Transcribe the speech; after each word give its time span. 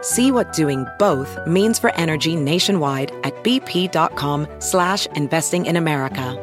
See 0.00 0.30
what 0.30 0.52
doing 0.52 0.86
both 0.98 1.36
means 1.44 1.80
for 1.80 1.92
energy 1.96 2.36
nationwide 2.36 3.10
at 3.24 3.34
bp.com 3.42 4.46
slash 4.60 5.06
investing 5.16 5.66
in 5.66 5.76
America. 5.76 6.36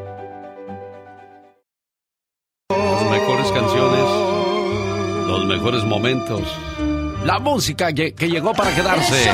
Las 2.70 3.04
mejores 3.10 3.52
canciones, 3.52 5.28
los 5.28 5.46
mejores 5.46 5.84
momentos, 5.86 6.42
la 7.24 7.40
música 7.40 7.94
que, 7.94 8.14
que 8.14 8.28
llegó 8.28 8.54
para 8.54 8.76
quedarse. 8.76 9.32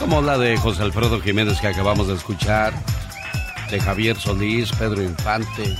Como 0.00 0.20
la 0.20 0.36
de 0.38 0.56
José 0.56 0.82
Alfredo 0.82 1.20
Jiménez 1.20 1.60
que 1.60 1.68
acabamos 1.68 2.08
de 2.08 2.14
escuchar, 2.14 2.72
de 3.70 3.78
Javier 3.78 4.16
Solís, 4.16 4.72
Pedro 4.72 5.00
Infante, 5.00 5.76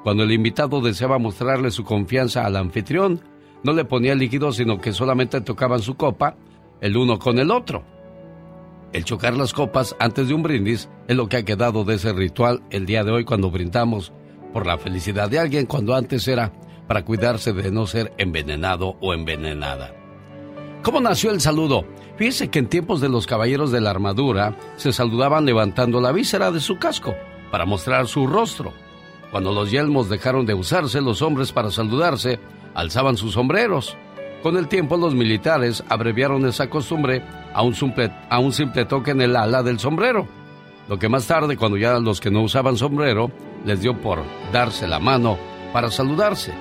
Cuando 0.03 0.23
el 0.23 0.33
invitado 0.33 0.81
deseaba 0.81 1.19
mostrarle 1.19 1.71
su 1.71 1.85
confianza 1.85 2.47
al 2.47 2.57
anfitrión, 2.57 3.21
no 3.63 3.73
le 3.73 3.85
ponía 3.85 4.15
líquido 4.15 4.53
sino 4.53 4.81
que 4.81 4.93
solamente 4.93 5.41
tocaban 5.41 5.81
su 5.81 5.97
copa 5.97 6.37
el 6.81 6.97
uno 6.97 7.19
con 7.19 7.39
el 7.39 7.51
otro. 7.51 7.83
El 8.93 9.05
chocar 9.05 9.37
las 9.37 9.53
copas 9.53 9.97
antes 9.99 10.29
de 10.29 10.35
un 10.35 10.43
brindis 10.43 10.89
es 11.09 11.17
lo 11.17 11.29
que 11.29 11.39
ha 11.39 11.45
quedado 11.45 11.85
de 11.85 11.97
ese 11.97 12.13
ritual 12.13 12.63
el 12.71 12.87
día 12.87 13.05
de 13.05 13.11
hoy 13.11 13.25
cuando 13.25 13.51
brindamos 13.51 14.13
por 14.53 14.65
la 14.65 14.79
felicidad 14.79 15.29
de 15.29 15.39
alguien 15.39 15.67
cuando 15.67 15.95
antes 15.95 16.27
era 16.29 16.53
para 16.87 17.05
cuidarse 17.05 17.53
de 17.53 17.71
no 17.71 17.87
ser 17.87 18.13
envenenado 18.19 18.97
o 19.01 19.13
envenenada. 19.15 19.93
¿Cómo 20.83 21.01
nació 21.01 21.33
el 21.33 21.41
saludo? 21.41 21.85
Fíjese 22.17 22.49
que 22.49 22.61
en 22.61 22.69
tiempos 22.69 23.01
de 23.01 23.09
los 23.09 23.27
caballeros 23.27 23.73
de 23.73 23.81
la 23.81 23.91
armadura 23.91 24.57
se 24.77 24.93
saludaban 24.93 25.45
levantando 25.45 26.01
la 26.01 26.13
víscera 26.13 26.51
de 26.51 26.61
su 26.61 26.79
casco 26.79 27.15
para 27.51 27.67
mostrar 27.67 28.07
su 28.07 28.27
rostro. 28.27 28.73
Cuando 29.31 29.53
los 29.53 29.71
yelmos 29.71 30.09
dejaron 30.09 30.47
de 30.47 30.55
usarse, 30.55 31.01
los 31.01 31.23
hombres 31.23 31.53
para 31.53 31.71
saludarse 31.71 32.39
alzaban 32.75 33.17
sus 33.17 33.33
sombreros. 33.33 33.97
Con 34.43 34.57
el 34.57 34.69
tiempo 34.69 34.97
los 34.97 35.15
militares 35.15 35.83
abreviaron 35.89 36.47
esa 36.47 36.71
costumbre 36.71 37.23
a 37.53 37.63
un, 37.63 37.75
simple, 37.75 38.13
a 38.31 38.39
un 38.39 38.53
simple 38.53 38.85
toque 38.85 39.11
en 39.11 39.23
el 39.23 39.35
ala 39.35 39.63
del 39.65 39.81
sombrero. 39.81 40.29
Lo 40.89 40.99
que 41.01 41.09
más 41.09 41.27
tarde, 41.27 41.57
cuando 41.57 41.77
ya 41.77 41.99
los 41.99 42.21
que 42.21 42.31
no 42.31 42.43
usaban 42.43 42.77
sombrero, 42.77 43.33
les 43.65 43.81
dio 43.81 44.01
por 44.01 44.23
darse 44.53 44.87
la 44.87 45.01
mano 45.01 45.37
para 45.73 45.91
saludarse 45.91 46.53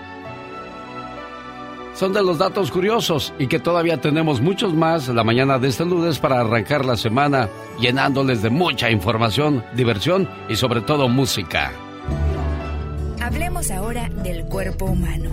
son 1.95 2.13
de 2.13 2.21
los 2.21 2.37
datos 2.37 2.71
curiosos 2.71 3.33
y 3.39 3.47
que 3.47 3.59
todavía 3.59 3.99
tenemos 3.99 4.41
muchos 4.41 4.73
más 4.73 5.07
la 5.07 5.23
mañana 5.23 5.57
de 5.57 5.69
este 5.69 5.85
lunes 5.85 6.19
para 6.19 6.41
arrancar 6.41 6.85
la 6.85 6.97
semana 6.97 7.49
llenándoles 7.79 8.41
de 8.41 8.49
mucha 8.49 8.91
información, 8.91 9.63
diversión 9.75 10.29
y 10.49 10.55
sobre 10.57 10.81
todo 10.81 11.07
música. 11.07 11.71
Hablemos 13.21 13.71
ahora 13.71 14.09
del 14.09 14.45
cuerpo 14.45 14.85
humano. 14.85 15.31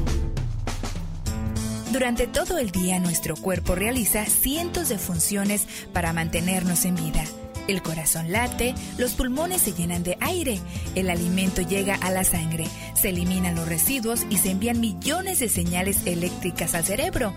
Durante 1.92 2.26
todo 2.26 2.56
el 2.58 2.70
día 2.70 2.98
nuestro 3.00 3.36
cuerpo 3.36 3.74
realiza 3.74 4.24
cientos 4.24 4.88
de 4.88 4.98
funciones 4.98 5.66
para 5.92 6.12
mantenernos 6.12 6.86
en 6.86 6.94
vida 6.94 7.24
el 7.68 7.82
corazón 7.82 8.32
late, 8.32 8.74
los 8.98 9.12
pulmones 9.12 9.62
se 9.62 9.72
llenan 9.72 10.02
de 10.02 10.16
aire, 10.20 10.58
el 10.94 11.10
alimento 11.10 11.62
llega 11.62 11.94
a 11.96 12.10
la 12.10 12.24
sangre, 12.24 12.66
se 12.94 13.10
eliminan 13.10 13.54
los 13.54 13.68
residuos 13.68 14.26
y 14.30 14.38
se 14.38 14.50
envían 14.50 14.80
millones 14.80 15.38
de 15.38 15.48
señales 15.48 16.06
eléctricas 16.06 16.74
al 16.74 16.84
cerebro. 16.84 17.32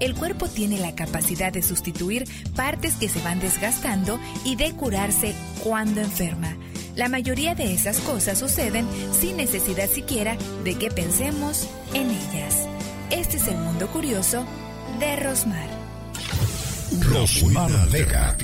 El 0.00 0.14
cuerpo 0.14 0.48
tiene 0.48 0.78
la 0.78 0.94
capacidad 0.94 1.52
de 1.52 1.62
sustituir 1.62 2.24
partes 2.56 2.94
que 2.94 3.08
se 3.08 3.20
van 3.20 3.38
desgastando 3.38 4.18
y 4.44 4.56
de 4.56 4.72
curarse 4.72 5.34
cuando 5.62 6.00
enferma. 6.00 6.56
La 6.96 7.08
mayoría 7.08 7.54
de 7.54 7.72
esas 7.72 7.98
cosas 8.00 8.38
suceden 8.38 8.86
sin 9.18 9.36
necesidad 9.36 9.88
siquiera 9.88 10.36
de 10.64 10.74
que 10.74 10.90
pensemos 10.90 11.68
en 11.94 12.10
ellas. 12.10 12.66
Este 13.10 13.36
es 13.36 13.46
el 13.46 13.56
mundo 13.56 13.86
curioso 13.88 14.44
de 14.98 15.16
Rosmar. 15.16 15.68
Rosmar 17.00 17.88
Vega 17.90 18.36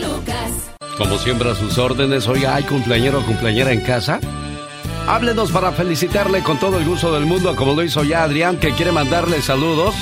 Lucas. 0.00 0.70
Como 0.98 1.18
siempre 1.18 1.50
a 1.50 1.54
sus 1.54 1.78
órdenes, 1.78 2.26
hoy 2.26 2.44
hay 2.44 2.62
cumpleañero 2.64 3.20
o 3.20 3.22
cumpleañera 3.26 3.72
en 3.72 3.80
casa. 3.80 4.20
Háblenos 5.06 5.50
para 5.50 5.72
felicitarle 5.72 6.42
con 6.42 6.58
todo 6.58 6.78
el 6.78 6.84
gusto 6.84 7.12
del 7.12 7.26
mundo, 7.26 7.56
como 7.56 7.74
lo 7.74 7.82
hizo 7.82 8.04
ya 8.04 8.22
Adrián, 8.22 8.58
que 8.58 8.72
quiere 8.72 8.92
mandarle 8.92 9.42
saludos 9.42 9.94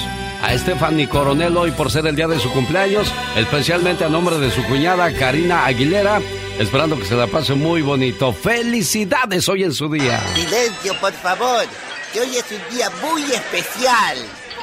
a 0.43 0.57
Stephanie 0.57 1.09
Coronel 1.09 1.57
hoy 1.57 1.71
por 1.73 1.91
ser 1.91 2.07
el 2.07 2.17
día 2.17 2.29
de 2.29 2.39
su 2.39 2.51
cumpleaños, 2.51 3.13
especialmente 3.37 4.05
a 4.05 4.09
nombre 4.09 4.39
de 4.39 4.51
su 4.51 4.63
cuñada 4.65 5.13
Karina 5.13 5.67
Aguilera, 5.67 6.21
esperando 6.59 6.99
que 6.99 7.05
se 7.05 7.17
la 7.17 7.27
pase 7.27 7.55
muy 7.55 7.83
bonito. 7.83 8.33
¡Felicidades 8.33 9.49
hoy 9.49 9.65
en 9.65 9.73
su 9.73 9.89
día! 9.89 10.21
Silencio, 10.35 10.95
por 11.01 11.13
favor, 11.13 11.65
que 12.13 12.21
hoy 12.21 12.37
es 12.37 12.45
un 12.51 12.77
día 12.77 12.91
muy 13.03 13.23
especial. 13.23 14.19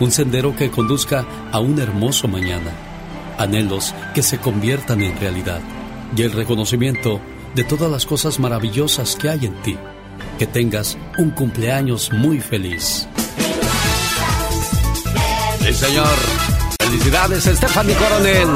Un 0.00 0.10
sendero 0.10 0.56
que 0.56 0.70
conduzca 0.70 1.24
a 1.52 1.60
un 1.60 1.78
hermoso 1.80 2.28
mañana. 2.28 2.72
Anhelos 3.38 3.94
que 4.14 4.22
se 4.22 4.38
conviertan 4.38 5.02
en 5.02 5.18
realidad. 5.18 5.60
Y 6.16 6.22
el 6.22 6.32
reconocimiento 6.32 7.20
de 7.54 7.64
todas 7.64 7.90
las 7.90 8.06
cosas 8.06 8.38
maravillosas 8.38 9.16
que 9.16 9.28
hay 9.28 9.46
en 9.46 9.54
ti. 9.62 9.76
Que 10.38 10.46
tengas 10.46 10.98
un 11.18 11.30
cumpleaños 11.30 12.12
muy 12.12 12.40
feliz. 12.40 13.06
Sí, 15.60 15.72
señor. 15.72 16.16
Felicidades, 16.80 17.44
Stephanie 17.44 17.94
Coronel. 17.94 18.48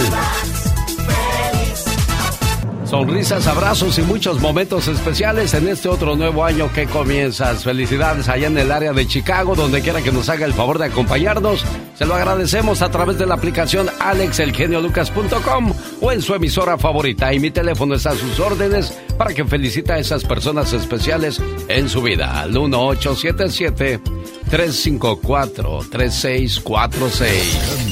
Sonrisas, 2.88 3.46
abrazos 3.46 3.98
y 3.98 4.02
muchos 4.02 4.40
momentos 4.40 4.88
especiales 4.88 5.52
en 5.52 5.68
este 5.68 5.90
otro 5.90 6.16
nuevo 6.16 6.42
año 6.42 6.72
que 6.72 6.86
comienzas. 6.86 7.62
Felicidades 7.62 8.30
allá 8.30 8.46
en 8.46 8.56
el 8.56 8.72
área 8.72 8.94
de 8.94 9.06
Chicago, 9.06 9.54
donde 9.54 9.82
quiera 9.82 10.00
que 10.00 10.10
nos 10.10 10.30
haga 10.30 10.46
el 10.46 10.54
favor 10.54 10.78
de 10.78 10.86
acompañarnos. 10.86 11.66
Se 11.98 12.06
lo 12.06 12.14
agradecemos 12.14 12.80
a 12.80 12.90
través 12.90 13.18
de 13.18 13.26
la 13.26 13.34
aplicación 13.34 13.90
alexelgeniolucas.com 14.00 15.74
o 16.00 16.12
en 16.12 16.22
su 16.22 16.34
emisora 16.34 16.78
favorita. 16.78 17.34
Y 17.34 17.40
mi 17.40 17.50
teléfono 17.50 17.94
está 17.94 18.12
a 18.12 18.14
sus 18.14 18.40
órdenes 18.40 18.98
para 19.18 19.34
que 19.34 19.44
felicite 19.44 19.92
a 19.92 19.98
esas 19.98 20.24
personas 20.24 20.72
especiales 20.72 21.42
en 21.68 21.90
su 21.90 22.00
vida. 22.00 22.40
Al 22.40 22.52
1877 22.52 24.00
354 24.48 25.80
3646. 25.90 27.87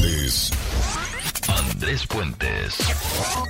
Andrés 1.86 2.04
Puentes. 2.08 2.78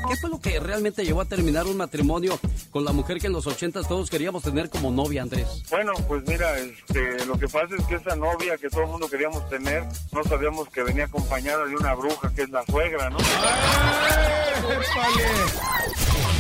¿Qué 0.09 0.17
fue 0.17 0.29
lo 0.29 0.39
que 0.39 0.61
realmente 0.61 1.07
llevó 1.07 1.23
a 1.23 1.25
terminar 1.25 1.65
un 1.65 1.79
matrimonio 1.79 2.39
con 2.71 2.85
la 2.85 2.93
mujer 2.93 3.19
que 3.19 3.29
en 3.29 3.33
los 3.33 3.47
ochentas 3.47 3.89
todos 3.89 4.11
queríamos 4.11 4.43
tener 4.43 4.69
como 4.69 4.91
novia, 4.91 5.23
Andrés? 5.23 5.63
Bueno, 5.71 5.95
pues 6.07 6.23
mira, 6.27 6.59
este, 6.59 7.25
lo 7.25 7.39
que 7.39 7.49
pasa 7.49 7.75
es 7.79 7.87
que 7.87 7.95
esa 7.95 8.15
novia 8.15 8.59
que 8.59 8.69
todo 8.69 8.83
el 8.83 8.89
mundo 8.89 9.09
queríamos 9.09 9.49
tener, 9.49 9.85
no 10.13 10.23
sabíamos 10.23 10.69
que 10.69 10.83
venía 10.83 11.05
acompañada 11.05 11.65
de 11.65 11.77
una 11.77 11.95
bruja 11.95 12.31
que 12.35 12.43
es 12.43 12.51
la 12.51 12.63
suegra, 12.67 13.09
¿no? 13.09 13.17
Juan 13.17 13.31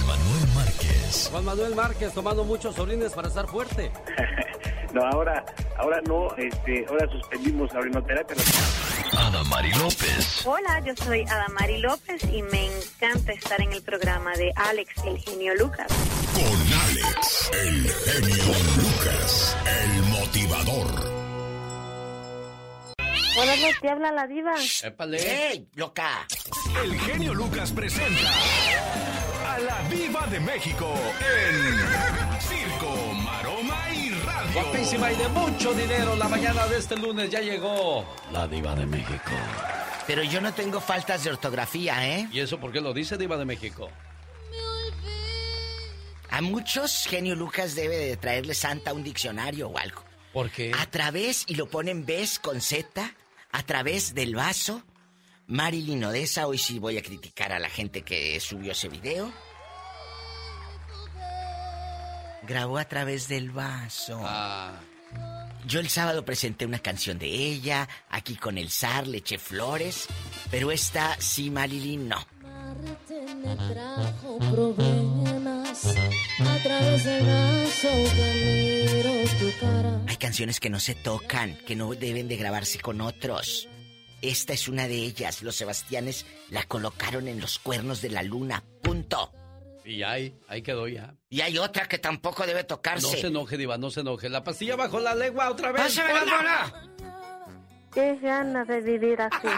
Manuel 0.06 0.48
Márquez. 0.54 1.28
Juan 1.30 1.44
Manuel 1.46 1.74
Márquez 1.74 2.12
tomando 2.12 2.44
muchos 2.44 2.78
orines 2.78 3.12
para 3.12 3.28
estar 3.28 3.46
fuerte. 3.46 3.90
no, 4.92 5.04
ahora, 5.04 5.44
ahora 5.78 6.00
no, 6.02 6.34
este, 6.36 6.86
ahora 6.88 7.08
suspendimos 7.10 7.72
la 7.72 7.80
orinoterapia. 7.80 8.36
Adamari 9.18 9.72
López. 9.74 10.46
Hola, 10.46 10.80
yo 10.84 10.94
soy 10.96 11.22
Adamari 11.22 11.78
López 11.78 12.22
y 12.24 12.42
me 12.42 12.66
encanta 12.66 13.32
estar 13.32 13.60
en 13.60 13.72
el 13.72 13.82
programa 13.82 14.32
de 14.34 14.52
Alex, 14.56 15.04
el 15.04 15.18
genio 15.18 15.54
Lucas. 15.56 15.86
Con 16.34 16.44
Alex, 16.44 17.50
el 17.52 17.90
genio 17.90 18.54
Lucas, 18.76 19.56
el 19.66 20.02
motivador. 20.04 21.16
Hola, 23.38 23.52
te 23.80 23.90
habla 23.90 24.12
la 24.12 24.26
diva. 24.26 24.54
¡Épale! 24.82 25.50
¡Ey, 25.52 25.68
loca! 25.74 26.26
El 26.82 26.98
genio 27.00 27.34
Lucas 27.34 27.70
presenta 27.70 28.30
a 29.46 29.58
la 29.58 29.88
diva 29.90 30.26
de 30.28 30.40
México 30.40 30.94
en 31.20 32.40
Circo. 32.40 33.15
Guapísima 34.56 35.12
y 35.12 35.16
de 35.16 35.28
mucho 35.28 35.74
dinero. 35.74 36.16
La 36.16 36.28
mañana 36.28 36.66
de 36.66 36.78
este 36.78 36.96
lunes 36.96 37.28
ya 37.28 37.40
llegó 37.40 38.06
la 38.32 38.48
diva 38.48 38.74
de 38.74 38.86
México. 38.86 39.32
Pero 40.06 40.22
yo 40.22 40.40
no 40.40 40.54
tengo 40.54 40.80
faltas 40.80 41.24
de 41.24 41.30
ortografía, 41.30 42.08
¿eh? 42.08 42.26
¿Y 42.32 42.40
eso 42.40 42.58
por 42.58 42.72
qué 42.72 42.80
lo 42.80 42.94
dice 42.94 43.18
diva 43.18 43.36
de 43.36 43.44
México? 43.44 43.90
A 46.30 46.40
muchos, 46.40 47.04
genio 47.06 47.34
Lucas 47.34 47.74
debe 47.74 47.98
de 47.98 48.16
traerle 48.16 48.54
Santa 48.54 48.94
un 48.94 49.04
diccionario 49.04 49.68
o 49.68 49.76
algo. 49.76 50.02
¿Por 50.32 50.50
qué? 50.50 50.72
A 50.74 50.86
través, 50.86 51.44
y 51.46 51.56
lo 51.56 51.68
ponen 51.68 52.06
ves 52.06 52.38
con 52.38 52.62
Z, 52.62 53.12
a 53.52 53.62
través 53.64 54.14
del 54.14 54.36
vaso. 54.36 54.82
Marilyn 55.48 56.02
Odessa, 56.04 56.46
hoy 56.46 56.56
sí 56.56 56.78
voy 56.78 56.96
a 56.96 57.02
criticar 57.02 57.52
a 57.52 57.58
la 57.58 57.68
gente 57.68 58.00
que 58.00 58.40
subió 58.40 58.72
ese 58.72 58.88
video. 58.88 59.30
Grabó 62.46 62.78
a 62.78 62.84
través 62.84 63.28
del 63.28 63.50
vaso. 63.50 64.20
Ah, 64.22 64.78
Yo 65.66 65.80
el 65.80 65.88
sábado 65.88 66.24
presenté 66.24 66.64
una 66.64 66.78
canción 66.78 67.18
de 67.18 67.26
ella, 67.26 67.88
aquí 68.08 68.36
con 68.36 68.56
el 68.56 68.70
zar, 68.70 69.06
le 69.06 69.18
eché 69.18 69.38
flores, 69.38 70.06
pero 70.50 70.70
esta 70.70 71.16
sí, 71.20 71.50
Marilyn, 71.50 72.08
no. 72.08 72.24
me 73.42 73.56
trajo 73.56 74.38
problemas 74.38 75.86
a 76.38 76.58
través 76.62 77.04
del 77.04 77.24
miro 77.24 79.10
tu 79.38 79.52
cara. 79.60 80.00
Hay 80.06 80.16
canciones 80.16 80.60
que 80.60 80.70
no 80.70 80.78
se 80.80 80.94
tocan, 80.94 81.56
que 81.66 81.74
no 81.74 81.94
deben 81.94 82.28
de 82.28 82.36
grabarse 82.36 82.78
con 82.78 83.00
otros. 83.00 83.68
Esta 84.22 84.52
es 84.54 84.68
una 84.68 84.88
de 84.88 84.96
ellas. 84.96 85.42
Los 85.42 85.56
Sebastianes 85.56 86.26
la 86.50 86.62
colocaron 86.62 87.28
en 87.28 87.40
los 87.40 87.58
cuernos 87.58 88.00
de 88.02 88.10
la 88.10 88.22
luna. 88.22 88.62
Punto. 88.82 89.32
Y 89.86 90.02
ahí, 90.02 90.34
ahí 90.48 90.62
quedó 90.62 90.88
ya. 90.88 91.14
Y 91.30 91.40
hay 91.40 91.56
otra 91.58 91.86
que 91.88 91.98
tampoco 91.98 92.44
debe 92.46 92.60
No 92.62 92.66
tocarse. 92.66 93.16
se 93.20 93.26
enoje, 93.28 93.56
diva, 93.56 93.78
no 93.78 93.90
se 93.90 94.00
enoje. 94.00 94.28
La 94.28 94.42
pastilla 94.44 94.76
bajo 94.76 94.98
la 95.00 95.14
lengua 95.14 95.50
otra 95.50 95.72
vez. 95.72 95.82
¡Pásame 95.82 96.12
la 96.12 96.20
bola! 96.24 96.82
Qué 97.94 98.16
ganas 98.20 98.66
de 98.68 98.80
vivir 98.82 99.20
así. 99.22 99.48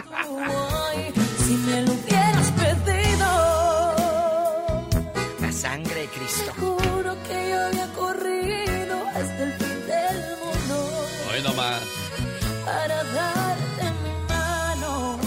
Si 1.45 1.53
me 1.55 1.81
lo 1.81 1.91
hubieras 1.91 2.51
pedido, 2.51 3.95
La 5.41 5.51
sangre 5.51 6.01
de 6.01 6.07
Cristo. 6.07 6.53
juro 6.57 7.15
que 7.27 7.49
yo 7.49 7.59
había 7.65 7.87
corrido 7.93 8.95
hasta 9.07 9.43
el 9.43 9.53
fin 9.53 9.87
del 9.87 10.37
mundo 10.37 10.89
Hoy 11.33 11.41
nomás. 11.43 11.81
para 12.65 13.03
darte 13.03 13.83
mi 14.03 14.27
mano. 14.29 15.19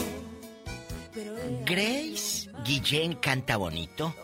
Pero 1.12 1.32
Grace 1.66 2.50
Guillén 2.64 3.14
canta 3.16 3.56
bonito, 3.58 4.14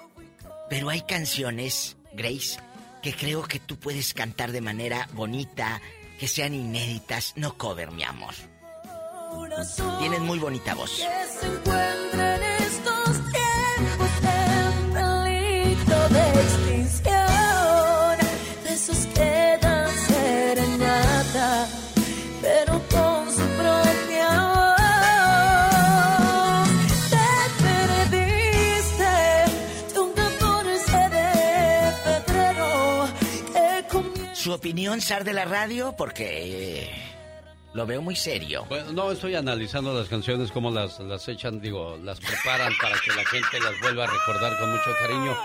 pero 0.69 0.91
hay 0.91 1.03
canciones, 1.03 1.97
Grace, 2.13 2.59
que 3.03 3.15
creo 3.15 3.43
que 3.43 3.61
tú 3.61 3.77
puedes 3.77 4.15
cantar 4.15 4.53
de 4.53 4.61
manera 4.61 5.09
bonita, 5.13 5.81
que 6.19 6.29
sean 6.29 6.55
inéditas, 6.55 7.33
no 7.37 7.57
cover, 7.57 7.91
mi 7.91 8.05
amor. 8.05 8.35
Tienes 9.99 10.21
muy 10.21 10.39
bonita 10.39 10.75
voz. 10.75 11.03
Su 34.49 34.55
opinión, 34.55 35.03
Sar 35.03 35.25
de 35.25 35.35
la 35.35 35.45
radio, 35.45 35.95
porque 35.95 36.85
eh, 36.85 36.91
lo 37.75 37.85
veo 37.85 38.01
muy 38.01 38.17
serio. 38.17 38.65
Bueno, 38.67 38.93
no, 38.93 39.13
estoy 39.13 39.35
analizando 39.35 39.93
las 39.93 40.09
canciones, 40.09 40.51
cómo 40.53 40.71
las, 40.71 40.99
las 41.01 41.29
echan, 41.29 41.61
digo, 41.61 41.99
las 42.03 42.19
preparan 42.19 42.73
para 42.81 42.99
que 42.99 43.11
la 43.11 43.27
gente 43.27 43.61
las 43.61 43.79
vuelva 43.83 44.05
a 44.05 44.07
recordar 44.07 44.59
con 44.59 44.71
mucho 44.71 44.91
cariño. 45.03 45.37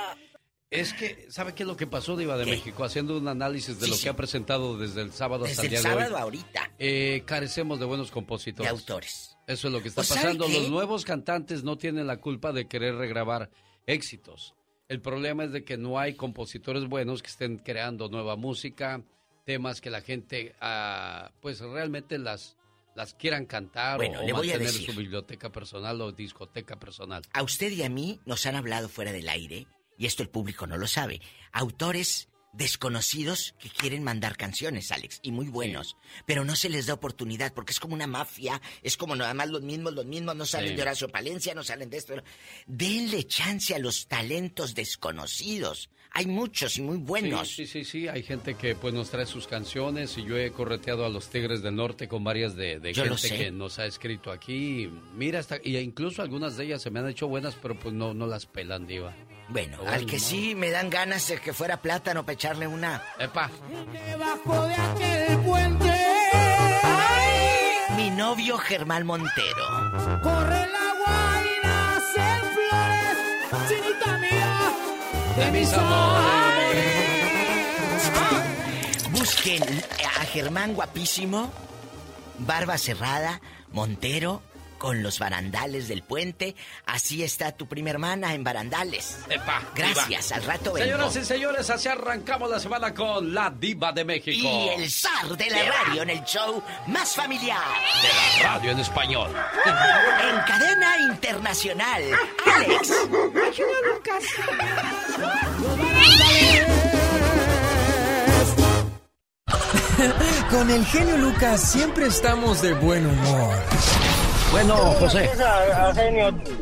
Es 0.71 0.93
que, 0.93 1.27
¿sabe 1.29 1.53
qué 1.53 1.63
es 1.63 1.67
lo 1.67 1.75
que 1.75 1.85
pasó, 1.85 2.15
Diva 2.15 2.37
de 2.37 2.45
¿Qué? 2.45 2.51
México? 2.51 2.85
Haciendo 2.85 3.17
un 3.17 3.27
análisis 3.27 3.77
de 3.77 3.83
Sí, 3.87 3.91
lo 3.91 3.97
sí. 3.97 4.03
que 4.03 4.09
ha 4.09 4.15
presentado 4.15 4.77
desde 4.77 5.01
el 5.01 5.11
sábado 5.11 5.43
hasta 5.43 5.61
Desde 5.63 5.75
el 5.75 5.75
el 5.79 5.83
día 5.83 5.89
de 5.91 5.97
sábado 6.05 6.15
hoy. 6.15 6.21
ahorita, 6.21 6.71
Eh, 6.79 7.23
carecemos 7.25 7.79
de 7.81 7.85
buenos 7.85 8.07
de 8.07 8.13
compositores. 8.13 8.71
autores. 8.71 9.35
Eso 9.47 9.67
es 9.67 9.73
lo 9.73 9.81
que 9.81 9.89
está 9.89 9.99
¿O 9.99 10.03
sabe 10.05 10.21
pasando. 10.21 10.47
Los 10.47 10.69
nuevos 10.69 11.03
cantantes 11.03 11.65
no 11.65 11.77
tienen 11.77 12.07
la 12.07 12.21
culpa 12.21 12.53
de 12.53 12.69
querer 12.69 12.95
regrabar 12.95 13.49
éxitos. 13.85 14.53
El 14.89 15.01
problema 15.01 15.45
es 15.45 15.51
de 15.51 15.63
que 15.63 15.77
no 15.77 15.99
hay 15.99 16.15
compositores 16.15 16.87
buenos 16.87 17.21
que 17.21 17.29
estén 17.29 17.57
creando 17.57 18.09
nueva 18.09 18.35
música, 18.35 19.01
temas 19.45 19.81
que 19.81 19.89
la 19.89 20.01
gente, 20.01 20.55
ah, 20.59 21.31
pues 21.41 21.59
realmente 21.59 22.17
las, 22.17 22.57
las 22.95 23.13
quieran 23.13 23.45
cantar 23.45 23.97
Bueno, 23.97 24.19
o, 24.19 24.23
le 24.23 24.33
voy 24.33 24.49
a 24.49 24.53
mantener 24.53 24.73
decir. 24.73 24.91
su 24.91 24.97
biblioteca 24.97 25.51
personal 25.51 26.01
o 26.01 26.11
discoteca 26.11 26.79
personal. 26.79 27.23
A 27.33 27.43
usted 27.43 27.71
y 27.71 27.83
a 27.83 27.89
mí 27.89 28.19
nos 28.25 28.45
han 28.45 28.55
hablado 28.55 28.89
fuera 28.89 29.11
del 29.11 29.29
aire, 29.29 29.67
y 29.97 30.05
esto 30.05 30.23
el 30.23 30.29
público 30.29 30.67
no 30.67 30.77
lo 30.77 30.87
sabe, 30.87 31.21
autores 31.51 32.29
desconocidos 32.53 33.55
que 33.59 33.69
quieren 33.69 34.03
mandar 34.03 34.37
canciones, 34.37 34.91
Alex, 34.91 35.19
y 35.23 35.31
muy 35.31 35.47
buenos, 35.47 35.97
pero 36.25 36.45
no 36.45 36.55
se 36.55 36.69
les 36.69 36.85
da 36.85 36.93
oportunidad 36.93 37.53
porque 37.53 37.71
es 37.73 37.79
como 37.79 37.93
una 37.95 38.07
mafia, 38.07 38.61
es 38.81 38.95
como 38.95 39.15
nada 39.15 39.33
más 39.33 39.49
los 39.49 39.61
mismos, 39.61 39.93
los 39.93 40.05
mismos, 40.05 40.35
no 40.35 40.45
salen 40.45 40.69
Sí. 40.69 40.75
de 40.75 40.81
Horacio 40.83 41.09
Palencia, 41.09 41.53
no 41.53 41.63
salen 41.63 41.89
de 41.89 41.97
esto. 41.97 42.13
Denle 42.67 43.25
chance 43.27 43.75
a 43.75 43.79
los 43.79 44.07
talentos 44.07 44.75
desconocidos. 44.75 45.89
Hay 46.15 46.27
muchos 46.27 46.77
y 46.77 46.83
muy 46.83 46.97
buenos. 46.97 47.49
Sí, 47.49 47.65
sí, 47.65 47.83
sí, 47.83 47.85
sí, 47.85 48.07
hay 48.07 48.21
gente 48.21 48.53
que 48.53 48.75
pues 48.75 48.93
nos 48.93 49.09
trae 49.09 49.25
sus 49.25 49.47
canciones 49.47 50.15
y 50.19 50.23
yo 50.23 50.37
he 50.37 50.51
correteado 50.51 51.05
a 51.07 51.09
los 51.09 51.27
Tigres 51.29 51.63
del 51.63 51.75
Norte 51.75 52.07
con 52.07 52.23
varias 52.23 52.55
de, 52.55 52.79
gente 52.93 53.29
que 53.35 53.49
nos 53.49 53.79
ha 53.79 53.87
escrito 53.87 54.31
aquí. 54.31 54.91
Mira, 55.15 55.39
hasta, 55.39 55.57
y 55.63 55.75
incluso 55.77 56.21
algunas 56.21 56.55
de 56.55 56.65
ellas 56.65 56.83
se 56.83 56.91
me 56.91 56.99
han 56.99 57.09
hecho 57.09 57.27
buenas, 57.27 57.55
pero 57.59 57.79
pues 57.79 57.95
no, 57.95 58.13
no 58.13 58.27
las 58.27 58.45
pelan, 58.45 58.85
diva. 58.85 59.15
Bueno, 59.53 59.77
Ay, 59.85 59.93
al 59.93 60.05
que 60.07 60.17
no. 60.17 60.23
sí 60.23 60.55
me 60.55 60.71
dan 60.71 60.89
ganas 60.89 61.27
de 61.27 61.39
que 61.39 61.53
fuera 61.53 61.77
plátano 61.77 62.23
para 62.23 62.33
echarle 62.33 62.65
una. 62.67 63.03
Epa, 63.19 63.49
Debajo 64.07 64.65
de 64.67 64.73
aquel 64.75 65.37
puente. 65.39 65.93
Mi 67.95 68.09
novio 68.09 68.57
Germán 68.57 69.05
Montero. 69.05 69.65
Corre 70.23 70.63
el 70.63 70.75
agua 70.75 71.41
y 71.43 71.65
nacen 71.67 72.41
flores, 72.55 73.17
chinita 73.69 74.17
mía, 74.17 74.73
de 75.37 75.51
mis 75.51 75.73
amores. 75.73 77.11
Busquen 79.11 79.63
a 80.19 80.25
Germán 80.25 80.73
guapísimo, 80.73 81.51
barba 82.39 82.77
cerrada, 82.79 83.39
Montero, 83.71 84.41
con 84.83 85.01
los 85.01 85.17
barandales 85.17 85.87
del 85.87 86.03
puente. 86.03 86.57
Así 86.85 87.23
está 87.23 87.53
tu 87.53 87.69
prima 87.69 87.89
hermana 87.91 88.33
en 88.33 88.43
barandales. 88.43 89.17
Epa, 89.29 89.61
Gracias, 89.73 90.33
al 90.33 90.43
rato 90.43 90.73
vengo. 90.73 90.85
Señoras 90.85 91.15
y 91.15 91.23
señores, 91.23 91.69
así 91.69 91.87
arrancamos 91.87 92.49
la 92.49 92.59
semana 92.59 92.93
con 92.93 93.33
la 93.33 93.49
diva 93.49 93.93
de 93.93 94.03
México. 94.03 94.45
Y 94.45 94.81
el 94.81 94.91
zar 94.91 95.37
de 95.37 95.49
la 95.49 95.63
radio 95.71 96.01
en 96.01 96.09
el 96.09 96.21
show 96.25 96.61
más 96.87 97.15
familiar. 97.15 97.63
De 98.01 98.43
la 98.43 98.55
radio 98.55 98.71
en 98.71 98.79
español. 98.79 99.31
En 99.33 100.39
cadena 100.41 100.97
internacional, 101.13 102.03
Alex. 102.53 102.91
Con 110.49 110.69
el 110.69 110.85
genio 110.87 111.17
Lucas 111.19 111.71
siempre 111.71 112.07
estamos 112.07 112.61
de 112.61 112.73
buen 112.73 113.07
humor. 113.07 113.55
Bueno, 114.53 114.75
Tengo 114.75 114.89
una 114.91 114.99
José. 114.99 115.29
queja. 115.31 115.93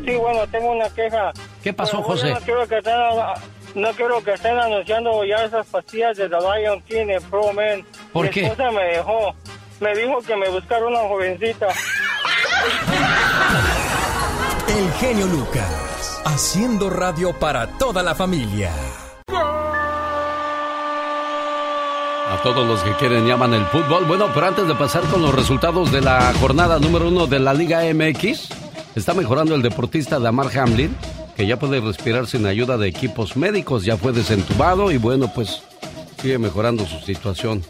Sí, 0.06 0.16
bueno, 0.16 0.48
tengo 0.50 0.72
una 0.72 0.90
queja. 0.90 1.32
¿Qué 1.62 1.74
pasó, 1.74 1.98
Bueno, 1.98 2.14
José? 2.14 2.30
No 2.34 2.40
quiero 2.40 2.68
que 2.68 2.78
estén, 2.78 2.96
no 3.76 3.92
quiero 3.92 4.24
que 4.24 4.34
estén 4.34 4.58
anunciando 4.58 5.26
ya 5.26 5.44
esas 5.44 5.68
pastillas 5.68 6.16
de 6.16 6.30
The 6.30 6.38
Lion 6.38 6.82
King 6.84 7.08
en 7.10 7.22
Pro 7.24 7.52
Man. 7.52 7.86
¿Por 8.14 8.26
Mi 8.26 8.32
qué? 8.32 8.44
esposa 8.46 8.72
me 8.72 8.84
dejó. 8.86 9.36
Me 9.82 9.94
dijo 9.96 10.22
que 10.22 10.36
me 10.38 10.48
buscara 10.50 10.86
una 10.88 11.00
jovencita. 11.00 11.68
El 14.70 14.92
genio 14.94 15.26
Lucas, 15.28 16.22
haciendo 16.26 16.90
radio 16.90 17.38
para 17.38 17.68
toda 17.78 18.02
la 18.04 18.16
familia. 18.16 18.72
A 19.28 19.61
todos 22.44 22.68
los 22.68 22.82
que 22.82 22.94
quieren 22.96 23.28
y 23.28 23.32
aman 23.32 23.54
el 23.54 23.66
fútbol. 23.66 24.06
Bueno, 24.06 24.30
pero 24.34 24.48
antes 24.48 24.68
de 24.68 24.74
pasar 24.74 25.04
con 25.04 25.22
los 25.22 25.34
resultados 25.34 25.92
de 25.92 26.02
la 26.02 26.34
jornada 26.40 26.80
número 26.80 27.08
uno 27.08 27.28
de 27.28 27.40
la 27.40 27.54
Liga 27.54 27.82
MX, 27.94 28.50
está 28.96 29.14
mejorando 29.14 29.54
el 29.54 29.62
deportista 29.62 30.20
Damar 30.20 30.48
Hamlin, 30.58 30.96
que 31.36 31.46
ya 31.46 31.60
puede 31.60 31.80
respirar 31.80 32.26
sin 32.28 32.46
ayuda 32.48 32.78
de 32.78 32.88
equipos 32.88 33.38
médicos. 33.38 33.86
Ya 33.86 33.96
fue 33.96 34.12
desentubado 34.12 34.92
y 34.92 34.98
bueno, 34.98 35.32
pues 35.34 35.62
sigue 36.20 36.40
mejorando 36.40 36.86
su 36.86 37.00
situación 37.00 37.64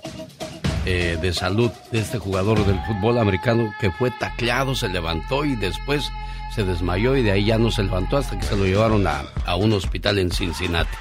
eh, 0.85 1.17
de 1.21 1.33
salud 1.33 1.71
de 1.91 1.99
este 1.99 2.17
jugador 2.17 2.65
del 2.65 2.79
fútbol 2.85 3.17
americano 3.17 3.73
que 3.79 3.91
fue 3.91 4.09
tacleado, 4.11 4.73
se 4.73 4.87
levantó 4.87 5.43
y 5.43 5.55
después 5.57 6.09
se 6.55 6.63
desmayó 6.63 7.15
y 7.17 7.23
de 7.23 7.31
ahí 7.31 7.45
ya 7.45 7.57
no 7.57 7.71
se 7.71 7.83
levantó 7.83 8.17
hasta 8.17 8.37
que 8.37 8.45
se 8.45 8.55
lo 8.55 8.65
llevaron 8.65 9.05
a, 9.05 9.23
a 9.45 9.55
un 9.55 9.73
hospital 9.73 10.17
en 10.17 10.31
Cincinnati. 10.31 10.97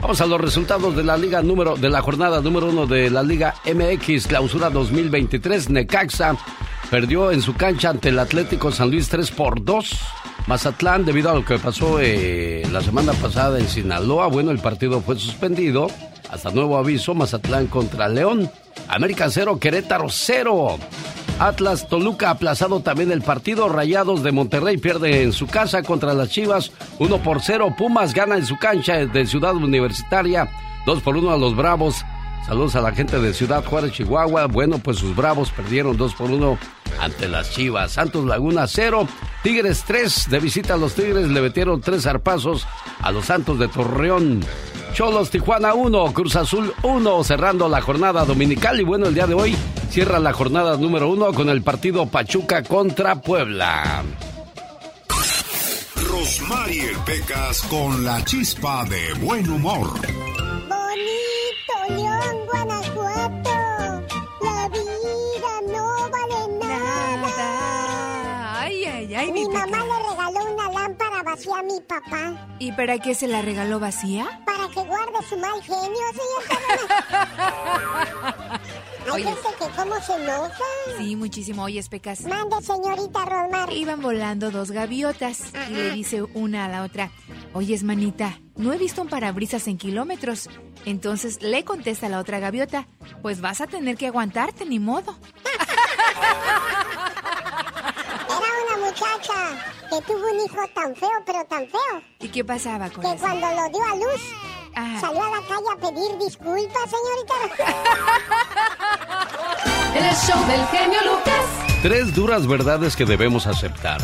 Vamos 0.00 0.20
a 0.20 0.26
los 0.26 0.40
resultados 0.40 0.94
de 0.94 1.02
la 1.02 1.16
liga 1.16 1.42
número 1.42 1.76
de 1.76 1.90
la 1.90 2.00
jornada 2.02 2.40
número 2.40 2.68
uno 2.68 2.86
de 2.86 3.10
la 3.10 3.24
Liga 3.24 3.54
MX 3.64 4.28
Clausura 4.28 4.70
2023. 4.70 5.70
Necaxa 5.70 6.36
perdió 6.88 7.32
en 7.32 7.42
su 7.42 7.54
cancha 7.54 7.90
ante 7.90 8.10
el 8.10 8.18
Atlético 8.20 8.70
San 8.70 8.90
Luis 8.90 9.08
3 9.08 9.30
por 9.32 9.64
2. 9.64 10.00
Mazatlán, 10.46 11.04
debido 11.04 11.30
a 11.30 11.34
lo 11.34 11.44
que 11.44 11.58
pasó 11.58 11.98
eh, 12.00 12.62
la 12.70 12.80
semana 12.80 13.12
pasada 13.14 13.58
en 13.58 13.68
Sinaloa, 13.68 14.28
bueno, 14.28 14.52
el 14.52 14.60
partido 14.60 15.00
fue 15.00 15.18
suspendido. 15.18 15.88
Hasta 16.30 16.50
nuevo 16.50 16.78
aviso, 16.78 17.14
Mazatlán 17.14 17.66
contra 17.66 18.08
León. 18.08 18.48
América 18.86 19.28
0, 19.28 19.58
Querétaro 19.58 20.08
0. 20.08 20.78
Atlas 21.38 21.88
Toluca 21.88 22.30
aplazado 22.30 22.80
también 22.80 23.12
el 23.12 23.22
partido. 23.22 23.68
Rayados 23.68 24.24
de 24.24 24.32
Monterrey 24.32 24.76
pierde 24.76 25.22
en 25.22 25.32
su 25.32 25.46
casa 25.46 25.82
contra 25.82 26.12
las 26.12 26.30
Chivas 26.30 26.72
1 26.98 27.18
por 27.22 27.40
0. 27.40 27.74
Pumas 27.78 28.12
gana 28.12 28.36
en 28.36 28.44
su 28.44 28.56
cancha 28.56 29.06
de 29.06 29.26
Ciudad 29.26 29.54
Universitaria 29.54 30.50
2 30.84 31.00
por 31.00 31.16
1 31.16 31.30
a 31.30 31.38
los 31.38 31.54
Bravos. 31.54 32.04
Saludos 32.44 32.74
a 32.74 32.80
la 32.80 32.92
gente 32.92 33.20
de 33.20 33.32
Ciudad 33.34 33.64
Juárez, 33.64 33.92
Chihuahua. 33.92 34.46
Bueno, 34.46 34.78
pues 34.78 34.98
sus 34.98 35.14
Bravos 35.14 35.50
perdieron 35.52 35.96
2 35.96 36.14
por 36.14 36.30
1 36.30 36.58
ante 37.00 37.28
las 37.28 37.52
Chivas. 37.52 37.92
Santos 37.92 38.24
Laguna 38.24 38.66
0. 38.66 39.06
Tigres 39.44 39.84
3. 39.86 40.30
De 40.30 40.40
visita 40.40 40.74
a 40.74 40.76
los 40.76 40.94
Tigres 40.94 41.28
le 41.28 41.40
metieron 41.40 41.80
3 41.80 42.02
zarpazos 42.02 42.66
a 43.00 43.12
los 43.12 43.26
Santos 43.26 43.60
de 43.60 43.68
Torreón. 43.68 44.40
Cholos 44.94 45.30
Tijuana 45.30 45.74
1, 45.74 46.12
Cruz 46.12 46.36
Azul 46.36 46.72
1, 46.82 47.24
cerrando 47.24 47.68
la 47.68 47.80
jornada 47.80 48.24
dominical. 48.24 48.80
Y 48.80 48.84
bueno, 48.84 49.06
el 49.06 49.14
día 49.14 49.26
de 49.26 49.34
hoy 49.34 49.56
cierra 49.90 50.18
la 50.18 50.32
jornada 50.32 50.76
número 50.76 51.08
1 51.10 51.32
con 51.32 51.48
el 51.48 51.62
partido 51.62 52.06
Pachuca 52.06 52.62
contra 52.62 53.20
Puebla. 53.20 54.02
Rosmarie 56.10 56.90
Pecas 57.06 57.62
con 57.62 58.04
la 58.04 58.22
chispa 58.24 58.84
de 58.84 59.14
buen 59.24 59.48
humor. 59.48 59.88
Bonito 60.68 61.74
León, 61.88 62.36
Guanajuato. 62.46 63.50
La 64.42 64.68
vida 64.68 65.60
no 65.72 66.10
vale 66.10 66.58
nada. 66.60 68.60
Ay, 68.60 68.84
ay, 68.84 69.14
ay, 69.14 69.32
Mi 69.32 69.46
mi 69.46 69.54
mamá 69.54 69.78
le 69.78 70.10
regaló 70.10 70.27
vacía 71.30 71.58
a 71.58 71.62
mi 71.62 71.80
papá 71.80 72.48
¿Y 72.58 72.72
para 72.72 72.98
qué 72.98 73.14
se 73.14 73.26
la 73.28 73.40
regaló 73.42 73.78
vacía? 73.80 74.40
para 74.46 74.68
que 74.68 74.80
guarde 74.82 75.18
su 75.28 75.36
mal 75.38 75.62
genio, 75.62 76.06
señor. 76.12 76.58
Hay 79.06 79.10
Oye. 79.12 79.24
gente 79.24 79.48
que 79.58 79.66
cómo 79.74 79.94
se 80.02 80.14
enoja. 80.16 80.64
Sí, 80.98 81.16
muchísimo. 81.16 81.62
Oye, 81.64 81.82
Pecas. 81.88 82.20
Mande, 82.22 82.60
señorita 82.60 83.24
Rosmar. 83.24 83.72
Iban 83.72 84.02
volando 84.02 84.50
dos 84.50 84.70
gaviotas 84.70 85.44
y 85.70 85.72
le 85.72 85.90
dice 85.92 86.22
una 86.34 86.66
a 86.66 86.68
la 86.68 86.82
otra, 86.82 87.10
oyes 87.54 87.84
manita, 87.84 88.38
no 88.56 88.70
he 88.72 88.76
visto 88.78 89.00
un 89.00 89.08
parabrisas 89.08 89.66
en 89.68 89.78
kilómetros. 89.78 90.50
Entonces 90.84 91.40
le 91.42 91.64
contesta 91.64 92.08
la 92.10 92.18
otra 92.18 92.38
gaviota, 92.38 92.86
pues 93.22 93.40
vas 93.40 93.62
a 93.62 93.66
tener 93.66 93.96
que 93.96 94.08
aguantarte, 94.08 94.66
ni 94.66 94.78
modo. 94.78 95.16
Muchacha 98.98 99.88
que 99.90 100.02
tuvo 100.06 100.26
un 100.32 100.40
hijo 100.44 100.66
tan 100.74 100.94
feo, 100.96 101.08
pero 101.24 101.44
tan 101.48 101.66
feo, 101.68 102.02
¿Y 102.20 102.28
qué 102.28 102.44
pasaba 102.44 102.90
con 102.90 103.02
que 103.02 103.10
eso? 103.12 103.18
cuando 103.20 103.46
lo 103.48 103.68
dio 103.70 103.84
a 103.84 103.94
luz, 103.94 104.20
Ajá. 104.74 105.00
salió 105.00 105.22
a 105.22 105.30
la 105.30 105.46
calle 105.46 105.66
a 105.72 105.76
pedir 105.76 106.18
disculpas, 106.18 106.90
señorita. 106.90 107.34
El 109.94 110.16
show 110.16 110.46
del 110.46 110.66
genio 110.68 110.98
Lucas. 111.04 111.44
Tres 111.82 112.14
duras 112.14 112.46
verdades 112.46 112.96
que 112.96 113.04
debemos 113.04 113.46
aceptar. 113.46 114.00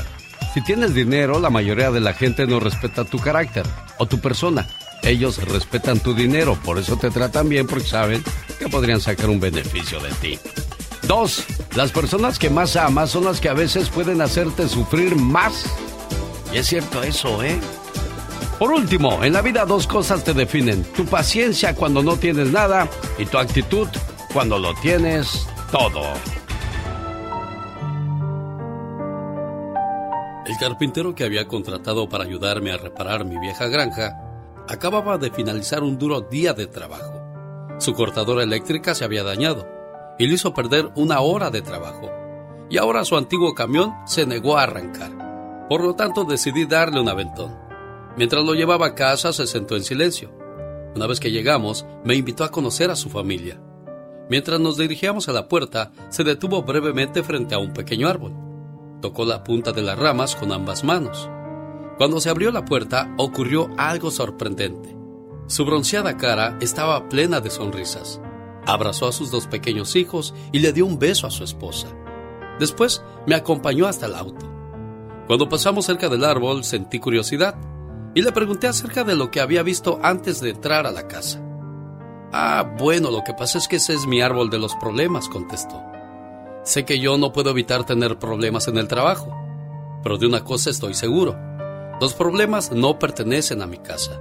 Si 0.53 0.63
tienes 0.63 0.95
dinero, 0.95 1.41
la 1.41 1.51
mayoría 1.51 1.91
de 1.91 2.01
la 2.01 2.13
gente 2.15 2.47
no 2.47 2.61
respeta 2.61 3.05
tu 3.05 3.19
carácter 3.19 3.67
o 3.99 4.07
tu 4.07 4.21
persona. 4.21 4.67
Ellos 5.03 5.43
respetan 5.49 5.99
tu 6.01 6.15
dinero, 6.15 6.57
por 6.65 6.79
eso 6.79 6.97
te 6.97 7.11
tratan 7.11 7.49
bien 7.49 7.67
porque 7.67 7.87
saben 7.87 8.23
que 8.59 8.69
podrían 8.69 9.01
sacar 9.01 9.29
un 9.29 9.41
beneficio 9.41 9.99
de 10.01 10.11
ti. 10.13 10.39
Dos, 11.07 11.45
las 11.77 11.93
personas 11.93 12.39
que 12.39 12.49
más 12.49 12.77
amas 12.77 13.11
son 13.11 13.25
las 13.25 13.41
que 13.41 13.51
a 13.51 13.55
veces 13.55 13.91
pueden 13.91 14.23
hacerte 14.23 14.69
sufrir 14.69 15.17
más. 15.17 15.67
Y 16.53 16.59
es 16.59 16.67
cierto 16.67 17.03
eso, 17.03 17.43
¿eh? 17.43 17.61
Por 18.59 18.73
último, 18.73 19.23
en 19.23 19.35
la 19.35 19.43
vida 19.43 19.67
dos 19.67 19.87
cosas 19.87 20.25
te 20.25 20.33
definen. 20.33 20.83
Tu 20.83 21.05
paciencia 21.05 21.75
cuando 21.75 22.03
no 22.03 22.17
tienes 22.17 22.53
nada 22.53 22.89
y 23.19 23.27
tu 23.27 23.37
actitud 23.37 23.89
cuando 24.33 24.59
lo 24.59 24.75
tienes 24.77 25.47
todo. 25.71 26.01
El 30.47 30.57
carpintero 30.59 31.15
que 31.15 31.25
había 31.25 31.47
contratado 31.47 32.09
para 32.09 32.25
ayudarme 32.25 32.73
a 32.73 32.79
reparar 32.79 33.27
mi 33.27 33.39
vieja 33.39 33.67
granja 33.67 34.21
acababa 34.69 35.19
de 35.19 35.31
finalizar 35.31 35.83
un 35.83 35.99
duro 35.99 36.23
día 36.23 36.55
de 36.55 36.67
trabajo. 36.67 37.21
Su 37.79 37.93
cortadora 37.93 38.43
eléctrica 38.43 38.95
se 38.95 39.05
había 39.05 39.23
dañado 39.23 39.84
y 40.19 40.27
le 40.27 40.35
hizo 40.35 40.55
perder 40.55 40.91
una 40.97 41.21
hora 41.21 41.51
de 41.51 41.63
trabajo. 41.63 42.11
Y 42.71 42.79
ahora 42.79 43.05
su 43.05 43.17
antiguo 43.17 43.55
camión 43.55 43.93
se 44.07 44.27
negó 44.27 44.57
a 44.57 44.63
arrancar. 44.63 45.67
Por 45.69 45.83
lo 45.83 45.95
tanto 45.95 46.25
decidí 46.25 46.67
darle 46.67 47.01
un 47.01 47.09
aventón. 47.09 47.57
Mientras 48.17 48.45
lo 48.45 48.55
llevaba 48.55 48.87
a 48.87 48.95
casa 48.95 49.33
se 49.33 49.47
sentó 49.47 49.77
en 49.77 49.85
silencio. 49.85 50.31
Una 50.95 51.07
vez 51.07 51.19
que 51.19 51.31
llegamos, 51.31 51.85
me 52.05 52.15
invitó 52.15 52.45
a 52.45 52.51
conocer 52.51 52.91
a 52.91 52.97
su 52.97 53.11
familia. 53.11 53.61
Mientras 54.31 54.61
nos 54.61 54.79
dirigíamos 54.79 55.29
a 55.29 55.33
la 55.33 55.49
puerta, 55.49 55.93
se 56.09 56.25
detuvo 56.25 56.63
brevemente 56.63 57.23
frente 57.23 57.55
a 57.55 57.59
un 57.59 57.73
pequeño 57.73 58.09
árbol. 58.09 58.33
Tocó 59.03 59.25
la 59.25 59.45
punta 59.45 59.73
de 59.73 59.83
las 59.83 59.99
ramas 59.99 60.37
con 60.37 60.53
ambas 60.53 60.85
manos. 60.85 61.29
Cuando 61.99 62.21
se 62.21 62.31
abrió 62.31 62.51
la 62.51 62.65
puerta, 62.65 63.15
ocurrió 63.19 63.69
algo 63.77 64.11
sorprendente. 64.11 64.97
Su 65.47 65.65
bronceada 65.65 66.17
cara 66.17 66.57
estaba 66.61 67.09
plena 67.09 67.41
de 67.41 67.51
sonrisas. 67.51 68.21
Abrazó 68.67 69.07
a 69.07 69.13
sus 69.13 69.31
dos 69.31 69.47
pequeños 69.47 69.97
hijos 69.97 70.35
y 70.53 70.61
le 70.61 70.73
dio 70.73 70.87
un 70.87 70.99
beso 70.99 71.27
a 71.27 71.31
su 71.31 71.45
esposa. 71.45 71.89
Después 72.59 73.03
me 73.27 73.35
acompañó 73.35 73.87
hasta 73.87 74.07
el 74.07 74.15
auto. 74.15 74.47
Cuando 75.27 75.49
pasamos 75.49 75.87
cerca 75.87 76.09
del 76.09 76.25
árbol 76.25 76.65
sentí 76.65 76.99
curiosidad 76.99 77.57
y 78.15 78.23
le 78.23 78.33
pregunté 78.33 78.69
acerca 78.69 79.05
de 79.05 79.17
lo 79.17 79.31
que 79.31 79.41
había 79.41 79.63
visto 79.63 79.99
antes 80.03 80.41
de 80.41 80.51
entrar 80.51 80.87
a 80.87 80.93
la 80.93 81.09
casa. 81.09 81.41
Ah, 82.33 82.75
bueno, 82.79 83.11
lo 83.11 83.23
que 83.25 83.35
pasa 83.35 83.59
es 83.59 83.69
que 83.69 83.77
ese 83.77 83.95
es 83.95 84.07
mi 84.07 84.21
árbol 84.21 84.51
de 84.51 84.59
los 84.59 84.75
problemas, 84.77 85.29
contestó. 85.29 85.83
Sé 86.63 86.85
que 86.85 86.99
yo 86.99 87.19
no 87.19 87.33
puedo 87.33 87.51
evitar 87.51 87.85
tener 87.85 88.19
problemas 88.19 88.69
en 88.69 88.79
el 88.79 88.89
trabajo, 88.89 89.37
pero 90.03 90.19
de 90.19 90.27
una 90.27 90.45
cosa 90.45 90.71
estoy 90.71 90.95
seguro. 90.95 91.37
Los 92.01 92.15
problemas 92.15 92.73
no 92.73 92.99
pertenecen 92.99 93.63
a 93.63 93.67
mi 93.67 93.79
casa, 93.79 94.21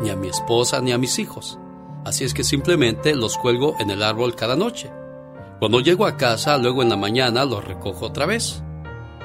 ni 0.00 0.10
a 0.10 0.16
mi 0.16 0.28
esposa, 0.28 0.80
ni 0.80 0.92
a 0.92 0.98
mis 0.98 1.18
hijos. 1.18 1.58
Así 2.04 2.24
es 2.24 2.34
que 2.34 2.44
simplemente 2.44 3.14
los 3.14 3.36
cuelgo 3.36 3.76
en 3.78 3.90
el 3.90 4.02
árbol 4.02 4.34
cada 4.34 4.56
noche. 4.56 4.90
Cuando 5.58 5.80
llego 5.80 6.06
a 6.06 6.16
casa, 6.16 6.56
luego 6.56 6.82
en 6.82 6.88
la 6.88 6.96
mañana 6.96 7.44
los 7.44 7.64
recojo 7.64 8.06
otra 8.06 8.26
vez. 8.26 8.62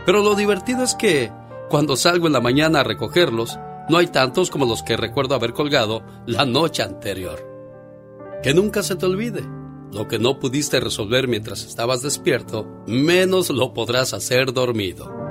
Pero 0.05 0.21
lo 0.21 0.35
divertido 0.35 0.83
es 0.83 0.93
que, 0.93 1.31
cuando 1.69 1.95
salgo 1.95 2.27
en 2.27 2.33
la 2.33 2.41
mañana 2.41 2.81
a 2.81 2.83
recogerlos, 2.83 3.57
no 3.89 3.97
hay 3.97 4.07
tantos 4.07 4.49
como 4.49 4.65
los 4.65 4.83
que 4.83 4.97
recuerdo 4.97 5.35
haber 5.35 5.53
colgado 5.53 6.03
la 6.25 6.45
noche 6.45 6.83
anterior. 6.83 7.39
Que 8.43 8.53
nunca 8.53 8.83
se 8.83 8.95
te 8.95 9.05
olvide. 9.05 9.43
Lo 9.91 10.07
que 10.07 10.19
no 10.19 10.39
pudiste 10.39 10.79
resolver 10.79 11.27
mientras 11.27 11.63
estabas 11.63 12.01
despierto, 12.01 12.67
menos 12.85 13.49
lo 13.49 13.73
podrás 13.73 14.13
hacer 14.13 14.51
dormido. 14.51 15.24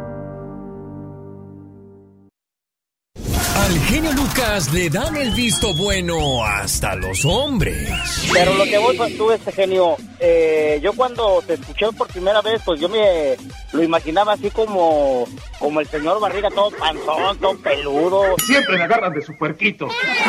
Al 3.64 3.80
genio 3.80 4.12
Lucas 4.12 4.71
le 4.75 4.90
dan 4.90 5.16
el 5.16 5.30
visto 5.30 5.73
bueno 5.73 6.44
hasta 6.44 6.94
los 6.97 7.25
hombres. 7.25 7.88
Pero 8.30 8.52
lo 8.56 8.64
que 8.64 8.76
voy 8.76 8.94
con 8.94 9.11
tú, 9.16 9.33
este 9.33 9.52
genio, 9.52 9.97
eh, 10.21 10.78
yo 10.83 10.92
cuando 10.92 11.42
te 11.47 11.54
escuché 11.54 11.87
por 11.97 12.06
primera 12.09 12.42
vez, 12.42 12.61
pues 12.62 12.78
yo 12.78 12.90
me 12.90 13.38
lo 13.73 13.83
imaginaba 13.83 14.35
así 14.35 14.50
como, 14.50 15.26
como 15.59 15.80
el 15.80 15.88
señor 15.88 16.21
Barriga, 16.21 16.50
todo 16.50 16.73
panzón, 16.73 17.38
todo 17.38 17.56
peludo. 17.62 18.35
Siempre 18.44 18.76
me 18.76 18.85
agarran 18.85 19.14
de 19.14 19.23
su 19.23 19.35
puerquito. 19.38 19.88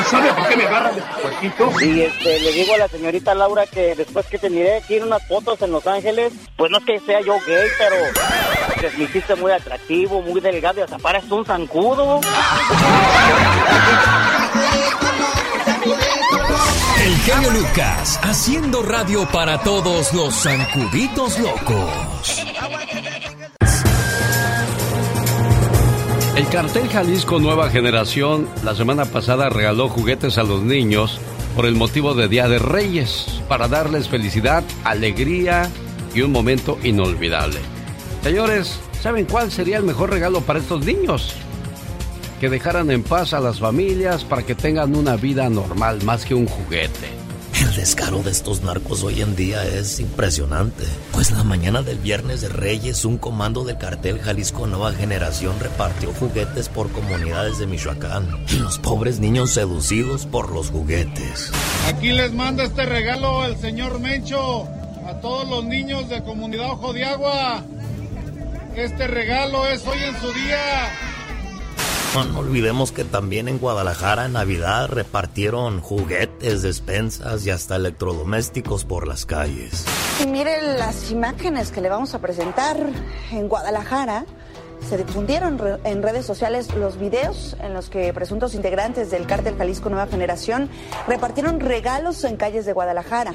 ¿Sabe 0.09 0.31
por 0.31 0.47
qué 0.47 0.55
me 0.55 0.63
agarran 0.63 0.95
de 0.95 1.01
su 1.01 1.21
puerquito? 1.21 1.81
Y 1.81 2.01
este, 2.03 2.39
le 2.39 2.51
digo 2.53 2.73
a 2.73 2.77
la 2.77 2.87
señorita 2.87 3.35
Laura 3.35 3.65
que 3.67 3.95
después 3.95 4.25
que 4.27 4.37
te 4.37 4.49
miré 4.49 4.77
aquí 4.77 4.95
en 4.95 5.03
unas 5.03 5.27
fotos 5.27 5.61
en 5.61 5.71
Los 5.71 5.85
Ángeles, 5.87 6.31
pues 6.55 6.71
no 6.71 6.77
es 6.77 6.85
que 6.85 7.01
sea 7.01 7.19
yo 7.19 7.33
gay, 7.45 7.67
pero 7.77 7.97
me 8.97 9.03
hiciste 9.05 9.35
muy 9.35 9.51
atractivo, 9.51 10.21
muy 10.21 10.41
delgado 10.41 10.79
y 10.79 10.83
hasta 10.83 10.97
pareces 10.97 11.31
un 11.31 11.45
zancudo. 11.45 12.21
El 17.01 17.15
genio 17.17 17.51
Lucas, 17.51 18.19
haciendo 18.23 18.81
radio 18.83 19.27
para 19.31 19.59
todos 19.59 20.13
los 20.13 20.33
zancuditos 20.33 21.39
locos. 21.39 22.45
El 26.35 26.47
cartel 26.49 26.89
Jalisco 26.89 27.39
Nueva 27.39 27.69
Generación 27.69 28.49
la 28.63 28.75
semana 28.75 29.05
pasada 29.05 29.49
regaló 29.49 29.87
juguetes 29.87 30.37
a 30.37 30.43
los 30.43 30.61
niños 30.63 31.19
por 31.55 31.65
el 31.65 31.75
motivo 31.75 32.13
de 32.13 32.27
Día 32.27 32.49
de 32.49 32.59
Reyes, 32.59 33.41
para 33.47 33.69
darles 33.69 34.09
felicidad, 34.09 34.63
alegría 34.83 35.69
y 36.13 36.21
un 36.21 36.31
momento 36.31 36.77
inolvidable. 36.83 37.74
Señores, 38.25 38.79
¿saben 39.03 39.25
cuál 39.25 39.51
sería 39.51 39.77
el 39.77 39.83
mejor 39.83 40.09
regalo 40.09 40.41
para 40.41 40.57
estos 40.57 40.83
niños? 40.83 41.35
que 42.39 42.49
dejaran 42.49 42.89
en 42.89 43.03
paz 43.03 43.33
a 43.33 43.39
las 43.39 43.59
familias 43.59 44.23
para 44.23 44.41
que 44.43 44.55
tengan 44.55 44.95
una 44.95 45.15
vida 45.15 45.47
normal 45.47 46.01
más 46.03 46.25
que 46.25 46.33
un 46.33 46.47
juguete. 46.47 47.07
El 47.53 47.75
descaro 47.75 48.23
de 48.23 48.31
estos 48.31 48.63
narcos 48.63 49.03
hoy 49.03 49.21
en 49.21 49.35
día 49.35 49.63
es 49.63 49.99
impresionante. 49.99 50.85
Pues 51.11 51.29
la 51.29 51.43
mañana 51.43 51.83
del 51.83 51.99
viernes 51.99 52.41
de 52.41 52.49
Reyes, 52.49 53.05
un 53.05 53.19
comando 53.19 53.63
del 53.63 53.77
cartel 53.77 54.19
Jalisco 54.19 54.65
Nueva 54.65 54.91
Generación 54.93 55.59
repartió 55.59 56.11
juguetes 56.19 56.67
por 56.67 56.91
comunidades 56.91 57.59
de 57.59 57.67
Michoacán. 57.67 58.27
Y 58.49 58.57
los 58.57 58.79
pobres 58.79 59.19
niños 59.19 59.51
seducidos 59.51 60.25
por 60.25 60.51
los 60.51 60.71
juguetes. 60.71 61.51
Aquí 61.87 62.11
les 62.11 62.33
manda 62.33 62.63
este 62.63 62.87
regalo 62.87 63.45
el 63.45 63.55
señor 63.57 63.99
Mencho 63.99 64.67
a 65.07 65.13
todos 65.21 65.47
los 65.47 65.63
niños 65.63 66.09
de 66.09 66.23
comunidad 66.23 66.71
Ojo 66.71 66.91
de 66.91 67.05
Agua. 67.05 67.63
Este 68.77 69.07
regalo 69.07 69.65
es 69.67 69.87
hoy 69.87 69.97
en 70.03 70.19
su 70.19 70.33
día. 70.33 70.59
No 72.29 72.39
olvidemos 72.39 72.91
que 72.91 73.05
también 73.05 73.47
en 73.47 73.57
Guadalajara 73.57 74.25
en 74.25 74.33
Navidad 74.33 74.89
repartieron 74.89 75.79
juguetes, 75.79 76.61
despensas 76.61 77.45
y 77.45 77.51
hasta 77.51 77.77
electrodomésticos 77.77 78.83
por 78.83 79.07
las 79.07 79.25
calles. 79.25 79.85
Y 80.21 80.27
mire 80.27 80.61
las 80.77 81.09
imágenes 81.09 81.71
que 81.71 81.79
le 81.79 81.89
vamos 81.89 82.13
a 82.15 82.19
presentar 82.19 82.77
en 83.31 83.47
Guadalajara. 83.47 84.25
Se 84.89 84.97
difundieron 84.97 85.57
en 85.85 86.03
redes 86.03 86.25
sociales 86.25 86.73
los 86.75 86.99
videos 86.99 87.55
en 87.61 87.73
los 87.73 87.89
que 87.89 88.11
presuntos 88.13 88.55
integrantes 88.55 89.09
del 89.09 89.25
cártel 89.25 89.57
Jalisco 89.57 89.89
Nueva 89.89 90.07
Generación 90.07 90.69
repartieron 91.07 91.61
regalos 91.61 92.23
en 92.25 92.35
calles 92.35 92.65
de 92.65 92.73
Guadalajara 92.73 93.31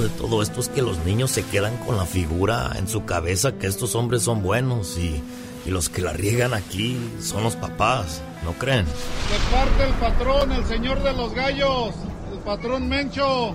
de 0.00 0.08
todo 0.08 0.42
esto 0.42 0.60
es 0.60 0.68
que 0.68 0.82
los 0.82 0.98
niños 1.04 1.30
se 1.30 1.44
quedan 1.44 1.76
con 1.78 1.96
la 1.96 2.06
figura 2.06 2.72
en 2.76 2.88
su 2.88 3.04
cabeza 3.04 3.52
que 3.52 3.66
estos 3.66 3.94
hombres 3.94 4.22
son 4.22 4.42
buenos 4.42 4.96
y, 4.96 5.22
y 5.66 5.70
los 5.70 5.88
que 5.88 6.02
la 6.02 6.12
riegan 6.12 6.54
aquí 6.54 6.98
son 7.20 7.42
los 7.42 7.56
papás, 7.56 8.22
¿no 8.44 8.52
creen? 8.52 8.86
De 8.86 9.54
parte 9.54 9.84
el 9.84 9.92
patrón, 9.94 10.52
el 10.52 10.64
señor 10.66 11.02
de 11.02 11.12
los 11.12 11.34
gallos, 11.34 11.94
el 12.32 12.38
patrón 12.38 12.88
Mencho, 12.88 13.54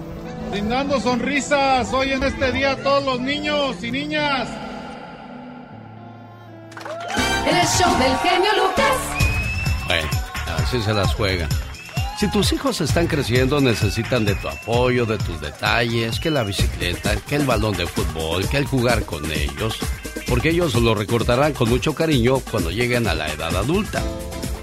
brindando 0.52 1.00
sonrisas 1.00 1.92
hoy 1.94 2.12
en 2.12 2.24
este 2.24 2.52
día 2.52 2.72
a 2.72 2.78
todos 2.78 3.04
los 3.04 3.20
niños 3.20 3.84
y 3.84 3.92
niñas. 3.92 4.48
El 7.48 7.68
show 7.68 7.98
del 7.98 8.18
genio 8.18 8.52
Lucas. 8.58 8.98
Bueno, 9.88 10.10
así 10.58 10.82
se 10.82 10.94
las 10.94 11.14
juega. 11.16 11.48
Si 12.18 12.28
tus 12.32 12.52
hijos 12.52 12.82
están 12.82 13.06
creciendo, 13.06 13.62
necesitan 13.62 14.26
de 14.26 14.34
tu 14.36 14.48
apoyo, 14.48 15.06
de 15.06 15.20
tus 15.20 15.40
detalles, 15.40 16.20
que 16.20 16.32
la 16.32 16.44
bicicleta, 16.44 17.16
que 17.16 17.36
el 17.36 17.46
balón 17.46 17.78
de 17.78 17.86
fútbol, 17.86 18.48
que 18.50 18.58
el 18.58 18.66
jugar 18.66 19.06
con 19.06 19.24
ellos, 19.32 19.78
porque 20.28 20.50
ellos 20.50 20.74
lo 20.74 20.96
recordarán 20.96 21.54
con 21.54 21.70
mucho 21.70 21.94
cariño 21.94 22.40
cuando 22.40 22.72
lleguen 22.72 23.08
a 23.08 23.14
la 23.14 23.32
edad 23.32 23.56
adulta. 23.56 24.02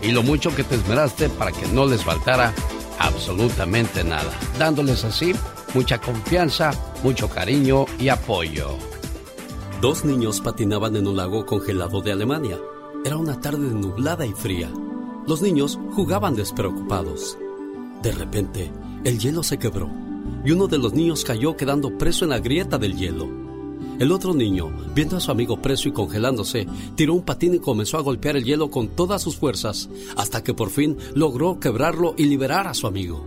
Y 0.03 0.11
lo 0.11 0.25
mucho 0.25 0.55
que 0.55 0.64
te 0.64 0.75
esmeraste 0.75 1.29
para 1.29 1.53
que 1.53 1.67
no 1.69 1.87
les 1.87 2.03
faltara 2.03 2.53
absolutamente 2.99 4.03
nada, 4.03 4.33
dándoles 4.59 5.05
así 5.05 5.33
mucha 5.75 6.01
confianza, 6.01 6.71
mucho 7.03 7.29
cariño 7.29 7.87
y 7.99 8.09
apoyo. 8.09 8.79
Dos 9.81 10.05
niños 10.05 10.40
patinaban 10.40 10.97
en 10.97 11.07
un 11.07 11.17
lago 11.17 11.45
congelado 11.45 12.01
de 12.01 12.12
Alemania. 12.12 12.59
Era 13.05 13.17
una 13.17 13.40
tarde 13.40 13.59
nublada 13.59 14.25
y 14.25 14.33
fría. 14.33 14.71
Los 15.27 15.43
niños 15.43 15.79
jugaban 15.95 16.35
despreocupados. 16.35 17.37
De 18.05 18.12
repente, 18.12 18.71
el 19.03 19.19
hielo 19.19 19.43
se 19.43 19.59
quebró 19.59 19.90
y 20.45 20.51
uno 20.51 20.67
de 20.67 20.77
los 20.77 20.93
niños 20.93 21.25
cayó 21.25 21.57
quedando 21.57 21.97
preso 21.97 22.27
en 22.27 22.31
la 22.33 22.38
grieta 22.38 22.77
del 22.77 22.99
hielo. 22.99 23.27
El 23.99 24.12
otro 24.12 24.35
niño, 24.35 24.71
viendo 24.95 25.17
a 25.17 25.21
su 25.21 25.31
amigo 25.31 25.62
preso 25.62 25.88
y 25.88 25.93
congelándose, 25.93 26.67
tiró 26.97 27.14
un 27.14 27.23
patín 27.23 27.55
y 27.55 27.61
comenzó 27.61 27.97
a 27.97 28.03
golpear 28.03 28.37
el 28.37 28.45
hielo 28.45 28.71
con 28.71 28.88
todas 28.88 29.23
sus 29.23 29.37
fuerzas 29.37 29.88
hasta 30.17 30.45
que 30.45 30.53
por 30.53 30.69
fin 30.69 30.99
logró 31.14 31.59
quebrarlo 31.59 32.14
y 32.19 32.27
liberar 32.27 32.67
a 32.67 32.75
su 32.75 32.87
amigo. 32.87 33.25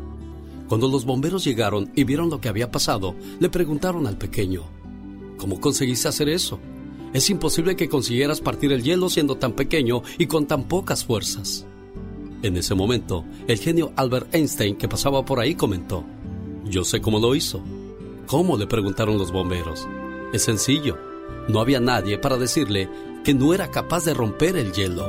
Cuando 0.67 0.87
los 0.87 1.05
bomberos 1.05 1.43
llegaron 1.43 1.91
y 1.95 2.03
vieron 2.03 2.29
lo 2.29 2.39
que 2.39 2.49
había 2.49 2.69
pasado, 2.69 3.15
le 3.39 3.49
preguntaron 3.49 4.05
al 4.05 4.19
pequeño, 4.19 4.61
¿Cómo 5.37 5.59
conseguiste 5.59 6.07
hacer 6.07 6.29
eso? 6.29 6.59
Es 7.13 7.31
imposible 7.31 7.75
que 7.75 7.89
consiguieras 7.89 8.41
partir 8.41 8.71
el 8.71 8.83
hielo 8.83 9.09
siendo 9.09 9.37
tan 9.37 9.53
pequeño 9.53 10.03
y 10.19 10.27
con 10.27 10.45
tan 10.45 10.67
pocas 10.67 11.03
fuerzas. 11.03 11.66
En 12.43 12.55
ese 12.55 12.75
momento, 12.75 13.25
el 13.47 13.57
genio 13.57 13.91
Albert 13.95 14.33
Einstein 14.33 14.75
que 14.75 14.87
pasaba 14.87 15.25
por 15.25 15.39
ahí 15.39 15.55
comentó, 15.55 16.03
yo 16.65 16.83
sé 16.83 17.01
cómo 17.01 17.19
lo 17.19 17.33
hizo. 17.35 17.61
¿Cómo? 18.27 18.57
le 18.57 18.67
preguntaron 18.67 19.17
los 19.17 19.31
bomberos. 19.31 19.87
Es 20.33 20.43
sencillo, 20.43 20.97
no 21.47 21.61
había 21.61 21.79
nadie 21.79 22.17
para 22.17 22.37
decirle 22.37 22.89
que 23.23 23.33
no 23.33 23.53
era 23.53 23.71
capaz 23.71 24.05
de 24.05 24.13
romper 24.13 24.57
el 24.57 24.73
hielo. 24.73 25.07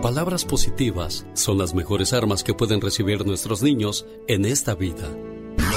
Palabras 0.00 0.44
positivas 0.44 1.26
son 1.34 1.58
las 1.58 1.74
mejores 1.74 2.12
armas 2.12 2.42
que 2.42 2.54
pueden 2.54 2.80
recibir 2.80 3.26
nuestros 3.26 3.62
niños 3.62 4.06
en 4.26 4.44
esta 4.44 4.74
vida. 4.74 5.08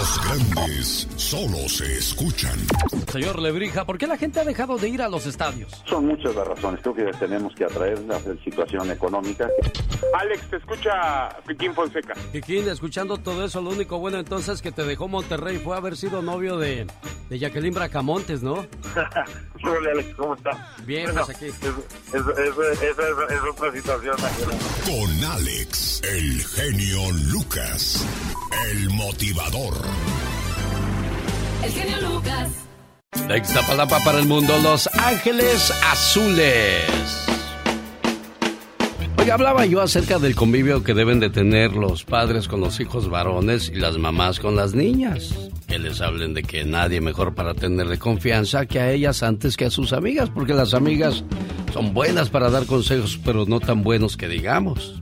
Los 0.06 0.22
grandes 0.24 1.08
solo 1.16 1.58
se 1.68 1.98
escuchan. 1.98 2.56
Señor 3.12 3.42
Lebrija, 3.42 3.86
¿por 3.86 3.98
qué 3.98 4.06
la 4.06 4.18
gente 4.18 4.40
ha 4.40 4.44
dejado 4.44 4.78
de 4.78 4.88
ir 4.88 5.02
a 5.02 5.10
los 5.10 5.26
estadios? 5.26 5.82
Son 5.88 6.06
muchas 6.06 6.36
las 6.36 6.48
razones. 6.48 6.80
Creo 6.84 6.94
que 6.94 7.06
tenemos 7.18 7.56
que 7.56 7.66
atraer 7.66 7.98
la 8.02 8.20
situación 8.44 8.92
económica. 8.92 9.50
Alex, 10.14 10.48
te 10.52 10.58
escucha 10.58 11.30
Piquín 11.48 11.74
Fonseca. 11.74 12.14
Piquín, 12.32 12.70
escuchando 12.70 13.18
todo 13.18 13.44
eso, 13.44 13.64
lo 13.64 13.72
único 13.72 13.98
bueno 13.98 14.20
entonces 14.20 14.62
que 14.62 14.72
te 14.72 14.84
dejó 14.84 15.08
Monterrey 15.08 15.58
fue 15.58 15.76
haber 15.76 15.98
sido 15.98 16.22
novio 16.22 16.60
de, 16.60 16.86
de 17.28 17.40
Jacqueline 17.40 17.74
Bracamontes, 17.74 18.44
¿no? 18.44 18.64
Hola, 19.68 19.92
Alex, 19.92 20.16
¿cómo 20.16 20.36
está? 20.36 20.74
Bien, 20.86 21.12
pues 21.12 21.30
aquí. 21.30 21.46
Esa 21.46 21.64
es, 22.14 23.42
otra 23.50 23.72
situación. 23.72 24.16
Con 24.86 25.24
Alex, 25.24 26.02
el 26.04 26.44
genio 26.46 27.12
Lucas, 27.32 28.06
el 28.70 28.90
motivador. 28.92 29.74
El 31.64 31.72
genio 31.72 32.02
Lucas. 32.10 32.50
De 33.28 33.38
Ixtapalapa 33.38 34.00
para 34.04 34.20
el 34.20 34.28
mundo, 34.28 34.58
Los 34.60 34.88
Ángeles 34.94 35.72
Azules. 35.92 36.86
Hablaba 39.32 39.66
yo 39.66 39.82
acerca 39.82 40.18
del 40.18 40.34
convivio 40.34 40.82
que 40.82 40.94
deben 40.94 41.20
de 41.20 41.30
tener 41.30 41.74
los 41.74 42.06
padres 42.06 42.48
con 42.48 42.62
los 42.62 42.80
hijos 42.80 43.10
varones 43.10 43.70
y 43.70 43.76
las 43.76 43.98
mamás 43.98 44.40
con 44.40 44.56
las 44.56 44.74
niñas. 44.74 45.36
Que 45.68 45.78
les 45.78 46.00
hablen 46.00 46.34
de 46.34 46.42
que 46.42 46.64
nadie 46.64 47.02
mejor 47.02 47.36
para 47.36 47.54
tenerle 47.54 47.98
confianza 47.98 48.66
que 48.66 48.80
a 48.80 48.92
ellas 48.94 49.24
antes 49.24 49.58
que 49.58 49.66
a 49.66 49.70
sus 49.70 49.92
amigas, 49.92 50.30
porque 50.30 50.54
las 50.54 50.74
amigas 50.74 51.26
son 51.74 51.94
buenas 51.94 52.30
para 52.30 52.50
dar 52.50 52.66
consejos, 52.66 53.20
pero 53.26 53.46
no 53.46 53.60
tan 53.60 53.84
buenos 53.84 54.16
que 54.16 54.30
digamos. 54.30 55.02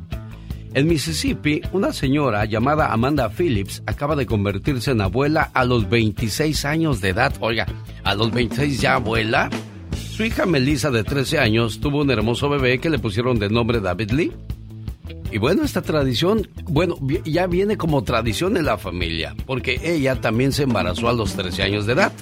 En 0.73 0.87
Mississippi, 0.87 1.61
una 1.71 1.93
señora 1.93 2.45
llamada 2.45 2.91
Amanda 2.91 3.29
Phillips 3.29 3.83
acaba 3.85 4.15
de 4.15 4.25
convertirse 4.25 4.89
en 4.89 5.01
abuela 5.01 5.51
a 5.53 5.63
los 5.63 5.87
26 5.87 6.65
años 6.65 7.01
de 7.01 7.09
edad. 7.09 7.33
Oiga, 7.39 7.67
¿a 8.03 8.15
los 8.15 8.31
26 8.31 8.81
ya 8.81 8.95
abuela? 8.95 9.51
Su 10.13 10.23
hija 10.23 10.45
Melissa, 10.45 10.91
de 10.91 11.03
13 11.03 11.39
años, 11.39 11.79
tuvo 11.79 12.01
un 12.01 12.11
hermoso 12.11 12.47
bebé 12.47 12.77
que 12.77 12.91
le 12.91 12.99
pusieron 12.99 13.39
de 13.39 13.49
nombre 13.49 13.79
David 13.79 14.11
Lee. 14.11 14.31
Y 15.31 15.39
bueno, 15.39 15.63
esta 15.63 15.81
tradición, 15.81 16.47
bueno, 16.65 16.99
ya 17.25 17.47
viene 17.47 17.77
como 17.77 18.03
tradición 18.03 18.55
en 18.55 18.65
la 18.65 18.77
familia, 18.77 19.35
porque 19.47 19.81
ella 19.83 20.21
también 20.21 20.51
se 20.51 20.63
embarazó 20.63 21.09
a 21.09 21.13
los 21.13 21.33
13 21.33 21.63
años 21.63 21.87
de 21.87 21.93
edad. 21.93 22.13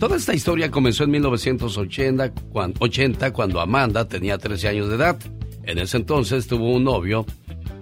Toda 0.00 0.16
esta 0.16 0.34
historia 0.34 0.72
comenzó 0.72 1.04
en 1.04 1.12
1980, 1.12 2.32
cuando, 2.50 2.76
80, 2.80 3.32
cuando 3.32 3.60
Amanda 3.60 4.08
tenía 4.08 4.36
13 4.36 4.66
años 4.66 4.88
de 4.88 4.96
edad. 4.96 5.16
En 5.62 5.78
ese 5.78 5.98
entonces 5.98 6.48
tuvo 6.48 6.72
un 6.72 6.82
novio 6.82 7.24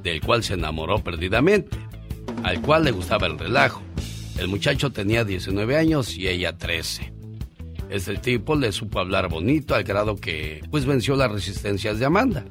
del 0.02 0.20
cual 0.20 0.44
se 0.44 0.52
enamoró 0.52 1.02
perdidamente, 1.02 1.78
al 2.42 2.60
cual 2.60 2.84
le 2.84 2.90
gustaba 2.90 3.26
el 3.26 3.38
relajo. 3.38 3.80
El 4.38 4.48
muchacho 4.48 4.92
tenía 4.92 5.24
19 5.24 5.78
años 5.78 6.14
y 6.14 6.28
ella 6.28 6.58
13. 6.58 7.13
Este 7.90 8.16
tipo 8.16 8.56
le 8.56 8.72
supo 8.72 8.98
hablar 8.98 9.28
bonito 9.28 9.74
al 9.74 9.84
grado 9.84 10.16
que 10.16 10.62
pues 10.70 10.86
venció 10.86 11.16
las 11.16 11.30
resistencias 11.30 11.98
de 11.98 12.06
Amanda, 12.06 12.44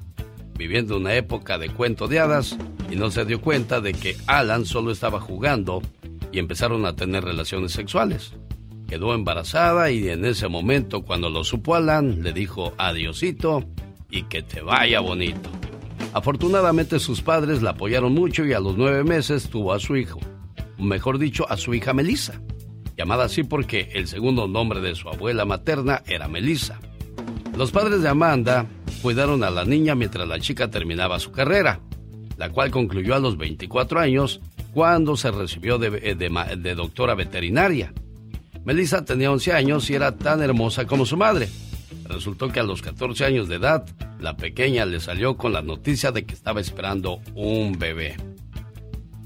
viviendo 0.58 0.98
una 0.98 1.15
época 1.15 1.58
de 1.58 1.69
cuento 1.69 2.08
de 2.08 2.19
hadas 2.19 2.58
y 2.89 2.96
no 2.96 3.10
se 3.12 3.26
dio 3.26 3.41
cuenta 3.41 3.82
de 3.82 3.93
que 3.93 4.15
Alan 4.28 4.65
solo 4.65 4.91
estaba 4.91 5.19
jugando 5.19 5.82
y 6.32 6.39
empezaron 6.39 6.86
a 6.86 6.96
tener 6.96 7.24
relaciones 7.24 7.72
sexuales. 7.72 8.34
Quedó 8.88 9.13
embarazada 9.15 9.89
y 9.91 10.08
en 10.10 10.24
ese 10.24 10.48
momento 10.48 11.04
cuando 11.04 11.30
lo 11.30 11.43
supo 11.43 11.76
Alan 11.76 12.22
le 12.22 12.32
dijo 12.32 12.74
adiosito 12.78 13.65
y 14.10 14.24
que 14.24 14.43
te 14.43 14.62
vaya 14.62 15.00
bonito. 15.00 15.50
Afortunadamente 16.13 17.00
sus 17.00 17.22
padres 17.22 17.63
la 17.63 17.72
apoyaron 17.72 18.13
mucho 18.13 18.46
y 18.46 18.54
a 18.54 18.60
los 18.60 18.78
nueve 18.78 19.04
meses 19.04 19.50
tuvo 19.50 19.74
a 19.74 19.80
su 19.80 19.98
hijo, 19.98 20.19
mejor 20.78 21.17
dicho 21.17 21.50
a 21.50 21.58
su 21.58 21.74
hija 21.74 21.91
Melissa 21.93 22.39
llamada 22.98 23.26
así 23.26 23.44
porque 23.44 23.90
el 23.94 24.08
segundo 24.08 24.48
nombre 24.48 24.82
de 24.82 24.96
su 24.96 25.10
abuela 25.10 25.46
materna 25.46 26.04
era 26.06 26.28
Melissa. 26.28 26.80
Los 27.58 27.72
padres 27.72 28.02
de 28.02 28.10
Amanda 28.10 28.66
cuidaron 29.02 29.44
a 29.44 29.52
la 29.52 29.66
niña 29.66 29.96
mientras 29.96 30.28
la 30.28 30.40
chica 30.40 30.70
terminaba 30.72 31.20
su 31.20 31.32
carrera, 31.32 31.80
la 32.38 32.50
cual 32.50 32.72
concluyó 32.72 33.16
a 33.16 33.20
los 33.20 33.38
24 33.38 34.00
años 34.00 34.42
cuando 34.74 35.16
se 35.16 35.32
recibió 35.32 35.78
de, 35.78 36.16
de 36.16 36.76
doctora 36.76 37.14
veterinaria. 37.16 37.94
Melissa 38.66 39.04
tenía 39.04 39.32
11 39.32 39.54
años 39.54 39.90
y 39.90 39.96
era 39.96 40.16
tan 40.18 40.42
hermosa 40.42 40.86
como 40.86 41.06
su 41.06 41.18
madre. 41.18 41.50
Resultó 42.06 42.50
que 42.50 42.60
a 42.60 42.64
los 42.64 42.82
14 42.82 43.26
años 43.26 43.48
de 43.48 43.56
edad, 43.56 43.86
la 44.20 44.36
pequeña 44.38 44.86
le 44.86 45.00
salió 45.00 45.36
con 45.36 45.54
la 45.54 45.62
noticia 45.62 46.12
de 46.12 46.26
que 46.26 46.34
estaba 46.34 46.62
esperando 46.62 47.20
un 47.36 47.78
bebé. 47.78 48.16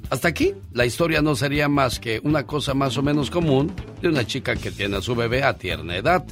Hasta 0.10 0.30
aquí, 0.30 0.54
la 0.72 0.86
historia 0.86 1.22
no 1.22 1.36
sería 1.36 1.67
más 1.67 2.00
que 2.00 2.22
una 2.24 2.46
cosa 2.46 2.74
más 2.74 2.98
o 2.98 3.04
menos 3.04 3.30
común 3.30 3.74
de 4.02 4.08
una 4.08 4.26
chica 4.26 4.56
que 4.56 4.72
tiene 4.72 4.98
a 4.98 5.02
su 5.02 5.15
bebé 5.15 5.43
a 5.43 5.58
tierna 5.58 5.98
edad 5.98 6.26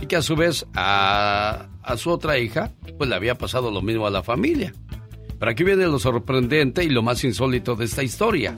y 0.00 0.06
que 0.06 0.16
a 0.16 0.22
su 0.22 0.34
vez 0.34 0.66
a, 0.74 1.68
su 1.96 2.10
otra 2.10 2.38
hija 2.38 2.72
pues 2.98 3.08
le 3.08 3.14
había 3.14 3.36
pasado 3.36 3.70
lo 3.70 3.80
mismo 3.80 4.08
a 4.08 4.10
la 4.10 4.24
familia. 4.24 4.74
Pero 5.38 5.52
aquí 5.52 5.62
viene 5.62 5.86
lo 5.86 6.00
sorprendente 6.00 6.82
y 6.82 6.88
lo 6.88 7.02
más 7.02 7.22
insólito 7.22 7.76
de 7.76 7.84
esta 7.84 8.02
historia. 8.02 8.56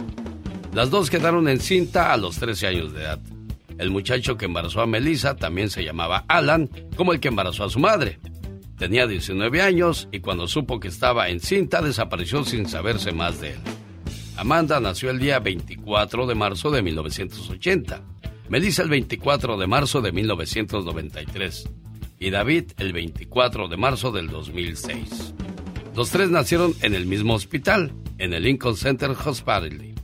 Las 0.72 0.90
dos 0.90 1.11
quedaron 1.11 1.46
en 1.48 1.61
cinta 1.61 2.12
a 2.12 2.16
los 2.16 2.38
13 2.38 2.66
años 2.66 2.94
de 2.94 3.03
edad. 3.03 3.20
El 3.77 3.90
muchacho 3.90 4.37
que 4.37 4.46
embarazó 4.46 4.81
a 4.81 4.87
Melissa 4.87 5.37
también 5.37 5.68
se 5.68 5.85
llamaba 5.85 6.24
Alan, 6.27 6.70
como 6.96 7.12
el 7.12 7.20
que 7.20 7.29
embarazó 7.29 7.64
a 7.64 7.70
su 7.70 7.81
madre. 7.81 8.18
Tenía 8.79 9.07
19 9.07 9.61
años 9.61 10.09
y 10.11 10.20
cuando 10.20 10.48
supo 10.48 10.81
que 10.81 10.88
estaba 10.88 11.29
en 11.29 11.40
cinta 11.40 11.83
desapareció 11.83 12.44
sin 12.44 12.66
saberse 12.66 13.12
más 13.12 13.40
de 13.40 13.53
él. 13.53 13.59
Amanda 14.37 14.81
nació 14.81 15.11
el 15.11 15.20
día 15.20 15.38
24 15.38 16.27
de 16.27 16.35
marzo 16.35 16.70
de 16.73 16.83
1980, 16.83 18.03
Melissa 18.49 18.83
el 18.83 18.88
24 18.88 19.57
de 19.57 19.66
marzo 19.68 20.03
de 20.03 20.11
1993 20.11 21.70
y 22.18 22.31
David 22.31 22.73
el 22.79 22.92
24 22.92 23.68
de 23.68 23.77
marzo 23.77 24.11
del 24.11 24.29
2006. 24.29 25.35
Los 25.94 26.11
tres 26.11 26.31
nacieron 26.31 26.75
en 26.83 26.94
el 26.94 27.07
mismo 27.07 27.35
hospital, 27.35 27.92
en 28.18 28.35
el 28.35 28.42
Lincoln 28.42 28.77
Center 28.77 29.11
Hospital. 29.11 29.94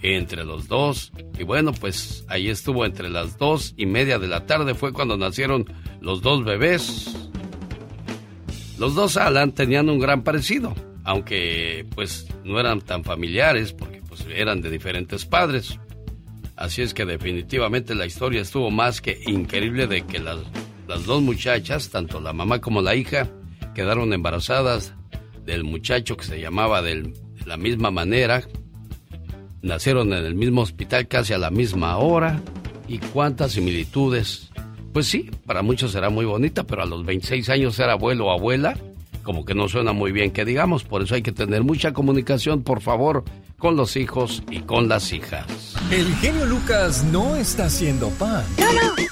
Entre 0.00 0.44
los 0.44 0.68
dos, 0.68 1.12
y 1.38 1.42
bueno, 1.42 1.72
pues 1.72 2.24
ahí 2.28 2.48
estuvo 2.48 2.84
entre 2.84 3.08
las 3.08 3.36
dos 3.38 3.74
y 3.76 3.86
media 3.86 4.18
de 4.18 4.28
la 4.28 4.46
tarde 4.46 4.74
fue 4.74 4.92
cuando 4.92 5.16
nacieron 5.16 5.66
los 6.00 6.22
dos 6.22 6.44
bebés. 6.44 7.16
Los 8.78 8.94
dos 8.94 9.16
Alan 9.16 9.52
tenían 9.52 9.88
un 9.88 9.98
gran 9.98 10.22
parecido 10.22 10.74
aunque 11.04 11.86
pues 11.94 12.26
no 12.44 12.58
eran 12.60 12.80
tan 12.80 13.04
familiares 13.04 13.72
porque 13.72 14.02
pues 14.08 14.26
eran 14.34 14.60
de 14.60 14.70
diferentes 14.70 15.24
padres. 15.24 15.78
Así 16.56 16.82
es 16.82 16.94
que 16.94 17.04
definitivamente 17.04 17.94
la 17.94 18.06
historia 18.06 18.40
estuvo 18.40 18.70
más 18.70 19.00
que 19.00 19.20
increíble 19.26 19.86
de 19.86 20.02
que 20.02 20.18
las, 20.18 20.38
las 20.86 21.04
dos 21.06 21.22
muchachas, 21.22 21.90
tanto 21.90 22.20
la 22.20 22.32
mamá 22.32 22.60
como 22.60 22.82
la 22.82 22.94
hija, 22.94 23.28
quedaron 23.74 24.12
embarazadas 24.12 24.94
del 25.44 25.64
muchacho 25.64 26.16
que 26.16 26.24
se 26.24 26.40
llamaba 26.40 26.82
de 26.82 27.12
la 27.46 27.56
misma 27.56 27.90
manera, 27.90 28.42
nacieron 29.62 30.12
en 30.12 30.24
el 30.24 30.34
mismo 30.34 30.60
hospital 30.60 31.08
casi 31.08 31.32
a 31.32 31.38
la 31.38 31.50
misma 31.50 31.96
hora 31.96 32.40
y 32.86 32.98
cuántas 32.98 33.52
similitudes. 33.52 34.50
Pues 34.92 35.06
sí, 35.06 35.30
para 35.46 35.62
muchos 35.62 35.92
será 35.92 36.10
muy 36.10 36.26
bonita, 36.26 36.64
pero 36.64 36.82
a 36.82 36.86
los 36.86 37.04
26 37.04 37.48
años 37.48 37.74
ser 37.74 37.88
abuelo 37.88 38.26
o 38.26 38.30
abuela, 38.30 38.76
como 39.22 39.44
que 39.44 39.54
no 39.54 39.68
suena 39.68 39.92
muy 39.92 40.12
bien 40.12 40.30
que 40.30 40.44
digamos, 40.44 40.84
por 40.84 41.02
eso 41.02 41.14
hay 41.14 41.22
que 41.22 41.32
tener 41.32 41.62
mucha 41.62 41.92
comunicación, 41.92 42.62
por 42.62 42.80
favor, 42.80 43.24
con 43.58 43.76
los 43.76 43.96
hijos 43.96 44.42
y 44.50 44.60
con 44.60 44.88
las 44.88 45.12
hijas. 45.12 45.46
El 45.90 46.14
genio 46.16 46.46
Lucas 46.46 47.04
no 47.04 47.36
está 47.36 47.66
haciendo 47.66 48.08
pan. 48.10 48.44
No, 48.58 48.72
no. 48.72 49.02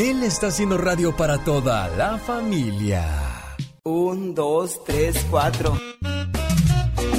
Él 0.00 0.24
está 0.24 0.48
haciendo 0.48 0.76
radio 0.76 1.16
para 1.16 1.38
toda 1.44 1.86
la 1.96 2.18
familia. 2.18 3.06
Un, 3.84 4.34
dos, 4.34 4.82
tres, 4.84 5.24
cuatro. 5.30 5.78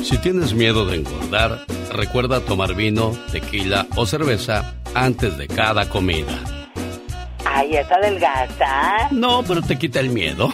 Si 0.05 0.19
tienes 0.19 0.53
miedo 0.53 0.85
de 0.85 0.97
engordar, 0.97 1.65
recuerda 1.91 2.39
tomar 2.39 2.75
vino, 2.75 3.17
tequila 3.31 3.87
o 3.95 4.05
cerveza 4.05 4.75
antes 4.93 5.35
de 5.35 5.47
cada 5.47 5.89
comida. 5.89 6.43
Ay, 7.43 7.77
¿está 7.77 7.99
delgada? 7.99 9.07
No, 9.09 9.41
pero 9.41 9.63
te 9.63 9.79
quita 9.79 9.99
el 9.99 10.11
miedo. 10.11 10.45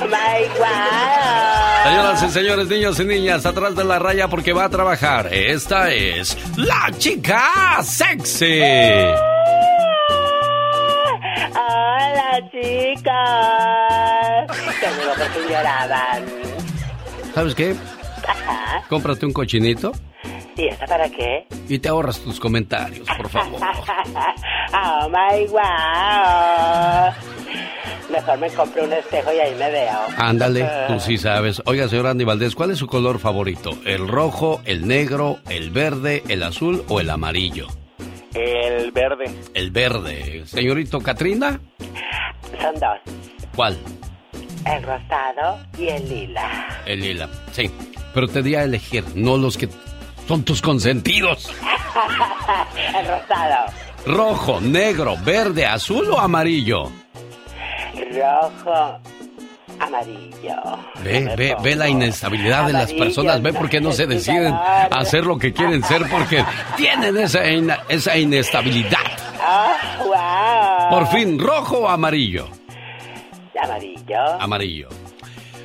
my 0.00 0.48
God. 0.58 1.84
Señoras 1.84 2.22
y 2.24 2.30
señores, 2.30 2.66
niños 2.66 2.98
y 2.98 3.04
niñas, 3.04 3.46
atrás 3.46 3.76
de 3.76 3.84
la 3.84 4.00
raya 4.00 4.26
porque 4.26 4.52
va 4.52 4.64
a 4.64 4.68
trabajar. 4.68 5.32
Esta 5.32 5.92
es 5.92 6.36
la 6.56 6.90
chica 6.98 7.84
sexy. 7.84 8.62
Hola, 11.54 12.50
chicas. 12.50 13.14
Seguro 14.80 15.14
que 15.32 15.52
lloraban. 15.52 16.59
¿Sabes 17.34 17.54
qué? 17.54 17.74
Ajá. 18.26 18.82
Cómprate 18.88 19.26
un 19.26 19.32
cochinito. 19.32 19.92
¿Y 20.56 20.68
está 20.68 20.86
para 20.86 21.08
qué? 21.08 21.46
Y 21.68 21.78
te 21.78 21.88
ahorras 21.88 22.20
tus 22.20 22.38
comentarios, 22.40 23.08
por 23.16 23.28
favor. 23.28 23.60
oh 24.74 25.08
my 25.08 25.46
wow. 25.46 27.12
Mejor 28.10 28.38
me 28.38 28.50
compro 28.50 28.84
un 28.84 28.92
espejo 28.92 29.32
y 29.32 29.38
ahí 29.38 29.54
me 29.54 29.70
veo. 29.70 29.98
Ándale, 30.16 30.68
tú 30.88 30.98
sí 30.98 31.16
sabes. 31.16 31.62
Oiga, 31.64 31.88
señor 31.88 32.08
Andy 32.08 32.24
Valdés, 32.24 32.54
¿cuál 32.56 32.72
es 32.72 32.78
su 32.78 32.88
color 32.88 33.20
favorito? 33.20 33.70
¿El 33.84 34.08
rojo, 34.08 34.60
el 34.64 34.88
negro, 34.88 35.38
el 35.48 35.70
verde, 35.70 36.24
el 36.28 36.42
azul 36.42 36.84
o 36.88 37.00
el 37.00 37.08
amarillo? 37.08 37.68
El 38.34 38.90
verde. 38.90 39.30
El 39.54 39.70
verde. 39.70 40.42
Señorito 40.46 41.00
Katrina. 41.00 41.60
Son 42.60 42.74
dos. 42.74 42.98
¿Cuál? 43.54 43.78
El 44.66 44.82
rosado 44.82 45.58
y 45.78 45.88
el 45.88 46.08
lila. 46.08 46.68
El 46.86 47.00
lila, 47.00 47.28
sí. 47.52 47.70
Pero 48.12 48.28
te 48.28 48.42
di 48.42 48.54
a 48.54 48.64
elegir, 48.64 49.04
no 49.14 49.36
los 49.36 49.56
que 49.56 49.68
son 50.26 50.44
tus 50.44 50.60
consentidos. 50.60 51.50
el 52.98 53.06
rosado. 53.06 53.72
Rojo, 54.06 54.60
negro, 54.60 55.16
verde, 55.24 55.66
azul 55.66 56.10
o 56.10 56.18
amarillo. 56.18 56.90
Rojo, 58.12 58.98
amarillo. 59.78 60.56
Ve, 61.02 61.34
ve, 61.36 61.56
ve 61.62 61.76
la 61.76 61.88
inestabilidad 61.88 62.66
de 62.66 62.72
las 62.72 62.92
personas, 62.92 63.42
ve 63.42 63.52
por 63.52 63.68
qué 63.68 63.80
no 63.80 63.92
se 63.92 64.06
deciden 64.06 64.52
a 64.52 64.86
hacer 64.92 65.24
lo 65.26 65.38
que 65.38 65.52
quieren 65.52 65.82
ser, 65.82 66.02
porque 66.10 66.44
tienen 66.76 67.16
esa, 67.16 67.42
esa 67.88 68.16
inestabilidad. 68.16 68.98
Oh, 69.42 70.90
Por 70.90 71.06
fin, 71.08 71.38
rojo 71.38 71.80
o 71.80 71.88
amarillo. 71.88 72.59
Amarillo. 73.62 74.40
Amarillo. 74.40 74.88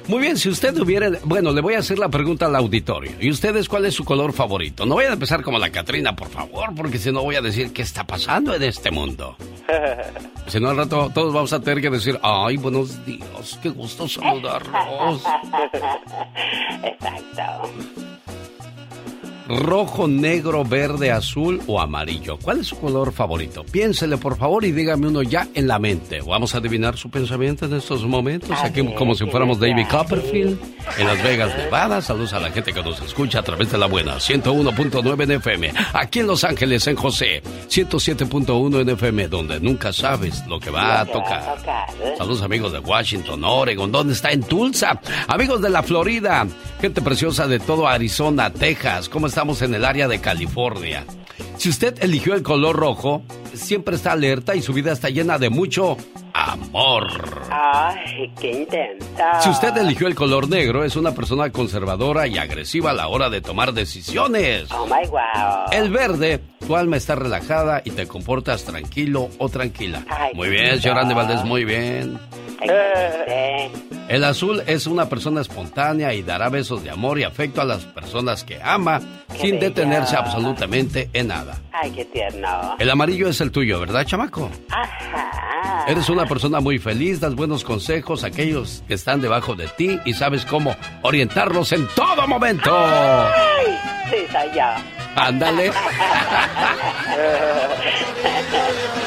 Muy 0.07 0.21
bien, 0.21 0.37
si 0.37 0.49
usted 0.49 0.77
hubiera... 0.77 1.09
Bueno, 1.23 1.51
le 1.51 1.61
voy 1.61 1.73
a 1.73 1.79
hacer 1.79 1.97
la 1.97 2.09
pregunta 2.09 2.45
al 2.45 2.55
auditorio. 2.55 3.13
¿Y 3.19 3.31
ustedes 3.31 3.67
cuál 3.67 3.85
es 3.85 3.95
su 3.95 4.05
color 4.05 4.33
favorito? 4.33 4.85
No 4.85 4.95
vayan 4.95 5.11
a 5.11 5.13
empezar 5.15 5.41
como 5.41 5.57
la 5.57 5.71
Catrina, 5.71 6.15
por 6.15 6.29
favor, 6.29 6.75
porque 6.75 6.99
si 6.99 7.11
no 7.11 7.23
voy 7.23 7.35
a 7.35 7.41
decir 7.41 7.73
qué 7.73 7.81
está 7.81 8.03
pasando 8.05 8.53
en 8.53 8.63
este 8.63 8.91
mundo. 8.91 9.35
Si 10.47 10.59
no, 10.59 10.69
al 10.69 10.77
rato 10.77 11.09
todos 11.11 11.33
vamos 11.33 11.51
a 11.53 11.59
tener 11.59 11.81
que 11.81 11.89
decir, 11.89 12.19
ay, 12.21 12.57
buenos 12.57 13.03
días, 13.03 13.59
qué 13.63 13.69
gusto 13.69 14.07
saludarlos. 14.07 15.23
Exacto. 16.83 17.71
Rojo, 19.47 20.07
negro, 20.07 20.63
verde, 20.63 21.11
azul 21.11 21.61
o 21.67 21.79
amarillo. 21.79 22.37
¿Cuál 22.41 22.59
es 22.59 22.67
su 22.67 22.77
color 22.77 23.11
favorito? 23.11 23.63
Piénsele 23.63 24.17
por 24.17 24.37
favor 24.37 24.65
y 24.65 24.71
dígame 24.71 25.07
uno 25.07 25.21
ya 25.21 25.47
en 25.53 25.67
la 25.67 25.79
mente. 25.79 26.21
Vamos 26.21 26.55
a 26.55 26.59
adivinar 26.59 26.97
su 26.97 27.09
pensamiento 27.09 27.65
en 27.65 27.73
estos 27.73 28.03
momentos. 28.05 28.51
Aquí 28.63 28.83
como 28.95 29.15
si 29.15 29.25
fuéramos 29.25 29.59
David 29.59 29.87
Copperfield 29.89 30.59
en 30.97 31.07
Las 31.07 31.23
Vegas, 31.23 31.57
Nevada. 31.57 32.01
Saludos 32.01 32.33
a 32.33 32.39
la 32.39 32.51
gente 32.51 32.73
que 32.73 32.83
nos 32.83 33.01
escucha 33.01 33.39
a 33.39 33.43
través 33.43 33.71
de 33.71 33.77
la 33.77 33.87
buena 33.87 34.15
101.9 34.15 35.23
en 35.23 35.31
FM. 35.31 35.73
Aquí 35.93 36.19
en 36.19 36.27
Los 36.27 36.43
Ángeles, 36.43 36.87
en 36.87 36.95
José, 36.95 37.41
107.1 37.69 38.81
en 38.81 38.89
FM, 38.89 39.27
donde 39.27 39.59
nunca 39.59 39.93
sabes 39.93 40.45
lo 40.47 40.59
que 40.59 40.69
va 40.69 41.01
a 41.01 41.05
tocar. 41.05 41.57
Saludos 42.17 42.41
amigos 42.41 42.71
de 42.71 42.79
Washington, 42.79 43.43
Oregon, 43.43 43.91
¿dónde 43.91 44.13
está? 44.13 44.31
En 44.31 44.43
Tulsa. 44.43 44.99
Amigos 45.27 45.61
de 45.61 45.69
la 45.69 45.83
Florida, 45.83 46.47
gente 46.81 47.01
preciosa 47.01 47.47
de 47.47 47.59
todo 47.59 47.87
Arizona, 47.87 48.51
Texas. 48.51 49.09
¿Cómo 49.09 49.27
estamos 49.35 49.61
en 49.63 49.75
el 49.75 49.83
área 49.83 50.07
de 50.07 50.21
California? 50.21 51.03
Si 51.57 51.67
usted 51.67 52.01
eligió 52.01 52.35
el 52.35 52.41
color 52.41 52.73
rojo, 52.73 53.21
siempre 53.53 53.97
está 53.97 54.13
alerta 54.13 54.55
y 54.55 54.61
su 54.61 54.71
vida 54.71 54.93
está 54.93 55.09
llena 55.09 55.37
de 55.37 55.49
mucho 55.49 55.97
amor. 56.31 57.05
Ay, 57.51 58.31
qué 58.39 58.61
intensa. 58.61 59.41
Si 59.41 59.49
usted 59.49 59.75
eligió 59.75 60.07
el 60.07 60.15
color 60.15 60.47
negro, 60.47 60.85
es 60.85 60.95
una 60.95 61.11
persona 61.13 61.51
conservadora 61.51 62.27
y 62.27 62.37
agresiva 62.37 62.91
a 62.91 62.93
la 62.93 63.09
hora 63.09 63.29
de 63.29 63.41
tomar 63.41 63.73
decisiones. 63.73 64.71
Oh 64.71 64.85
my 64.85 65.05
wow. 65.09 65.65
El 65.73 65.91
verde, 65.91 66.39
tu 66.65 66.77
alma 66.77 66.95
está 66.95 67.15
relajada 67.15 67.81
y 67.83 67.91
te 67.91 68.07
comportas 68.07 68.63
tranquilo 68.63 69.29
o 69.37 69.49
tranquila. 69.49 70.05
muy 70.33 70.47
bien, 70.47 70.81
señor 70.81 70.99
Andy 70.99 71.13
Valdés, 71.13 71.43
muy 71.43 71.65
bien. 71.65 72.17
El 74.07 74.23
azul 74.23 74.63
es 74.67 74.87
una 74.87 75.09
persona 75.09 75.41
espontánea 75.41 76.13
y 76.13 76.21
dará 76.21 76.49
besos 76.49 76.83
de 76.83 76.91
amor 76.91 77.19
y 77.19 77.23
afecto 77.23 77.61
a 77.61 77.65
las 77.65 77.85
personas 77.85 78.43
que 78.43 78.61
ama 78.61 79.01
sin 79.39 79.55
bello. 79.55 79.61
detenerse 79.61 80.15
absolutamente 80.15 81.09
en 81.13 81.27
nada. 81.27 81.57
Ay, 81.71 81.91
qué 81.91 82.05
tierno. 82.05 82.75
El 82.79 82.89
amarillo 82.89 83.27
es 83.27 83.41
el 83.41 83.51
tuyo, 83.51 83.79
¿verdad, 83.79 84.05
chamaco? 84.05 84.49
Ajá. 84.69 85.85
Eres 85.87 86.09
una 86.09 86.25
persona 86.25 86.59
muy 86.59 86.79
feliz, 86.79 87.19
das 87.19 87.35
buenos 87.35 87.63
consejos 87.63 88.23
a 88.23 88.27
aquellos 88.27 88.83
que 88.87 88.93
están 88.93 89.21
debajo 89.21 89.55
de 89.55 89.67
ti 89.67 89.99
y 90.05 90.13
sabes 90.13 90.45
cómo 90.45 90.75
orientarlos 91.01 91.71
en 91.73 91.87
todo 91.89 92.27
momento. 92.27 92.71
Ay, 92.75 93.77
sí, 94.09 94.17
soy 94.31 94.49
yo. 94.55 94.65
Ándale. 95.15 95.71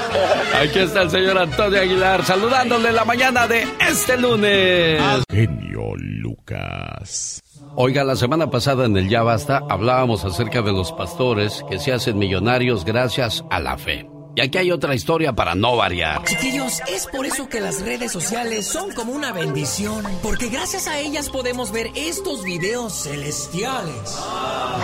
Aquí 0.60 0.78
está 0.80 1.02
el 1.02 1.10
señor 1.10 1.38
Antonio 1.38 1.80
Aguilar 1.80 2.24
saludándole 2.24 2.92
la 2.92 3.04
mañana 3.04 3.46
de 3.46 3.66
este 3.88 4.16
lunes. 4.18 5.00
Genio 5.30 5.94
Lucas. 5.96 7.42
Oiga, 7.76 8.02
la 8.02 8.16
semana 8.16 8.50
pasada 8.50 8.86
en 8.86 8.96
el 8.96 9.08
Ya 9.08 9.22
Basta 9.22 9.62
hablábamos 9.68 10.24
acerca 10.24 10.62
de 10.62 10.72
los 10.72 10.92
pastores 10.92 11.64
que 11.70 11.78
se 11.78 11.92
hacen 11.92 12.18
millonarios 12.18 12.84
gracias 12.84 13.44
a 13.50 13.60
la 13.60 13.78
fe. 13.78 14.08
Y 14.38 14.40
aquí 14.40 14.56
hay 14.56 14.70
otra 14.70 14.94
historia 14.94 15.32
para 15.32 15.56
no 15.56 15.74
variar. 15.74 16.22
Chiquillos, 16.24 16.80
es 16.88 17.08
por 17.08 17.26
eso 17.26 17.48
que 17.48 17.60
las 17.60 17.80
redes 17.80 18.12
sociales 18.12 18.68
son 18.68 18.92
como 18.92 19.12
una 19.12 19.32
bendición, 19.32 20.04
porque 20.22 20.48
gracias 20.48 20.86
a 20.86 20.96
ellas 21.00 21.28
podemos 21.28 21.72
ver 21.72 21.90
estos 21.96 22.44
videos 22.44 23.02
celestiales. 23.02 24.16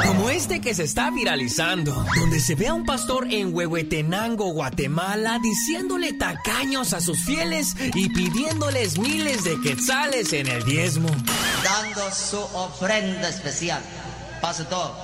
Como 0.05 0.29
este 0.29 0.61
que 0.61 0.75
se 0.75 0.83
está 0.83 1.12
viralizando, 1.12 1.93
donde 2.19 2.40
se 2.40 2.57
ve 2.57 2.67
a 2.67 2.75
un 2.75 2.85
pastor 2.85 3.33
en 3.33 3.55
Huehuetenango, 3.55 4.47
Guatemala, 4.47 5.38
diciéndole 5.40 6.14
tacaños 6.14 6.93
a 6.93 7.01
sus 7.01 7.25
fieles 7.25 7.77
y 7.95 8.09
pidiéndoles 8.09 8.99
miles 8.99 9.45
de 9.45 9.61
quetzales 9.61 10.33
en 10.33 10.49
el 10.49 10.64
diezmo. 10.64 11.11
dando 11.62 12.11
su 12.12 12.40
ofrenda 12.40 13.29
especial. 13.29 13.81
Pase 14.40 14.64
todo. 14.64 15.04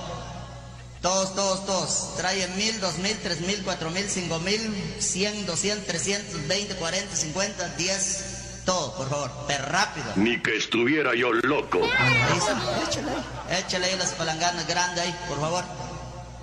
Todos, 1.01 1.33
todos, 1.33 1.65
todos. 1.65 2.15
Traen 2.15 2.55
mil, 2.57 2.79
dos 2.79 2.99
mil, 2.99 3.17
tres 3.23 3.41
mil, 3.41 3.59
cuatro 3.63 3.89
mil, 3.89 4.07
cinco 4.07 4.39
mil, 4.39 4.61
cien, 4.99 5.47
doscientos, 5.47 5.87
trescientos, 5.87 6.47
veinte, 6.47 6.75
cuarenta, 6.75 7.15
cincuenta, 7.15 7.67
diez. 7.75 8.61
Todo, 8.65 8.95
por 8.95 9.09
favor. 9.09 9.31
Pero 9.47 9.65
rápido. 9.65 10.05
Ni 10.15 10.39
que 10.43 10.55
estuviera 10.55 11.15
yo 11.15 11.33
loco. 11.33 11.79
Échale 11.79 13.09
ahí. 13.09 13.59
Échale 13.59 13.85
ahí 13.87 13.97
las 13.97 14.11
palanganas 14.11 14.67
grandes 14.67 15.03
ahí, 15.03 15.15
por 15.27 15.39
favor. 15.39 15.63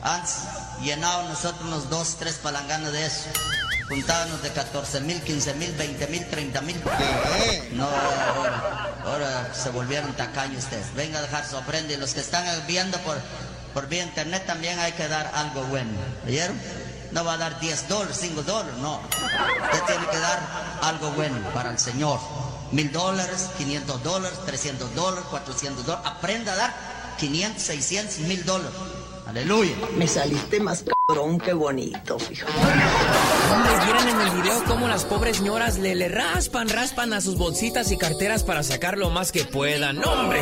Antes, 0.02 0.38
llenado 0.82 1.28
nosotros 1.28 1.62
unos 1.62 1.88
dos, 1.88 2.16
tres 2.18 2.34
palanganas 2.34 2.92
de 2.92 3.06
eso. 3.06 3.30
Juntábamos 3.88 4.42
de 4.42 4.50
14 4.50 5.00
mil, 5.00 5.20
15 5.22 5.54
mil, 5.54 5.72
20 5.72 6.06
mil, 6.08 6.26
30 6.28 6.60
mil. 6.62 6.76
No, 7.72 7.88
ahora, 7.88 8.94
ahora 9.04 9.54
se 9.54 9.70
volvieron 9.70 10.12
tacaños 10.14 10.64
ustedes. 10.64 10.92
Venga 10.94 11.20
a 11.20 11.22
dejar 11.22 11.48
su 11.48 11.56
ofrenda 11.56 11.94
y 11.94 11.96
los 11.96 12.12
que 12.12 12.20
están 12.20 12.44
viendo 12.66 12.98
por, 12.98 13.16
por 13.78 13.88
vía 13.88 14.02
internet 14.02 14.42
también 14.44 14.76
hay 14.80 14.90
que 14.90 15.06
dar 15.06 15.30
algo 15.32 15.62
bueno. 15.66 15.92
¿Oyeron? 16.26 16.60
No 17.12 17.24
va 17.24 17.34
a 17.34 17.36
dar 17.36 17.60
10 17.60 17.88
dólares, 17.88 18.18
5 18.20 18.42
dólares, 18.42 18.74
no. 18.80 18.96
Usted 18.96 19.84
tiene 19.86 20.04
que 20.10 20.18
dar 20.18 20.40
algo 20.82 21.12
bueno 21.12 21.38
para 21.54 21.70
el 21.70 21.78
Señor. 21.78 22.18
Mil 22.72 22.90
dólares, 22.90 23.50
500 23.56 24.02
dólares, 24.02 24.36
300 24.44 24.92
dólares, 24.96 25.24
400 25.30 25.86
dólares. 25.86 26.10
Aprenda 26.10 26.54
a 26.54 26.56
dar 26.56 26.74
500, 27.20 27.62
600, 27.62 28.18
mil 28.18 28.44
dólares. 28.44 28.74
Aleluya. 29.28 29.76
Me 29.96 30.08
saliste 30.08 30.58
más 30.58 30.82
cabrón 31.10 31.38
que 31.38 31.54
bonito, 31.54 32.18
fíjate. 32.18 32.52
Hombre, 32.52 33.72
vieran 33.86 34.08
en 34.10 34.20
el 34.20 34.42
video 34.42 34.62
cómo 34.66 34.88
las 34.88 35.06
pobres 35.06 35.38
señoras 35.38 35.78
le, 35.78 35.94
le 35.94 36.06
raspan, 36.06 36.68
raspan 36.68 37.14
a 37.14 37.22
sus 37.22 37.38
bolsitas 37.38 37.90
y 37.90 37.96
carteras 37.96 38.44
para 38.44 38.62
sacar 38.62 38.98
lo 38.98 39.08
más 39.08 39.32
que 39.32 39.44
puedan. 39.44 39.96
¡No, 39.96 40.12
hombre! 40.12 40.40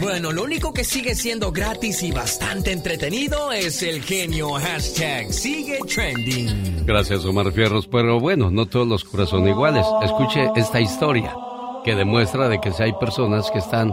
Bueno, 0.00 0.32
lo 0.32 0.44
único 0.44 0.72
que 0.72 0.84
sigue 0.84 1.14
siendo 1.14 1.52
gratis 1.52 2.02
y 2.02 2.10
bastante 2.10 2.72
entretenido 2.72 3.52
es 3.52 3.82
el 3.82 4.02
genio 4.02 4.52
hashtag 4.52 5.30
sigue 5.30 5.78
trending. 5.86 6.86
Gracias, 6.86 7.26
Omar 7.26 7.52
Fierros. 7.52 7.86
Pero 7.86 8.18
bueno, 8.18 8.50
no 8.50 8.64
todos 8.64 8.88
los 8.88 9.04
curas 9.04 9.28
son 9.28 9.46
iguales. 9.46 9.84
Escuche 10.02 10.50
esta 10.56 10.80
historia 10.80 11.36
que 11.84 11.94
demuestra 11.94 12.48
de 12.48 12.62
que 12.62 12.72
si 12.72 12.82
hay 12.82 12.94
personas 12.94 13.50
que 13.50 13.58
están 13.58 13.92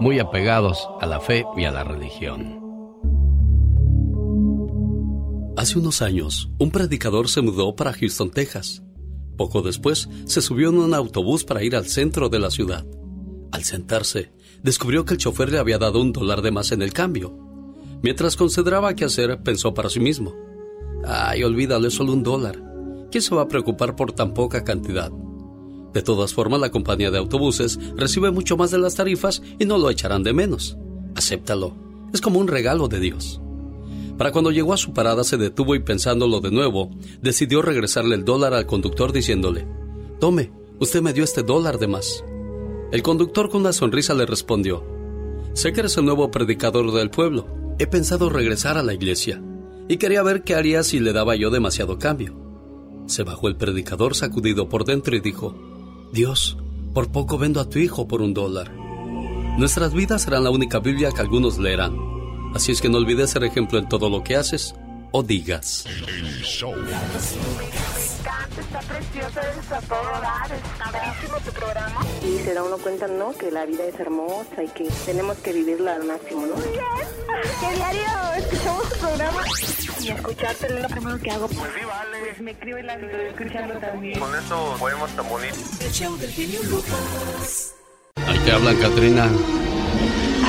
muy 0.00 0.18
apegados 0.18 0.88
a 1.00 1.06
la 1.06 1.20
fe 1.20 1.44
y 1.56 1.64
a 1.64 1.70
la 1.70 1.84
religión. 1.84 2.67
Hace 5.58 5.76
unos 5.76 6.02
años, 6.02 6.48
un 6.60 6.70
predicador 6.70 7.28
se 7.28 7.42
mudó 7.42 7.74
para 7.74 7.92
Houston, 7.92 8.30
Texas. 8.30 8.80
Poco 9.36 9.60
después, 9.60 10.08
se 10.24 10.40
subió 10.40 10.68
en 10.68 10.78
un 10.78 10.94
autobús 10.94 11.42
para 11.42 11.64
ir 11.64 11.74
al 11.74 11.86
centro 11.86 12.28
de 12.28 12.38
la 12.38 12.52
ciudad. 12.52 12.86
Al 13.50 13.64
sentarse, 13.64 14.30
descubrió 14.62 15.04
que 15.04 15.14
el 15.14 15.18
chofer 15.18 15.50
le 15.50 15.58
había 15.58 15.78
dado 15.78 16.00
un 16.00 16.12
dólar 16.12 16.42
de 16.42 16.52
más 16.52 16.70
en 16.70 16.80
el 16.80 16.92
cambio. 16.92 17.36
Mientras 18.04 18.36
consideraba 18.36 18.94
qué 18.94 19.04
hacer, 19.04 19.42
pensó 19.42 19.74
para 19.74 19.90
sí 19.90 19.98
mismo. 19.98 20.32
Ay, 21.04 21.42
olvídalo, 21.42 21.90
solo 21.90 22.12
un 22.12 22.22
dólar. 22.22 22.62
¿Quién 23.10 23.22
se 23.22 23.34
va 23.34 23.42
a 23.42 23.48
preocupar 23.48 23.96
por 23.96 24.12
tan 24.12 24.34
poca 24.34 24.62
cantidad? 24.62 25.10
De 25.92 26.02
todas 26.02 26.32
formas, 26.32 26.60
la 26.60 26.70
compañía 26.70 27.10
de 27.10 27.18
autobuses 27.18 27.80
recibe 27.96 28.30
mucho 28.30 28.56
más 28.56 28.70
de 28.70 28.78
las 28.78 28.94
tarifas 28.94 29.42
y 29.58 29.64
no 29.64 29.76
lo 29.76 29.90
echarán 29.90 30.22
de 30.22 30.32
menos. 30.32 30.78
Acéptalo. 31.16 31.74
Es 32.14 32.20
como 32.20 32.38
un 32.38 32.46
regalo 32.46 32.86
de 32.86 33.00
Dios. 33.00 33.40
Para 34.18 34.32
cuando 34.32 34.50
llegó 34.50 34.72
a 34.72 34.76
su 34.76 34.92
parada 34.92 35.22
se 35.22 35.36
detuvo 35.36 35.76
y 35.76 35.78
pensándolo 35.78 36.40
de 36.40 36.50
nuevo, 36.50 36.90
decidió 37.22 37.62
regresarle 37.62 38.16
el 38.16 38.24
dólar 38.24 38.52
al 38.52 38.66
conductor 38.66 39.12
diciéndole, 39.12 39.66
Tome, 40.18 40.50
usted 40.80 41.00
me 41.00 41.12
dio 41.12 41.22
este 41.22 41.44
dólar 41.44 41.78
de 41.78 41.86
más. 41.86 42.24
El 42.90 43.02
conductor 43.02 43.48
con 43.48 43.60
una 43.60 43.72
sonrisa 43.72 44.14
le 44.14 44.26
respondió, 44.26 44.84
Sé 45.52 45.72
que 45.72 45.80
eres 45.80 45.96
el 45.98 46.04
nuevo 46.04 46.32
predicador 46.32 46.92
del 46.92 47.10
pueblo. 47.10 47.46
He 47.78 47.86
pensado 47.86 48.28
regresar 48.28 48.76
a 48.76 48.82
la 48.82 48.92
iglesia 48.92 49.40
y 49.88 49.98
quería 49.98 50.22
ver 50.24 50.42
qué 50.42 50.56
haría 50.56 50.82
si 50.82 50.98
le 50.98 51.12
daba 51.12 51.36
yo 51.36 51.50
demasiado 51.50 51.98
cambio. 51.98 52.36
Se 53.06 53.22
bajó 53.22 53.46
el 53.46 53.56
predicador 53.56 54.16
sacudido 54.16 54.68
por 54.68 54.84
dentro 54.84 55.14
y 55.14 55.20
dijo, 55.20 55.54
Dios, 56.12 56.58
por 56.92 57.12
poco 57.12 57.38
vendo 57.38 57.60
a 57.60 57.68
tu 57.68 57.78
hijo 57.78 58.08
por 58.08 58.20
un 58.20 58.34
dólar. 58.34 58.74
Nuestras 59.58 59.94
vidas 59.94 60.22
serán 60.22 60.42
la 60.42 60.50
única 60.50 60.80
Biblia 60.80 61.12
que 61.12 61.20
algunos 61.20 61.58
leerán. 61.58 62.17
Así 62.54 62.72
es 62.72 62.80
que 62.80 62.88
no 62.88 62.98
olvides 62.98 63.30
ser 63.30 63.44
ejemplo 63.44 63.78
en 63.78 63.88
todo 63.88 64.10
lo 64.10 64.22
que 64.22 64.36
haces 64.36 64.74
o 65.12 65.22
digas. 65.22 65.84
El 65.86 66.42
show. 66.42 66.74
Está 68.58 68.80
preciosa, 68.80 69.40
está 69.60 69.80
todo 69.82 70.02
dar, 70.20 70.50
está 70.52 70.90
buenísimo 70.90 71.38
tu 71.44 71.52
programa. 71.52 72.00
Y 72.24 72.38
se 72.44 72.54
da 72.54 72.64
uno 72.64 72.76
cuenta, 72.78 73.06
¿no? 73.06 73.32
Que 73.32 73.50
la 73.52 73.64
vida 73.64 73.84
es 73.84 73.98
hermosa 74.00 74.64
y 74.64 74.68
que 74.68 74.88
tenemos 75.06 75.38
que 75.38 75.52
vivirla 75.52 75.94
al 75.94 76.04
máximo, 76.04 76.44
¿no? 76.46 76.54
Que 76.56 77.76
diario 77.76 78.08
escuchamos 78.36 78.88
tu 78.88 78.98
programa 78.98 79.42
y 80.00 80.08
escucharte 80.08 80.66
es 80.66 80.82
lo 80.82 80.88
primero 80.88 81.18
que 81.20 81.30
hago. 81.30 81.46
Pues 81.46 81.70
sí, 81.78 81.84
vale. 81.86 82.18
Pues 82.20 82.40
me 82.40 82.50
escribo 82.50 82.78
y 82.78 82.82
la 82.82 82.94
estoy 82.94 83.20
escuchando 83.28 83.74
también. 83.78 84.18
Con 84.18 84.34
eso 84.34 84.76
podemos 84.78 85.10
tan 85.12 85.28
bonito. 85.28 85.56
El 85.80 85.92
show 85.92 86.16
del 86.16 86.30
genio 86.30 86.62
Lucas. 86.64 87.74
Hay 88.16 88.38
¿Te 88.40 88.52
hablan, 88.52 88.76
Katrina? 88.76 89.30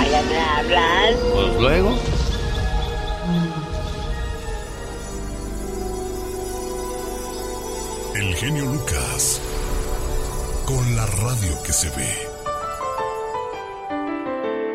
Allá 0.09 0.23
me 0.23 0.39
hablan. 0.39 1.13
Pues 1.33 1.61
luego. 1.61 1.95
El 8.15 8.35
genio 8.35 8.65
Lucas. 8.65 9.39
Con 10.65 10.95
la 10.95 11.05
radio 11.05 11.61
que 11.63 11.71
se 11.71 11.89
ve. 11.91 12.07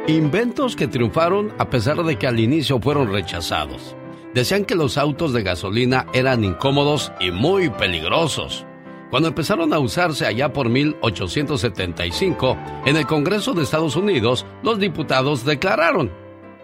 Inventos 0.07 0.77
que 0.77 0.87
triunfaron 0.87 1.53
a 1.59 1.69
pesar 1.69 1.97
de 2.05 2.17
que 2.17 2.29
al 2.29 2.39
inicio 2.39 2.79
fueron 2.79 3.13
rechazados. 3.13 3.97
Decían 4.35 4.65
que 4.65 4.77
los 4.77 4.97
autos 4.99 5.33
de 5.33 5.43
gasolina 5.43 6.07
eran 6.13 6.45
incómodos 6.45 7.11
y 7.19 7.33
muy 7.33 7.71
peligrosos. 7.71 8.67
Cuando 9.11 9.29
empezaron 9.29 9.73
a 9.73 9.79
usarse 9.79 10.27
allá 10.27 10.53
por 10.53 10.69
1875, 10.69 12.57
en 12.87 12.97
el 12.97 13.07
Congreso 13.07 13.53
de 13.53 13.63
Estados 13.63 13.97
Unidos, 13.97 14.45
los 14.63 14.79
diputados 14.79 15.45
declararon, 15.45 16.11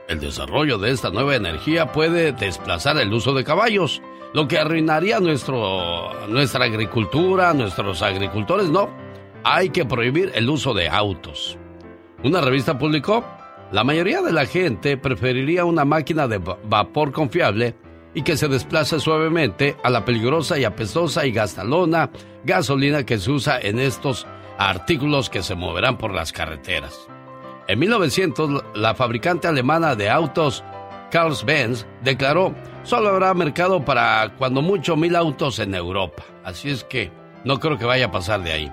el 0.09 0.19
desarrollo 0.19 0.79
de 0.79 0.91
esta 0.91 1.11
nueva 1.11 1.37
energía 1.37 1.93
puede 1.93 2.33
desplazar 2.33 2.97
el 2.99 3.13
uso 3.13 3.33
de 3.33 3.45
caballos, 3.45 4.03
lo 4.33 4.49
que 4.49 4.59
arruinaría 4.59 5.21
nuestro, 5.21 6.27
nuestra 6.29 6.65
agricultura, 6.65 7.55
nuestros 7.55 8.03
agricultores, 8.03 8.69
no. 8.69 8.89
Hay 9.45 9.71
que 9.71 9.85
prohibir 9.85 10.33
el 10.35 10.51
uso 10.51 10.75
de 10.75 10.89
autos. 10.89 11.57
Una 12.25 12.41
revista 12.41 12.77
publicó, 12.79 13.25
la 13.73 13.85
mayoría 13.85 14.21
de 14.21 14.33
la 14.33 14.47
gente 14.47 14.97
preferiría 14.97 15.65
una 15.65 15.85
máquina 15.85 16.27
de 16.27 16.39
vapor 16.39 17.13
confiable 17.13 17.77
y 18.15 18.23
que 18.23 18.37
se 18.37 18.49
desplace 18.49 18.99
suavemente 18.99 19.77
a 19.83 19.91
la 19.91 20.05
peligrosa 20.05 20.59
y 20.59 20.65
apestosa 20.65 21.27
y 21.27 21.33
gastalona 21.33 22.11
gasolina 22.45 23.05
que 23.05 23.19
se 23.19 23.31
usa 23.31 23.61
en 23.61 23.79
estos 23.79 24.27
artículos 24.59 25.31
que 25.31 25.43
se 25.43 25.55
moverán 25.55 25.97
por 25.97 26.13
las 26.13 26.33
carreteras. 26.33 27.09
En 27.69 27.79
1900, 27.79 28.65
la 28.75 28.95
fabricante 28.95 29.47
alemana 29.47 29.95
de 29.95 30.11
autos 30.11 30.65
Carls-Benz 31.11 31.87
declaró, 32.03 32.55
solo 32.83 33.11
habrá 33.11 33.33
mercado 33.35 33.85
para 33.85 34.33
cuando 34.39 34.63
mucho 34.63 34.97
mil 34.97 35.15
autos 35.17 35.59
en 35.59 35.75
Europa. 35.75 36.25
Así 36.45 36.71
es 36.71 36.85
que 36.85 37.11
no 37.45 37.59
creo 37.61 37.79
que 37.79 37.85
vaya 37.85 38.07
a 38.07 38.11
pasar 38.11 38.43
de 38.43 38.53
ahí. 38.53 38.73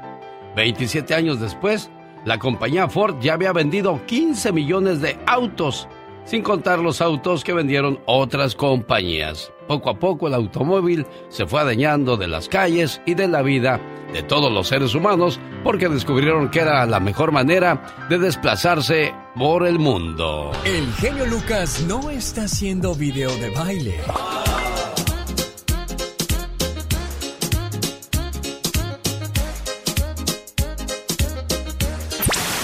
27 0.55 1.13
años 1.13 1.39
después, 1.39 1.89
la 2.25 2.39
compañía 2.39 2.89
Ford 2.89 3.17
ya 3.21 3.33
había 3.33 3.53
vendido 3.53 4.01
15 4.07 4.51
millones 4.51 5.01
de 5.01 5.17
autos 5.25 5.87
sin 6.27 6.43
contar 6.43 6.79
los 6.79 7.01
autos 7.01 7.43
que 7.43 7.53
vendieron 7.53 7.99
otras 8.05 8.53
compañías. 8.53 9.51
Poco 9.67 9.89
a 9.89 9.97
poco 9.97 10.27
el 10.27 10.33
automóvil 10.33 11.05
se 11.29 11.47
fue 11.47 11.61
adeñando 11.61 12.17
de 12.17 12.27
las 12.27 12.47
calles 12.47 13.01
y 13.05 13.15
de 13.15 13.27
la 13.27 13.41
vida 13.41 13.81
de 14.13 14.23
todos 14.23 14.51
los 14.51 14.67
seres 14.67 14.93
humanos 14.93 15.39
porque 15.63 15.89
descubrieron 15.89 16.49
que 16.49 16.59
era 16.59 16.85
la 16.85 16.99
mejor 16.99 17.31
manera 17.31 18.07
de 18.09 18.17
desplazarse 18.17 19.13
por 19.35 19.65
el 19.65 19.79
mundo. 19.79 20.51
El 20.63 20.91
genio 20.93 21.25
Lucas 21.25 21.83
no 21.87 22.09
está 22.09 22.43
haciendo 22.43 22.93
video 22.93 23.35
de 23.37 23.49
baile. 23.49 23.99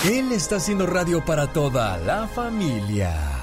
Él 0.05 0.33
está 0.33 0.57
haciendo 0.57 0.85
radio 0.85 1.23
para 1.23 1.47
toda 1.53 1.97
la 1.99 2.27
familia. 2.27 3.42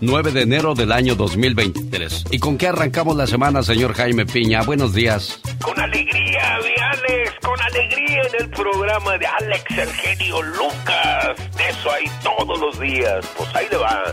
9 0.00 0.30
de 0.32 0.42
enero 0.42 0.74
del 0.74 0.92
año 0.92 1.14
2023. 1.14 2.26
¿Y 2.30 2.38
con 2.38 2.56
qué 2.56 2.68
arrancamos 2.68 3.16
la 3.16 3.26
semana, 3.26 3.62
señor 3.62 3.94
Jaime 3.94 4.26
Piña? 4.26 4.62
Buenos 4.62 4.94
días. 4.94 5.40
Con 5.60 5.78
alegría, 5.80 6.58
mi 6.62 6.82
Alex, 6.82 7.32
con 7.42 7.60
alegría 7.60 8.22
en 8.22 8.44
el 8.44 8.50
programa 8.50 9.18
de 9.18 9.26
Alex 9.26 9.64
el 9.76 10.46
Lucas. 10.52 11.36
De 11.56 11.68
eso 11.68 11.90
hay 11.90 12.04
todos 12.22 12.60
los 12.60 12.78
días. 12.78 13.26
Pues 13.36 13.54
ahí 13.56 13.66
le 13.70 13.76
va. 13.76 14.04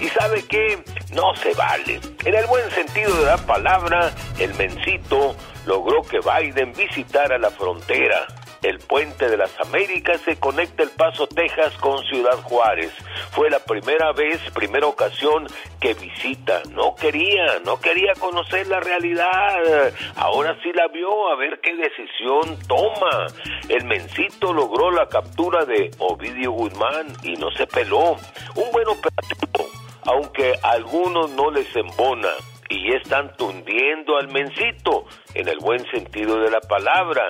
¿Y 0.00 0.08
sabe 0.08 0.42
qué? 0.48 0.82
No 1.12 1.34
se 1.36 1.52
vale. 1.54 2.00
En 2.24 2.34
el 2.34 2.46
buen 2.46 2.70
sentido 2.70 3.14
de 3.20 3.26
la 3.26 3.36
palabra, 3.36 4.12
el 4.38 4.54
mencito 4.54 5.36
logró 5.66 6.02
que 6.02 6.20
Biden 6.20 6.72
visitara 6.72 7.38
la 7.38 7.50
frontera. 7.50 8.26
El 8.64 8.78
puente 8.78 9.28
de 9.28 9.36
las 9.36 9.60
Américas 9.60 10.22
se 10.22 10.40
conecta 10.40 10.84
El 10.84 10.88
Paso, 10.88 11.26
Texas 11.26 11.74
con 11.80 12.02
Ciudad 12.04 12.40
Juárez. 12.44 12.94
Fue 13.32 13.50
la 13.50 13.58
primera 13.58 14.12
vez, 14.12 14.40
primera 14.54 14.86
ocasión 14.86 15.46
que 15.78 15.92
visita. 15.92 16.62
No 16.70 16.94
quería, 16.94 17.58
no 17.66 17.78
quería 17.78 18.14
conocer 18.18 18.66
la 18.68 18.80
realidad. 18.80 19.92
Ahora 20.16 20.56
sí 20.62 20.72
la 20.72 20.88
vio, 20.88 21.28
a 21.28 21.36
ver 21.36 21.60
qué 21.60 21.74
decisión 21.76 22.58
toma. 22.66 23.26
El 23.68 23.84
mencito 23.84 24.54
logró 24.54 24.90
la 24.90 25.08
captura 25.10 25.66
de 25.66 25.90
Ovidio 25.98 26.52
Guzmán 26.52 27.08
y 27.22 27.34
no 27.36 27.50
se 27.50 27.66
peló. 27.66 28.16
Un 28.54 28.72
buen 28.72 28.88
operativo, 28.88 29.68
aunque 30.06 30.54
a 30.62 30.70
algunos 30.70 31.28
no 31.32 31.50
les 31.50 31.68
embona 31.76 32.30
y 32.68 32.92
están 32.94 33.36
tundiendo 33.36 34.16
al 34.16 34.28
mencito, 34.28 35.06
en 35.34 35.48
el 35.48 35.58
buen 35.58 35.84
sentido 35.90 36.40
de 36.40 36.50
la 36.50 36.60
palabra, 36.60 37.26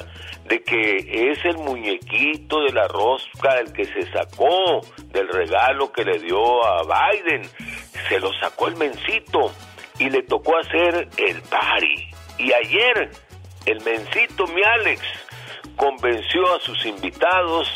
de 0.47 0.63
que 0.63 1.31
es 1.31 1.45
el 1.45 1.59
muñequito 1.59 2.61
de 2.63 2.73
la 2.73 2.87
rosca 2.89 3.59
el 3.59 3.73
que 3.73 3.85
se 3.85 4.11
sacó 4.13 4.81
del 5.07 5.29
regalo 5.29 5.91
que 5.93 6.05
le 6.05 6.19
dio 6.19 6.65
a 6.65 6.83
Biden. 6.83 7.43
Se 8.09 8.21
lo 8.21 8.33
sacó 8.35 8.69
el 8.69 8.77
mencito 8.77 9.53
y 9.99 10.11
le 10.11 10.23
tocó 10.23 10.57
hacer 10.59 11.09
el 11.17 11.43
party. 11.43 12.11
Y 12.39 12.53
ayer, 12.53 13.11
el 13.67 13.81
mencito, 13.83 14.47
mi 14.49 14.63
Alex, 14.63 15.03
convenció 15.77 16.55
a 16.55 16.61
sus 16.61 16.85
invitados 16.87 17.69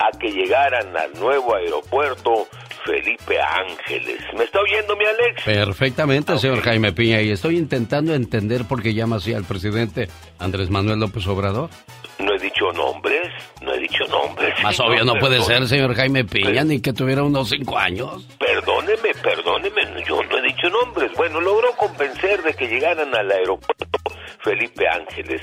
a 0.00 0.16
que 0.18 0.30
llegaran 0.30 0.96
al 0.96 1.12
nuevo 1.18 1.54
aeropuerto 1.54 2.48
Felipe 2.84 3.40
Ángeles. 3.40 4.20
¿Me 4.36 4.44
está 4.44 4.60
oyendo 4.60 4.94
mi 4.96 5.04
Alex? 5.04 5.42
Perfectamente, 5.44 6.38
señor 6.38 6.60
Jaime 6.60 6.92
Piña, 6.92 7.22
y 7.22 7.30
estoy 7.30 7.56
intentando 7.56 8.14
entender 8.14 8.64
por 8.64 8.82
qué 8.82 8.92
llama 8.92 9.16
así 9.16 9.32
al 9.32 9.44
presidente 9.44 10.08
Andrés 10.38 10.70
Manuel 10.70 11.00
López 11.00 11.26
Obrador. 11.26 11.70
No 12.18 12.34
he 12.34 12.38
dicho 12.38 12.70
nombres, 12.72 13.26
no 13.62 13.72
he 13.72 13.78
dicho 13.78 14.04
nombres. 14.08 14.54
Más 14.62 14.76
señor, 14.76 14.92
obvio 14.92 15.04
no 15.04 15.14
puede 15.18 15.40
ser, 15.40 15.66
señor 15.66 15.94
Jaime 15.94 16.24
Piña, 16.24 16.62
ni 16.62 16.80
que 16.80 16.92
tuviera 16.92 17.22
unos 17.22 17.48
cinco 17.48 17.78
años. 17.78 18.28
Perdóneme, 18.38 19.14
perdóneme, 19.22 20.04
yo 20.06 20.22
no 20.22 20.38
he 20.38 20.42
dicho 20.42 20.68
nombres. 20.68 21.10
Bueno, 21.16 21.40
logró 21.40 21.72
convencer 21.72 22.42
de 22.42 22.54
que 22.54 22.68
llegaran 22.68 23.14
al 23.14 23.30
aeropuerto 23.30 23.86
Felipe 24.44 24.86
Ángeles, 24.86 25.40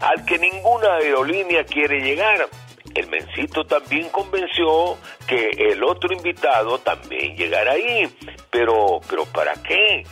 al 0.00 0.24
que 0.24 0.38
ninguna 0.38 0.94
aerolínea 0.94 1.64
quiere 1.64 2.00
llegar. 2.00 2.48
El 2.94 3.08
mencito 3.08 3.64
también 3.64 4.08
convenció 4.10 4.96
que 5.26 5.50
el 5.50 5.82
otro 5.82 6.12
invitado 6.12 6.78
también 6.78 7.36
llegara 7.36 7.72
ahí. 7.72 8.08
Pero, 8.50 9.00
pero 9.08 9.24
¿para 9.26 9.54
qué? 9.62 10.04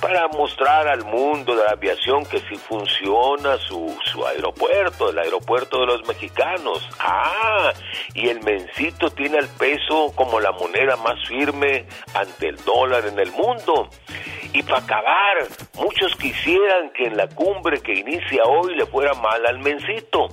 para 0.00 0.28
mostrar 0.28 0.88
al 0.88 1.04
mundo 1.04 1.56
de 1.56 1.64
la 1.64 1.70
aviación 1.70 2.24
que 2.26 2.38
sí 2.40 2.56
funciona 2.56 3.56
su, 3.58 3.96
su 4.04 4.26
aeropuerto, 4.26 5.10
el 5.10 5.18
aeropuerto 5.18 5.80
de 5.80 5.86
los 5.86 6.06
mexicanos. 6.06 6.86
Ah, 6.98 7.72
y 8.14 8.28
el 8.28 8.42
mencito 8.42 9.10
tiene 9.10 9.38
el 9.38 9.48
peso 9.48 10.12
como 10.14 10.40
la 10.40 10.52
moneda 10.52 10.96
más 10.96 11.26
firme 11.26 11.86
ante 12.14 12.48
el 12.48 12.56
dólar 12.64 13.06
en 13.06 13.18
el 13.18 13.32
mundo. 13.32 13.88
Y 14.52 14.62
para 14.62 14.78
acabar, 14.78 15.48
muchos 15.74 16.14
quisieran 16.16 16.90
que 16.90 17.04
en 17.06 17.16
la 17.16 17.28
cumbre 17.28 17.80
que 17.80 17.94
inicia 17.94 18.42
hoy 18.44 18.74
le 18.74 18.86
fuera 18.86 19.14
mal 19.14 19.44
al 19.46 19.58
mencito. 19.58 20.28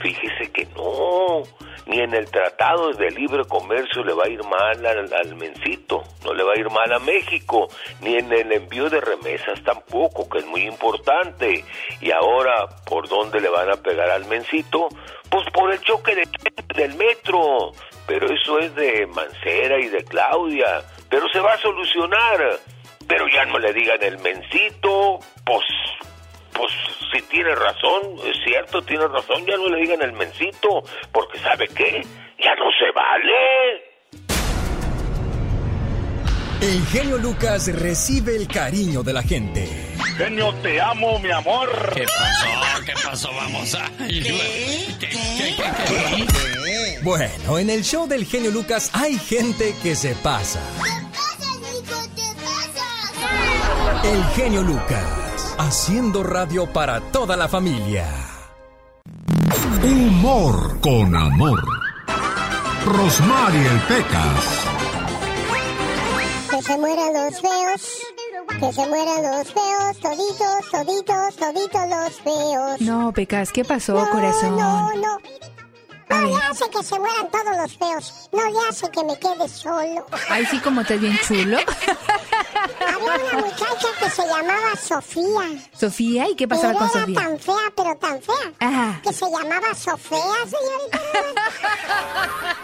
Fíjese 0.00 0.52
que 0.52 0.66
no, 0.76 1.42
ni 1.86 2.00
en 2.00 2.14
el 2.14 2.30
Tratado 2.30 2.92
de 2.92 3.10
Libre 3.10 3.44
Comercio 3.46 4.04
le 4.04 4.12
va 4.12 4.24
a 4.24 4.28
ir 4.28 4.42
mal 4.44 4.84
al, 4.86 5.34
mencito, 5.36 6.04
no 6.24 6.34
le 6.34 6.44
va 6.44 6.52
a 6.52 6.60
ir 6.60 6.70
mal 6.70 6.92
a 6.92 6.98
México, 6.98 7.68
ni 8.00 8.14
en 8.14 8.32
el 8.32 8.52
envío 8.52 8.88
de 8.90 9.00
remesas 9.00 9.62
tampoco, 9.64 10.28
que 10.28 10.38
es 10.38 10.46
muy 10.46 10.62
importante. 10.62 11.64
Y 12.00 12.12
ahora, 12.12 12.66
¿por 12.86 13.08
dónde 13.08 13.40
le 13.40 13.48
van 13.48 13.70
a 13.70 13.76
pegar 13.76 14.10
al 14.10 14.26
mencito? 14.26 14.88
Pues 15.30 15.44
por 15.52 15.72
el 15.72 15.80
choque 15.80 16.14
de, 16.14 16.28
del 16.74 16.94
metro. 16.94 17.72
Pero 18.06 18.26
eso 18.26 18.58
es 18.58 18.74
de 18.74 19.06
Mancera 19.06 19.78
y 19.78 19.88
de 19.88 20.04
Claudia. 20.04 20.82
Pero 21.10 21.26
se 21.28 21.40
va 21.40 21.52
a 21.54 21.58
solucionar. 21.58 22.58
Pero 23.06 23.26
ya 23.34 23.44
no 23.46 23.58
le 23.58 23.72
digan 23.72 24.02
el 24.02 24.18
mencito, 24.18 25.18
pues 25.44 25.64
pues 26.58 26.72
si 27.12 27.22
tiene 27.28 27.54
razón, 27.54 28.02
es 28.26 28.36
cierto, 28.44 28.82
tiene 28.82 29.06
razón, 29.06 29.46
ya 29.46 29.56
no 29.56 29.68
le 29.68 29.80
digan 29.80 30.02
el 30.02 30.12
mencito, 30.12 30.82
porque 31.12 31.38
¿sabe 31.38 31.68
qué? 31.68 32.04
Ya 32.38 32.54
no 32.56 32.70
se 32.78 32.90
vale. 32.92 33.88
El 36.60 36.84
genio 36.86 37.18
Lucas 37.18 37.72
recibe 37.80 38.34
el 38.34 38.48
cariño 38.48 39.04
de 39.04 39.12
la 39.12 39.22
gente. 39.22 39.68
Genio, 40.16 40.52
te 40.60 40.80
amo, 40.80 41.20
mi 41.20 41.30
amor. 41.30 41.68
¿Qué 41.94 42.04
pasó? 42.04 42.84
¿Qué 42.84 42.92
pasó? 43.04 43.32
Vamos 43.32 43.74
a... 43.76 43.88
Bueno, 47.02 47.58
en 47.58 47.70
el 47.70 47.84
show 47.84 48.08
del 48.08 48.26
genio 48.26 48.50
Lucas 48.50 48.90
hay 48.92 49.16
gente 49.16 49.72
que 49.84 49.94
se 49.94 50.16
pasa. 50.16 50.60
El 54.02 54.24
genio 54.34 54.62
Lucas, 54.62 55.47
haciendo 55.58 56.22
radio 56.22 56.66
para 56.72 57.00
toda 57.00 57.36
la 57.36 57.48
familia. 57.48 58.06
Humor 59.82 60.80
con 60.80 61.14
amor. 61.14 61.62
Rosmarie 62.86 63.66
el 63.66 63.80
Pecas. 63.82 64.64
Que 66.50 66.62
se 66.62 66.78
mueran 66.78 67.12
los 67.12 67.40
feos. 67.40 68.02
Que 68.60 68.72
se 68.72 68.88
mueran 68.88 69.22
los 69.22 69.52
feos, 69.52 69.98
toditos, 70.00 70.70
toditos, 70.70 71.36
toditos 71.36 71.88
los 71.88 72.20
feos. 72.20 72.80
No, 72.80 73.12
Pecas, 73.12 73.52
¿qué 73.52 73.64
pasó, 73.64 73.94
no, 73.94 74.10
corazón? 74.10 74.56
No, 74.56 74.94
no. 74.94 75.18
No 76.20 76.28
le 76.28 76.36
hace 76.44 76.70
que 76.70 76.82
se 76.82 76.98
mueran 76.98 77.30
todos 77.30 77.56
los 77.56 77.76
feos. 77.78 78.28
No 78.32 78.44
le 78.50 78.68
hace 78.68 78.90
que 78.90 79.04
me 79.04 79.18
quede 79.18 79.48
solo. 79.48 80.06
Ay, 80.28 80.46
sí, 80.46 80.58
como 80.60 80.80
estás 80.80 81.00
bien 81.00 81.18
chulo. 81.26 81.58
Había 82.80 83.24
una 83.32 83.44
muchacha 83.46 83.88
que 84.00 84.10
se 84.10 84.22
llamaba 84.26 84.76
Sofía. 84.76 85.62
¿Sofía? 85.72 86.28
¿Y 86.28 86.34
qué 86.34 86.48
pasaba 86.48 86.74
con 86.74 86.88
era 86.90 87.00
Sofía? 87.00 87.20
tan 87.20 87.38
fea, 87.38 87.72
pero 87.76 87.96
tan 87.96 88.20
fea. 88.22 88.52
Ajá. 88.60 89.00
Que 89.02 89.12
se 89.12 89.24
llamaba 89.30 89.74
Sofía, 89.74 90.18
señorita. 90.46 91.00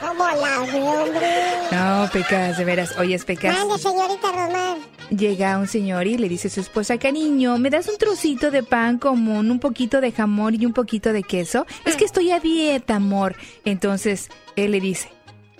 ¿Cómo 0.00 0.24
la 0.24 0.58
ve, 0.60 0.82
hombre? 0.82 1.28
No, 1.72 2.08
Pecas, 2.12 2.58
de 2.58 2.64
veras. 2.64 2.96
Oye, 2.98 3.18
Pecas. 3.18 3.56
Mande, 3.56 3.78
señorita 3.78 4.32
Román. 4.32 4.78
Llega 5.10 5.58
un 5.58 5.66
señor 5.66 6.06
y 6.06 6.18
le 6.18 6.28
dice 6.28 6.48
a 6.48 6.50
su 6.50 6.60
esposa, 6.60 6.98
cariño, 6.98 7.58
¿me 7.58 7.70
das 7.70 7.88
un 7.88 7.96
trocito 7.96 8.50
de 8.50 8.62
pan 8.62 8.98
común, 8.98 9.50
un 9.50 9.58
poquito 9.58 10.00
de 10.00 10.12
jamón 10.12 10.60
y 10.60 10.66
un 10.66 10.72
poquito 10.72 11.12
de 11.12 11.22
queso? 11.22 11.66
Es 11.84 11.96
que 11.96 12.04
estoy 12.04 12.30
a 12.30 12.40
dieta, 12.40 12.96
amor. 12.96 13.36
Entonces, 13.64 14.28
él 14.56 14.72
le 14.72 14.80
dice, 14.80 15.10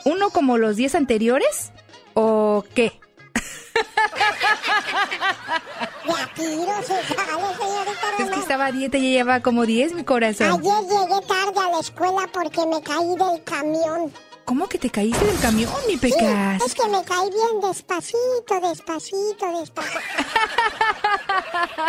¿uno 0.05 0.31
como 0.31 0.59
los 0.59 0.77
10 0.77 0.95
anteriores? 0.97 1.73
¿O 2.15 2.65
qué? 2.75 2.93
De 6.09 6.15
a 6.15 6.27
tiro 6.35 6.73
se 6.81 7.03
sale, 7.15 7.49
señorita 7.59 8.07
Es 8.19 8.31
que 8.31 8.41
estaba 8.41 8.67
a 8.67 8.73
dieta 8.73 8.97
y 8.99 9.07
ella 9.09 9.19
lleva 9.19 9.41
como 9.41 9.67
10, 9.67 9.93
mi 9.95 10.05
corazón. 10.05 10.47
Ayer 10.49 10.83
llegué 10.85 11.21
tarde 11.27 11.61
a 11.61 11.69
la 11.71 11.81
escuela 11.81 12.27
porque 12.33 12.65
me 12.67 12.81
caí 12.83 13.15
del 13.15 13.43
camión. 13.45 14.11
¿Cómo 14.47 14.67
que 14.67 14.79
te 14.79 14.89
caíste 14.89 15.23
del 15.27 15.39
camión, 15.41 15.71
mi 15.87 15.93
Sí, 15.95 15.99
Pecas? 15.99 16.63
es 16.65 16.75
que 16.75 16.89
me 16.89 17.05
caí 17.05 17.29
bien 17.29 17.61
despacito, 17.63 18.59
despacito, 18.63 19.61
despacito. 19.61 19.99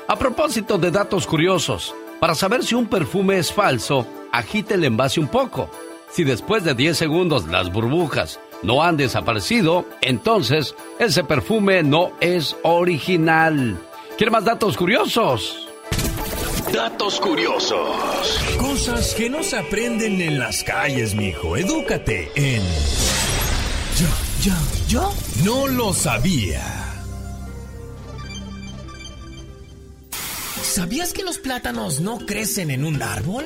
A 0.08 0.16
propósito 0.18 0.78
de 0.78 0.92
datos 0.92 1.28
curiosos, 1.28 1.94
para 2.20 2.36
saber 2.36 2.64
si 2.64 2.76
un 2.76 2.88
perfume 2.88 3.38
es 3.38 3.54
falso, 3.54 4.06
agite 4.32 4.74
el 4.74 4.84
envase 4.84 5.20
un 5.20 5.28
poco. 5.28 5.70
Si 6.12 6.24
después 6.24 6.64
de 6.64 6.74
10 6.74 6.98
segundos 6.98 7.48
las 7.48 7.72
burbujas 7.72 8.40
no 8.64 8.84
han 8.84 8.98
desaparecido, 8.98 9.86
entonces 10.02 10.76
ese 10.98 11.24
perfume 11.24 11.84
no 11.84 12.12
es 12.20 12.58
original. 12.64 13.78
¿Quiere 14.18 14.32
más 14.32 14.46
datos 14.46 14.76
curiosos? 14.76 15.68
Datos 16.74 17.20
curiosos. 17.20 18.40
Cosas 18.60 19.14
que 19.16 19.30
no 19.30 19.44
se 19.44 19.58
aprenden 19.58 20.20
en 20.22 20.40
las 20.40 20.64
calles, 20.64 21.16
mijo. 21.16 21.56
Edúcate 21.56 22.32
en. 22.36 22.62
Yo, 24.42 24.54
yo, 24.88 25.14
no 25.44 25.68
lo 25.68 25.94
sabía. 25.94 26.89
¿Sabías 30.70 31.14
que 31.14 31.24
los 31.24 31.40
plátanos 31.40 32.00
no 32.00 32.20
crecen 32.20 32.70
en 32.70 32.86
un 32.86 33.02
árbol? 33.02 33.44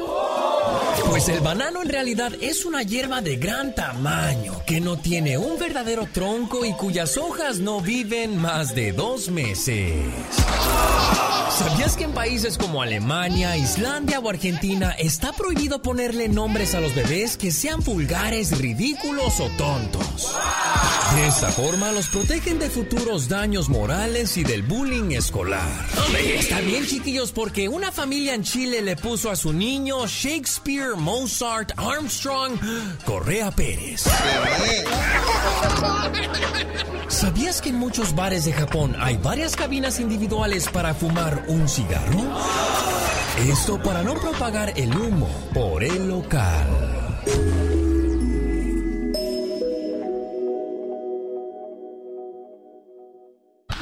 Pues 1.10 1.30
el 1.30 1.40
banano 1.40 1.82
en 1.82 1.88
realidad 1.88 2.34
es 2.42 2.66
una 2.66 2.84
hierba 2.84 3.22
de 3.22 3.38
gran 3.38 3.74
tamaño 3.74 4.62
que 4.68 4.82
no 4.82 4.98
tiene 4.98 5.38
un 5.38 5.58
verdadero 5.58 6.06
tronco 6.12 6.66
y 6.66 6.74
cuyas 6.74 7.16
hojas 7.16 7.60
no 7.60 7.80
viven 7.80 8.38
más 8.38 8.76
de 8.76 8.92
dos 8.92 9.30
meses. 9.30 9.94
¿Sabías 11.58 11.96
que 11.96 12.04
en 12.06 12.14
países 12.14 12.58
como 12.58 12.82
Alemania, 12.82 13.56
Islandia 13.56 14.20
o 14.20 14.28
Argentina 14.28 14.92
está 14.92 15.32
prohibido 15.32 15.82
ponerle 15.82 16.28
nombres 16.28 16.74
a 16.74 16.82
los 16.82 16.96
bebés 16.96 17.38
que 17.38 17.52
sean 17.52 17.82
vulgares, 17.82 18.58
ridículos 18.58 19.40
o 19.40 19.50
tontos? 19.50 20.36
De 21.16 21.28
esta 21.28 21.52
forma 21.52 21.92
los 21.92 22.08
protegen 22.08 22.58
de 22.58 22.72
futuros 22.72 23.30
daños 23.30 23.70
morales 23.70 24.36
y 24.38 24.44
del 24.44 24.64
bullying 24.64 25.12
escolar. 25.12 25.86
Está 26.18 26.60
bien, 26.62 26.88
chiquillos, 26.88 27.13
porque 27.14 27.70
una 27.70 27.92
familia 27.92 28.34
en 28.34 28.44
Chile 28.44 28.82
le 28.82 28.96
puso 28.96 29.30
a 29.30 29.36
su 29.36 29.54
niño 29.54 30.08
Shakespeare, 30.08 30.96
Mozart, 30.98 31.72
Armstrong, 31.78 32.58
Correa 33.06 33.52
Pérez. 33.52 34.06
¿Sabías 37.08 37.62
que 37.62 37.70
en 37.70 37.76
muchos 37.76 38.16
bares 38.16 38.46
de 38.46 38.54
Japón 38.54 38.96
hay 39.00 39.18
varias 39.18 39.56
cabinas 39.56 40.00
individuales 40.00 40.68
para 40.70 40.96
fumar 40.96 41.46
un 41.48 41.70
cigarro? 41.70 42.24
Esto 43.48 43.82
para 43.82 44.02
no 44.02 44.16
propagar 44.16 44.74
el 44.76 44.96
humo 44.98 45.30
por 45.54 45.84
el 45.84 46.08
local. 46.08 46.68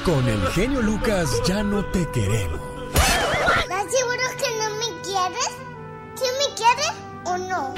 Con 0.03 0.27
el 0.27 0.47
genio 0.49 0.81
Lucas 0.81 1.29
ya 1.47 1.63
no 1.63 1.85
te 1.85 2.05
queremos. 2.11 2.70
Me 6.51 6.55
quieres 6.55 6.91
o 7.25 7.37
no? 7.37 7.73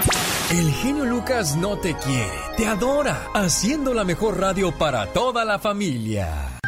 El 0.51 0.71
genio 0.71 1.05
Lucas 1.05 1.55
no 1.55 1.77
te 1.77 1.95
quiere, 1.95 2.31
te 2.57 2.67
adora, 2.67 3.27
haciendo 3.33 3.93
la 3.93 4.03
mejor 4.03 4.39
radio 4.39 4.71
para 4.71 5.07
toda 5.07 5.45
la 5.45 5.59
familia. 5.59 6.59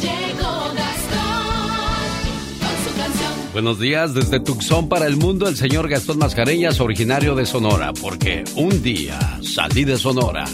Llegó 0.00 0.72
Gastón 0.74 1.68
con 2.60 2.84
su 2.84 2.96
canción. 2.96 3.32
Buenos 3.52 3.78
días 3.78 4.14
desde 4.14 4.40
Tucson 4.40 4.88
para 4.88 5.06
el 5.06 5.16
mundo, 5.16 5.48
el 5.48 5.56
señor 5.56 5.88
Gastón 5.88 6.18
Mascareñas, 6.18 6.80
originario 6.80 7.34
de 7.34 7.46
Sonora, 7.46 7.92
porque 7.92 8.44
un 8.54 8.82
día 8.82 9.18
salí 9.42 9.84
de 9.84 9.98
Sonora, 9.98 10.44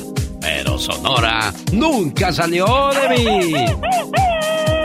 pero 0.41 0.79
Sonora 0.79 1.53
nunca 1.73 2.33
salió 2.33 2.67
de 2.91 3.09
mí. 3.17 3.55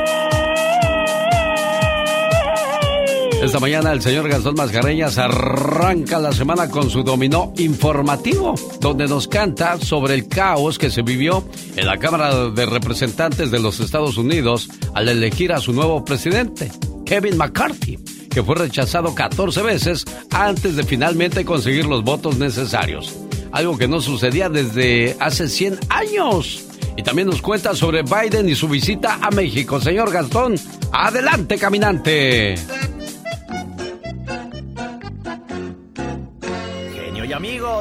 Esta 3.42 3.60
mañana 3.60 3.92
el 3.94 4.02
señor 4.02 4.28
Gastón 4.28 4.56
Mascareñas 4.56 5.20
arranca 5.20 6.20
la 6.20 6.32
semana 6.32 6.70
con 6.70 6.90
su 6.90 7.04
dominó 7.04 7.54
informativo, 7.58 8.56
donde 8.82 9.08
nos 9.08 9.28
canta 9.28 9.78
sobre 9.80 10.16
el 10.16 10.28
caos 10.28 10.80
que 10.80 10.90
se 10.90 11.04
vivió 11.04 11.48
en 11.76 11.86
la 11.86 11.98
Cámara 11.98 12.50
de 12.50 12.66
Representantes 12.66 13.52
de 13.52 13.60
los 13.60 13.80
Estados 13.80 14.18
Unidos 14.18 14.68
al 14.96 15.08
elegir 15.08 15.54
a 15.54 15.60
su 15.60 15.72
nuevo 15.72 16.04
presidente, 16.04 16.72
Kevin 17.06 17.38
McCarthy, 17.38 17.98
que 18.30 18.42
fue 18.42 18.56
rechazado 18.56 19.14
14 19.14 19.62
veces 19.62 20.04
antes 20.32 20.76
de 20.76 20.84
finalmente 20.84 21.46
conseguir 21.46 21.86
los 21.86 22.04
votos 22.04 22.40
necesarios. 22.40 23.16
Algo 23.52 23.78
que 23.78 23.88
no 23.88 24.02
sucedía 24.02 24.50
desde 24.50 25.16
hace 25.20 25.48
100 25.48 25.80
años. 25.90 26.66
Y 26.98 27.04
también 27.04 27.28
nos 27.28 27.44
cuenta 27.44 27.76
sobre 27.76 28.02
Biden 28.02 28.50
y 28.50 28.56
su 28.56 28.68
visita 28.68 29.20
a 29.22 29.30
México. 29.30 29.80
Señor 29.80 30.12
Gastón, 30.12 30.56
adelante, 30.92 31.60
caminante. 31.60 32.56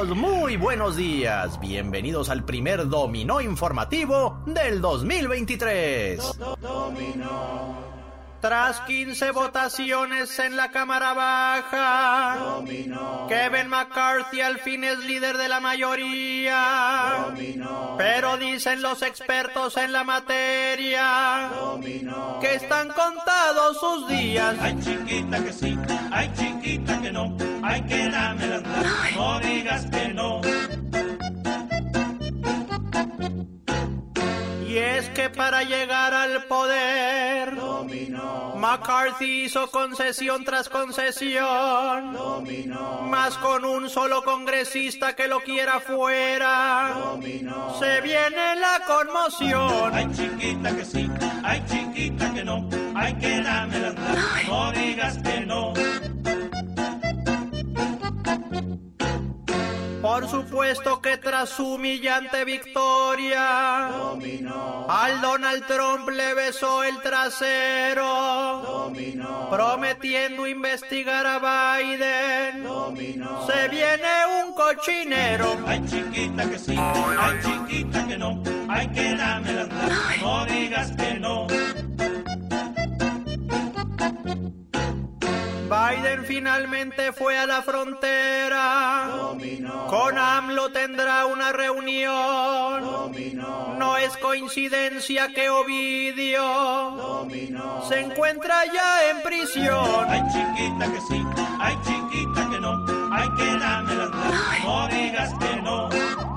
Muy 0.05 0.57
buenos 0.57 0.95
días. 0.95 1.59
Bienvenidos 1.59 2.29
al 2.29 2.43
primer 2.43 2.87
dominó 2.87 3.41
informativo 3.41 4.43
del 4.45 4.79
2023. 4.79 6.39
Tras 8.47 8.79
15 8.79 9.31
votaciones 9.31 10.39
en 10.39 10.55
la 10.55 10.71
Cámara 10.71 11.13
Baja, 11.13 12.61
Kevin 13.27 13.67
McCarthy 13.67 14.39
al 14.39 14.59
fin 14.59 14.85
es 14.85 14.99
líder 14.99 15.35
de 15.35 15.49
la 15.49 15.59
mayoría. 15.59 17.25
Pero 17.97 18.37
dicen 18.37 18.81
los 18.81 19.01
expertos 19.01 19.75
en 19.75 19.91
la 19.91 20.05
materia 20.05 21.49
que 22.39 22.55
están 22.55 22.87
contados 22.87 23.81
sus 23.81 24.07
días. 24.07 24.55
Ay, 24.61 24.79
chiquita 24.79 25.43
que 25.43 25.51
sí, 25.51 25.77
ay, 26.09 26.31
chiquita 26.37 27.01
que 27.01 27.11
no, 27.11 27.35
ay, 27.63 27.81
que 27.81 28.07
dame 28.07 28.47
las 28.47 28.63
no 29.13 29.39
digas 29.41 29.85
que 29.87 30.07
no. 30.13 30.39
Y 34.77 34.79
es 34.79 35.09
que 35.09 35.31
para 35.31 35.63
llegar 35.63 36.13
al 36.13 36.43
poder, 36.43 37.53
McCarthy 38.57 39.45
hizo 39.45 39.71
concesión 39.71 40.43
tras 40.43 40.69
concesión, 40.69 42.15
más 43.09 43.35
con 43.39 43.65
un 43.65 43.89
solo 43.89 44.23
congresista 44.23 45.15
que 45.15 45.27
lo 45.27 45.39
quiera 45.39 45.79
fuera, 45.79 46.93
se 47.79 48.01
viene 48.01 48.55
la 48.57 48.83
conmoción. 48.85 49.91
Ay, 49.95 50.07
chiquita 50.13 50.75
que 50.75 50.85
sí, 50.85 51.09
ay, 51.43 51.63
chiquita 51.67 52.31
que 52.35 52.43
no, 52.43 52.69
ay, 52.93 53.15
que 53.15 53.41
dame 53.41 53.79
las 53.79 53.95
no 54.47 54.71
digas 54.73 55.17
que 55.17 55.39
no. 55.39 55.73
Por 60.19 60.27
supuesto 60.27 60.99
que 60.99 61.17
tras 61.17 61.49
su 61.49 61.73
humillante 61.73 62.43
victoria, 62.43 63.85
al 64.89 65.21
Donald 65.21 65.63
Trump 65.67 66.09
le 66.09 66.33
besó 66.33 66.83
el 66.83 66.99
trasero, 67.01 68.91
prometiendo 69.51 70.47
investigar 70.47 71.23
a 71.27 71.77
Biden. 71.77 72.67
Se 73.45 73.67
viene 73.69 74.09
un 74.43 74.55
cochinero. 74.55 75.55
Ay, 75.67 75.85
chiquita 75.85 76.49
que 76.49 76.57
sí, 76.57 76.75
ay, 76.75 77.39
chiquita 77.43 78.07
que 78.07 78.17
no, 78.17 78.41
ay, 78.69 78.87
que 78.87 79.13
dame 79.13 79.53
las 79.53 79.67
no 80.19 80.45
digas 80.47 80.93
que 80.93 81.13
no. 81.19 81.56
Finalmente 86.27 87.13
fue 87.13 87.37
a 87.37 87.45
la 87.45 87.61
frontera. 87.61 89.09
Con 89.89 90.17
AMLO 90.17 90.69
tendrá 90.71 91.25
una 91.25 91.51
reunión. 91.53 92.83
No 93.79 93.97
es 93.97 94.15
coincidencia 94.17 95.29
que 95.33 95.49
Ovidio 95.49 97.27
se 97.87 98.01
encuentra 98.01 98.65
ya 98.65 99.09
en 99.09 99.21
prisión. 99.23 100.05
Ay, 100.09 100.21
chiquita 100.31 100.91
que 100.91 101.01
sí, 101.01 101.23
ay, 101.59 101.75
chiquita 101.83 102.49
que 102.49 102.59
no, 102.59 102.85
ay, 103.11 103.29
que 103.37 103.57
dame 103.57 103.95
las 103.95 104.09
no 104.63 104.87
digas 104.89 105.33
que 105.39 105.61
no. 105.61 106.36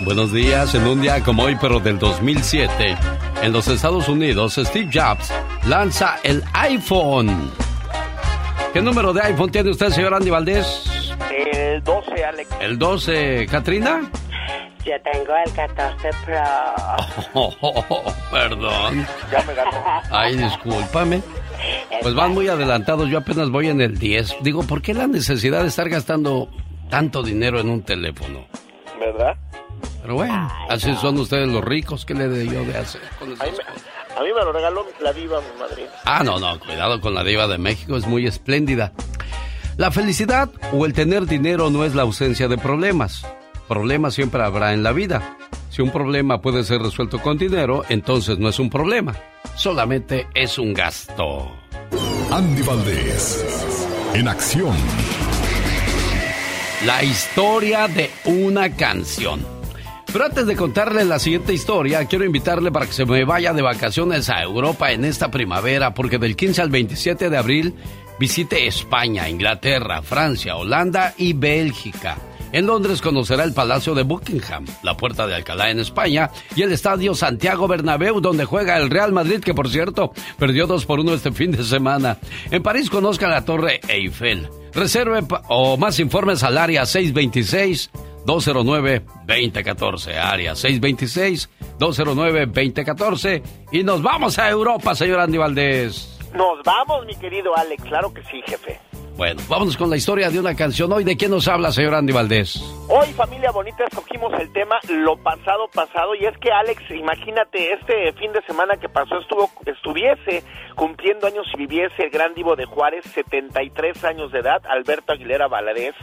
Buenos 0.00 0.32
días, 0.32 0.74
en 0.76 0.86
un 0.86 1.00
día 1.02 1.22
como 1.24 1.42
hoy, 1.42 1.56
pero 1.60 1.80
del 1.80 1.98
2007, 1.98 2.96
en 3.42 3.52
los 3.52 3.66
Estados 3.66 4.08
Unidos, 4.08 4.54
Steve 4.54 4.88
Jobs 4.92 5.32
lanza 5.66 6.20
el 6.22 6.44
iPhone. 6.52 7.50
¿Qué 8.72 8.80
número 8.80 9.12
de 9.12 9.22
iPhone 9.22 9.50
tiene 9.50 9.70
usted, 9.70 9.88
señor 9.90 10.14
Andy 10.14 10.30
Valdés? 10.30 10.84
El 11.30 11.82
12, 11.82 12.24
Alex. 12.24 12.50
¿El 12.60 12.78
12, 12.78 13.46
Katrina? 13.50 14.08
Yo 14.84 14.92
tengo 15.02 15.34
el 15.44 15.52
14 15.52 16.10
Pro. 16.24 16.40
Oh, 17.34 17.52
oh, 17.60 17.84
oh, 17.88 18.14
perdón. 18.30 19.04
Ya 19.32 19.42
me 19.42 19.54
ganó. 19.54 19.70
Ay, 20.12 20.36
discúlpame. 20.36 21.22
Pues 22.02 22.14
van 22.14 22.34
muy 22.34 22.46
adelantados, 22.46 23.08
yo 23.10 23.18
apenas 23.18 23.50
voy 23.50 23.68
en 23.68 23.80
el 23.80 23.98
10. 23.98 24.36
Digo, 24.42 24.62
¿por 24.62 24.80
qué 24.80 24.94
la 24.94 25.08
necesidad 25.08 25.62
de 25.62 25.68
estar 25.68 25.88
gastando 25.88 26.48
tanto 26.88 27.24
dinero 27.24 27.58
en 27.58 27.68
un 27.68 27.82
teléfono? 27.82 28.46
¿Verdad? 29.00 29.36
Pero 30.02 30.14
bueno, 30.14 30.50
así 30.68 30.94
son 30.96 31.18
ustedes 31.18 31.48
los 31.48 31.64
ricos. 31.64 32.04
¿Qué 32.04 32.14
le 32.14 32.28
de 32.28 32.46
yo 32.46 32.64
de 32.64 32.78
hacer 32.78 33.00
con 33.18 33.32
esas 33.32 33.46
A 33.46 33.50
mí, 33.50 33.56
me, 33.56 34.18
a 34.18 34.22
mí 34.22 34.28
me 34.34 34.44
lo 34.44 34.52
regaló 34.52 34.86
la 35.00 35.12
diva, 35.12 35.40
mi 35.40 35.60
madrina. 35.60 35.90
Ah, 36.04 36.22
no, 36.24 36.38
no, 36.38 36.58
cuidado 36.60 37.00
con 37.00 37.14
la 37.14 37.24
diva 37.24 37.46
de 37.46 37.58
México, 37.58 37.96
es 37.96 38.06
muy 38.06 38.26
espléndida. 38.26 38.92
La 39.76 39.90
felicidad 39.90 40.50
o 40.72 40.86
el 40.86 40.92
tener 40.92 41.26
dinero 41.26 41.70
no 41.70 41.84
es 41.84 41.94
la 41.94 42.02
ausencia 42.02 42.48
de 42.48 42.58
problemas. 42.58 43.24
Problemas 43.68 44.14
siempre 44.14 44.42
habrá 44.42 44.72
en 44.72 44.82
la 44.82 44.92
vida. 44.92 45.36
Si 45.70 45.82
un 45.82 45.92
problema 45.92 46.40
puede 46.40 46.64
ser 46.64 46.80
resuelto 46.80 47.20
con 47.20 47.38
dinero, 47.38 47.84
entonces 47.88 48.38
no 48.38 48.48
es 48.48 48.58
un 48.58 48.70
problema, 48.70 49.14
solamente 49.54 50.26
es 50.34 50.58
un 50.58 50.74
gasto. 50.74 51.52
Andy 52.32 52.62
Valdés, 52.62 53.86
en 54.14 54.26
acción. 54.26 54.74
La 56.84 57.04
historia 57.04 57.86
de 57.88 58.10
una 58.24 58.74
canción. 58.74 59.57
Pero 60.12 60.24
antes 60.24 60.46
de 60.46 60.56
contarle 60.56 61.04
la 61.04 61.18
siguiente 61.18 61.52
historia, 61.52 62.06
quiero 62.06 62.24
invitarle 62.24 62.72
para 62.72 62.86
que 62.86 62.92
se 62.92 63.04
me 63.04 63.24
vaya 63.24 63.52
de 63.52 63.60
vacaciones 63.60 64.30
a 64.30 64.42
Europa 64.42 64.90
en 64.90 65.04
esta 65.04 65.30
primavera, 65.30 65.92
porque 65.92 66.18
del 66.18 66.34
15 66.34 66.62
al 66.62 66.70
27 66.70 67.28
de 67.28 67.36
abril 67.36 67.74
visite 68.18 68.66
España, 68.66 69.28
Inglaterra, 69.28 70.00
Francia, 70.02 70.56
Holanda 70.56 71.14
y 71.18 71.34
Bélgica. 71.34 72.16
En 72.52 72.66
Londres 72.66 73.02
conocerá 73.02 73.44
el 73.44 73.52
Palacio 73.52 73.94
de 73.94 74.04
Buckingham, 74.04 74.64
la 74.82 74.96
Puerta 74.96 75.26
de 75.26 75.34
Alcalá 75.34 75.70
en 75.70 75.80
España 75.80 76.30
y 76.56 76.62
el 76.62 76.72
Estadio 76.72 77.14
Santiago 77.14 77.68
Bernabéu, 77.68 78.22
donde 78.22 78.46
juega 78.46 78.78
el 78.78 78.88
Real 78.88 79.12
Madrid, 79.12 79.40
que 79.40 79.52
por 79.52 79.68
cierto 79.68 80.12
perdió 80.38 80.66
2 80.66 80.86
por 80.86 81.00
1 81.00 81.12
este 81.12 81.32
fin 81.32 81.50
de 81.50 81.62
semana. 81.62 82.16
En 82.50 82.62
París 82.62 82.88
conozca 82.88 83.28
la 83.28 83.44
Torre 83.44 83.80
Eiffel. 83.86 84.48
Reserve 84.78 85.24
o 85.48 85.76
más 85.76 85.98
informes 85.98 86.44
al 86.44 86.56
área 86.56 86.86
626 86.86 87.90
209-2014, 88.28 90.16
área 90.16 90.52
626-209-2014. 90.52 93.42
Y 93.72 93.82
nos 93.82 94.02
vamos 94.02 94.38
a 94.38 94.50
Europa, 94.50 94.94
señor 94.94 95.20
Andy 95.20 95.38
Valdés. 95.38 96.18
Nos 96.34 96.62
vamos, 96.62 97.06
mi 97.06 97.14
querido 97.16 97.56
Alex. 97.56 97.82
Claro 97.84 98.12
que 98.12 98.22
sí, 98.24 98.42
jefe. 98.46 98.78
Bueno, 99.18 99.42
vámonos 99.48 99.76
con 99.76 99.90
la 99.90 99.96
historia 99.96 100.30
de 100.30 100.38
una 100.38 100.54
canción. 100.54 100.92
Hoy, 100.92 101.02
¿de 101.02 101.16
quién 101.16 101.32
nos 101.32 101.48
habla, 101.48 101.72
señor 101.72 101.96
Andy 101.96 102.12
Valdés? 102.12 102.62
Hoy, 102.88 103.08
familia 103.14 103.50
bonita, 103.50 103.84
escogimos 103.84 104.32
el 104.40 104.52
tema 104.52 104.78
Lo 104.88 105.16
pasado 105.16 105.66
pasado 105.74 106.14
y 106.14 106.24
es 106.24 106.38
que 106.38 106.52
Alex, 106.52 106.80
imagínate, 106.92 107.72
este 107.72 108.12
fin 108.12 108.32
de 108.32 108.40
semana 108.42 108.76
que 108.76 108.88
pasó 108.88 109.18
estuvo 109.18 109.50
estuviese 109.66 110.44
cumpliendo 110.76 111.26
años 111.26 111.44
y 111.52 111.58
viviese 111.58 112.04
el 112.04 112.10
gran 112.10 112.32
divo 112.34 112.54
de 112.54 112.64
Juárez, 112.64 113.04
73 113.12 114.04
años 114.04 114.30
de 114.30 114.38
edad, 114.38 114.62
Alberto 114.68 115.12
Aguilera 115.12 115.48
Valadez, 115.48 115.96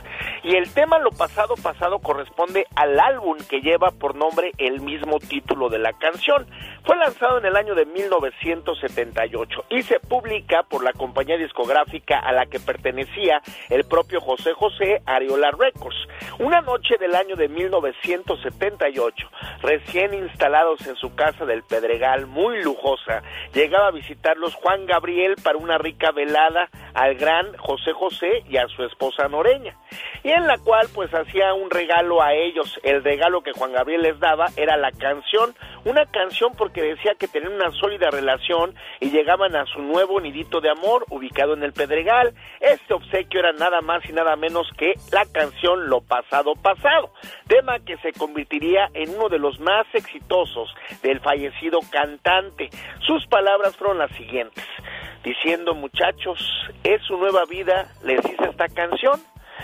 y 0.43 0.57
el 0.57 0.69
tema 0.73 0.99
Lo 0.99 1.11
pasado 1.11 1.55
pasado 1.55 1.99
corresponde 1.99 2.65
al 2.75 2.99
álbum 2.99 3.37
que 3.49 3.61
lleva 3.61 3.91
por 3.91 4.15
nombre 4.15 4.51
el 4.57 4.81
mismo 4.81 5.19
título 5.19 5.69
de 5.69 5.79
la 5.79 5.93
canción. 5.93 6.45
Fue 6.83 6.97
lanzado 6.97 7.39
en 7.39 7.45
el 7.45 7.55
año 7.55 7.73
de 7.73 7.85
1978 7.85 9.63
y 9.69 9.81
se 9.83 10.01
publica 10.01 10.63
por 10.63 10.83
la 10.83 10.91
compañía 10.91 11.37
discográfica 11.37 12.19
a 12.19 12.33
la 12.33 12.45
que 12.45 12.59
pertenecía 13.05 13.41
el 13.69 13.85
propio 13.85 14.21
José 14.21 14.53
José 14.53 15.01
Ariola 15.05 15.51
Records. 15.51 15.95
Una 16.39 16.61
noche 16.61 16.97
del 16.99 17.15
año 17.15 17.35
de 17.35 17.47
1978, 17.47 19.29
recién 19.61 20.13
instalados 20.13 20.85
en 20.87 20.95
su 20.95 21.15
casa 21.15 21.45
del 21.45 21.63
Pedregal, 21.63 22.25
muy 22.25 22.61
lujosa, 22.63 23.21
llegaba 23.53 23.87
a 23.87 23.91
visitarlos 23.91 24.53
Juan 24.55 24.85
Gabriel 24.85 25.35
para 25.43 25.57
una 25.57 25.77
rica 25.77 26.11
velada 26.11 26.69
al 26.93 27.15
gran 27.15 27.55
José 27.57 27.93
José 27.93 28.43
y 28.49 28.57
a 28.57 28.67
su 28.67 28.83
esposa 28.83 29.27
Noreña, 29.27 29.77
y 30.23 30.31
en 30.31 30.47
la 30.47 30.57
cual 30.57 30.87
pues 30.93 31.13
hacía 31.13 31.53
un 31.53 31.69
regalo 31.69 32.21
a 32.21 32.33
ellos. 32.33 32.79
El 32.83 33.03
regalo 33.03 33.41
que 33.41 33.51
Juan 33.51 33.73
Gabriel 33.73 34.01
les 34.01 34.19
daba 34.19 34.47
era 34.55 34.77
la 34.77 34.91
canción, 34.91 35.55
una 35.83 36.05
canción 36.05 36.53
porque 36.57 36.81
decía 36.81 37.13
que 37.17 37.27
tenían 37.27 37.53
una 37.53 37.71
sólida 37.71 38.09
relación 38.09 38.73
y 38.99 39.11
llegaban 39.11 39.55
a 39.55 39.65
su 39.65 39.81
nuevo 39.81 40.19
nidito 40.19 40.61
de 40.61 40.69
amor 40.69 41.05
ubicado 41.09 41.53
en 41.53 41.63
el 41.63 41.73
Pedregal. 41.73 42.33
Este 42.59 42.93
obsequio 42.95 43.39
era 43.39 43.53
nada 43.53 43.81
más 43.81 44.03
y 44.09 44.13
nada 44.13 44.35
menos 44.35 44.67
que 44.77 44.93
la 45.11 45.25
canción 45.25 45.89
Lo 45.89 46.01
pasado 46.01 46.55
pasado, 46.55 47.11
tema 47.47 47.79
que 47.79 47.97
se 47.97 48.11
convertiría 48.13 48.89
en 48.93 49.15
uno 49.15 49.29
de 49.29 49.39
los 49.39 49.59
más 49.59 49.85
exitosos 49.93 50.73
del 51.01 51.19
fallecido 51.19 51.79
cantante. 51.91 52.69
Sus 53.05 53.25
palabras 53.27 53.75
fueron 53.75 53.97
las 53.97 54.11
siguientes, 54.11 54.63
diciendo 55.23 55.73
muchachos, 55.73 56.39
es 56.83 57.01
su 57.03 57.17
nueva 57.17 57.45
vida, 57.45 57.91
les 58.03 58.19
hice 58.25 58.45
esta 58.49 58.67
canción 58.67 59.19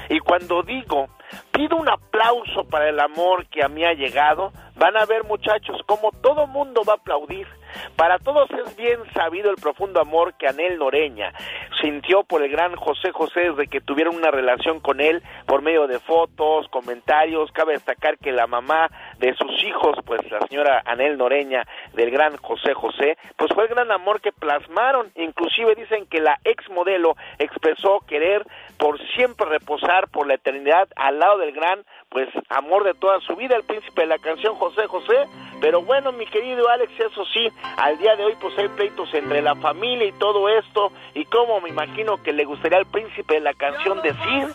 y 0.09 0.19
cuando 0.19 0.63
digo, 0.63 1.07
pido 1.51 1.77
un 1.77 1.89
aplauso 1.89 2.63
para 2.65 2.89
el 2.89 2.99
amor 2.99 3.45
que 3.47 3.63
a 3.63 3.67
mí 3.67 3.83
ha 3.83 3.93
llegado, 3.93 4.51
van 4.75 4.97
a 4.97 5.05
ver 5.05 5.23
muchachos 5.23 5.81
como 5.85 6.11
todo 6.21 6.47
mundo 6.47 6.83
va 6.87 6.93
a 6.93 6.95
aplaudir. 6.97 7.47
Para 7.95 8.19
todos 8.19 8.49
es 8.51 8.75
bien 8.75 8.99
sabido 9.13 9.49
el 9.49 9.55
profundo 9.55 9.99
amor 9.99 10.33
que 10.35 10.47
Anel 10.47 10.77
Noreña 10.77 11.33
sintió 11.81 12.23
por 12.23 12.43
el 12.43 12.51
gran 12.51 12.75
José 12.75 13.11
José 13.11 13.51
desde 13.51 13.67
que 13.67 13.81
tuvieron 13.81 14.15
una 14.15 14.31
relación 14.31 14.79
con 14.79 15.01
él 15.01 15.21
por 15.45 15.61
medio 15.61 15.87
de 15.87 15.99
fotos, 15.99 16.67
comentarios. 16.69 17.51
Cabe 17.51 17.73
destacar 17.73 18.17
que 18.17 18.31
la 18.31 18.47
mamá 18.47 18.89
de 19.19 19.33
sus 19.35 19.63
hijos, 19.63 19.97
pues 20.05 20.29
la 20.31 20.39
señora 20.47 20.81
Anel 20.85 21.17
Noreña 21.17 21.65
del 21.93 22.11
gran 22.11 22.37
José 22.37 22.73
José, 22.73 23.17
pues 23.37 23.51
fue 23.53 23.63
el 23.63 23.69
gran 23.69 23.91
amor 23.91 24.21
que 24.21 24.31
plasmaron. 24.31 25.11
Inclusive 25.15 25.75
dicen 25.75 26.05
que 26.07 26.21
la 26.21 26.39
ex 26.43 26.69
modelo 26.69 27.15
expresó 27.39 27.99
querer 28.07 28.45
por 28.77 28.99
siempre 29.13 29.47
reposar 29.47 30.09
por 30.09 30.27
la 30.27 30.35
eternidad 30.35 30.87
al 30.95 31.19
lado 31.19 31.37
del 31.37 31.51
gran 31.51 31.83
pues 32.09 32.27
amor 32.49 32.83
de 32.83 32.93
toda 32.93 33.19
su 33.21 33.35
vida, 33.35 33.55
el 33.55 33.63
príncipe 33.63 34.01
de 34.01 34.07
la 34.07 34.17
canción 34.17 34.55
José 34.55 34.85
José. 34.87 35.27
Pero 35.61 35.81
bueno, 35.81 36.11
mi 36.11 36.25
querido 36.25 36.67
Alex, 36.69 36.91
eso 36.99 37.25
sí, 37.25 37.47
al 37.77 37.97
día 37.97 38.15
de 38.15 38.25
hoy 38.25 38.33
pues 38.39 38.57
hay 38.57 38.67
pleitos 38.69 39.09
entre 39.13 39.41
la 39.41 39.55
familia 39.55 40.07
y 40.07 40.11
todo 40.13 40.49
esto. 40.49 40.91
Y 41.15 41.25
como 41.25 41.61
me 41.61 41.69
imagino 41.69 42.21
que 42.21 42.33
le 42.33 42.45
gustaría 42.45 42.77
al 42.77 42.85
príncipe 42.85 43.35
de 43.35 43.41
la 43.41 43.53
canción 43.53 44.01
decir, 44.01 44.53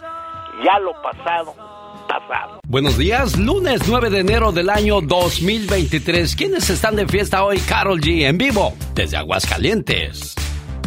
ya 0.64 0.78
lo 0.78 0.92
pasado, 1.02 1.54
pasado. 2.08 2.60
Buenos 2.66 2.98
días, 2.98 3.38
lunes 3.38 3.82
9 3.88 4.10
de 4.10 4.20
enero 4.20 4.52
del 4.52 4.70
año 4.70 5.00
2023. 5.00 6.36
¿Quiénes 6.36 6.70
están 6.70 6.96
de 6.96 7.06
fiesta 7.06 7.44
hoy? 7.44 7.58
Carol 7.60 8.00
G 8.00 8.26
en 8.26 8.38
vivo, 8.38 8.74
desde 8.94 9.16
Aguascalientes. 9.16 10.34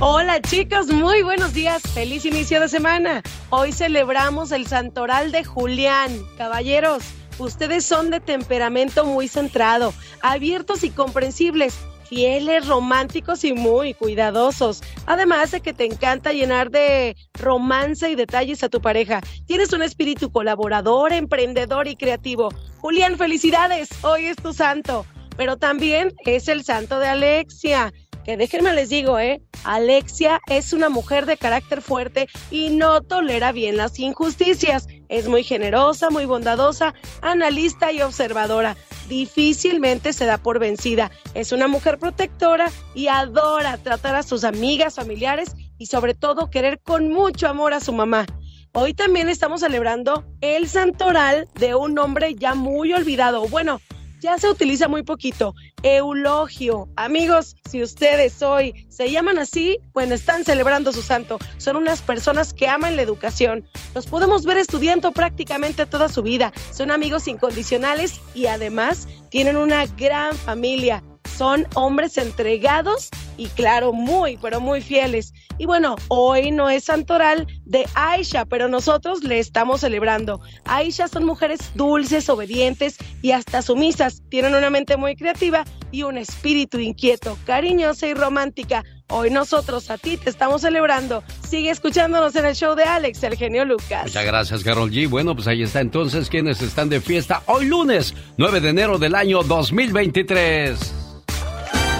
Hola 0.01 0.41
chicos, 0.41 0.88
muy 0.88 1.24
buenos 1.24 1.53
días, 1.53 1.82
feliz 1.93 2.24
inicio 2.24 2.61
de 2.61 2.70
semana. 2.70 3.22
Hoy 3.49 3.74
celebramos 3.74 4.53
el 4.53 4.65
Santoral 4.65 5.34
de 5.34 5.43
Julián. 5.43 6.09
Caballeros, 6.38 7.03
ustedes 7.38 7.86
son 7.86 8.09
de 8.09 8.22
temperamento 8.22 9.03
muy 9.03 9.28
centrado, 9.28 9.93
abiertos 10.22 10.86
y 10.86 10.89
comprensibles, 10.89 11.78
fieles, 12.10 12.68
románticos 12.68 13.43
y 13.43 13.53
muy 13.53 13.93
cuidadosos. 13.93 14.82
Además 15.05 15.51
de 15.51 15.62
que 15.62 15.74
te 15.74 15.86
encanta 15.86 16.34
llenar 16.34 16.72
de 16.72 17.16
romance 17.34 18.10
y 18.10 18.16
detalles 18.16 18.64
a 18.64 18.70
tu 18.70 18.82
pareja. 18.82 19.22
Tienes 19.45 19.72
un 19.72 19.84
espíritu 19.84 20.32
colaborador, 20.32 21.14
emprendedor 21.14 21.88
y 21.88 21.95
creativo. 21.95 22.49
Julián, 22.80 23.18
felicidades, 23.18 23.89
hoy 24.01 24.26
es 24.26 24.38
tu 24.38 24.53
santo. 24.53 25.05
Pero 25.38 25.55
también 25.55 26.14
es 26.26 26.49
el 26.49 26.66
santo 26.66 26.99
de 26.99 27.07
Alexia 27.07 27.93
que 28.30 28.38
déjenme 28.38 28.74
les 28.74 28.89
digo, 28.89 29.18
¿eh? 29.18 29.41
Alexia 29.64 30.39
es 30.49 30.74
una 30.74 30.89
mujer 30.89 31.26
de 31.26 31.38
carácter 31.38 31.82
fuerte 31.82 32.28
y 32.51 32.70
no 32.70 33.01
tolera 33.01 33.51
bien 33.51 33.78
las 33.78 33.97
injusticias. 33.97 34.88
Es 35.07 35.28
muy 35.28 35.43
generosa, 35.43 36.10
muy 36.10 36.26
bondadosa, 36.26 36.93
analista 37.22 37.91
y 37.91 38.01
observadora. 38.01 38.78
Difícilmente 39.10 40.14
se 40.14 40.26
da 40.26 40.38
por 40.38 40.60
vencida. 40.60 41.10
Es 41.34 41.51
una 41.51 41.68
mujer 41.68 41.97
protectora 41.97 42.72
y 42.93 43.07
adora 43.07 43.78
tratar 43.78 44.16
a 44.16 44.24
sus 44.24 44.43
amigas, 44.43 44.95
familiares 44.95 45.55
y 45.80 45.88
sobre 45.88 46.14
todo 46.14 46.51
querer 46.51 46.80
con 46.80 47.12
mucho 47.12 47.47
amor 47.47 47.74
a 47.74 47.80
su 47.80 47.91
mamá. 47.91 48.28
Hoy 48.72 48.93
también 48.93 49.28
estamos 49.28 49.62
celebrando 49.62 50.26
el 50.41 50.70
santoral 50.70 51.47
de 51.55 51.74
un 51.74 51.97
hombre 51.97 52.36
ya 52.36 52.53
muy 52.53 52.93
olvidado. 52.93 53.47
Bueno, 53.47 53.82
ya 54.20 54.38
se 54.38 54.49
utiliza 54.49 54.88
muy 54.88 55.03
poquito. 55.03 55.55
Eulogio. 55.84 56.89
Amigos, 56.95 57.55
si 57.70 57.82
ustedes 57.82 58.41
hoy 58.41 58.86
se 58.89 59.11
llaman 59.11 59.39
así, 59.39 59.80
bueno, 59.93 60.15
están 60.15 60.43
celebrando 60.45 60.91
su 60.91 61.01
santo. 61.01 61.39
Son 61.57 61.76
unas 61.76 62.01
personas 62.01 62.53
que 62.53 62.67
aman 62.67 62.95
la 62.95 63.01
educación. 63.01 63.65
Los 63.95 64.07
podemos 64.07 64.45
ver 64.45 64.57
estudiando 64.57 65.11
prácticamente 65.11 65.86
toda 65.86 66.09
su 66.09 66.22
vida. 66.24 66.53
Son 66.72 66.91
amigos 66.91 67.28
incondicionales 67.28 68.20
y 68.34 68.47
además 68.47 69.07
tienen 69.30 69.57
una 69.57 69.86
gran 69.86 70.36
familia 70.36 71.03
son 71.40 71.66
hombres 71.74 72.18
entregados 72.18 73.08
y 73.38 73.48
claro, 73.48 73.94
muy, 73.94 74.36
pero 74.42 74.60
muy 74.60 74.82
fieles. 74.82 75.34
Y 75.58 75.66
bueno, 75.66 75.96
hoy 76.10 76.52
no 76.52 76.70
es 76.70 76.84
santoral 76.84 77.48
de 77.64 77.88
Aisha, 77.96 78.44
pero 78.44 78.68
nosotros 78.68 79.24
le 79.24 79.40
estamos 79.40 79.80
celebrando. 79.80 80.42
Aisha 80.66 81.08
son 81.08 81.24
mujeres 81.24 81.72
dulces, 81.76 82.28
obedientes 82.28 82.98
y 83.22 83.32
hasta 83.32 83.62
sumisas. 83.62 84.22
Tienen 84.28 84.54
una 84.54 84.70
mente 84.70 84.98
muy 84.98 85.16
creativa 85.16 85.64
y 85.94 86.04
un 86.04 86.18
espíritu 86.18 86.78
inquieto, 86.78 87.38
cariñosa 87.46 88.08
y 88.08 88.16
romántica. 88.16 88.84
Hoy 89.08 89.30
nosotros 89.30 89.90
a 89.92 89.98
ti 89.98 90.18
te 90.18 90.30
estamos 90.30 90.60
celebrando. 90.60 91.24
Sigue 91.48 91.70
escuchándonos 91.70 92.36
en 92.36 92.48
el 92.48 92.56
show 92.56 92.76
de 92.76 92.84
Alex, 92.84 93.24
el 93.24 93.38
genio 93.38 93.64
Lucas. 93.64 94.04
Muchas 94.04 94.26
gracias, 94.26 94.62
Carol 94.62 94.92
G. 94.92 95.10
Bueno, 95.10 95.36
pues 95.36 95.48
ahí 95.48 95.64
está 95.64 95.80
entonces 95.80 96.28
quienes 96.28 96.62
están 96.62 96.90
de 96.90 97.00
fiesta 97.00 97.44
hoy 97.46 97.64
lunes, 97.64 98.14
9 98.36 98.60
de 98.60 98.70
enero 98.72 98.98
del 98.98 99.16
año 99.16 99.42
2023. 99.42 101.08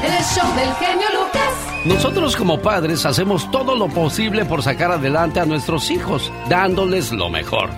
El 0.04 0.24
show 0.24 0.56
del 0.56 0.74
genio 0.76 1.08
Lucas. 1.14 1.86
Nosotros 1.86 2.36
como 2.36 2.62
padres 2.62 3.06
hacemos 3.06 3.50
todo 3.52 3.76
lo 3.76 3.88
posible 3.88 4.46
por 4.46 4.64
sacar 4.64 4.92
adelante 4.92 5.40
a 5.40 5.46
nuestros 5.46 5.92
hijos, 5.92 6.32
dándoles 6.50 7.12
lo 7.12 7.30
mejor. 7.30 7.70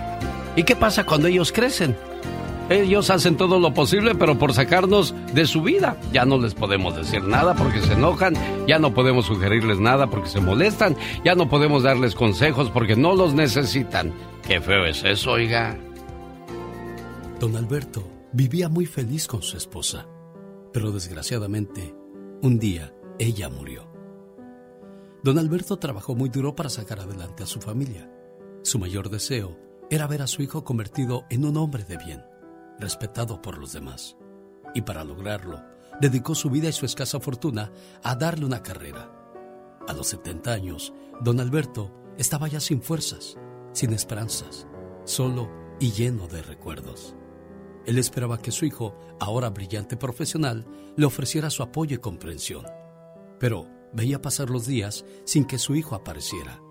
¿Y 0.55 0.63
qué 0.63 0.76
pasa 0.76 1.03
cuando 1.03 1.28
ellos 1.28 1.51
crecen? 1.51 1.95
Ellos 2.69 3.09
hacen 3.09 3.38
todo 3.38 3.59
lo 3.59 3.74
posible, 3.74 4.15
pero 4.15 4.38
por 4.38 4.53
sacarnos 4.53 5.13
de 5.34 5.45
su 5.45 5.61
vida. 5.61 5.97
Ya 6.13 6.26
no 6.26 6.38
les 6.38 6.53
podemos 6.53 6.95
decir 6.95 7.24
nada 7.24 7.55
porque 7.55 7.82
se 7.82 7.93
enojan, 7.93 8.34
ya 8.67 8.80
no 8.80 8.93
podemos 8.93 9.26
sugerirles 9.26 9.80
nada 9.80 10.07
porque 10.07 10.30
se 10.30 10.39
molestan, 10.39 10.95
ya 11.26 11.36
no 11.36 11.49
podemos 11.49 11.84
darles 11.84 12.15
consejos 12.15 12.69
porque 12.69 12.95
no 12.95 13.13
los 13.15 13.34
necesitan. 13.34 14.13
Qué 14.47 14.61
feo 14.61 14.86
es 14.86 15.03
eso, 15.03 15.32
oiga. 15.32 15.78
Don 17.39 17.55
Alberto 17.55 18.07
vivía 18.32 18.69
muy 18.69 18.86
feliz 18.86 19.28
con 19.28 19.41
su 19.41 19.57
esposa, 19.57 20.05
pero 20.72 20.91
desgraciadamente 20.91 21.93
un 22.41 22.57
día, 22.57 22.93
ella 23.19 23.49
murió. 23.49 23.87
Don 25.23 25.37
Alberto 25.37 25.77
trabajó 25.77 26.15
muy 26.15 26.29
duro 26.29 26.55
para 26.55 26.69
sacar 26.69 26.99
adelante 26.99 27.43
a 27.43 27.45
su 27.45 27.61
familia. 27.61 28.11
Su 28.63 28.79
mayor 28.79 29.09
deseo 29.09 29.59
era 29.91 30.07
ver 30.07 30.23
a 30.23 30.27
su 30.27 30.41
hijo 30.41 30.63
convertido 30.63 31.25
en 31.29 31.45
un 31.45 31.57
hombre 31.57 31.83
de 31.83 31.97
bien, 31.97 32.25
respetado 32.79 33.41
por 33.41 33.59
los 33.59 33.73
demás. 33.73 34.17
Y 34.73 34.81
para 34.81 35.03
lograrlo, 35.03 35.61
dedicó 35.99 36.33
su 36.33 36.49
vida 36.49 36.69
y 36.69 36.73
su 36.73 36.85
escasa 36.85 37.19
fortuna 37.19 37.71
a 38.01 38.15
darle 38.15 38.45
una 38.45 38.63
carrera. 38.63 39.11
A 39.87 39.93
los 39.93 40.07
70 40.07 40.51
años, 40.51 40.93
don 41.21 41.39
Alberto 41.39 41.91
estaba 42.17 42.47
ya 42.47 42.59
sin 42.59 42.81
fuerzas, 42.81 43.37
sin 43.73 43.93
esperanzas, 43.93 44.65
solo 45.03 45.47
y 45.79 45.91
lleno 45.91 46.27
de 46.27 46.41
recuerdos. 46.41 47.15
Él 47.86 47.97
esperaba 47.97 48.38
que 48.38 48.51
su 48.51 48.65
hijo, 48.65 48.95
ahora 49.19 49.49
brillante 49.49 49.97
profesional, 49.97 50.65
le 50.95 51.05
ofreciera 51.05 51.49
su 51.49 51.63
apoyo 51.63 51.95
y 51.95 51.99
comprensión. 51.99 52.65
Pero 53.39 53.67
veía 53.93 54.21
pasar 54.21 54.49
los 54.49 54.65
días 54.67 55.05
sin 55.25 55.45
que 55.45 55.57
su 55.57 55.75
hijo 55.75 55.95
apareciera. 55.95 56.61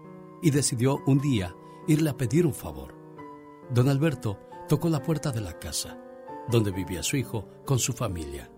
y 0.43 0.51
decidió 0.53 1.03
un 1.07 1.19
día 1.21 1.55
irle 1.87 2.09
a 2.09 2.17
pedir 2.17 2.47
un 2.47 2.55
favor. 2.55 2.95
Don 3.71 3.91
Alberto 3.91 4.39
tocó 4.69 4.89
la 4.89 5.03
puerta 5.03 5.31
de 5.33 5.43
la 5.43 5.59
casa, 5.59 5.99
donde 6.49 6.71
vivía 6.71 7.03
su 7.03 7.19
hijo 7.19 7.47
con 7.67 7.79
su 7.79 7.93
familia. 7.93 8.51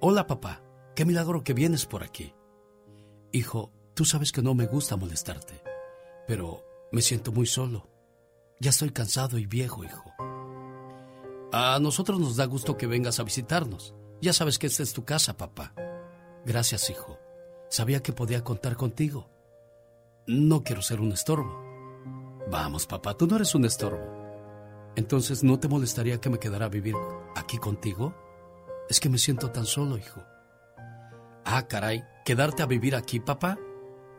Hola 0.00 0.26
papá, 0.26 0.62
qué 0.96 1.04
milagro 1.04 1.44
que 1.44 1.52
vienes 1.52 1.84
por 1.84 2.02
aquí. 2.02 2.34
Hijo, 3.32 3.70
tú 3.94 4.06
sabes 4.06 4.32
que 4.32 4.40
no 4.40 4.54
me 4.54 4.66
gusta 4.66 4.96
molestarte, 4.96 5.62
pero 6.26 6.64
me 6.90 7.02
siento 7.02 7.32
muy 7.32 7.46
solo. 7.46 7.88
Ya 8.58 8.70
estoy 8.70 8.90
cansado 8.90 9.38
y 9.38 9.46
viejo, 9.46 9.84
hijo. 9.84 10.10
A 11.54 11.78
nosotros 11.80 12.18
nos 12.18 12.36
da 12.36 12.46
gusto 12.46 12.78
que 12.78 12.86
vengas 12.86 13.20
a 13.20 13.24
visitarnos. 13.24 13.94
Ya 14.22 14.32
sabes 14.32 14.58
que 14.58 14.68
esta 14.68 14.82
es 14.82 14.94
tu 14.94 15.04
casa, 15.04 15.36
papá. 15.36 15.74
Gracias, 16.46 16.88
hijo. 16.88 17.18
Sabía 17.68 18.02
que 18.02 18.14
podía 18.14 18.42
contar 18.42 18.74
contigo. 18.74 19.28
No 20.26 20.64
quiero 20.64 20.80
ser 20.80 21.02
un 21.02 21.12
estorbo. 21.12 21.62
Vamos, 22.50 22.86
papá, 22.86 23.18
tú 23.18 23.26
no 23.26 23.36
eres 23.36 23.54
un 23.54 23.66
estorbo. 23.66 24.00
Entonces, 24.96 25.44
¿no 25.44 25.60
te 25.60 25.68
molestaría 25.68 26.18
que 26.22 26.30
me 26.30 26.38
quedara 26.38 26.66
a 26.66 26.70
vivir 26.70 26.94
aquí 27.36 27.58
contigo? 27.58 28.14
Es 28.88 28.98
que 28.98 29.10
me 29.10 29.18
siento 29.18 29.50
tan 29.50 29.66
solo, 29.66 29.98
hijo. 29.98 30.22
Ah, 31.44 31.66
caray, 31.68 32.02
¿quedarte 32.24 32.62
a 32.62 32.66
vivir 32.66 32.96
aquí, 32.96 33.20
papá? 33.20 33.58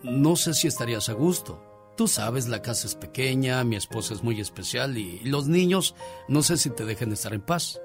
No 0.03 0.36
sé 0.36 0.53
si 0.53 0.67
estarías 0.67 1.09
a 1.09 1.13
gusto. 1.13 1.62
Tú 1.96 2.08
sabes, 2.08 2.48
la 2.48 2.64
casa 2.64 2.88
es 2.88 2.96
pequeña, 2.96 3.64
mi 3.64 3.76
esposa 3.76 4.16
es 4.16 4.24
muy 4.24 4.41
especial 4.41 4.98
y 4.98 5.20
los 5.26 5.48
niños 5.48 5.94
no 6.28 6.41
sé 6.41 6.58
si 6.58 6.72
te 6.72 6.86
dejen 6.86 7.12
estar 7.12 7.34
en 7.34 7.41
paz. 7.41 7.80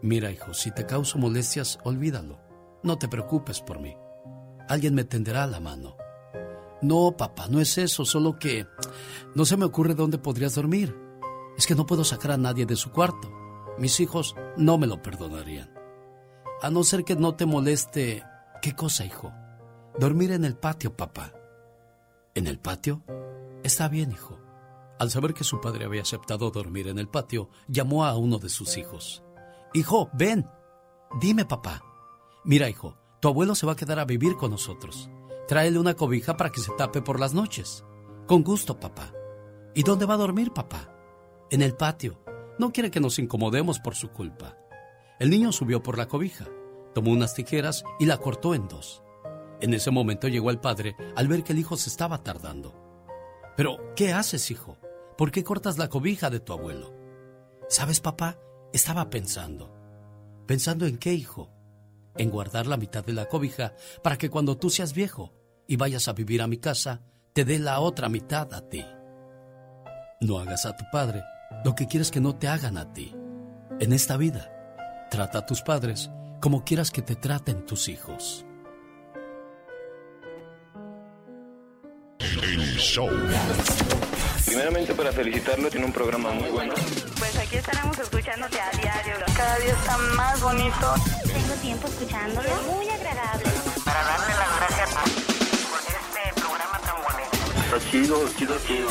Mira, 0.00 0.30
hijo, 0.30 0.54
si 0.54 0.70
te 0.70 0.86
causo 0.86 1.18
molestias, 1.18 1.78
olvídalo. 1.84 2.40
No 2.82 2.96
te 2.96 3.08
preocupes 3.08 3.60
por 3.60 3.78
mí. 3.78 3.94
Alguien 4.68 4.94
me 4.94 5.04
tenderá 5.04 5.46
la 5.46 5.60
mano. 5.60 5.96
No, 6.80 7.14
papá, 7.14 7.48
no 7.48 7.60
es 7.60 7.76
eso, 7.76 8.06
solo 8.06 8.38
que 8.38 8.66
no 9.34 9.44
se 9.44 9.58
me 9.58 9.66
ocurre 9.66 9.94
dónde 9.94 10.16
podrías 10.16 10.54
dormir. 10.54 10.96
Es 11.58 11.66
que 11.66 11.74
no 11.74 11.84
puedo 11.84 12.04
sacar 12.04 12.30
a 12.30 12.38
nadie 12.38 12.64
de 12.64 12.76
su 12.76 12.90
cuarto. 12.90 13.30
Mis 13.76 14.00
hijos 14.00 14.34
no 14.56 14.78
me 14.78 14.86
lo 14.86 15.02
perdonarían. 15.02 15.74
A 16.62 16.70
no 16.70 16.84
ser 16.84 17.04
que 17.04 17.16
no 17.16 17.34
te 17.34 17.44
moleste. 17.44 18.24
¿Qué 18.62 18.74
cosa, 18.74 19.04
hijo? 19.04 19.30
Dormir 19.98 20.32
en 20.32 20.46
el 20.46 20.56
patio, 20.56 20.96
papá. 20.96 21.34
¿En 22.34 22.46
el 22.46 22.58
patio? 22.58 23.02
Está 23.64 23.88
bien, 23.88 24.12
hijo. 24.12 24.38
Al 24.98 25.10
saber 25.10 25.34
que 25.34 25.44
su 25.44 25.60
padre 25.60 25.84
había 25.84 26.02
aceptado 26.02 26.50
dormir 26.50 26.86
en 26.88 26.98
el 26.98 27.08
patio, 27.08 27.48
llamó 27.66 28.04
a 28.04 28.16
uno 28.16 28.38
de 28.38 28.48
sus 28.48 28.76
hijos. 28.76 29.22
Hijo, 29.74 30.10
ven. 30.12 30.48
Dime, 31.20 31.44
papá. 31.44 31.82
Mira, 32.44 32.68
hijo, 32.68 32.96
tu 33.20 33.28
abuelo 33.28 33.54
se 33.54 33.66
va 33.66 33.72
a 33.72 33.76
quedar 33.76 33.98
a 33.98 34.04
vivir 34.04 34.36
con 34.36 34.50
nosotros. 34.50 35.10
Tráele 35.48 35.78
una 35.78 35.94
cobija 35.94 36.36
para 36.36 36.50
que 36.50 36.60
se 36.60 36.72
tape 36.72 37.02
por 37.02 37.18
las 37.18 37.34
noches. 37.34 37.84
Con 38.26 38.44
gusto, 38.44 38.78
papá. 38.78 39.12
¿Y 39.74 39.82
dónde 39.82 40.06
va 40.06 40.14
a 40.14 40.18
dormir, 40.18 40.52
papá? 40.52 40.94
En 41.50 41.62
el 41.62 41.74
patio. 41.74 42.22
No 42.58 42.72
quiere 42.72 42.90
que 42.90 43.00
nos 43.00 43.18
incomodemos 43.18 43.80
por 43.80 43.96
su 43.96 44.10
culpa. 44.10 44.56
El 45.18 45.30
niño 45.30 45.50
subió 45.50 45.82
por 45.82 45.98
la 45.98 46.08
cobija, 46.08 46.46
tomó 46.94 47.10
unas 47.10 47.34
tijeras 47.34 47.84
y 47.98 48.06
la 48.06 48.18
cortó 48.18 48.54
en 48.54 48.68
dos. 48.68 49.02
En 49.60 49.74
ese 49.74 49.90
momento 49.90 50.28
llegó 50.28 50.50
el 50.50 50.58
padre 50.58 50.96
al 51.16 51.28
ver 51.28 51.44
que 51.44 51.52
el 51.52 51.58
hijo 51.58 51.76
se 51.76 51.90
estaba 51.90 52.22
tardando. 52.22 52.74
Pero, 53.56 53.92
¿qué 53.94 54.12
haces, 54.12 54.50
hijo? 54.50 54.78
¿Por 55.18 55.30
qué 55.30 55.44
cortas 55.44 55.76
la 55.76 55.88
cobija 55.88 56.30
de 56.30 56.40
tu 56.40 56.52
abuelo? 56.52 56.94
¿Sabes, 57.68 58.00
papá? 58.00 58.38
Estaba 58.72 59.10
pensando. 59.10 59.74
¿Pensando 60.46 60.86
en 60.86 60.96
qué, 60.96 61.12
hijo? 61.12 61.50
En 62.16 62.30
guardar 62.30 62.66
la 62.66 62.76
mitad 62.76 63.04
de 63.04 63.12
la 63.12 63.26
cobija 63.26 63.74
para 64.02 64.16
que 64.16 64.30
cuando 64.30 64.56
tú 64.56 64.70
seas 64.70 64.94
viejo 64.94 65.34
y 65.66 65.76
vayas 65.76 66.08
a 66.08 66.12
vivir 66.12 66.42
a 66.42 66.46
mi 66.46 66.56
casa, 66.56 67.02
te 67.34 67.44
dé 67.44 67.58
la 67.58 67.80
otra 67.80 68.08
mitad 68.08 68.52
a 68.54 68.68
ti. 68.68 68.84
No 70.20 70.38
hagas 70.38 70.66
a 70.66 70.76
tu 70.76 70.84
padre 70.90 71.22
lo 71.64 71.74
que 71.74 71.86
quieres 71.86 72.10
que 72.10 72.20
no 72.20 72.34
te 72.34 72.48
hagan 72.48 72.78
a 72.78 72.92
ti. 72.92 73.14
En 73.78 73.92
esta 73.92 74.16
vida, 74.16 74.50
trata 75.10 75.38
a 75.38 75.46
tus 75.46 75.62
padres 75.62 76.10
como 76.40 76.64
quieras 76.64 76.90
que 76.90 77.02
te 77.02 77.14
traten 77.14 77.66
tus 77.66 77.88
hijos. 77.88 78.46
El 82.20 82.76
show. 82.76 83.08
Primeramente 84.44 84.92
para 84.94 85.10
felicitarlo, 85.12 85.70
tiene 85.70 85.86
un 85.86 85.92
programa 85.92 86.32
muy 86.32 86.50
bueno. 86.50 86.74
Pues 87.18 87.34
aquí 87.36 87.56
estaremos 87.56 87.98
escuchándote 87.98 88.60
a 88.60 88.70
diario. 88.72 89.14
Cada 89.36 89.56
día 89.58 89.72
está 89.72 89.96
más 90.16 90.40
bonito. 90.40 90.94
Tengo 91.24 91.54
tiempo 91.62 91.86
escuchándolo. 91.88 92.48
Muy 92.66 92.88
agradable. 92.88 93.44
Para 93.84 94.02
darle 94.02 94.34
las 94.34 94.56
gracias 94.58 94.90
por 95.70 95.80
este 95.80 96.32
programa 96.40 96.78
tan 96.80 96.96
bonito. 97.02 97.36
Está 97.64 97.78
chido, 97.90 98.28
chido, 98.36 98.56
chido. 98.66 98.88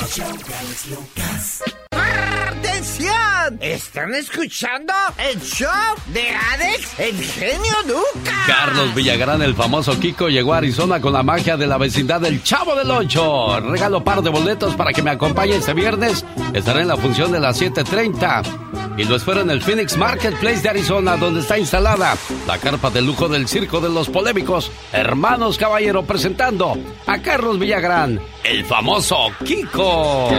¡Atención! 2.70 3.58
¿Están 3.62 4.14
escuchando 4.14 4.94
el 5.18 5.42
show 5.42 5.68
de 6.14 6.30
Alex, 6.30 7.00
el 7.00 7.20
genio 7.20 7.74
Lucas? 7.88 8.34
Carlos 8.46 8.94
Villagrán, 8.94 9.42
el 9.42 9.56
famoso 9.56 10.00
Kiko, 10.00 10.30
llegó 10.30 10.54
a 10.54 10.58
Arizona 10.58 11.02
con 11.02 11.14
la 11.14 11.24
magia 11.24 11.58
de 11.58 11.66
la 11.66 11.78
vecindad 11.78 12.22
del 12.22 12.44
Chavo 12.44 12.76
del 12.76 12.92
Ocho. 12.92 13.60
Regalo 13.60 14.04
par 14.04 14.22
de 14.22 14.30
boletos 14.30 14.76
para 14.76 14.94
que 14.94 15.02
me 15.02 15.10
acompañe 15.10 15.56
este 15.56 15.74
viernes. 15.74 16.24
Estaré 16.54 16.82
en 16.82 16.90
la 16.90 16.98
función 16.98 17.32
de 17.32 17.40
las 17.40 17.60
7.30. 17.60 18.98
Y 18.98 19.06
lo 19.06 19.16
espero 19.16 19.42
en 19.42 19.50
el 19.50 19.62
Phoenix 19.62 19.98
Marketplace 19.98 20.62
de 20.62 20.70
Arizona, 20.70 21.18
donde 21.18 21.40
está 21.40 21.58
instalada 21.58 22.16
la 22.46 22.58
carpa 22.60 22.92
de 22.92 23.02
lujo 23.02 23.28
del 23.30 23.48
Circo 23.48 23.82
de 23.82 23.90
los 23.90 24.10
Polémicos. 24.10 24.72
Hermanos 24.94 25.58
Caballero 25.58 26.04
presentando 26.04 26.78
a 27.08 27.18
Carlos 27.20 27.58
Villagrán, 27.58 28.22
el 28.44 28.64
famoso 28.66 29.32
Kiko. 29.44 30.30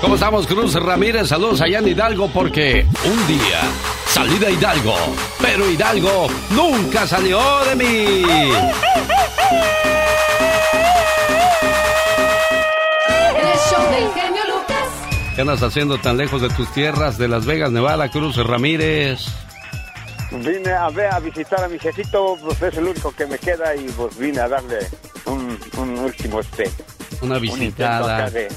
¿Cómo 0.00 0.14
estamos, 0.14 0.46
Cruz 0.46 0.74
Ramírez? 0.74 1.28
Saludos 1.28 1.60
allá 1.62 1.78
en 1.78 1.88
Hidalgo 1.88 2.28
porque 2.28 2.86
un 3.04 3.26
día 3.26 3.60
salí 4.06 4.38
de 4.38 4.52
Hidalgo, 4.52 4.94
pero 5.40 5.68
Hidalgo 5.68 6.28
nunca 6.50 7.06
salió 7.06 7.40
de 7.64 7.76
mí. 7.76 8.22
El 13.36 13.58
show 13.70 13.90
del 13.90 14.12
genio 14.14 14.42
Lucas. 14.46 15.32
¿Qué 15.34 15.40
andas 15.40 15.62
haciendo 15.62 15.98
tan 15.98 16.16
lejos 16.18 16.42
de 16.42 16.50
tus 16.50 16.70
tierras 16.72 17.18
de 17.18 17.28
Las 17.28 17.46
Vegas, 17.46 17.70
Nevada, 17.72 18.10
Cruz 18.10 18.36
Ramírez? 18.36 19.20
Vine 20.30 20.72
a 20.72 20.88
ver 20.90 21.12
a 21.12 21.20
visitar 21.20 21.64
a 21.64 21.68
mi 21.68 21.78
jefito, 21.78 22.36
pues 22.42 22.60
es 22.60 22.76
el 22.76 22.84
único 22.84 23.12
que 23.12 23.26
me 23.26 23.38
queda 23.38 23.74
y 23.74 23.86
pues 23.96 24.16
vine 24.18 24.40
a 24.40 24.48
darle 24.48 24.78
un, 25.24 25.58
un 25.78 25.98
último 25.98 26.40
este. 26.40 26.70
Una 27.22 27.36
un 27.36 27.40
visitada. 27.40 28.28
de- 28.30 28.48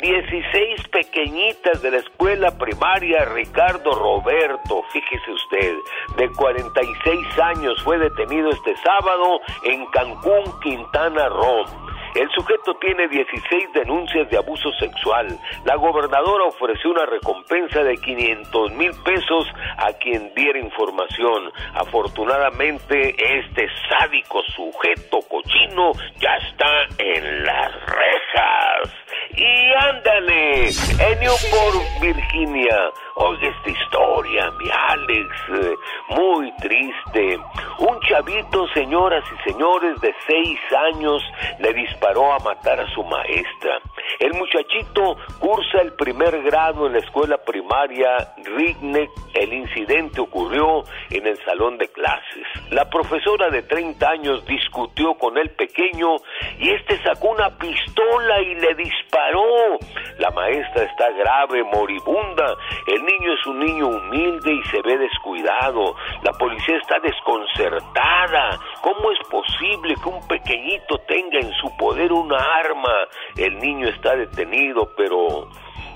16 0.00 0.88
pequeñitas 0.88 1.82
de 1.82 1.90
la 1.90 1.98
escuela 1.98 2.50
primaria 2.56 3.24
Ricardo 3.26 3.90
Roberto, 3.92 4.82
fíjese 4.92 5.30
usted, 5.30 5.74
de 6.16 6.28
46 6.30 7.38
años 7.38 7.82
fue 7.82 7.98
detenido 7.98 8.50
este 8.50 8.74
sábado 8.76 9.40
en 9.64 9.84
Cancún, 9.86 10.60
Quintana 10.62 11.28
Roo. 11.28 11.89
El 12.14 12.28
sujeto 12.30 12.74
tiene 12.80 13.06
16 13.06 13.72
denuncias 13.72 14.28
de 14.30 14.38
abuso 14.38 14.72
sexual. 14.80 15.38
La 15.64 15.76
gobernadora 15.76 16.44
ofreció 16.44 16.90
una 16.90 17.06
recompensa 17.06 17.84
de 17.84 17.96
500 17.96 18.72
mil 18.72 18.90
pesos 19.04 19.46
a 19.76 19.92
quien 19.92 20.34
diera 20.34 20.58
información. 20.58 21.52
Afortunadamente, 21.74 23.14
este 23.38 23.68
sádico 23.88 24.42
sujeto 24.56 25.20
cochino 25.28 25.92
ya 26.18 26.34
está 26.48 26.86
en 26.98 27.44
las 27.44 27.72
rejas. 27.86 28.94
Y 29.36 29.72
ándale, 29.78 30.68
en 30.68 31.20
Newport, 31.20 32.00
Virginia. 32.00 32.90
Oiga 33.14 33.48
esta 33.48 33.70
historia, 33.70 34.50
mi 34.58 34.70
Alex, 34.70 35.78
muy 36.08 36.52
triste. 36.56 37.38
Un 37.78 38.00
chavito, 38.00 38.66
señoras 38.74 39.22
y 39.32 39.50
señores, 39.50 40.00
de 40.00 40.14
seis 40.26 40.58
años, 40.92 41.22
le 41.58 41.72
disparó 41.72 41.99
a 42.08 42.38
matar 42.42 42.80
a 42.80 42.88
su 42.92 43.04
maestra. 43.04 43.78
El 44.18 44.32
muchachito 44.34 45.16
cursa 45.38 45.80
el 45.82 45.92
primer 45.92 46.42
grado 46.42 46.86
en 46.86 46.94
la 46.94 46.98
escuela 46.98 47.38
primaria 47.38 48.34
Rigneck. 48.44 49.10
El 49.34 49.52
incidente 49.52 50.20
ocurrió 50.20 50.82
en 51.10 51.26
el 51.26 51.38
salón 51.44 51.78
de 51.78 51.88
clases. 51.88 52.44
La 52.70 52.88
profesora 52.90 53.48
de 53.50 53.62
30 53.62 54.10
años 54.10 54.44
discutió 54.46 55.14
con 55.14 55.38
el 55.38 55.50
pequeño 55.50 56.16
y 56.58 56.70
este 56.70 57.00
sacó 57.02 57.28
una 57.28 57.50
pistola 57.56 58.40
y 58.42 58.54
le 58.56 58.74
disparó. 58.74 59.78
La 60.18 60.30
maestra 60.30 60.84
está 60.84 61.10
grave, 61.10 61.62
moribunda. 61.64 62.56
El 62.88 63.04
niño 63.04 63.32
es 63.34 63.46
un 63.46 63.60
niño 63.60 63.86
humilde 63.88 64.52
y 64.52 64.62
se 64.64 64.82
ve 64.82 64.98
descuidado. 64.98 65.94
La 66.22 66.32
policía 66.32 66.76
está 66.76 66.98
desconcertada. 66.98 68.58
¿Cómo 68.82 69.12
es 69.12 69.28
posible 69.28 69.94
que 70.02 70.08
un 70.08 70.26
pequeñito 70.26 70.98
tenga 71.06 71.38
en 71.38 71.52
su 71.52 71.76
poder 71.76 71.89
una 72.12 72.36
arma? 72.36 73.08
El 73.36 73.58
niño 73.58 73.88
está 73.88 74.16
detenido, 74.16 74.92
pero... 74.96 75.48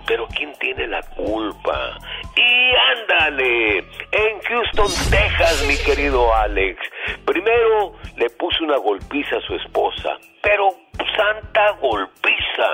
Pero 0.07 0.27
¿quién 0.37 0.53
tiene 0.59 0.87
la 0.87 1.01
culpa? 1.17 1.99
Y 2.37 2.75
ándale, 3.01 3.79
en 3.79 4.41
Houston, 4.47 4.89
Texas, 5.11 5.65
mi 5.67 5.79
querido 5.79 6.35
Alex. 6.35 6.79
Primero 7.25 7.95
le 8.19 8.29
puso 8.29 8.65
una 8.65 8.77
golpiza 8.77 9.37
a 9.37 9.41
su 9.41 9.55
esposa, 9.55 10.19
pero 10.43 10.84
santa 11.17 11.73
golpiza. 11.81 12.69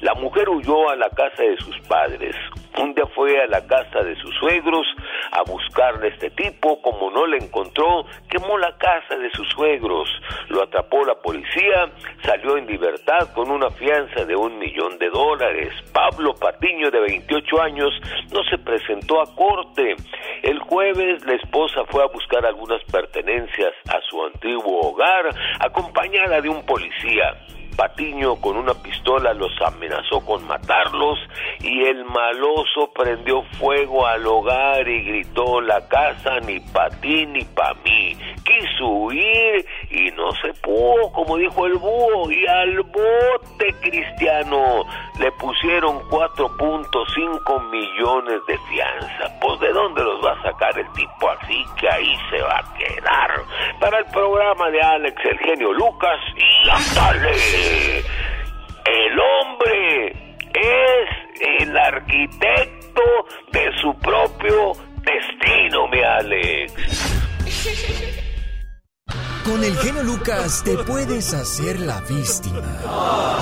La 0.00 0.14
mujer 0.14 0.48
huyó 0.48 0.90
a 0.90 0.96
la 0.96 1.08
casa 1.10 1.42
de 1.42 1.56
sus 1.58 1.78
padres. 1.88 2.34
Un 2.78 2.94
día 2.94 3.04
fue 3.14 3.38
a 3.38 3.46
la 3.46 3.66
casa 3.66 4.02
de 4.02 4.16
sus 4.16 4.34
suegros 4.36 4.86
a 5.30 5.42
buscarle 5.42 6.06
a 6.06 6.10
este 6.10 6.30
tipo. 6.30 6.80
Como 6.80 7.10
no 7.10 7.26
le 7.26 7.36
encontró, 7.36 8.06
quemó 8.30 8.56
la 8.56 8.76
casa 8.78 9.16
de 9.16 9.30
sus 9.30 9.48
suegros. 9.50 10.08
Lo 10.48 10.62
atrapó 10.62 11.04
la 11.04 11.14
policía, 11.14 11.90
salió 12.24 12.56
en 12.56 12.66
libertad 12.66 13.32
con 13.34 13.50
una 13.50 13.70
fianza 13.70 14.24
de 14.24 14.34
un 14.34 14.58
millón 14.58 14.98
de 14.98 15.10
dólares. 15.10 15.72
Pablo 15.92 16.34
Patiño, 16.34 16.90
de 16.90 17.00
28 17.00 17.62
años, 17.62 17.92
no 18.32 18.42
se 18.44 18.58
presentó 18.58 19.20
a 19.20 19.34
corte. 19.34 19.94
El 20.42 20.58
jueves 20.60 21.24
la 21.26 21.34
esposa 21.34 21.84
fue 21.90 22.02
a 22.02 22.06
buscar 22.06 22.44
algunas 22.46 22.82
pertenencias 22.84 23.72
a 23.88 24.00
su 24.08 24.22
antiguo 24.24 24.80
hogar, 24.80 25.28
acompañada 25.60 26.40
de 26.40 26.48
un 26.48 26.64
policía. 26.64 27.36
Patiño 27.76 28.36
con 28.36 28.56
una 28.56 28.74
pistola 28.74 29.32
los 29.34 29.50
amenazó 29.64 30.24
con 30.24 30.46
matarlos 30.46 31.18
y 31.60 31.84
el 31.84 32.04
maloso 32.04 32.90
prendió 32.94 33.42
fuego 33.58 34.06
al 34.06 34.26
hogar 34.26 34.86
y 34.88 35.02
gritó 35.04 35.60
la 35.60 35.86
casa 35.88 36.40
ni 36.40 36.60
pa' 36.60 36.90
ti 37.00 37.26
ni 37.26 37.44
pa' 37.44 37.74
mí. 37.84 38.16
Quiso 38.44 38.86
huir 38.86 39.64
y 39.90 40.10
no 40.12 40.30
se 40.32 40.52
pudo, 40.54 41.12
como 41.12 41.36
dijo 41.36 41.66
el 41.66 41.74
búho, 41.74 42.30
y 42.30 42.46
al 42.46 42.82
bote 42.82 43.72
cristiano 43.80 44.84
le 45.18 45.30
pusieron 45.32 46.00
4.5 46.08 47.70
millones 47.70 48.40
de 48.46 48.58
fianza. 48.70 49.38
Pues 49.40 49.60
de 49.60 49.72
dónde 49.72 50.02
los 50.02 50.24
va 50.24 50.32
a 50.32 50.42
sacar 50.42 50.78
el 50.78 50.90
tipo 50.92 51.30
así 51.30 51.64
que 51.78 51.88
ahí 51.88 52.16
se 52.30 52.42
va 52.42 52.58
a 52.58 52.74
quedar. 52.74 53.30
Para 53.80 53.98
el 53.98 54.04
programa 54.06 54.70
de 54.70 54.80
Alex, 54.80 55.24
el 55.24 55.38
genio 55.38 55.72
Lucas 55.72 56.18
y 56.36 56.68
ándale. 56.68 57.32
El 58.84 59.20
hombre 59.20 60.36
es 60.54 61.60
el 61.60 61.76
arquitecto 61.76 63.02
de 63.52 63.70
su 63.80 63.94
propio 64.00 64.72
destino, 65.04 65.88
mi 65.88 66.00
Alex. 66.00 66.72
Con 69.44 69.64
el 69.64 69.76
genio 69.78 70.04
Lucas 70.04 70.62
te 70.64 70.78
puedes 70.78 71.34
hacer 71.34 71.80
la 71.80 72.00
víctima. 72.02 72.78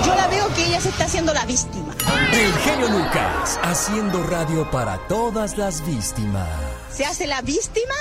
Yo 0.05 0.15
la 0.15 0.29
veo 0.29 0.49
que 0.55 0.67
ella 0.67 0.81
se 0.81 0.89
está 0.89 1.05
haciendo 1.05 1.35
la 1.35 1.45
víctima. 1.45 1.95
El 2.33 2.53
genio 2.55 2.89
Lucas, 2.89 3.61
haciendo 3.63 4.23
radio 4.25 4.71
para 4.71 4.97
todas 5.09 5.59
las 5.59 5.87
víctimas. 5.87 6.49
¿Se 6.91 7.05
hace 7.05 7.27
la 7.27 7.43
víctima? 7.43 7.95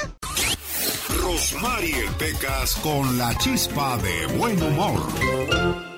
Rosmarie 1.21 2.05
Pecas 2.17 2.75
con 2.81 3.17
la 3.17 3.35
chispa 3.37 3.97
de 3.97 4.27
buen 4.37 4.61
humor. 4.61 5.88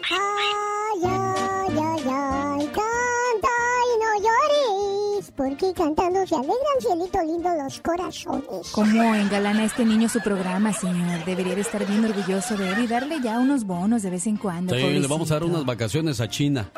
Cantando 5.82 6.28
se 6.28 6.36
alegran, 6.36 6.80
cielito 6.80 7.22
lindo, 7.24 7.50
los 7.56 7.80
corazones. 7.80 8.72
¿Cómo 8.72 9.16
engalana 9.16 9.64
este 9.66 9.84
niño 9.84 10.08
su 10.08 10.20
programa, 10.20 10.72
señor? 10.74 11.26
Debería 11.26 11.56
de 11.56 11.62
estar 11.62 11.86
bien 11.88 12.06
orgulloso 12.06 12.56
de 12.56 12.70
él 12.70 12.84
y 12.84 12.88
darle 12.88 13.20
ya 13.20 13.40
unos 13.40 13.64
bonos 13.66 14.04
de 14.04 14.12
vez 14.12 14.28
en 14.28 14.38
cuando. 14.38 14.76
Sí, 14.76 14.82
le 14.82 15.08
vamos 15.08 15.32
a 15.32 15.36
dar 15.36 15.44
unas 15.44 15.66
vacaciones 15.66 16.22
a 16.22 16.30
China. 16.30 16.70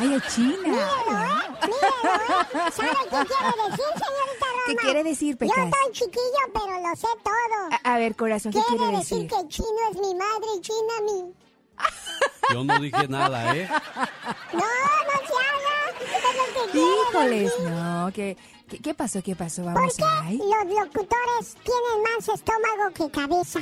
Ay, 0.00 0.14
a 0.14 0.20
China. 0.28 0.78
¿Sabe 2.72 2.90
qué 3.10 3.26
quiere 3.26 3.62
decir, 3.68 3.84
señorita 3.92 4.46
Roma? 4.46 4.62
¿Qué 4.66 4.76
quiere 4.76 5.04
decir, 5.04 5.36
Pecas? 5.36 5.56
Yo 5.56 5.62
estoy 5.64 5.92
chiquillo, 5.92 6.52
pero 6.54 6.88
lo 6.88 6.96
sé 6.96 7.08
todo. 7.22 7.80
A, 7.84 7.94
a 7.94 7.98
ver, 7.98 8.16
corazón, 8.16 8.52
¿qué 8.52 8.60
quiere, 8.62 8.84
quiere 8.84 8.98
decir? 8.98 9.22
decir? 9.22 9.38
que 9.38 9.48
chino 9.48 9.68
es 9.90 10.00
mi 10.00 10.14
madre 10.14 10.46
y 10.56 10.60
china 10.62 10.94
mi... 11.04 11.34
Yo 12.54 12.64
no 12.64 12.78
dije 12.78 13.06
nada, 13.08 13.54
¿eh? 13.54 13.68
No, 14.52 14.60
no 14.60 15.26
se 15.26 15.34
haga. 15.34 15.75
Híjoles, 16.74 17.52
no, 17.60 18.10
¿qué, 18.14 18.36
qué, 18.68 18.78
qué 18.80 18.94
pasó? 18.94 19.22
¿Qué 19.22 19.34
pasó? 19.36 19.62
¿Por 19.62 19.74
Vamos 19.74 19.96
qué 19.96 20.04
ahí. 20.04 20.38
los 20.38 20.66
locutores 20.84 21.54
tienen 21.64 22.02
más 22.02 22.28
estómago 22.28 22.90
que 22.94 23.10
cabeza? 23.10 23.60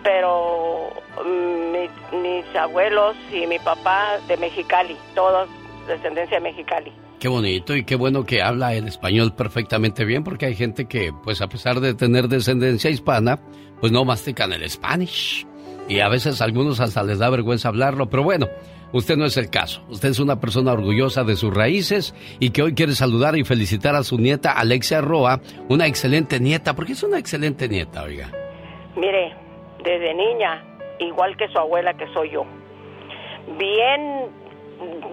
pero 0.04 0.90
mm, 1.26 1.72
mi- 1.72 2.20
mis 2.22 2.56
abuelos 2.56 3.16
y 3.34 3.48
mi 3.48 3.58
papá 3.60 4.18
de 4.28 4.38
Mexicali, 4.38 4.96
todos 5.16 5.50
descendencia 5.88 6.40
mexicali. 6.40 6.92
Qué 7.20 7.28
bonito 7.28 7.76
y 7.76 7.84
qué 7.86 7.96
bueno 7.96 8.24
que 8.26 8.44
habla 8.44 8.76
el 8.76 8.88
español 8.88 9.34
perfectamente 9.34 10.06
bien, 10.06 10.24
porque 10.24 10.46
hay 10.46 10.56
gente 10.56 10.86
que, 10.86 11.12
pues 11.24 11.42
a 11.42 11.48
pesar 11.48 11.80
de 11.80 11.96
tener 11.96 12.28
descendencia 12.28 12.92
hispana, 12.92 13.40
pues 13.80 13.92
no 13.92 14.06
mastican 14.06 14.54
el 14.54 14.70
Spanish. 14.70 15.48
y 15.90 16.02
a 16.02 16.10
veces 16.10 16.42
a 16.42 16.44
algunos 16.44 16.82
hasta 16.82 17.02
les 17.02 17.18
da 17.18 17.30
vergüenza 17.30 17.70
hablarlo, 17.70 18.10
pero 18.10 18.22
bueno, 18.22 18.48
usted 18.92 19.18
no 19.18 19.26
es 19.26 19.38
el 19.38 19.50
caso. 19.50 19.84
Usted 19.90 20.10
es 20.10 20.20
una 20.20 20.40
persona 20.40 20.74
orgullosa 20.74 21.24
de 21.24 21.36
sus 21.36 21.54
raíces 21.54 22.16
y 22.40 22.52
que 22.52 22.64
hoy 22.64 22.74
quiere 22.74 22.94
saludar 22.94 23.38
y 23.38 23.44
felicitar 23.44 23.96
a 23.96 24.04
su 24.04 24.18
nieta 24.18 24.52
Alexia 24.52 25.02
Roa, 25.02 25.40
una 25.70 25.88
excelente 25.88 26.40
nieta, 26.40 26.76
porque 26.76 26.94
es 26.94 27.04
una 27.04 27.20
excelente 27.20 27.68
nieta, 27.68 28.04
oiga. 28.04 28.32
Mire, 28.96 29.36
desde 29.84 30.14
niña, 30.14 30.64
igual 31.00 31.38
que 31.38 31.48
su 31.50 31.58
abuela 31.58 31.94
que 31.96 32.08
soy 32.14 32.32
yo, 32.32 32.46
bien, 33.58 34.26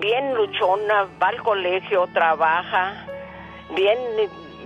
bien 0.00 0.34
luchona, 0.34 1.08
va 1.22 1.28
al 1.28 1.42
colegio, 1.42 2.06
trabaja, 2.12 3.06
bien, 3.74 3.98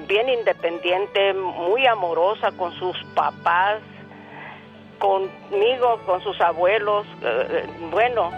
bien 0.06 0.28
independiente, 0.28 1.34
muy 1.34 1.86
amorosa 1.86 2.52
con 2.52 2.72
sus 2.74 2.96
papás, 3.14 3.80
conmigo, 4.98 6.00
con 6.06 6.22
sus 6.22 6.40
abuelos. 6.40 7.06
eh, 7.22 7.66
bueno, 7.90 8.30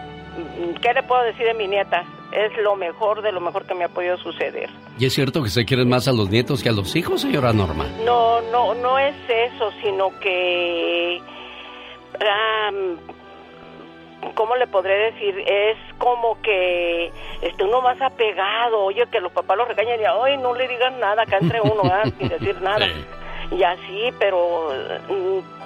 ¿qué 0.81 0.93
le 0.95 1.03
puedo 1.03 1.23
decir 1.23 1.47
de 1.47 1.55
mi 1.55 1.67
nieta? 1.69 2.05
Es 2.33 2.57
lo 2.59 2.77
mejor 2.77 3.23
de 3.23 3.33
lo 3.33 3.41
mejor 3.41 3.67
que 3.67 3.75
me 3.75 3.85
ha 3.85 3.89
podido 3.89 4.17
suceder. 4.19 4.71
¿Y 4.99 5.07
es 5.07 5.15
cierto 5.15 5.43
que 5.43 5.51
se 5.51 5.65
quieren 5.65 5.89
más 5.89 6.07
a 6.09 6.13
los 6.13 6.31
nietos 6.31 6.63
que 6.63 6.69
a 6.69 6.73
los 6.73 6.95
hijos, 6.95 7.23
señora 7.23 7.53
Norma? 7.53 7.87
No, 8.05 8.41
no, 8.53 8.75
no 8.75 8.99
es 8.99 9.15
eso, 9.29 9.73
sino 9.83 10.11
que, 10.21 11.21
am, 12.21 12.99
¿cómo 14.35 14.55
le 14.57 14.67
podré 14.69 15.13
decir? 15.13 15.35
Es 15.47 15.77
como 15.99 16.41
que 16.41 17.11
este 17.43 17.65
uno 17.65 17.81
más 17.81 18.01
apegado, 18.01 18.81
oye, 18.85 19.07
que 19.11 19.21
los 19.21 19.33
papás 19.33 19.57
lo 19.57 19.65
regañan 19.65 20.01
y, 20.01 20.05
ay, 20.05 20.37
no 20.37 20.55
le 20.55 20.69
digas 20.69 20.93
nada 20.99 21.23
acá 21.23 21.39
entre 21.39 21.61
uno, 21.61 21.83
¿ah? 21.85 22.05
sin 22.19 22.29
decir 22.29 22.61
nada. 22.63 22.87
Y 23.51 23.63
así, 23.65 24.11
pero 24.19 24.69
mm, 25.09 25.60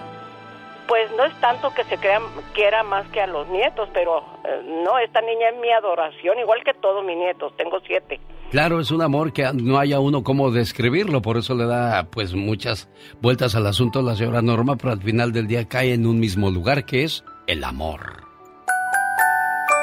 pues 0.87 1.11
no 1.17 1.25
es 1.25 1.41
tanto 1.41 1.73
que 1.75 1.85
se 1.85 1.97
crea, 1.99 2.21
quiera 2.55 2.83
más 2.83 3.07
que 3.09 3.21
a 3.21 3.27
los 3.27 3.49
nietos, 3.49 3.89
pero 3.93 4.19
eh, 4.45 4.83
no, 4.85 4.99
esta 4.99 5.21
niña 5.21 5.51
es 5.53 5.61
mi 5.61 5.71
adoración, 5.71 6.39
igual 6.39 6.63
que 6.65 6.75
todos 6.75 7.05
mis 7.05 7.17
nietos, 7.17 7.53
tengo 7.57 7.81
siete. 7.87 8.21
Claro, 8.51 8.81
es 8.81 8.91
un 8.91 9.03
amor 9.03 9.33
que 9.33 9.51
no 9.55 9.79
haya 9.79 10.01
uno 10.01 10.23
cómo 10.23 10.51
describirlo, 10.51 11.23
por 11.23 11.37
eso 11.37 11.55
le 11.55 11.67
da 11.67 12.05
pues 12.05 12.35
muchas 12.35 12.89
vueltas 13.21 13.55
al 13.55 13.67
asunto 13.67 14.03
la 14.03 14.15
señora 14.15 14.43
Norma, 14.43 14.77
pero 14.77 14.93
al 14.93 15.03
final 15.03 15.33
del 15.33 15.47
día 15.47 15.67
cae 15.69 15.95
en 15.95 16.07
un 16.07 16.21
mismo 16.21 16.51
lugar 16.51 16.85
que 16.85 17.05
es 17.05 17.25
el 17.47 17.65
amor. 17.65 18.25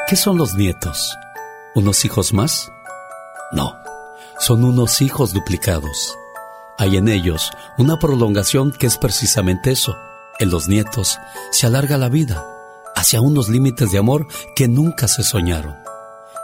¿Qué 0.08 0.16
son 0.16 0.38
los 0.38 0.56
nietos? 0.56 1.18
¿Unos 1.76 2.06
hijos 2.06 2.34
más? 2.34 2.72
No, 3.52 3.74
son 4.39 4.64
unos 4.64 5.02
hijos 5.02 5.34
duplicados. 5.34 6.18
Hay 6.78 6.97
en 6.97 7.08
ellos 7.08 7.52
una 7.78 7.97
prolongación 7.97 8.72
que 8.72 8.88
es 8.88 8.97
precisamente 8.97 9.72
eso. 9.72 9.95
En 10.42 10.50
los 10.50 10.68
nietos 10.68 11.20
se 11.52 11.68
alarga 11.68 12.00
la 12.00 12.10
vida 12.10 12.44
hacia 12.96 13.22
unos 13.22 13.48
límites 13.48 13.92
de 13.92 14.00
amor 14.00 14.28
que 14.56 14.68
nunca 14.68 15.08
se 15.08 15.22
soñaron. 15.22 15.78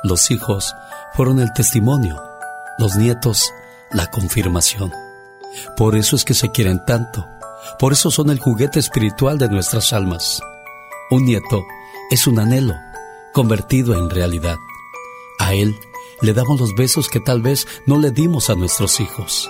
Los 0.04 0.30
hijos 0.30 0.72
fueron 1.16 1.39
el 1.39 1.52
testimonio, 1.52 2.22
los 2.78 2.95
nietos 2.95 3.52
la 3.91 4.12
confirmación. 4.12 4.93
Por 5.76 5.95
eso 5.95 6.16
es 6.16 6.26
que 6.26 6.36
se 6.36 6.52
quieren 6.52 6.86
tanto, 6.86 7.28
por 7.80 7.91
eso 7.91 8.12
son 8.12 8.30
el 8.30 8.38
juguete 8.38 8.78
espiritual 8.78 9.39
de 9.39 9.50
nuestras 9.50 9.91
almas. 9.93 10.41
Un 11.10 11.26
nieto 11.26 11.66
es 12.12 12.28
un 12.28 12.38
anhelo 12.38 12.76
convertido 13.34 13.95
en 13.95 14.12
realidad. 14.12 14.58
A 15.39 15.56
él 15.56 15.76
le 16.22 16.34
damos 16.34 16.60
los 16.60 16.76
besos 16.76 17.10
que 17.10 17.20
tal 17.20 17.41
vez 17.41 17.66
no 17.88 17.98
le 17.98 18.12
dimos 18.12 18.52
a 18.52 18.56
nuestros 18.56 19.00
hijos. 19.00 19.50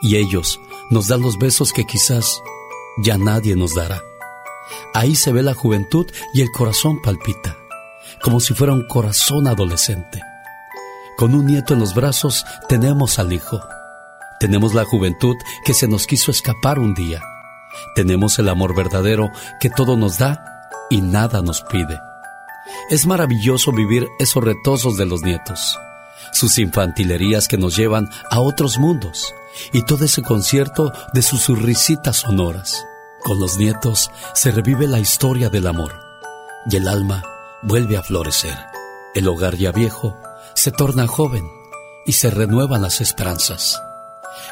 Y 0.00 0.14
ellos 0.14 0.60
nos 0.90 1.08
dan 1.08 1.22
los 1.22 1.38
besos 1.38 1.72
que 1.72 1.84
quizás 1.84 2.40
ya 2.98 3.18
nadie 3.18 3.56
nos 3.56 3.74
dará. 3.74 4.02
Ahí 4.92 5.14
se 5.14 5.32
ve 5.32 5.42
la 5.42 5.54
juventud 5.54 6.06
y 6.32 6.40
el 6.40 6.50
corazón 6.50 7.00
palpita, 7.02 7.56
como 8.22 8.40
si 8.40 8.54
fuera 8.54 8.72
un 8.72 8.86
corazón 8.86 9.46
adolescente. 9.46 10.22
Con 11.16 11.34
un 11.34 11.46
nieto 11.46 11.74
en 11.74 11.80
los 11.80 11.94
brazos 11.94 12.44
tenemos 12.68 13.18
al 13.18 13.32
hijo. 13.32 13.60
Tenemos 14.40 14.74
la 14.74 14.84
juventud 14.84 15.36
que 15.64 15.74
se 15.74 15.86
nos 15.86 16.06
quiso 16.06 16.30
escapar 16.30 16.78
un 16.78 16.94
día. 16.94 17.22
Tenemos 17.94 18.38
el 18.38 18.48
amor 18.48 18.74
verdadero 18.74 19.30
que 19.60 19.70
todo 19.70 19.96
nos 19.96 20.18
da 20.18 20.44
y 20.90 21.00
nada 21.00 21.42
nos 21.42 21.62
pide. 21.62 22.00
Es 22.90 23.06
maravilloso 23.06 23.72
vivir 23.72 24.08
esos 24.18 24.42
retosos 24.42 24.96
de 24.96 25.06
los 25.06 25.22
nietos, 25.22 25.78
sus 26.34 26.58
infantilerías 26.58 27.48
que 27.48 27.56
nos 27.56 27.76
llevan 27.76 28.10
a 28.28 28.40
otros 28.40 28.78
mundos 28.78 29.32
y 29.72 29.82
todo 29.82 30.04
ese 30.04 30.22
concierto 30.22 30.92
de 31.12 31.22
sus 31.22 31.48
risitas 31.48 32.16
sonoras. 32.16 32.84
Con 33.22 33.40
los 33.40 33.56
nietos 33.56 34.10
se 34.34 34.50
revive 34.50 34.86
la 34.86 34.98
historia 34.98 35.48
del 35.48 35.66
amor 35.66 35.94
y 36.70 36.76
el 36.76 36.88
alma 36.88 37.24
vuelve 37.62 37.96
a 37.96 38.02
florecer. 38.02 38.58
El 39.14 39.28
hogar 39.28 39.56
ya 39.56 39.70
viejo 39.70 40.18
se 40.54 40.72
torna 40.72 41.06
joven 41.06 41.48
y 42.04 42.12
se 42.12 42.30
renuevan 42.30 42.82
las 42.82 43.00
esperanzas. 43.00 43.80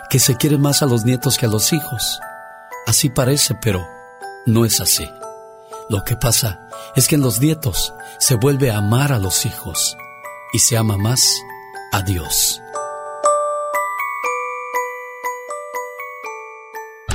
Que 0.08 0.20
se 0.20 0.36
quieren 0.36 0.60
más 0.60 0.82
a 0.82 0.86
los 0.86 1.04
nietos 1.04 1.36
que 1.36 1.46
a 1.46 1.48
los 1.48 1.72
hijos. 1.72 2.20
Así 2.86 3.10
parece, 3.10 3.56
pero 3.60 3.84
no 4.46 4.64
es 4.64 4.80
así. 4.80 5.10
Lo 5.88 6.04
que 6.04 6.16
pasa 6.16 6.68
es 6.94 7.08
que 7.08 7.16
en 7.16 7.22
los 7.22 7.40
nietos 7.40 7.92
se 8.18 8.36
vuelve 8.36 8.70
a 8.70 8.78
amar 8.78 9.12
a 9.12 9.18
los 9.18 9.44
hijos 9.44 9.96
y 10.52 10.60
se 10.60 10.76
ama 10.76 10.96
más 10.96 11.20
a 11.92 12.02
Dios. 12.02 12.60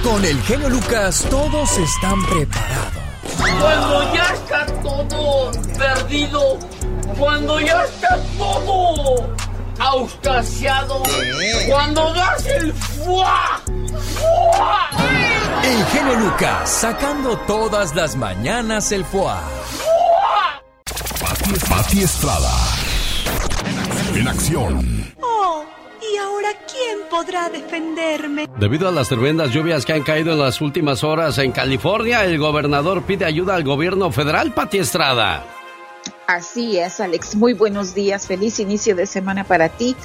Con 0.04 0.24
el 0.24 0.42
genio 0.44 0.70
Lucas 0.70 1.26
todos 1.30 1.78
están 1.78 2.26
preparados. 2.28 3.04
Cuando 3.60 4.14
ya 4.14 4.34
está 4.34 4.66
todo 4.82 5.52
perdido, 5.78 6.60
cuando 7.18 7.60
ya 7.60 7.84
está 7.84 8.18
todo 8.38 9.36
auscasiado, 9.80 11.04
cuando 11.68 12.14
das 12.14 12.46
el 12.46 12.74
fuá, 12.74 13.62
fuá. 14.16 14.90
El 15.64 15.86
genio 15.88 16.16
Lucas 16.16 16.70
sacando 16.70 17.38
todas 17.40 17.94
las 17.96 18.16
mañanas 18.16 18.92
el 18.92 19.04
foie. 19.04 19.34
Pati, 21.20 21.54
Pati 21.68 22.04
Estrada. 22.04 22.77
En 24.18 24.28
acción. 24.28 25.14
Oh, 25.22 25.64
¿y 26.02 26.18
ahora 26.18 26.50
quién 26.66 27.08
podrá 27.08 27.50
defenderme? 27.50 28.48
Debido 28.60 28.88
a 28.88 28.92
las 28.92 29.10
tremendas 29.10 29.52
lluvias 29.52 29.86
que 29.86 29.94
han 29.94 30.02
caído 30.02 30.34
en 30.34 30.40
las 30.40 30.60
últimas 30.60 31.04
horas 31.04 31.38
en 31.38 31.52
California, 31.52 32.26
el 32.26 32.40
gobernador 32.40 33.04
pide 33.04 33.26
ayuda 33.26 33.54
al 33.54 33.64
gobierno 33.64 34.12
federal, 34.12 34.56
Pati 34.56 34.80
Estrada. 34.80 35.46
Así 36.26 36.80
es, 36.80 37.00
Alex. 37.00 37.36
Muy 37.36 37.54
buenos 37.54 37.94
días. 37.94 38.26
Feliz 38.26 38.60
inicio 38.60 38.96
de 38.96 39.06
semana 39.06 39.44
para 39.44 39.70
ti 39.70 39.96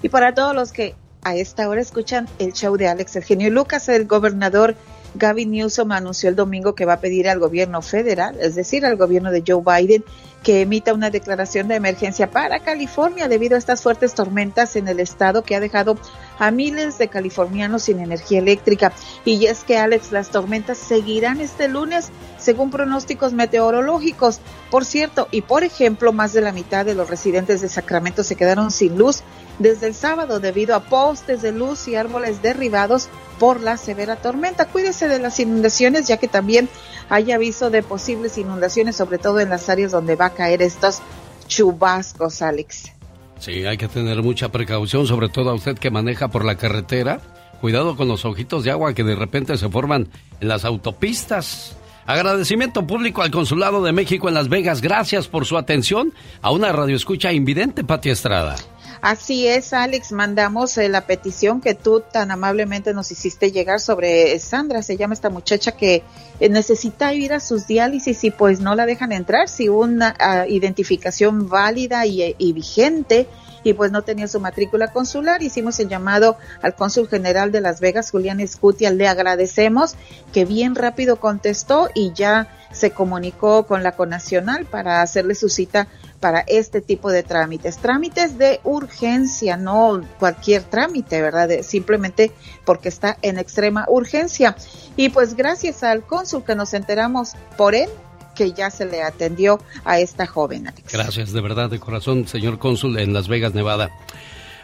y 0.00 0.08
para 0.08 0.32
todos 0.32 0.54
los 0.54 0.72
que 0.72 0.94
a 1.22 1.34
esta 1.36 1.68
hora 1.68 1.82
escuchan 1.82 2.26
el 2.38 2.54
show 2.54 2.74
de 2.78 2.88
Alex 2.88 3.16
Eugenio 3.16 3.50
Lucas. 3.50 3.90
El 3.90 4.06
gobernador 4.06 4.76
Gavin 5.14 5.50
Newsom 5.50 5.92
anunció 5.92 6.28
el 6.28 6.36
domingo 6.36 6.74
que 6.74 6.84
va 6.84 6.94
a 6.94 7.00
pedir 7.00 7.28
al 7.28 7.38
gobierno 7.38 7.82
federal, 7.82 8.36
es 8.40 8.54
decir, 8.54 8.84
al 8.84 8.96
gobierno 8.96 9.30
de 9.30 9.42
Joe 9.46 9.62
Biden, 9.64 10.04
que 10.42 10.62
emita 10.62 10.94
una 10.94 11.10
declaración 11.10 11.68
de 11.68 11.74
emergencia 11.74 12.30
para 12.30 12.60
California 12.60 13.28
debido 13.28 13.56
a 13.56 13.58
estas 13.58 13.82
fuertes 13.82 14.14
tormentas 14.14 14.76
en 14.76 14.88
el 14.88 15.00
estado 15.00 15.42
que 15.42 15.56
ha 15.56 15.60
dejado 15.60 15.96
a 16.38 16.50
miles 16.50 16.98
de 16.98 17.08
californianos 17.08 17.84
sin 17.84 18.00
energía 18.00 18.38
eléctrica. 18.38 18.92
Y 19.24 19.46
es 19.46 19.64
que, 19.64 19.78
Alex, 19.78 20.12
las 20.12 20.30
tormentas 20.30 20.78
seguirán 20.78 21.40
este 21.40 21.68
lunes 21.68 22.10
según 22.38 22.70
pronósticos 22.70 23.32
meteorológicos. 23.32 24.40
Por 24.70 24.84
cierto, 24.84 25.28
y 25.30 25.42
por 25.42 25.64
ejemplo, 25.64 26.12
más 26.12 26.32
de 26.32 26.40
la 26.40 26.52
mitad 26.52 26.84
de 26.84 26.94
los 26.94 27.10
residentes 27.10 27.60
de 27.60 27.68
Sacramento 27.68 28.22
se 28.22 28.36
quedaron 28.36 28.70
sin 28.70 28.96
luz 28.96 29.22
desde 29.58 29.86
el 29.86 29.94
sábado 29.94 30.40
debido 30.40 30.74
a 30.74 30.84
postes 30.84 31.42
de 31.42 31.52
luz 31.52 31.88
y 31.88 31.96
árboles 31.96 32.42
derribados 32.42 33.08
por 33.38 33.60
la 33.60 33.76
severa 33.76 34.16
tormenta. 34.16 34.66
Cuídese 34.66 35.08
de 35.08 35.18
las 35.18 35.40
inundaciones 35.40 36.06
ya 36.06 36.16
que 36.16 36.28
también 36.28 36.68
hay 37.08 37.32
aviso 37.32 37.70
de 37.70 37.82
posibles 37.82 38.38
inundaciones, 38.38 38.96
sobre 38.96 39.18
todo 39.18 39.40
en 39.40 39.50
las 39.50 39.68
áreas 39.68 39.92
donde 39.92 40.16
va 40.16 40.26
a 40.26 40.34
caer 40.34 40.62
estos 40.62 41.00
chubascos, 41.46 42.42
Alex. 42.42 42.97
Sí, 43.38 43.64
hay 43.64 43.76
que 43.76 43.88
tener 43.88 44.22
mucha 44.22 44.50
precaución, 44.50 45.06
sobre 45.06 45.28
todo 45.28 45.50
a 45.50 45.54
usted 45.54 45.78
que 45.78 45.90
maneja 45.90 46.28
por 46.28 46.44
la 46.44 46.56
carretera. 46.56 47.20
Cuidado 47.60 47.96
con 47.96 48.08
los 48.08 48.24
ojitos 48.24 48.64
de 48.64 48.70
agua 48.70 48.94
que 48.94 49.04
de 49.04 49.16
repente 49.16 49.56
se 49.56 49.68
forman 49.68 50.08
en 50.40 50.48
las 50.48 50.64
autopistas. 50.64 51.76
Agradecimiento 52.06 52.86
público 52.86 53.22
al 53.22 53.30
Consulado 53.30 53.82
de 53.84 53.92
México 53.92 54.28
en 54.28 54.34
Las 54.34 54.48
Vegas. 54.48 54.80
Gracias 54.80 55.28
por 55.28 55.44
su 55.44 55.58
atención 55.58 56.14
a 56.40 56.50
una 56.50 56.72
radioescucha 56.72 57.32
invidente, 57.32 57.84
Pati 57.84 58.10
Estrada. 58.10 58.56
Así 59.00 59.46
es, 59.46 59.72
Alex, 59.72 60.10
mandamos 60.10 60.76
eh, 60.76 60.88
la 60.88 61.06
petición 61.06 61.60
que 61.60 61.74
tú 61.74 62.00
tan 62.00 62.30
amablemente 62.32 62.92
nos 62.94 63.12
hiciste 63.12 63.52
llegar 63.52 63.78
sobre 63.78 64.36
Sandra, 64.40 64.82
se 64.82 64.96
llama 64.96 65.14
esta 65.14 65.30
muchacha 65.30 65.72
que 65.72 66.02
eh, 66.40 66.48
necesita 66.48 67.14
ir 67.14 67.32
a 67.32 67.40
sus 67.40 67.68
diálisis 67.68 68.24
y 68.24 68.30
pues 68.32 68.60
no 68.60 68.74
la 68.74 68.86
dejan 68.86 69.12
entrar 69.12 69.48
si 69.48 69.68
una 69.68 70.14
ah, 70.18 70.46
identificación 70.48 71.48
válida 71.48 72.06
y, 72.06 72.34
y 72.38 72.52
vigente 72.52 73.28
y 73.62 73.72
pues 73.74 73.92
no 73.92 74.02
tenía 74.02 74.26
su 74.26 74.40
matrícula 74.40 74.92
consular. 74.92 75.42
Hicimos 75.42 75.78
el 75.78 75.88
llamado 75.88 76.36
al 76.62 76.74
cónsul 76.74 77.08
general 77.08 77.52
de 77.52 77.60
Las 77.60 77.80
Vegas, 77.80 78.10
Julián 78.10 78.40
Escutia. 78.40 78.90
Le 78.90 79.06
agradecemos 79.06 79.94
que 80.32 80.44
bien 80.44 80.74
rápido 80.74 81.16
contestó 81.16 81.88
y 81.94 82.12
ya 82.14 82.48
se 82.72 82.90
comunicó 82.90 83.66
con 83.66 83.82
la 83.82 83.92
Conacional 83.92 84.66
para 84.66 85.02
hacerle 85.02 85.34
su 85.34 85.48
cita 85.48 85.88
para 86.20 86.40
este 86.40 86.80
tipo 86.80 87.10
de 87.10 87.22
trámites. 87.22 87.78
Trámites 87.78 88.38
de 88.38 88.60
urgencia, 88.64 89.56
no 89.56 90.02
cualquier 90.18 90.64
trámite, 90.64 91.22
¿verdad? 91.22 91.48
simplemente 91.62 92.32
porque 92.64 92.88
está 92.88 93.18
en 93.22 93.38
extrema 93.38 93.84
urgencia. 93.88 94.56
Y 94.96 95.10
pues 95.10 95.34
gracias 95.34 95.82
al 95.82 96.02
cónsul 96.02 96.44
que 96.44 96.54
nos 96.54 96.74
enteramos 96.74 97.32
por 97.56 97.74
él, 97.74 97.88
que 98.34 98.52
ya 98.52 98.70
se 98.70 98.84
le 98.84 99.02
atendió 99.02 99.60
a 99.84 99.98
esta 99.98 100.26
joven. 100.26 100.72
Gracias, 100.92 101.32
de 101.32 101.40
verdad, 101.40 101.70
de 101.70 101.80
corazón, 101.80 102.26
señor 102.26 102.58
cónsul 102.58 102.98
en 102.98 103.12
Las 103.12 103.28
Vegas, 103.28 103.54
Nevada. 103.54 103.90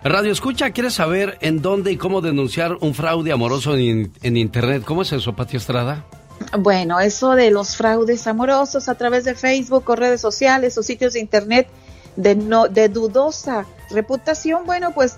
Radio 0.03 0.33
Escucha, 0.33 0.71
¿quieres 0.71 0.95
saber 0.95 1.39
en 1.41 1.63
dónde 1.63 1.91
y 1.91 1.97
cómo 1.97 2.21
denunciar 2.21 2.77
un 2.81 2.93
fraude 2.93 3.33
amoroso 3.33 3.75
en, 3.75 4.13
en 4.23 4.37
Internet? 4.37 4.83
¿Cómo 4.85 5.01
es 5.01 5.13
eso, 5.13 5.35
Pati 5.35 5.57
Estrada? 5.57 6.05
Bueno, 6.59 7.01
eso 7.01 7.35
de 7.35 7.51
los 7.51 7.77
fraudes 7.77 8.27
amorosos 8.27 8.89
a 8.89 8.95
través 8.95 9.25
de 9.25 9.35
Facebook 9.35 9.89
o 9.89 9.97
redes 9.97 10.21
sociales 10.21 10.77
o 10.79 10.83
sitios 10.83 11.15
de 11.15 11.21
Internet 11.21 11.69
de, 12.17 12.35
no, 12.37 12.69
de 12.69 12.89
dudosa 12.89 13.67
reputación, 13.91 14.65
bueno, 14.65 14.93
pues 14.93 15.17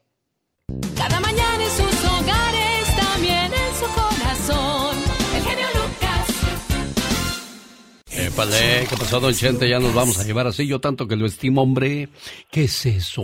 Épale, 8.38 8.86
¿qué 8.88 8.96
pasó, 8.96 9.20
don 9.20 9.34
Chente? 9.34 9.68
Ya 9.68 9.80
nos 9.80 9.96
vamos 9.96 10.20
a 10.20 10.24
llevar 10.24 10.46
así. 10.46 10.68
Yo 10.68 10.80
tanto 10.80 11.08
que 11.08 11.16
lo 11.16 11.26
estimo, 11.26 11.64
hombre. 11.64 12.10
¿Qué 12.52 12.66
es 12.66 12.86
eso? 12.86 13.24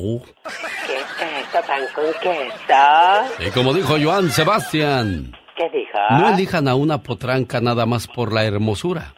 ¿Qué 0.88 0.95
es 0.95 1.49
eso, 1.49 1.68
pan 1.68 1.84
con 1.93 2.05
queso? 2.20 3.47
Y 3.47 3.51
como 3.51 3.76
dijo 3.76 3.93
Joan 4.01 4.32
Sebastián. 4.32 5.38
¿Qué 5.55 5.70
dijo? 5.70 5.99
No 6.09 6.34
elijan 6.34 6.68
a 6.68 6.74
una 6.74 7.03
potranca 7.03 7.61
nada 7.61 7.86
más 7.86 8.07
por 8.07 8.34
la 8.34 8.43
hermosura. 8.43 9.14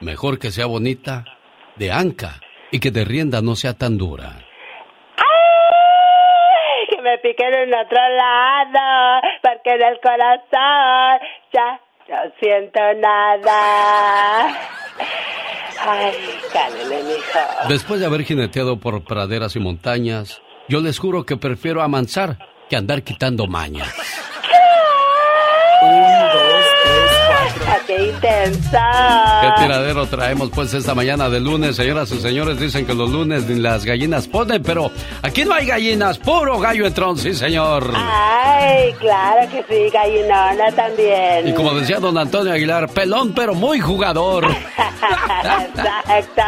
Mejor 0.00 0.38
que 0.38 0.50
sea 0.50 0.66
bonita, 0.66 1.24
de 1.76 1.92
anca, 1.92 2.38
y 2.70 2.78
que 2.78 2.90
de 2.90 3.06
rienda 3.06 3.40
no 3.40 3.56
sea 3.56 3.72
tan 3.72 3.96
dura 3.96 4.46
me 7.06 7.18
piquen 7.18 7.54
en 7.54 7.72
otro 7.72 8.08
lado, 8.16 9.20
porque 9.40 9.74
en 9.74 9.82
el 9.82 10.00
corazón 10.00 11.20
ya 11.52 11.80
no 12.08 12.16
siento 12.40 12.80
nada. 13.00 14.48
Ay, 15.80 16.14
cálele, 16.52 17.02
mijo. 17.02 17.38
Después 17.68 18.00
de 18.00 18.06
haber 18.06 18.24
jineteado 18.24 18.78
por 18.78 19.04
praderas 19.04 19.56
y 19.56 19.60
montañas, 19.60 20.40
yo 20.68 20.80
les 20.80 20.98
juro 20.98 21.24
que 21.24 21.36
prefiero 21.36 21.82
amansar 21.82 22.38
que 22.68 22.76
andar 22.76 23.02
quitando 23.02 23.46
mañas. 23.46 23.92
¡Qué 25.80 26.55
intensa! 27.88 29.40
¿Qué 29.42 29.62
tiradero 29.62 30.06
traemos 30.06 30.50
pues 30.50 30.74
esta 30.74 30.94
mañana 30.94 31.28
de 31.28 31.40
lunes? 31.40 31.76
Señoras 31.76 32.10
y 32.12 32.18
señores, 32.20 32.58
dicen 32.58 32.86
que 32.86 32.94
los 32.94 33.10
lunes 33.10 33.44
ni 33.48 33.60
las 33.60 33.84
gallinas 33.84 34.26
ponen, 34.28 34.62
pero 34.62 34.90
aquí 35.22 35.44
no 35.44 35.54
hay 35.54 35.66
gallinas, 35.66 36.18
puro 36.18 36.58
gallo 36.58 36.86
entrón, 36.86 37.18
sí 37.18 37.34
señor. 37.34 37.92
Ay, 37.94 38.92
claro 38.98 39.48
que 39.50 39.64
sí, 39.68 39.90
gallinona 39.92 40.70
también. 40.74 41.48
Y 41.48 41.54
como 41.54 41.74
decía 41.74 41.98
don 41.98 42.16
Antonio 42.18 42.52
Aguilar, 42.52 42.88
pelón 42.88 43.32
pero 43.34 43.54
muy 43.54 43.80
jugador. 43.80 44.46
Exacto. 46.08 46.42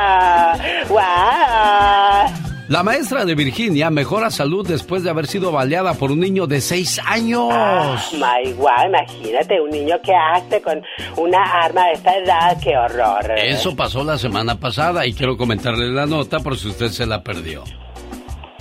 ¡Wow! 0.89 2.57
La 2.69 2.83
maestra 2.83 3.25
de 3.25 3.35
Virginia 3.35 3.89
mejora 3.89 4.31
salud 4.31 4.66
después 4.69 5.03
de 5.03 5.09
haber 5.09 5.27
sido 5.27 5.51
baleada 5.51 5.95
por 5.95 6.12
un 6.12 6.21
niño 6.21 6.47
de 6.47 6.61
seis 6.61 7.01
años. 7.07 7.49
Ah, 7.51 7.99
my 8.12 8.53
God, 8.53 8.89
imagínate, 8.89 9.59
un 9.59 9.71
niño 9.71 9.97
que 10.05 10.14
hace 10.14 10.61
con 10.61 10.83
una 11.16 11.43
arma 11.43 11.87
de 11.87 11.93
esta 11.95 12.14
edad, 12.19 12.61
qué 12.62 12.77
horror. 12.77 13.39
Eso 13.39 13.75
pasó 13.75 14.05
la 14.05 14.19
semana 14.19 14.61
pasada 14.61 15.07
y 15.07 15.14
quiero 15.14 15.39
comentarle 15.39 15.89
la 15.89 16.05
nota 16.05 16.41
por 16.41 16.59
si 16.59 16.69
usted 16.69 16.89
se 16.89 17.07
la 17.07 17.23
perdió. 17.23 17.64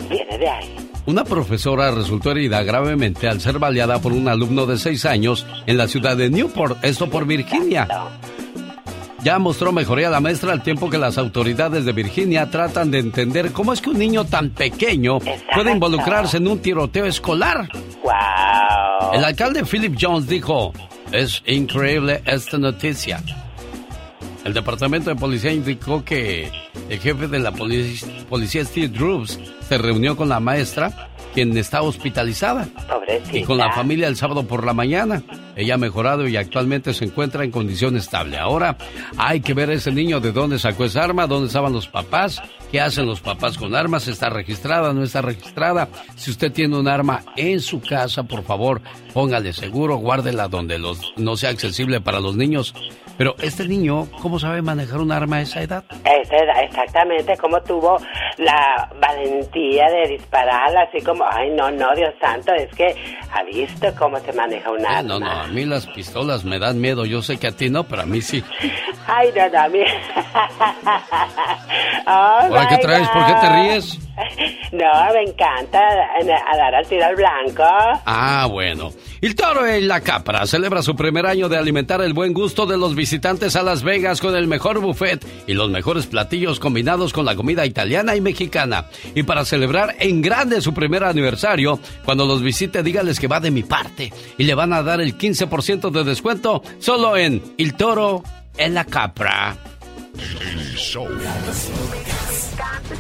Viene 0.10 0.38
de 0.38 0.48
ahí. 0.48 0.76
Una 1.06 1.26
profesora 1.26 1.92
resultó 1.92 2.32
herida 2.32 2.64
gravemente 2.64 3.28
al 3.28 3.42
ser 3.42 3.60
baleada 3.60 4.00
por 4.00 4.14
un 4.14 4.30
alumno 4.30 4.66
de 4.66 4.78
seis 4.78 5.06
años 5.06 5.46
en 5.66 5.78
la 5.78 5.90
ciudad 5.90 6.16
de 6.16 6.30
Newport, 6.30 6.82
esto 6.82 7.10
por 7.10 7.26
Virginia. 7.28 7.88
Ya 9.24 9.40
mostró 9.40 9.72
mejoría 9.72 10.10
la 10.10 10.20
maestra 10.20 10.54
al 10.54 10.64
tiempo 10.64 10.90
que 10.90 10.98
las 10.98 11.18
autoridades 11.18 11.86
de 11.86 11.92
Virginia 11.92 12.50
tratan 12.50 12.92
de 12.92 13.00
entender 13.00 13.52
cómo 13.52 13.74
es 13.74 13.82
que 13.82 13.90
un 13.90 13.98
niño 13.98 14.26
tan 14.26 14.52
pequeño 14.52 15.20
puede 15.54 15.72
involucrarse 15.72 16.38
en 16.38 16.48
un 16.48 16.60
tiroteo 16.60 17.06
escolar. 17.06 17.68
Wow. 18.04 19.14
El 19.14 19.24
alcalde 19.24 19.66
Philip 19.66 19.98
Jones 20.00 20.28
dijo, 20.28 20.72
es 21.12 21.42
increíble 21.46 22.22
esta 22.26 22.58
noticia. 22.58 23.22
El 24.46 24.54
departamento 24.54 25.10
de 25.10 25.16
policía 25.16 25.52
indicó 25.52 26.06
que 26.06 26.50
el 26.90 27.00
jefe 27.00 27.28
de 27.28 27.40
la 27.40 27.52
policía, 27.52 28.08
policía 28.30 28.64
Steve 28.64 28.88
Droops, 28.88 29.40
se 29.68 29.78
reunió 29.78 30.16
con 30.16 30.30
la 30.30 30.40
maestra 30.40 31.10
quien 31.38 31.56
está 31.56 31.84
hospitalizada. 31.84 32.68
Pobrecita. 32.90 33.38
Y 33.38 33.44
con 33.44 33.60
la 33.60 33.72
familia 33.72 34.08
el 34.08 34.16
sábado 34.16 34.48
por 34.48 34.66
la 34.66 34.74
mañana. 34.74 35.22
Ella 35.56 35.76
ha 35.76 35.78
mejorado 35.78 36.28
y 36.28 36.36
actualmente 36.36 36.96
se 36.96 37.06
encuentra 37.06 37.44
en 37.44 37.52
condición 37.52 37.96
estable. 37.96 38.40
Ahora 38.40 38.76
hay 39.20 39.42
que 39.42 39.54
ver 39.54 39.70
a 39.70 39.74
ese 39.74 39.92
niño 39.92 40.20
de 40.20 40.32
dónde 40.32 40.58
sacó 40.58 40.86
esa 40.86 41.04
arma, 41.04 41.28
dónde 41.28 41.46
estaban 41.46 41.74
los 41.74 41.88
papás, 41.88 42.42
qué 42.72 42.82
hacen 42.82 43.06
los 43.06 43.22
papás 43.22 43.56
con 43.60 43.76
armas, 43.76 44.08
está 44.08 44.32
registrada, 44.32 44.94
no 44.94 45.04
está 45.04 45.22
registrada. 45.22 45.90
Si 46.16 46.32
usted 46.32 46.52
tiene 46.52 46.76
un 46.76 46.88
arma 46.88 47.22
en 47.36 47.60
su 47.60 47.82
casa, 47.82 48.24
por 48.24 48.44
favor, 48.44 48.82
póngale 49.14 49.54
seguro, 49.54 49.98
guárdela 49.98 50.48
donde 50.48 50.80
los, 50.80 51.14
no 51.18 51.38
sea 51.38 51.52
accesible 51.52 52.02
para 52.02 52.20
los 52.20 52.36
niños. 52.36 52.74
Pero 53.18 53.36
este 53.40 53.68
niño, 53.68 54.08
¿cómo 54.22 54.40
sabe 54.40 54.62
manejar 54.62 55.00
un 55.00 55.12
arma 55.12 55.38
a 55.38 55.42
esa 55.42 55.62
edad? 55.62 55.84
Esa 56.04 56.36
edad, 56.36 56.64
exactamente, 56.64 57.36
cómo 57.38 57.60
tuvo 57.62 57.98
la 58.38 58.90
valentía 59.02 59.90
de 59.90 60.10
disparar, 60.10 60.78
así 60.78 61.04
como, 61.04 61.24
ay, 61.30 61.50
no, 61.52 61.72
no, 61.72 61.94
Dios 61.96 62.14
santo, 62.22 62.54
es 62.54 62.74
que 62.76 62.96
ha 63.32 63.44
visto 63.44 63.88
cómo 63.98 64.20
se 64.20 64.32
maneja 64.34 64.72
un 64.72 64.86
arma. 64.86 65.02
No, 65.02 65.20
no, 65.20 65.30
a 65.30 65.48
mí 65.48 65.66
las 65.66 65.88
pistolas 65.88 66.46
me 66.46 66.60
dan 66.60 66.80
miedo, 66.80 67.06
yo 67.06 67.22
sé 67.22 67.38
que 67.38 67.48
a 67.48 67.52
ti 67.52 67.70
no, 67.70 67.84
pero 67.86 68.04
a 68.04 68.06
mí 68.06 68.22
sí. 68.22 68.44
Ay, 69.08 69.30
no, 69.36 69.50
no, 69.50 69.60
a 69.60 69.70
mí... 69.70 69.80
oh, 72.08 72.68
qué 72.70 72.78
traes? 72.78 73.10
¿Por 73.10 73.26
qué 73.26 73.34
te 73.34 73.50
ríes? 73.50 74.07
No, 74.72 75.14
me 75.14 75.32
encanta 75.32 75.80
a 75.80 76.58
dar 76.58 76.76
al 76.76 76.88
tiro 76.88 77.06
al 77.06 77.16
blanco. 77.16 77.64
Ah, 78.06 78.48
bueno. 78.50 78.92
El 79.22 79.36
Toro 79.36 79.66
en 79.66 79.88
la 79.88 80.02
Capra 80.02 80.46
celebra 80.46 80.82
su 80.82 80.96
primer 80.96 81.26
año 81.26 81.50
de 81.50 81.58
alimentar 81.58 82.02
el 82.02 82.14
buen 82.14 82.34
gusto 82.34 82.66
de 82.66 82.78
los 82.78 82.96
visitantes 82.96 83.56
a 83.56 83.64
Las 83.64 83.84
Vegas 83.84 84.22
con 84.22 84.36
el 84.36 84.48
mejor 84.48 84.80
buffet 84.80 85.26
y 85.48 85.54
los 85.54 85.70
mejores 85.70 86.06
platillos 86.06 86.60
combinados 86.60 87.14
con 87.14 87.26
la 87.26 87.36
comida 87.36 87.66
italiana 87.66 88.16
y 88.16 88.22
mexicana. 88.22 88.86
Y 89.16 89.24
para 89.24 89.46
celebrar 89.46 89.96
en 90.00 90.22
grande 90.22 90.62
su 90.62 90.74
primer 90.74 91.04
aniversario, 91.04 91.80
cuando 92.06 92.26
los 92.26 92.42
visite 92.42 92.84
dígales 92.84 93.20
que 93.20 93.28
va 93.28 93.40
de 93.40 93.52
mi 93.52 93.64
parte 93.64 94.12
y 94.38 94.44
le 94.44 94.54
van 94.54 94.74
a 94.74 94.84
dar 94.84 95.02
el 95.02 95.18
15% 95.18 95.90
de 95.90 96.04
descuento 96.04 96.62
solo 96.80 97.18
en 97.18 97.42
El 97.58 97.76
Toro 97.76 98.24
en 98.58 98.74
la 98.74 98.86
Capra. 98.86 99.56
show. 100.76 101.08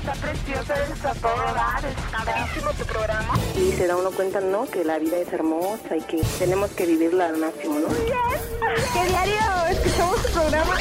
Está 0.08 0.22
preciosa, 0.22 0.74
está 0.86 1.14
todo 1.16 1.36
dar, 1.36 1.84
está 1.84 2.24
bellísimo 2.24 2.72
tu 2.72 2.86
programa. 2.86 3.34
Y 3.58 3.74
se 3.74 3.88
da 3.88 3.98
uno 3.98 4.10
cuenta, 4.12 4.40
¿no? 4.40 4.66
Que 4.66 4.86
la 4.86 5.00
vida 5.00 5.18
es 5.18 5.34
hermosa 5.34 5.98
y 5.98 6.02
que 6.04 6.22
tenemos 6.40 6.72
que 6.72 6.86
vivirla 6.86 7.26
al 7.26 7.36
máximo, 7.36 7.78
¿no? 7.78 7.90
Que 7.90 9.06
diario 9.10 9.36
escuchamos 9.70 10.24
tu 10.24 10.32
programa 10.32 10.76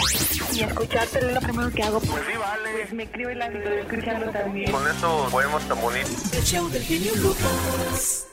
y 0.53 0.61
escucharte 0.61 1.19
es 1.19 1.35
lo 1.35 1.41
primero 1.41 1.71
que 1.73 1.83
hago. 1.83 1.99
Pues 1.99 2.23
sí, 2.25 2.39
vale. 2.39 2.71
Pues 2.71 2.93
me 2.93 3.03
escribo 3.03 3.31
y 3.31 3.35
la 3.35 3.47
estoy 3.47 3.79
escuchando 3.79 4.31
también. 4.31 4.71
Con 4.71 4.87
eso 4.87 5.29
podemos 5.29 5.63
tan 5.65 5.81
bonito. 5.81 6.09
El 6.33 6.45
show 6.45 6.69
del 6.69 6.85
genio 6.85 7.13
Lucas. 7.17 8.29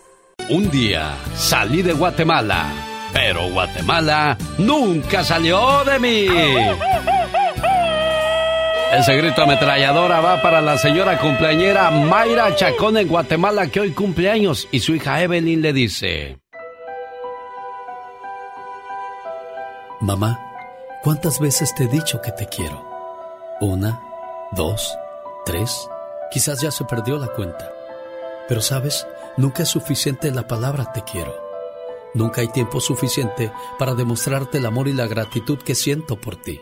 Un 0.48 0.70
día 0.70 1.18
salí 1.36 1.82
de 1.82 1.94
Guatemala, 1.94 2.68
pero 3.11 3.49
Guatemala 3.49 4.38
nunca 4.60 5.24
salió 5.24 5.84
de 5.86 5.98
mí. 5.98 6.28
Ese 8.95 9.18
grito 9.18 9.41
ametralladora 9.41 10.22
va 10.22 10.40
para 10.44 10.61
la 10.61 10.78
señora 10.78 11.18
cumpleañera 11.18 11.90
Mayra 11.90 12.56
Chacón 12.56 12.95
en 12.98 13.07
Guatemala 13.07 13.65
que 13.65 13.80
hoy 13.80 13.91
cumpleaños 13.91 14.68
y 14.72 14.82
su 14.82 14.94
hija 14.94 15.20
Evelyn 15.20 15.64
le 15.64 15.74
dice. 15.74 16.38
Mamá, 19.99 20.40
¿cuántas 21.02 21.40
veces 21.40 21.74
te 21.74 21.86
he 21.86 21.88
dicho 21.88 22.22
que 22.22 22.32
te 22.34 22.45
quiero? 22.45 22.86
Una, 23.61 23.99
dos, 24.52 24.95
tres, 25.44 25.90
quizás 26.30 26.61
ya 26.61 26.70
se 26.70 26.86
perdió 26.86 27.18
la 27.18 27.30
cuenta. 27.30 27.74
Pero 28.48 28.61
sabes, 28.61 29.07
nunca 29.38 29.64
es 29.64 29.70
suficiente 29.70 30.30
la 30.30 30.48
palabra 30.48 30.94
te 30.94 31.02
quiero. 31.02 31.36
Nunca 32.14 32.41
hay 32.41 32.48
tiempo 32.49 32.80
suficiente 32.80 33.52
para 33.80 33.95
demostrarte 33.95 34.60
el 34.60 34.68
amor 34.68 34.88
y 34.88 34.94
la 34.94 35.07
gratitud 35.07 35.57
que 35.57 35.74
siento 35.74 36.15
por 36.15 36.36
ti. 36.36 36.61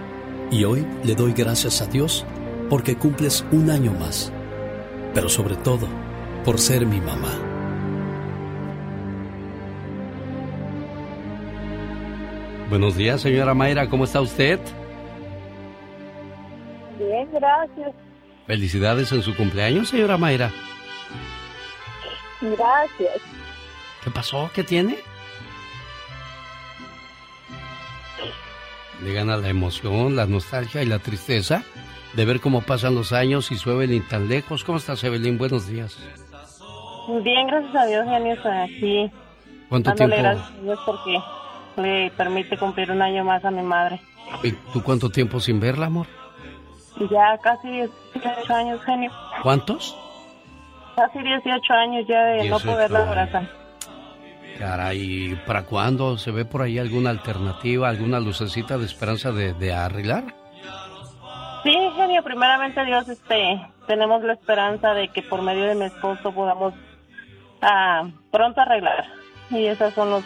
Y 0.51 0.65
hoy 0.65 0.85
le 1.05 1.15
doy 1.15 1.31
gracias 1.31 1.81
a 1.81 1.85
Dios 1.85 2.25
porque 2.69 2.97
cumples 2.97 3.45
un 3.53 3.69
año 3.69 3.93
más, 3.93 4.33
pero 5.13 5.29
sobre 5.29 5.55
todo 5.55 5.87
por 6.43 6.59
ser 6.59 6.85
mi 6.85 6.99
mamá. 6.99 7.39
Buenos 12.69 12.97
días, 12.97 13.21
señora 13.21 13.53
Mayra, 13.53 13.89
¿cómo 13.89 14.03
está 14.03 14.19
usted? 14.19 14.59
Bien, 16.99 17.29
gracias. 17.31 17.95
Felicidades 18.45 19.09
en 19.13 19.21
su 19.21 19.33
cumpleaños, 19.37 19.87
señora 19.87 20.17
Mayra. 20.17 20.51
Gracias. 22.41 23.21
¿Qué 24.03 24.11
pasó? 24.11 24.51
¿Qué 24.53 24.65
tiene? 24.65 24.97
Le 29.03 29.13
gana 29.13 29.37
la 29.37 29.49
emoción, 29.49 30.15
la 30.15 30.27
nostalgia 30.27 30.83
y 30.83 30.85
la 30.85 30.99
tristeza 30.99 31.63
de 32.13 32.25
ver 32.25 32.39
cómo 32.39 32.61
pasan 32.61 32.95
los 32.95 33.13
años 33.13 33.51
y 33.51 33.55
su 33.55 33.71
Evelyn 33.71 34.07
tan 34.07 34.27
lejos. 34.27 34.63
¿Cómo 34.63 34.77
estás, 34.77 35.03
Evelyn? 35.03 35.37
Buenos 35.37 35.67
días. 35.67 35.97
Bien, 37.23 37.47
gracias 37.47 37.75
a 37.75 37.85
Dios, 37.87 38.05
genio, 38.05 38.33
estoy 38.33 38.51
aquí. 38.51 39.11
¿Cuánto 39.69 39.89
dándole 39.89 40.15
tiempo? 40.15 40.29
gracias 40.29 40.57
a 40.57 40.61
Dios 40.61 40.79
porque 40.85 41.19
le 41.77 42.11
permite 42.11 42.57
cumplir 42.57 42.91
un 42.91 43.01
año 43.01 43.23
más 43.23 43.43
a 43.43 43.51
mi 43.51 43.63
madre. 43.63 43.99
¿Y 44.43 44.51
¿Tú 44.51 44.83
cuánto 44.83 45.09
tiempo 45.09 45.39
sin 45.39 45.59
verla, 45.59 45.87
amor? 45.87 46.07
Ya 47.09 47.37
casi 47.41 47.69
18 48.13 48.53
años, 48.53 48.81
genio. 48.83 49.11
¿Cuántos? 49.41 49.97
Casi 50.95 51.19
18 51.19 51.73
años 51.73 52.05
ya 52.07 52.23
de 52.25 52.37
no 52.49 52.59
18 52.59 52.65
poderla 52.65 53.07
abrazar. 53.07 53.60
Caray, 54.61 55.35
¿para 55.47 55.63
cuándo 55.63 56.19
se 56.19 56.29
ve 56.29 56.45
por 56.45 56.61
ahí 56.61 56.77
alguna 56.77 57.09
alternativa, 57.09 57.89
alguna 57.89 58.19
lucecita 58.19 58.77
de 58.77 58.85
esperanza 58.85 59.31
de, 59.31 59.53
de 59.53 59.73
arreglar? 59.73 60.23
Sí, 61.63 61.75
genio, 61.95 62.23
primeramente 62.23 62.85
Dios, 62.85 63.09
este, 63.09 63.59
tenemos 63.87 64.21
la 64.23 64.33
esperanza 64.33 64.93
de 64.93 65.07
que 65.07 65.23
por 65.23 65.41
medio 65.41 65.63
de 65.65 65.73
mi 65.73 65.85
esposo 65.85 66.31
podamos 66.31 66.75
ah, 67.63 68.07
pronto 68.31 68.61
arreglar. 68.61 69.05
Y 69.49 69.65
esos 69.65 69.93
son 69.95 70.11
los 70.11 70.23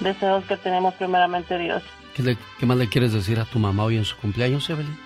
deseos 0.00 0.44
que 0.46 0.56
tenemos 0.56 0.92
primeramente 0.94 1.56
Dios. 1.56 1.82
¿Qué, 2.14 2.24
le- 2.24 2.38
qué 2.58 2.66
más 2.66 2.76
le 2.76 2.88
quieres 2.88 3.12
decir 3.12 3.38
a 3.38 3.44
tu 3.44 3.60
mamá 3.60 3.84
hoy 3.84 3.96
en 3.98 4.04
su 4.04 4.16
cumpleaños, 4.16 4.68
Evelyn? 4.68 4.98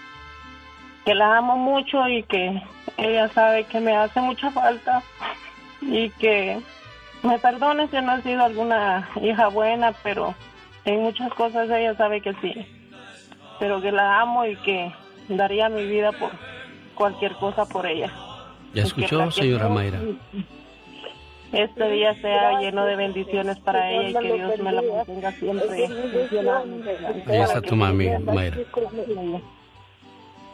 Que 1.04 1.14
la 1.14 1.36
amo 1.36 1.58
mucho 1.58 2.08
y 2.08 2.22
que 2.22 2.62
ella 2.96 3.28
sabe 3.28 3.64
que 3.64 3.78
me 3.78 3.94
hace 3.94 4.20
mucha 4.22 4.50
falta 4.50 5.02
y 5.82 6.08
que 6.10 6.60
me 7.24 7.38
perdone 7.38 7.88
si 7.88 7.96
no 7.96 8.16
he 8.16 8.22
sido 8.22 8.44
alguna 8.44 9.09
hija 9.20 9.48
buena, 9.48 9.92
pero 10.02 10.34
en 10.84 11.01
muchas 11.01 11.32
cosas 11.34 11.68
ella 11.70 11.96
sabe 11.96 12.20
que 12.20 12.34
sí. 12.34 12.55
Pero 13.59 13.80
que 13.80 13.92
la 13.92 14.20
amo 14.20 14.44
y 14.46 14.56
que 14.56 14.92
daría 15.28 15.68
mi 15.68 15.86
vida 15.86 16.12
por 16.12 16.30
cualquier 16.94 17.32
cosa 17.34 17.66
por 17.66 17.86
ella. 17.86 18.12
¿Ya 18.74 18.82
escuchó, 18.82 19.30
señora 19.30 19.68
Mayra? 19.68 20.01
Este 21.52 21.90
día 21.90 22.20
sea 22.20 22.60
lleno 22.60 22.84
de 22.84 22.96
bendiciones 22.96 23.59
para 23.60 23.90
ella 23.90 24.20
y 24.20 24.24
que 24.24 24.34
Dios 24.34 24.59
me 24.59 24.72
la 24.72 24.82
mantenga 24.82 25.32
siempre. 25.32 25.88
Ahí 27.26 27.40
está 27.40 27.62
tu 27.62 27.76
mami, 27.76 28.09
Mayra. 28.18 28.59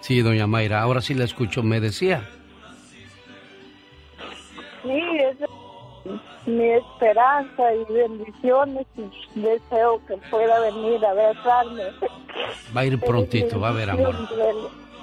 Sí, 0.00 0.20
doña 0.20 0.46
Mayra, 0.46 0.82
ahora 0.82 1.00
sí 1.00 1.14
la 1.14 1.24
escucho. 1.24 1.62
Me 1.62 1.80
decía, 1.80 2.28
mi 6.56 6.70
esperanza 6.70 7.62
y 7.74 7.92
bendiciones 7.92 8.86
y 8.96 9.40
deseo 9.40 10.00
que 10.06 10.16
pueda 10.30 10.58
venir 10.60 11.04
a 11.04 11.10
abrazarme. 11.10 11.82
va 12.76 12.80
a 12.80 12.84
ir 12.86 13.00
prontito, 13.06 13.58
va 13.60 13.68
a 13.70 13.72
ver, 13.72 13.90
amor. 13.90 14.14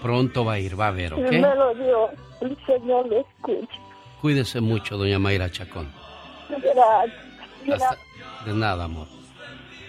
Pronto 0.01 0.45
va 0.45 0.53
a 0.53 0.59
ir, 0.59 0.79
va 0.79 0.87
a 0.87 0.91
ver, 0.91 1.15
Me 1.15 1.39
lo 1.41 1.71
¿ok? 1.71 1.77
dio, 1.77 2.09
el 2.41 2.57
Señor 2.65 3.07
lo 3.07 3.19
escucha. 3.19 3.79
Cuídese 4.21 4.61
mucho, 4.61 4.97
doña 4.97 5.19
Mayra 5.19 5.51
Chacón. 5.51 5.91
Gracias. 6.49 7.81
Hasta- 7.81 7.97
de 8.45 8.53
nada, 8.53 8.85
amor. 8.85 9.07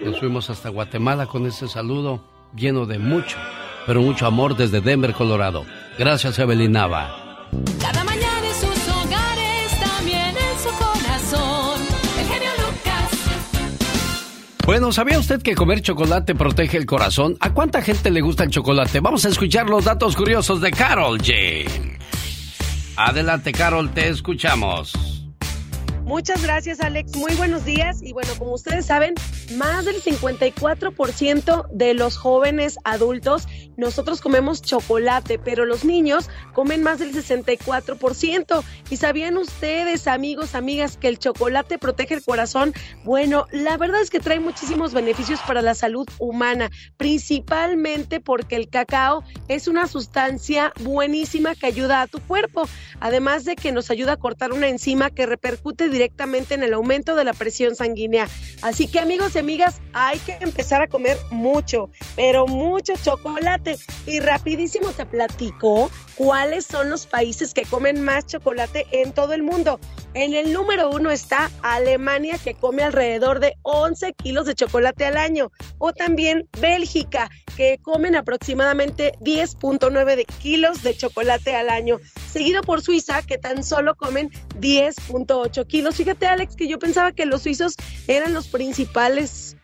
Nos 0.01 0.19
fuimos 0.19 0.49
hasta 0.51 0.69
Guatemala 0.71 1.27
con 1.27 1.47
ese 1.47 1.69
saludo 1.69 2.21
lleno 2.55 2.87
de 2.87 2.99
mucho, 2.99 3.37
pero 3.87 4.01
mucho 4.01 4.27
amor 4.27 4.57
desde 4.57 4.81
Denver, 4.81 5.13
Colorado. 5.13 5.65
Gracias, 5.99 6.39
Evelyn 6.39 6.73
Nava. 6.73 7.47
Cada 7.81 8.05
mañana 8.05 8.18
Bueno, 14.69 14.93
¿sabía 14.93 15.19
usted 15.19 15.41
que 15.41 15.55
comer 15.55 15.81
chocolate 15.81 16.35
protege 16.35 16.77
el 16.77 16.85
corazón? 16.85 17.39
¿A 17.41 17.55
cuánta 17.55 17.81
gente 17.81 18.11
le 18.11 18.21
gusta 18.21 18.45
el 18.45 18.51
chocolate? 18.51 19.01
Vamos 19.01 19.25
a 19.25 19.31
escuchar 19.31 19.71
los 19.71 19.87
datos 19.87 20.15
curiosos 20.15 20.61
de 20.61 20.71
Carol 20.73 21.19
G. 21.19 21.67
Adelante, 22.95 23.53
Carol, 23.53 23.89
te 23.95 24.11
escuchamos. 24.11 25.18
Muchas 26.09 26.43
gracias, 26.43 26.81
Alex. 26.81 27.15
Muy 27.17 27.35
buenos 27.35 27.67
días. 27.67 28.01
Y 28.03 28.15
bueno, 28.15 28.31
como 28.39 28.55
ustedes 28.55 28.87
saben, 28.87 29.13
más 29.57 29.85
del 29.85 30.03
54% 30.03 31.69
de 31.71 31.93
los 31.93 32.17
jóvenes 32.17 32.79
adultos, 32.83 33.47
nosotros 33.77 34.23
comemos 34.23 34.63
chocolate, 34.63 35.39
pero 35.39 35.67
los 35.67 35.85
niños 35.85 36.31
comen 36.55 36.83
más 36.83 36.99
del 36.99 37.13
64%. 37.13 38.65
¿Y 38.89 38.97
sabían 38.97 39.37
ustedes, 39.37 40.09
amigos, 40.09 40.55
amigas, 40.55 40.97
que 40.97 41.09
el 41.09 41.19
chocolate 41.19 41.77
protege 41.77 42.15
el 42.15 42.25
corazón? 42.25 42.73
Bueno, 43.05 43.45
la 43.53 43.77
verdad 43.77 44.01
es 44.01 44.09
que 44.09 44.19
trae 44.19 44.41
muchísimos 44.41 44.95
beneficios 44.95 45.41
para 45.47 45.61
la 45.61 45.75
salud 45.75 46.09
humana, 46.19 46.71
principalmente 46.97 48.19
porque 48.19 48.57
el 48.57 48.71
cacao 48.71 49.23
es 49.49 49.69
una 49.69 49.87
sustancia 49.87 50.73
buenísima 50.81 51.55
que 51.55 51.67
ayuda 51.67 52.01
a 52.01 52.07
tu 52.07 52.21
cuerpo, 52.21 52.67
además 52.99 53.45
de 53.45 53.57
que 53.57 53.73
nos 53.73 53.91
ayuda 53.91 54.13
a 54.13 54.17
cortar 54.17 54.53
una 54.53 54.69
enzima 54.69 55.11
que 55.11 55.27
repercute 55.27 55.91
directamente 55.99 56.55
en 56.55 56.63
el 56.63 56.75
aumento 56.75 57.17
de 57.17 57.25
la 57.25 57.33
presión 57.33 57.75
sanguínea. 57.75 58.29
Así 58.63 58.87
que 58.87 59.01
amigos 59.01 59.35
y 59.35 59.41
amigas, 59.41 59.81
hay 59.93 60.19
que 60.21 60.39
empezar 60.41 60.81
a 60.81 60.87
comer 60.87 61.17
mucho, 61.31 61.91
pero 62.15 62.47
mucho 62.47 62.93
chocolate. 63.03 63.77
Y 64.07 64.21
rapidísimo 64.21 64.93
te 64.93 65.07
platico 65.07 65.91
cuáles 66.15 66.67
son 66.67 66.89
los 66.89 67.07
países 67.07 67.53
que 67.53 67.63
comen 67.63 68.05
más 68.05 68.27
chocolate 68.27 68.87
en 68.93 69.13
todo 69.13 69.33
el 69.33 69.43
mundo. 69.43 69.81
En 70.15 70.35
el 70.35 70.53
número 70.53 70.91
uno 70.91 71.11
está 71.11 71.51
Alemania, 71.63 72.39
que 72.43 72.55
come 72.55 72.83
alrededor 72.83 73.41
de 73.41 73.57
11 73.63 74.15
kilos 74.15 74.47
de 74.47 74.55
chocolate 74.55 75.05
al 75.05 75.17
año. 75.17 75.51
O 75.79 75.93
también 75.93 76.49
Bélgica, 76.61 77.29
que 77.57 77.79
comen 77.83 78.17
aproximadamente 78.17 79.13
10.9 79.21 80.17
de 80.17 80.25
kilos 80.25 80.83
de 80.83 80.97
chocolate 80.97 81.55
al 81.57 81.71
año. 81.71 81.99
Seguido 82.31 82.63
por 82.63 82.83
Suiza, 82.83 83.23
que 83.23 83.39
tan 83.39 83.63
solo 83.65 83.97
comen 83.97 84.31
10.8 84.61 85.67
kilos. 85.67 85.88
Fíjate, 85.93 86.27
Alex, 86.27 86.57
que 86.57 86.69
yo 86.69 86.79
pensaba 86.79 87.13
que 87.13 87.27
los 87.27 87.43
suizos 87.43 87.75
eran 88.07 88.35
los 88.35 88.49
principales 88.49 89.57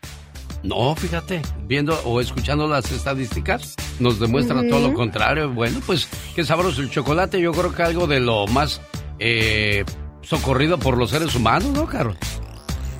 no, 0.65 0.95
fíjate, 0.95 1.43
viendo 1.67 1.95
o 2.05 2.19
escuchando 2.19 2.67
las 2.67 2.91
estadísticas, 2.91 3.75
nos 3.99 4.19
demuestra 4.19 4.67
todo 4.67 4.87
lo 4.87 4.93
contrario. 4.95 5.53
Bueno, 5.53 5.79
pues 5.85 6.09
qué 6.35 6.43
sabroso 6.43 6.81
el 6.81 6.89
chocolate. 6.89 7.39
Yo 7.39 7.51
creo 7.51 7.73
que 7.73 7.83
algo 7.83 8.07
de 8.07 8.19
lo 8.19 8.47
más 8.47 8.81
eh, 9.19 9.85
socorrido 10.21 10.79
por 10.79 10.97
los 10.97 11.11
seres 11.11 11.35
humanos, 11.35 11.69
¿no, 11.69 11.85
Carol? 11.85 12.17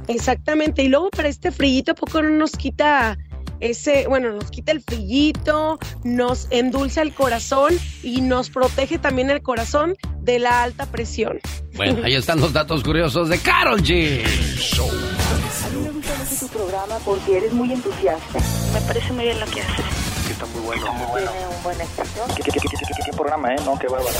Exactamente. 0.07 0.83
Y 0.83 0.89
luego 0.89 1.09
para 1.09 1.27
este 1.27 1.51
frillito, 1.51 1.93
¿a 1.93 1.95
poco 1.95 2.21
no 2.21 2.29
nos 2.29 2.51
quita 2.51 3.17
ese, 3.59 4.07
bueno, 4.07 4.31
nos 4.31 4.51
quita 4.51 4.71
el 4.71 4.81
frillito, 4.81 5.79
nos 6.03 6.47
endulza 6.51 7.01
el 7.01 7.13
corazón 7.13 7.73
y 8.03 8.21
nos 8.21 8.49
protege 8.49 8.97
también 8.97 9.29
el 9.29 9.41
corazón 9.41 9.95
de 10.21 10.39
la 10.39 10.63
alta 10.63 10.85
presión? 10.87 11.39
Bueno, 11.75 12.03
ahí 12.03 12.15
están 12.15 12.39
los 12.39 12.53
datos 12.53 12.83
curiosos 12.83 13.29
de 13.29 13.37
Carol 13.39 13.81
G. 13.81 14.23
A 14.23 15.69
mí 15.69 15.81
me 15.81 15.91
gusta 15.91 16.15
mucho 16.15 16.35
tu 16.39 16.47
programa 16.47 16.97
porque 17.05 17.37
eres 17.37 17.53
muy 17.53 17.71
entusiasta. 17.71 18.39
Me 18.73 18.81
parece 18.81 19.13
muy 19.13 19.25
bien 19.25 19.39
lo 19.39 19.45
que 19.47 19.61
haces. 19.61 19.85
Está 20.31 20.45
muy 20.47 20.61
bueno. 20.61 20.93
Muy 20.93 21.05
bueno. 21.07 21.31
Tiene 21.31 21.47
un 21.47 21.63
buen. 21.63 21.77
¿Qué, 21.77 22.43
qué, 22.43 22.51
qué, 22.51 22.59
qué, 22.59 22.67
qué, 22.69 23.03
qué 23.05 23.11
programa, 23.11 23.53
eh? 23.53 23.57
No, 23.63 23.77
qué 23.77 23.87
bárbaro. 23.87 24.15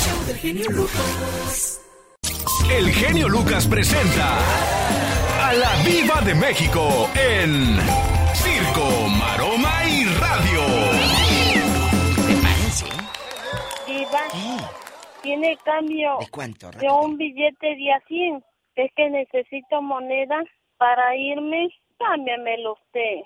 El 2.71 2.91
genio 2.91 3.29
Lucas 3.29 3.67
presenta 3.67 4.37
a 5.43 5.53
la 5.53 5.75
Viva 5.83 6.21
de 6.21 6.35
México 6.35 7.09
en 7.15 7.77
Circo, 8.75 9.07
Maroma 9.19 9.85
y 9.87 10.03
Radio. 10.19 10.61
Diva, 13.87 14.19
tiene 15.21 15.57
cambio 15.63 16.17
¿De 16.19 16.27
cuánto? 16.29 16.71
de 16.71 16.89
un 16.89 17.17
billete 17.17 17.75
de 17.75 17.93
a 17.93 17.99
100. 18.07 18.43
Es 18.75 18.91
que 18.95 19.09
necesito 19.09 19.81
moneda 19.81 20.43
para 20.77 21.15
irme. 21.15 21.69
Cámbiamelo 21.97 22.73
usted. 22.73 23.21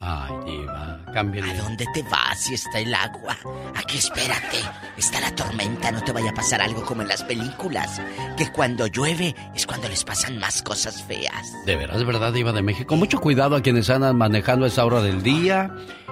Ay, 0.00 0.32
Diva, 0.46 0.83
cámbiale. 1.14 1.52
¿A 1.52 1.62
dónde 1.62 1.86
te 1.94 2.02
vas 2.02 2.38
si 2.38 2.54
está 2.54 2.80
el 2.80 2.92
agua? 2.92 3.36
Aquí 3.74 3.96
espérate. 3.96 4.58
Está 4.98 5.20
la 5.20 5.34
tormenta, 5.34 5.90
no 5.90 6.02
te 6.02 6.12
vaya 6.12 6.30
a 6.30 6.34
pasar 6.34 6.60
algo 6.60 6.84
como 6.84 7.02
en 7.02 7.08
las 7.08 7.22
películas. 7.22 8.02
Que 8.36 8.50
cuando 8.50 8.88
llueve 8.88 9.34
es 9.54 9.66
cuando 9.66 9.88
les 9.88 10.04
pasan 10.04 10.38
más 10.38 10.62
cosas 10.62 11.02
feas. 11.04 11.52
De 11.64 11.76
veras, 11.76 11.98
de 11.98 12.04
verdad, 12.04 12.32
Diva 12.32 12.52
de 12.52 12.62
México. 12.62 12.96
Mucho 12.96 13.20
cuidado 13.20 13.56
a 13.56 13.62
quienes 13.62 13.88
andan 13.88 14.16
manejando 14.18 14.64
a 14.64 14.68
esa 14.68 14.84
hora 14.84 15.00
del 15.00 15.22
día. 15.22 15.70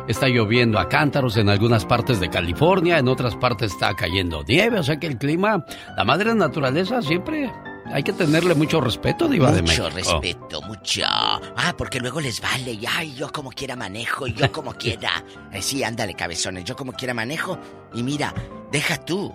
Está 0.08 0.28
lloviendo 0.28 0.78
a 0.78 0.88
cántaros 0.88 1.36
en 1.36 1.48
algunas 1.48 1.84
partes 1.84 2.18
de 2.18 2.30
California, 2.30 2.98
en 2.98 3.08
otras 3.08 3.36
partes 3.36 3.72
está 3.72 3.94
cayendo 3.94 4.42
nieve, 4.46 4.80
o 4.80 4.82
sea 4.82 4.98
que 4.98 5.06
el 5.06 5.16
clima, 5.16 5.64
la 5.96 6.04
madre 6.04 6.34
naturaleza 6.34 7.02
siempre 7.02 7.52
hay 7.92 8.02
que 8.02 8.12
tenerle 8.12 8.54
mucho 8.54 8.80
respeto, 8.80 9.28
Diva 9.28 9.52
de 9.52 9.62
México. 9.62 9.84
Mucho 9.84 9.94
respeto, 9.96 10.62
mucho. 10.62 11.02
Ah, 11.04 11.74
porque 11.76 12.00
luego 12.00 12.20
les 12.20 12.40
vale. 12.40 12.72
Y, 12.72 12.84
ay, 12.86 13.14
yo 13.14 13.30
como 13.30 13.50
quiera 13.50 13.76
manejo, 13.76 14.26
yo 14.26 14.50
como 14.50 14.72
quiera. 14.78 15.24
Eh, 15.52 15.62
sí, 15.62 15.82
ándale, 15.84 16.14
cabezones. 16.14 16.64
Yo 16.64 16.76
como 16.76 16.92
quiera 16.92 17.14
manejo. 17.14 17.58
Y 17.94 18.02
mira, 18.02 18.34
deja 18.70 18.96
tú 19.04 19.34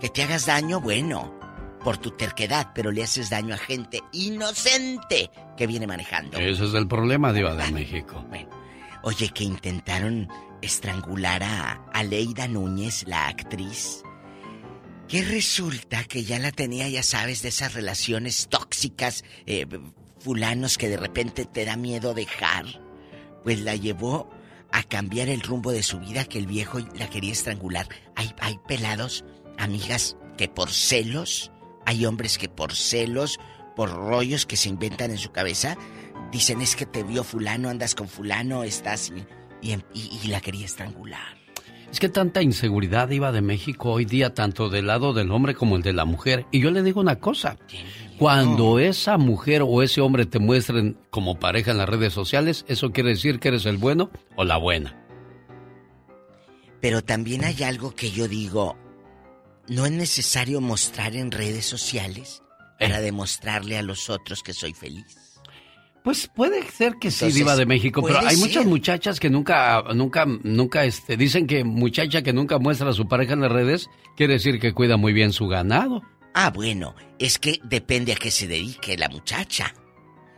que 0.00 0.08
te 0.08 0.22
hagas 0.22 0.46
daño, 0.46 0.80
bueno, 0.80 1.34
por 1.82 1.98
tu 1.98 2.10
terquedad, 2.10 2.72
pero 2.74 2.90
le 2.90 3.02
haces 3.02 3.30
daño 3.30 3.54
a 3.54 3.58
gente 3.58 4.02
inocente 4.12 5.30
que 5.56 5.66
viene 5.66 5.86
manejando. 5.86 6.38
Ese 6.38 6.64
es 6.64 6.74
el 6.74 6.86
problema, 6.86 7.32
Diva 7.32 7.54
de 7.54 7.70
México. 7.72 8.24
Oye, 9.02 9.28
que 9.30 9.44
intentaron 9.44 10.28
estrangular 10.62 11.42
a 11.42 11.80
Aleida 11.92 12.48
Núñez, 12.48 13.04
la 13.06 13.28
actriz. 13.28 14.02
Que 15.08 15.22
resulta 15.22 16.02
que 16.04 16.24
ya 16.24 16.38
la 16.38 16.50
tenía, 16.50 16.88
ya 16.88 17.02
sabes, 17.02 17.42
de 17.42 17.48
esas 17.50 17.74
relaciones 17.74 18.48
tóxicas, 18.48 19.24
eh, 19.46 19.66
fulanos 20.18 20.78
que 20.78 20.88
de 20.88 20.96
repente 20.96 21.44
te 21.44 21.64
da 21.64 21.76
miedo 21.76 22.12
dejar. 22.12 22.64
Pues 23.44 23.60
la 23.60 23.76
llevó 23.76 24.28
a 24.72 24.82
cambiar 24.82 25.28
el 25.28 25.42
rumbo 25.42 25.70
de 25.70 25.84
su 25.84 26.00
vida 26.00 26.24
que 26.24 26.38
el 26.38 26.46
viejo 26.48 26.80
la 26.96 27.08
quería 27.08 27.32
estrangular. 27.32 27.88
Hay, 28.16 28.58
pelados, 28.66 29.24
amigas, 29.58 30.16
que 30.36 30.48
por 30.48 30.70
celos, 30.72 31.52
hay 31.84 32.04
hombres 32.04 32.36
que 32.36 32.48
por 32.48 32.74
celos, 32.74 33.38
por 33.76 33.90
rollos 33.92 34.44
que 34.44 34.56
se 34.56 34.68
inventan 34.68 35.12
en 35.12 35.18
su 35.18 35.30
cabeza, 35.30 35.76
dicen 36.32 36.60
es 36.62 36.74
que 36.74 36.84
te 36.86 37.04
vio 37.04 37.22
fulano, 37.22 37.68
andas 37.68 37.94
con 37.94 38.08
fulano, 38.08 38.64
estás... 38.64 39.12
Y, 39.62 39.72
y- 39.94 40.20
y 40.22 40.28
la 40.28 40.40
quería 40.40 40.66
estrangular. 40.66 41.45
Es 41.90 42.00
que 42.00 42.08
tanta 42.08 42.42
inseguridad 42.42 43.10
iba 43.10 43.32
de 43.32 43.40
México 43.40 43.92
hoy 43.92 44.04
día, 44.04 44.34
tanto 44.34 44.68
del 44.68 44.88
lado 44.88 45.12
del 45.12 45.30
hombre 45.30 45.54
como 45.54 45.76
el 45.76 45.82
de 45.82 45.92
la 45.92 46.04
mujer. 46.04 46.46
Y 46.50 46.60
yo 46.60 46.70
le 46.70 46.82
digo 46.82 47.00
una 47.00 47.16
cosa, 47.16 47.56
cuando 48.18 48.78
esa 48.78 49.18
mujer 49.18 49.62
o 49.62 49.82
ese 49.82 50.00
hombre 50.00 50.26
te 50.26 50.38
muestren 50.38 50.98
como 51.10 51.38
pareja 51.38 51.70
en 51.70 51.78
las 51.78 51.88
redes 51.88 52.12
sociales, 52.12 52.64
eso 52.68 52.92
quiere 52.92 53.10
decir 53.10 53.38
que 53.38 53.48
eres 53.48 53.66
el 53.66 53.76
bueno 53.76 54.10
o 54.36 54.44
la 54.44 54.56
buena. 54.56 55.02
Pero 56.80 57.02
también 57.02 57.44
hay 57.44 57.62
algo 57.62 57.94
que 57.94 58.10
yo 58.10 58.28
digo, 58.28 58.76
no 59.68 59.86
es 59.86 59.92
necesario 59.92 60.60
mostrar 60.60 61.16
en 61.16 61.30
redes 61.30 61.66
sociales 61.66 62.42
para 62.78 63.00
demostrarle 63.00 63.78
a 63.78 63.82
los 63.82 64.10
otros 64.10 64.42
que 64.42 64.52
soy 64.52 64.74
feliz. 64.74 65.25
Pues 66.06 66.28
puede 66.28 66.62
ser 66.70 66.98
que 67.00 67.10
sí, 67.10 67.24
Entonces, 67.24 67.34
Diva 67.34 67.56
de 67.56 67.66
México, 67.66 68.00
pero 68.00 68.20
hay 68.20 68.36
ser. 68.36 68.46
muchas 68.46 68.64
muchachas 68.64 69.18
que 69.18 69.28
nunca, 69.28 69.82
nunca, 69.92 70.24
nunca, 70.24 70.84
este, 70.84 71.16
dicen 71.16 71.48
que 71.48 71.64
muchacha 71.64 72.22
que 72.22 72.32
nunca 72.32 72.60
muestra 72.60 72.90
a 72.90 72.92
su 72.92 73.08
pareja 73.08 73.32
en 73.32 73.40
las 73.40 73.50
redes 73.50 73.90
quiere 74.16 74.34
decir 74.34 74.60
que 74.60 74.72
cuida 74.72 74.96
muy 74.96 75.12
bien 75.12 75.32
su 75.32 75.48
ganado. 75.48 76.02
Ah, 76.32 76.52
bueno, 76.54 76.94
es 77.18 77.40
que 77.40 77.58
depende 77.64 78.12
a 78.12 78.14
qué 78.14 78.30
se 78.30 78.46
dedique 78.46 78.96
la 78.96 79.08
muchacha. 79.08 79.74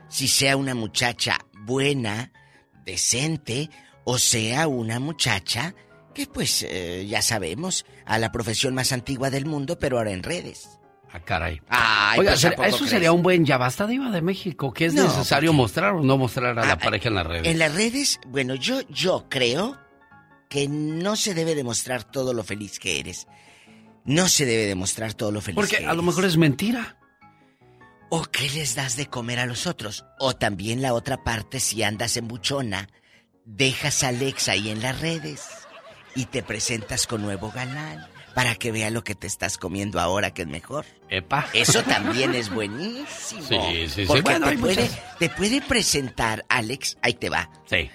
Si 0.08 0.26
sea 0.26 0.56
una 0.56 0.74
muchacha 0.74 1.36
buena, 1.66 2.32
decente, 2.86 3.68
o 4.04 4.16
sea 4.16 4.68
una 4.68 4.98
muchacha 4.98 5.74
que 6.14 6.24
pues 6.24 6.64
eh, 6.66 7.06
ya 7.06 7.20
sabemos, 7.20 7.84
a 8.06 8.18
la 8.18 8.32
profesión 8.32 8.74
más 8.74 8.92
antigua 8.92 9.28
del 9.28 9.44
mundo, 9.44 9.78
pero 9.78 9.98
ahora 9.98 10.12
en 10.12 10.22
redes. 10.22 10.77
Ah, 11.12 11.20
caray. 11.20 11.60
Ay, 11.68 12.18
Oiga, 12.20 12.32
pues, 12.32 12.44
¿a 12.44 12.48
ser- 12.48 12.56
poco 12.56 12.68
eso 12.68 12.76
crees? 12.78 12.90
sería 12.90 13.12
un 13.12 13.22
buen 13.22 13.44
ya 13.46 13.56
basta, 13.56 13.86
Diva 13.86 14.10
de 14.10 14.20
México, 14.20 14.72
que 14.72 14.86
es 14.86 14.94
No, 14.94 15.04
necesario 15.04 15.52
mostrar 15.54 15.94
o 15.94 16.02
no 16.02 16.18
mostrar 16.18 16.58
a 16.58 16.66
la 16.66 16.72
Ah, 16.72 16.78
pareja 16.78 17.08
en 17.08 17.14
las 17.14 17.26
redes. 17.26 17.46
En 17.46 17.58
las 17.58 17.74
redes, 17.74 18.20
bueno, 18.26 18.54
yo, 18.54 18.80
yo 18.90 19.26
creo 19.30 19.78
que 20.50 20.68
no 20.68 21.16
se 21.16 21.32
debe 21.34 21.54
demostrar 21.54 22.04
todo 22.04 22.34
lo 22.34 22.44
feliz 22.44 22.78
que 22.78 23.00
eres. 23.00 23.26
No 24.04 24.28
se 24.28 24.44
debe 24.46 24.66
demostrar 24.66 25.14
todo 25.14 25.32
lo 25.32 25.40
feliz 25.40 25.56
Porque 25.56 25.78
que 25.78 25.84
a 25.86 25.88
lo 25.88 26.00
eres. 26.00 26.04
mejor 26.04 26.24
es 26.26 26.36
mentira. 26.36 26.96
¿O 28.10 28.22
qué 28.24 28.48
les 28.50 28.74
das 28.74 28.96
de 28.96 29.06
comer 29.06 29.38
a 29.38 29.46
los 29.46 29.66
otros? 29.66 30.04
O 30.18 30.34
también 30.36 30.80
la 30.82 30.94
otra 30.94 31.22
parte, 31.24 31.60
si 31.60 31.82
andas 31.82 32.16
en 32.16 32.26
buchona, 32.28 32.88
dejas 33.44 34.02
a 34.02 34.08
Alex 34.08 34.48
ahí 34.48 34.70
en 34.70 34.80
las 34.82 35.00
redes 35.00 35.42
y 36.14 36.24
te 36.26 36.42
presentas 36.42 37.06
con 37.06 37.20
nuevo 37.22 37.50
galán 37.50 38.06
para 38.38 38.54
que 38.54 38.70
vea 38.70 38.88
lo 38.90 39.02
que 39.02 39.16
te 39.16 39.26
estás 39.26 39.58
comiendo 39.58 39.98
ahora 39.98 40.30
que 40.30 40.42
es 40.42 40.48
mejor. 40.48 40.84
Epa. 41.08 41.46
Eso 41.54 41.82
también 41.82 42.36
es 42.36 42.50
buenísimo. 42.54 43.42
Sí, 43.42 43.88
sí, 43.88 43.88
sí. 43.88 44.04
Porque 44.06 44.22
Bueno, 44.22 44.48
te, 44.48 44.58
puede, 44.58 44.82
muchas- 44.82 45.18
te 45.18 45.28
puede 45.28 45.60
presentar, 45.60 46.44
Alex, 46.48 46.96
ahí 47.02 47.14
te 47.14 47.30
va. 47.30 47.50
Sí. 47.64 47.90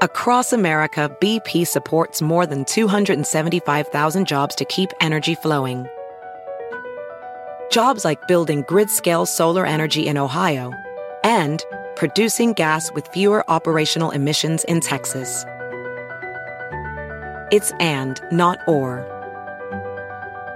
Across 0.00 0.52
America, 0.52 1.08
BP 1.20 1.64
supports 1.64 2.20
more 2.20 2.44
than 2.44 2.64
275,000 2.64 4.26
jobs 4.26 4.56
to 4.56 4.64
keep 4.64 4.90
energy 5.00 5.36
flowing. 5.36 5.86
jobs 7.70 8.04
like 8.04 8.26
building 8.26 8.64
grid 8.66 8.90
scale 8.90 9.26
solar 9.26 9.64
energy 9.64 10.08
in 10.08 10.16
Ohio, 10.18 10.72
and 11.22 11.62
producing 11.94 12.52
gas 12.54 12.90
with 12.94 13.06
fewer 13.12 13.44
operational 13.48 14.10
emissions 14.10 14.64
in 14.64 14.80
Texas. 14.80 15.44
It's 17.50 17.72
and, 17.80 18.20
not 18.30 18.58
or. 18.66 19.04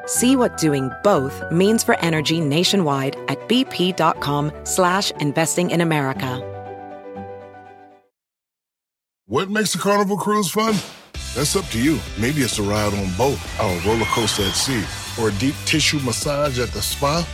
See 0.06 0.36
what 0.36 0.56
doing 0.56 0.90
both 1.02 1.42
means 1.50 1.82
for 1.82 1.98
energy 2.00 2.40
nationwide 2.40 3.16
at 3.28 3.38
bp.com 3.48 4.52
slash 4.64 5.10
investing 5.12 5.70
in 5.70 5.80
America. 5.80 6.48
What 9.26 9.48
makes 9.48 9.74
a 9.74 9.78
carnival 9.78 10.18
cruise 10.18 10.50
fun? 10.50 10.74
That's 11.34 11.56
up 11.56 11.64
to 11.66 11.82
you. 11.82 11.98
Maybe 12.20 12.42
it's 12.42 12.58
a 12.58 12.62
ride 12.62 12.92
on 12.92 13.10
boat, 13.16 13.38
a 13.58 13.82
roller 13.86 14.04
coaster 14.06 14.42
at 14.42 14.52
sea, 14.52 14.84
or 15.18 15.30
a 15.30 15.32
deep 15.32 15.54
tissue 15.64 16.00
massage 16.00 16.58
at 16.58 16.68
the 16.70 16.82
spa. 16.82 17.26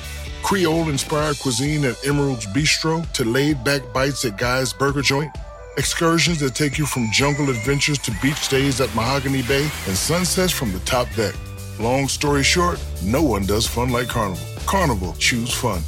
Creole 0.45 0.89
inspired 0.89 1.39
cuisine 1.41 1.85
at 1.85 2.07
Emerald's 2.07 2.47
Bistro 2.47 3.11
to 3.13 3.25
laid 3.25 3.65
back 3.65 3.83
bites 3.93 4.25
at 4.25 4.39
Guy's 4.39 4.73
Burger 4.73 5.03
Joint. 5.03 5.33
Excursions 5.79 6.41
that 6.41 6.57
take 6.57 6.77
you 6.77 6.85
from 6.87 7.09
jungle 7.13 7.51
adventures 7.51 7.99
to 8.01 8.11
beach 8.21 8.35
stays 8.41 8.81
at 8.81 8.93
Mahogany 8.97 9.43
Bay 9.43 9.63
and 9.87 9.97
sunsets 9.97 10.53
from 10.53 10.73
the 10.73 10.81
top 10.81 11.07
deck. 11.15 11.35
Long 11.79 12.09
story 12.09 12.43
short, 12.43 12.81
no 13.05 13.23
one 13.23 13.47
does 13.47 13.65
fun 13.69 13.91
like 13.91 14.09
Carnival. 14.09 14.43
Carnival, 14.67 15.15
choose 15.19 15.53
fun. 15.55 15.81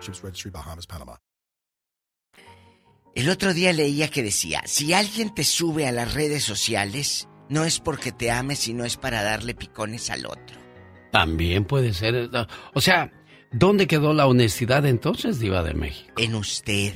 Ships 0.00 0.22
Registry, 0.22 0.52
Bahamas, 0.52 0.86
Panama. 0.86 1.16
El 3.16 3.28
otro 3.28 3.52
día 3.52 3.72
leía 3.72 4.08
que 4.08 4.22
decía, 4.22 4.62
si 4.66 4.92
alguien 4.92 5.34
te 5.34 5.42
sube 5.42 5.88
a 5.88 5.92
las 5.92 6.14
redes 6.14 6.44
sociales, 6.44 7.26
no 7.48 7.64
es 7.64 7.80
porque 7.80 8.12
te 8.12 8.30
ame, 8.30 8.54
sino 8.54 8.84
es 8.84 8.96
para 8.96 9.24
darle 9.24 9.54
picones 9.54 10.08
al 10.10 10.24
otro. 10.26 10.56
También 11.10 11.64
puede 11.64 11.92
ser. 11.94 12.14
eh, 12.14 12.28
O 12.74 12.80
sea, 12.80 13.10
¿dónde 13.50 13.88
quedó 13.88 14.12
la 14.14 14.28
honestidad 14.28 14.86
entonces, 14.86 15.40
Diva 15.40 15.64
de 15.64 15.74
México? 15.74 16.12
En 16.16 16.36
usted, 16.36 16.94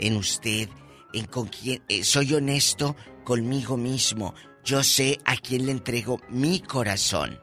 en 0.00 0.16
usted, 0.16 0.68
en 1.14 1.26
con 1.26 1.48
quién 1.48 1.82
eh, 1.88 2.04
soy 2.04 2.34
honesto 2.34 2.96
conmigo 3.24 3.76
mismo. 3.76 4.34
Yo 4.64 4.82
sé 4.82 5.18
a 5.24 5.36
quién 5.36 5.66
le 5.66 5.72
entrego 5.72 6.20
mi 6.28 6.60
corazón. 6.60 7.40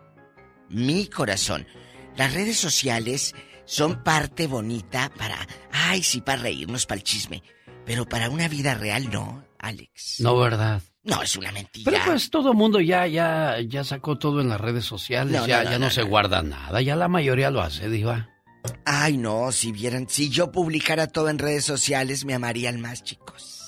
Mi 0.69 1.07
corazón. 1.07 1.68
Las 2.15 2.34
redes 2.34 2.57
sociales 2.57 3.34
son 3.65 4.03
parte 4.03 4.48
bonita 4.48 5.11
para, 5.18 5.48
ay, 5.72 6.03
sí, 6.03 6.22
para 6.22 6.41
reírnos, 6.41 6.85
para 6.85 6.99
el 6.99 7.03
chisme. 7.03 7.43
Pero 7.85 8.06
para 8.06 8.30
una 8.30 8.48
vida 8.48 8.73
real 8.73 9.10
no, 9.11 9.43
Alex. 9.60 10.19
No, 10.19 10.38
¿verdad? 10.38 10.81
No, 11.03 11.22
es 11.23 11.35
una 11.35 11.52
mentira. 11.52 11.91
Pero 11.91 12.06
pues 12.06 12.30
todo 12.30 12.52
el 12.52 12.57
mundo 12.57 12.80
ya, 12.80 13.07
ya, 13.07 13.57
ya 13.68 13.84
sacó 13.84 14.18
todo 14.18 14.39
en 14.41 14.49
las 14.49 14.61
redes 14.61 14.85
sociales, 14.85 15.34
No, 15.34 15.48
ya, 15.48 15.60
no, 15.60 15.64
no, 15.64 15.72
ya 15.72 15.80
no, 15.80 15.89
se 15.89 16.03
guarda 16.03 16.43
nada, 16.43 16.81
ya 16.81 16.95
la 16.95 17.07
mayoría 17.07 17.49
lo 17.49 17.61
hace, 17.61 17.89
Diva. 17.89 18.30
Ay, 18.85 19.18
no, 19.18 19.52
si 19.52 19.72
vieran, 19.72 20.07
si 20.07 20.30
yo 20.30 20.52
publicara 20.52 21.07
todo 21.07 21.30
en 21.30 21.39
redes 21.39 21.65
sociales, 21.65 22.26
me 22.26 22.35
amarían 22.35 22.80
más, 22.80 23.03
chicos. 23.03 23.60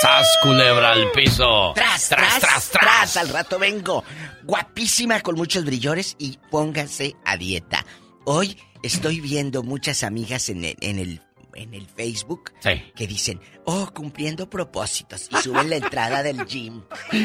¡Sas, 0.00 0.26
culebra 0.42 0.92
al 0.92 1.10
piso! 1.12 1.72
Tras, 1.74 2.08
tras, 2.08 2.40
tras, 2.40 2.70
tras, 2.70 3.16
al 3.16 3.28
rato 3.28 3.58
vengo. 3.58 4.04
Guapísima 4.44 5.20
con 5.20 5.36
muchos 5.36 5.64
brillores 5.64 6.16
y 6.18 6.38
pónganse 6.50 7.14
a 7.24 7.36
dieta. 7.36 7.84
Hoy 8.24 8.58
estoy 8.82 9.20
viendo 9.20 9.62
muchas 9.62 10.02
amigas 10.02 10.48
en 10.48 10.64
el, 10.64 10.76
en 10.80 10.98
el, 10.98 11.20
en 11.54 11.74
el 11.74 11.86
Facebook 11.86 12.52
Sí. 12.60 12.82
que 12.96 13.06
dicen, 13.06 13.40
oh, 13.64 13.90
cumpliendo 13.94 14.48
propósitos 14.50 15.28
y 15.30 15.36
suben 15.42 15.70
la 15.70 15.76
entrada 15.76 16.22
del 16.22 16.44
gym. 16.46 16.82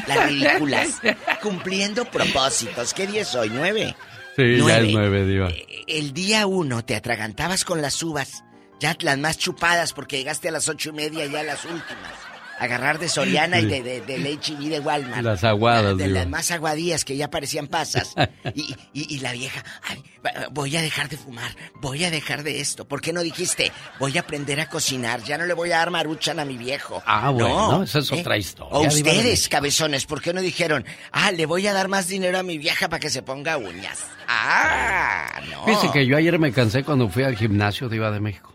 Las 0.07 0.27
ridículas. 0.29 0.99
Cumpliendo 1.41 2.05
propósitos. 2.05 2.93
¿Qué 2.93 3.07
día 3.07 3.21
es 3.21 3.33
hoy? 3.35 3.49
¿Nueve? 3.49 3.95
Sí, 4.35 4.57
ya 4.57 4.63
Nueve. 4.63 4.87
es 4.87 4.93
nueve, 4.93 5.25
Diva. 5.25 5.49
El 5.87 6.13
día 6.13 6.45
uno 6.47 6.85
te 6.85 6.95
atragantabas 6.95 7.65
con 7.65 7.81
las 7.81 8.01
uvas, 8.03 8.43
ya 8.79 8.95
las 9.01 9.17
más 9.17 9.37
chupadas 9.37 9.93
porque 9.93 10.17
llegaste 10.17 10.49
a 10.49 10.51
las 10.51 10.67
ocho 10.69 10.89
y 10.89 10.93
media 10.93 11.25
ya 11.25 11.43
las 11.43 11.63
últimas. 11.65 12.13
Agarrar 12.61 12.99
de 12.99 13.07
Soriana 13.07 13.61
y 13.61 13.67
de, 13.67 13.81
de, 13.81 14.01
del 14.01 14.37
H&E 14.37 14.67
de 14.67 14.81
Walmart. 14.81 15.21
Las 15.23 15.45
aguadas, 15.45 15.95
De 15.97 16.07
Diva. 16.07 16.19
las 16.19 16.27
más 16.27 16.51
aguadías 16.51 17.05
que 17.05 17.15
ya 17.15 17.29
parecían 17.29 17.67
pasas. 17.67 18.13
Y, 18.53 18.75
y- 18.93 19.15
y 19.15 19.19
la 19.19 19.31
vieja, 19.31 19.63
ay, 19.83 20.03
voy 20.51 20.75
a 20.75 20.81
dejar 20.81 21.07
de 21.07 21.15
fumar, 21.15 21.55
voy 21.75 22.03
a 22.03 22.11
dejar 22.11 22.43
de 22.43 22.59
esto. 22.59 22.85
¿Por 22.85 22.99
qué 22.99 23.13
no 23.13 23.21
dijiste, 23.21 23.71
voy 23.99 24.17
a 24.17 24.21
aprender 24.21 24.59
a 24.59 24.67
cocinar, 24.67 25.23
ya 25.23 25.37
no 25.37 25.45
le 25.45 25.53
voy 25.53 25.71
a 25.71 25.77
dar 25.77 25.89
maruchan 25.91 26.39
a 26.39 26.45
mi 26.45 26.57
viejo? 26.57 27.01
Ah, 27.05 27.29
bueno, 27.29 27.71
No, 27.71 27.83
esa 27.83 27.99
es 27.99 28.11
¿eh? 28.11 28.19
otra 28.19 28.37
historia. 28.37 28.73
O 28.77 28.81
de 28.81 28.87
ustedes, 28.89 29.47
cabezones, 29.47 30.05
¿por 30.05 30.21
qué 30.21 30.33
no 30.33 30.41
dijeron, 30.41 30.83
ah, 31.13 31.31
le 31.31 31.45
voy 31.45 31.65
a 31.67 31.71
dar 31.73 31.87
más 31.87 32.07
dinero 32.09 32.39
a 32.39 32.43
mi 32.43 32.57
vieja 32.57 32.89
para 32.89 32.99
que 32.99 33.09
se 33.09 33.21
ponga 33.21 33.55
uñas? 33.57 33.99
Ah, 34.27 35.39
no. 35.49 35.63
Fíjese 35.65 35.91
que 35.91 36.05
yo 36.05 36.17
ayer 36.17 36.37
me 36.39 36.51
cansé 36.51 36.83
cuando 36.83 37.07
fui 37.07 37.23
al 37.23 37.37
gimnasio 37.37 37.87
Diva 37.87 38.11
de 38.11 38.19
México. 38.19 38.53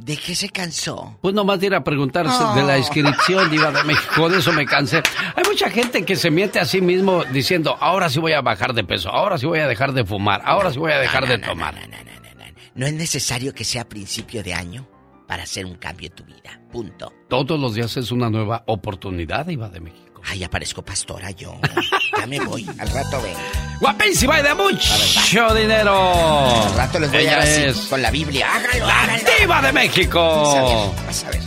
¿De 0.00 0.16
qué 0.16 0.34
se 0.34 0.48
cansó? 0.48 1.18
Pues 1.20 1.34
nomás 1.34 1.60
de 1.60 1.66
ir 1.66 1.74
a 1.74 1.84
preguntarse 1.84 2.42
Oh. 2.42 2.54
de 2.54 2.62
la 2.62 2.78
inscripción 2.78 3.50
Diva 3.50 3.70
de 3.70 3.84
México, 3.84 4.12
con 4.16 4.34
eso 4.34 4.52
me 4.52 4.64
cansé. 4.66 5.02
Hay 5.36 5.44
mucha 5.46 5.68
gente 5.70 6.04
que 6.04 6.16
se 6.16 6.30
miente 6.30 6.58
a 6.58 6.64
sí 6.64 6.80
mismo 6.80 7.22
diciendo, 7.32 7.76
ahora 7.78 8.08
sí 8.08 8.18
voy 8.18 8.32
a 8.32 8.40
bajar 8.40 8.72
de 8.72 8.82
peso, 8.82 9.10
ahora 9.10 9.36
sí 9.36 9.46
voy 9.46 9.58
a 9.60 9.66
dejar 9.68 9.92
de 9.92 10.04
fumar, 10.04 10.40
ahora 10.44 10.72
sí 10.72 10.78
voy 10.78 10.92
a 10.92 10.98
dejar 10.98 11.26
de 11.28 11.38
tomar. 11.38 11.74
No 12.74 12.86
es 12.86 12.94
necesario 12.94 13.52
que 13.52 13.64
sea 13.64 13.88
principio 13.88 14.42
de 14.42 14.54
año 14.54 14.88
para 15.28 15.42
hacer 15.42 15.66
un 15.66 15.74
cambio 15.74 16.08
en 16.08 16.14
tu 16.14 16.24
vida. 16.24 16.60
Punto. 16.72 17.12
Todos 17.28 17.60
los 17.60 17.74
días 17.74 17.96
es 17.96 18.10
una 18.10 18.30
nueva 18.30 18.64
oportunidad, 18.66 19.46
Diva 19.46 19.68
de 19.68 19.80
México. 19.80 20.09
Ay, 20.24 20.44
aparezco 20.44 20.82
pastora 20.82 21.30
yo. 21.32 21.58
Ya 22.18 22.26
me 22.26 22.40
voy. 22.40 22.68
Al 22.78 22.88
rato 22.90 23.20
ven. 23.22 23.34
Guapísima 23.80 24.40
y 24.40 24.42
de 24.42 24.54
mucho 24.54 25.54
dinero. 25.54 26.66
Al 26.66 26.74
rato 26.74 26.98
les 27.00 27.10
voy 27.10 27.20
Ella 27.20 27.38
a 27.38 27.44
decir 27.44 27.68
es 27.68 27.76
con 27.88 28.02
la 28.02 28.10
Biblia. 28.10 28.48
Hágalo, 28.54 28.86
la 28.86 29.02
hágalo. 29.02 29.22
Diva 29.38 29.62
de 29.62 29.72
México. 29.72 30.94
Vas 31.06 31.24
a 31.24 31.30
ver. 31.30 31.40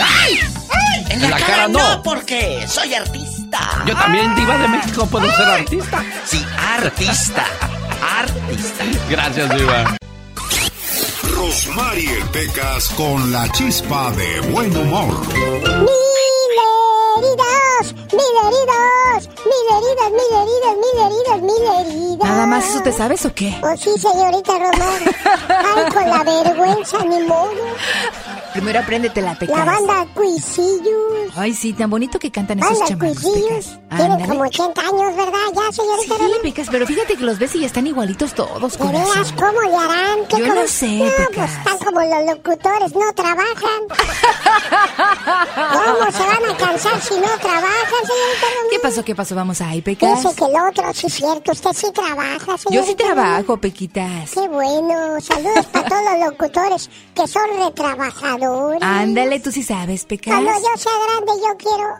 ¡Ay! 0.00 0.40
¡Ay! 0.70 1.04
En 1.10 1.20
la, 1.20 1.26
En 1.26 1.30
la 1.30 1.36
cara, 1.38 1.46
cara 1.46 1.68
no. 1.68 1.78
no. 1.96 2.02
porque 2.02 2.64
soy 2.68 2.94
artista. 2.94 3.84
Yo 3.86 3.94
también, 3.96 4.34
Diva 4.34 4.56
de 4.58 4.68
México, 4.68 5.06
puedo 5.06 5.26
ser 5.36 5.46
artista. 5.46 6.04
Sí, 6.24 6.44
artista. 6.56 7.44
Artista. 8.18 8.84
Gracias, 9.10 9.56
Diva. 9.56 9.96
Rosmarie 11.34 12.24
Pecas 12.32 12.88
con 12.90 13.32
la 13.32 13.50
chispa 13.52 14.10
de 14.12 14.40
buen 14.40 14.74
humor. 14.76 15.26
Heridas, 17.20 17.94
mil 18.12 18.34
heridas, 18.44 19.28
mil 19.44 19.66
heridas, 19.76 20.10
mil 20.10 20.32
heridas, 20.40 20.76
mil 20.76 20.96
heridas, 21.04 21.42
mil 21.42 21.64
heridas. 21.78 22.28
¿Nada 22.28 22.46
más 22.46 22.68
eso 22.68 22.82
te 22.82 22.92
sabes 22.92 23.24
o 23.26 23.34
qué? 23.34 23.54
Oh, 23.62 23.76
sí, 23.76 23.90
señorita 23.98 24.58
Román. 24.58 25.02
Ay, 25.48 25.92
con 25.92 26.10
la 26.10 26.24
vergüenza, 26.24 27.04
ni 27.04 27.20
modo. 27.24 27.50
Primero 28.52 28.80
apréndete 28.80 29.20
la 29.22 29.32
La 29.32 29.38
pecas. 29.38 29.64
banda 29.66 30.06
Cuisillos. 30.14 31.32
Ay, 31.36 31.54
sí, 31.54 31.72
tan 31.72 31.88
bonito 31.90 32.18
que 32.18 32.30
cantan 32.32 32.58
esos 32.58 32.78
Banda 32.78 32.86
chamacos, 32.88 33.22
Cuisillos. 33.22 33.78
Tienen 33.96 34.26
como 34.28 34.40
80 34.42 34.80
años, 34.80 35.16
¿verdad? 35.16 35.38
Ya, 35.54 35.72
señorita 35.72 36.14
Sí. 36.16 36.32
Pecas, 36.42 36.68
pero 36.70 36.86
fíjate 36.86 37.16
que 37.16 37.24
los 37.24 37.38
ves 37.38 37.54
y 37.54 37.60
ya 37.60 37.66
están 37.66 37.86
igualitos 37.86 38.34
todos, 38.34 38.76
¿De 38.78 38.84
veras 38.86 39.08
corazón. 39.08 39.36
cómo 39.36 39.60
le 39.60 39.76
harán? 39.76 40.26
¿Qué 40.28 40.38
Yo 40.38 40.48
como- 40.48 40.60
no 40.62 40.66
sé, 40.68 40.86
No, 40.88 41.04
Pecas. 41.04 41.28
pues 41.34 41.50
están 41.58 41.78
como 41.78 42.00
los 42.00 42.26
locutores, 42.36 42.94
no 42.94 43.12
trabajan. 43.14 43.80
¿Cómo 45.00 46.12
se 46.12 46.22
van 46.22 46.50
a 46.50 46.56
cansar 46.56 47.00
si 47.00 47.14
no 47.14 47.28
trabajan, 47.40 48.00
señorita 48.02 48.46
Román? 48.54 48.70
¿Qué 48.70 48.78
pasó? 48.80 49.04
¿Qué 49.04 49.14
pasó? 49.14 49.34
Vamos 49.34 49.60
ahí, 49.60 49.80
Pecas. 49.82 50.22
Dice 50.22 50.34
que 50.34 50.44
el 50.44 50.56
otro, 50.68 50.94
sí 50.94 51.06
es 51.06 51.14
cierto, 51.14 51.52
usted 51.52 51.70
sí 51.74 51.86
trabaja, 51.92 52.58
señorita 52.58 52.70
Yo 52.72 52.84
sí 52.84 52.94
trabajo, 52.94 53.56
Pequitas. 53.58 54.30
Qué 54.32 54.48
bueno, 54.48 55.20
saludos 55.20 55.66
para 55.66 55.88
todos 55.88 56.02
los 56.18 56.30
locutores 56.30 56.90
que 57.14 57.26
son 57.28 57.44
retrabajadores. 58.40 58.82
Ándale, 58.82 59.40
tú 59.40 59.52
sí 59.52 59.62
sabes, 59.62 60.04
Pecas. 60.04 60.34
Cuando 60.34 60.50
yo 60.52 60.76
sea 60.76 60.92
grande, 61.06 61.32
yo 61.42 61.56
quiero. 61.56 61.98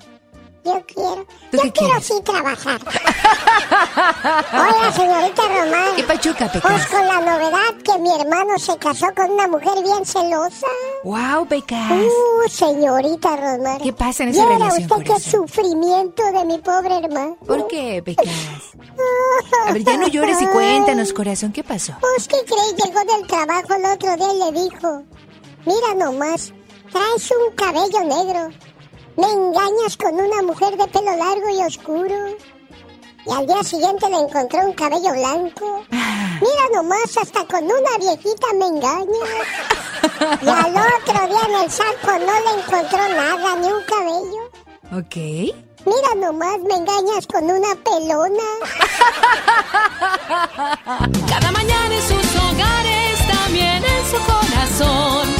Yo 0.62 0.84
quiero. 0.86 1.26
¿Tú 1.50 1.56
Yo 1.56 1.62
qué 1.62 1.72
quiero 1.72 1.88
quieres? 1.94 2.04
sí 2.06 2.14
trabajar. 2.22 2.80
Oiga, 4.52 4.92
señorita 4.92 5.42
Román. 5.48 5.96
¿Qué 5.96 6.02
pachuca, 6.04 6.50
Pues 6.52 6.62
Pecas? 6.62 6.86
con 6.88 7.06
la 7.06 7.20
novedad 7.20 7.74
que 7.82 7.98
mi 7.98 8.12
hermano 8.20 8.58
se 8.58 8.76
casó 8.76 9.06
con 9.16 9.30
una 9.30 9.48
mujer 9.48 9.82
bien 9.82 10.04
celosa. 10.04 10.66
Wow, 11.04 11.46
Pecas. 11.46 11.90
Uh, 11.92 12.48
señorita 12.50 13.36
Román. 13.36 13.78
¿Qué 13.80 13.92
pasa 13.94 14.24
en 14.24 14.30
esa 14.30 14.44
Viera 14.46 14.58
relación, 14.66 15.00
usted 15.00 15.14
qué 15.14 15.20
sufrimiento 15.20 16.22
de 16.30 16.44
mi 16.44 16.58
pobre 16.58 16.94
hermano. 16.98 17.36
¿Por 17.46 17.66
qué, 17.68 18.02
Pecas? 18.04 18.26
A 19.66 19.72
ver, 19.72 19.82
ya 19.82 19.96
no 19.96 20.08
llores 20.08 20.42
y 20.42 20.46
cuéntanos, 20.46 21.12
corazón, 21.14 21.52
¿qué 21.52 21.64
pasó? 21.64 21.94
Pues, 22.00 22.28
¿qué 22.28 22.36
crees? 22.44 22.74
Llegó 22.84 23.00
del 23.00 23.26
trabajo 23.26 23.74
el 23.74 23.84
otro 23.86 24.14
día 24.16 24.34
y 24.34 24.52
le 24.52 24.60
dijo, 24.62 25.02
mira 25.66 25.94
nomás, 25.94 26.52
traes 26.92 27.30
un 27.30 27.54
cabello 27.54 28.00
negro, 28.04 28.50
me 29.16 29.26
engañas 29.26 29.96
con 29.96 30.14
una 30.14 30.42
mujer 30.42 30.76
de 30.76 30.86
pelo 30.88 31.16
largo 31.16 31.48
y 31.50 31.62
oscuro. 31.62 32.16
Y 33.26 33.32
al 33.32 33.46
día 33.46 33.62
siguiente 33.62 34.08
le 34.08 34.16
encontró 34.16 34.60
un 34.60 34.72
cabello 34.72 35.12
blanco. 35.12 35.84
Mira 35.90 36.64
nomás, 36.72 37.16
hasta 37.20 37.44
con 37.44 37.64
una 37.64 37.98
viejita 37.98 38.46
me 38.54 38.66
engañas. 38.66 39.28
Y 40.42 40.48
al 40.48 40.74
otro 40.76 41.26
día 41.28 41.40
en 41.48 41.64
el 41.64 41.70
saco 41.70 42.12
no 42.18 42.18
le 42.18 42.60
encontró 42.60 43.08
nada, 43.08 43.56
ni 43.56 43.68
un 43.68 43.82
cabello. 43.84 44.50
Ok. 44.92 45.16
Mira 45.86 46.14
nomás, 46.16 46.58
me 46.60 46.74
engañas 46.74 47.26
con 47.26 47.44
una 47.44 47.74
pelona. 47.76 48.44
Cada 51.28 51.52
mañana 51.52 51.94
en 51.94 52.02
sus 52.02 52.36
hogares, 52.36 53.26
también 53.28 53.82
en 53.82 54.04
su 54.10 54.18
corazón. 54.26 55.39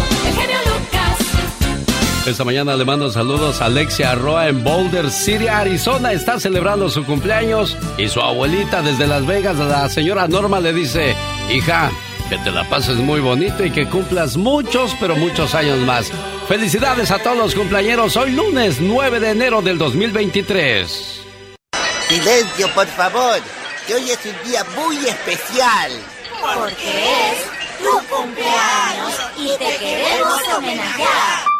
Esta 2.27 2.45
mañana 2.45 2.77
le 2.77 2.85
mando 2.85 3.11
saludos 3.11 3.63
a 3.63 3.65
Alexia 3.65 4.15
Roa 4.15 4.49
en 4.49 4.63
Boulder 4.63 5.11
City, 5.11 5.49
Arizona. 5.49 6.13
Está 6.13 6.39
celebrando 6.39 6.91
su 6.91 7.05
cumpleaños 7.05 7.79
y 7.97 8.09
su 8.09 8.21
abuelita 8.21 8.83
desde 8.83 9.07
Las 9.07 9.27
Vegas, 9.27 9.57
la 9.57 9.89
señora 9.89 10.29
Norma, 10.29 10.61
le 10.61 10.75
dice, 10.75 11.17
hija, 11.51 11.91
que 12.29 12.37
te 12.39 12.51
la 12.51 12.69
pases 12.69 12.97
muy 12.97 13.21
bonito 13.21 13.65
y 13.65 13.71
que 13.71 13.89
cumplas 13.89 14.37
muchos, 14.37 14.95
pero 15.01 15.17
muchos 15.17 15.55
años 15.55 15.79
más. 15.79 16.13
Felicidades 16.47 17.11
a 17.11 17.19
todos 17.21 17.39
los 17.39 17.55
cumpleaños 17.55 18.15
hoy 18.17 18.33
lunes 18.33 18.81
9 18.81 19.19
de 19.19 19.31
enero 19.31 19.63
del 19.63 19.79
2023. 19.79 21.23
Silencio, 22.07 22.69
por 22.75 22.87
favor, 22.87 23.41
que 23.87 23.95
hoy 23.95 24.11
es 24.11 24.19
un 24.27 24.51
día 24.51 24.65
muy 24.77 24.97
especial. 24.97 25.93
Porque 26.55 27.05
es 27.31 27.83
tu 27.83 28.15
cumpleaños 28.15 29.15
y 29.39 29.49
te 29.57 29.77
queremos 29.79 30.39
homenajear. 30.59 31.60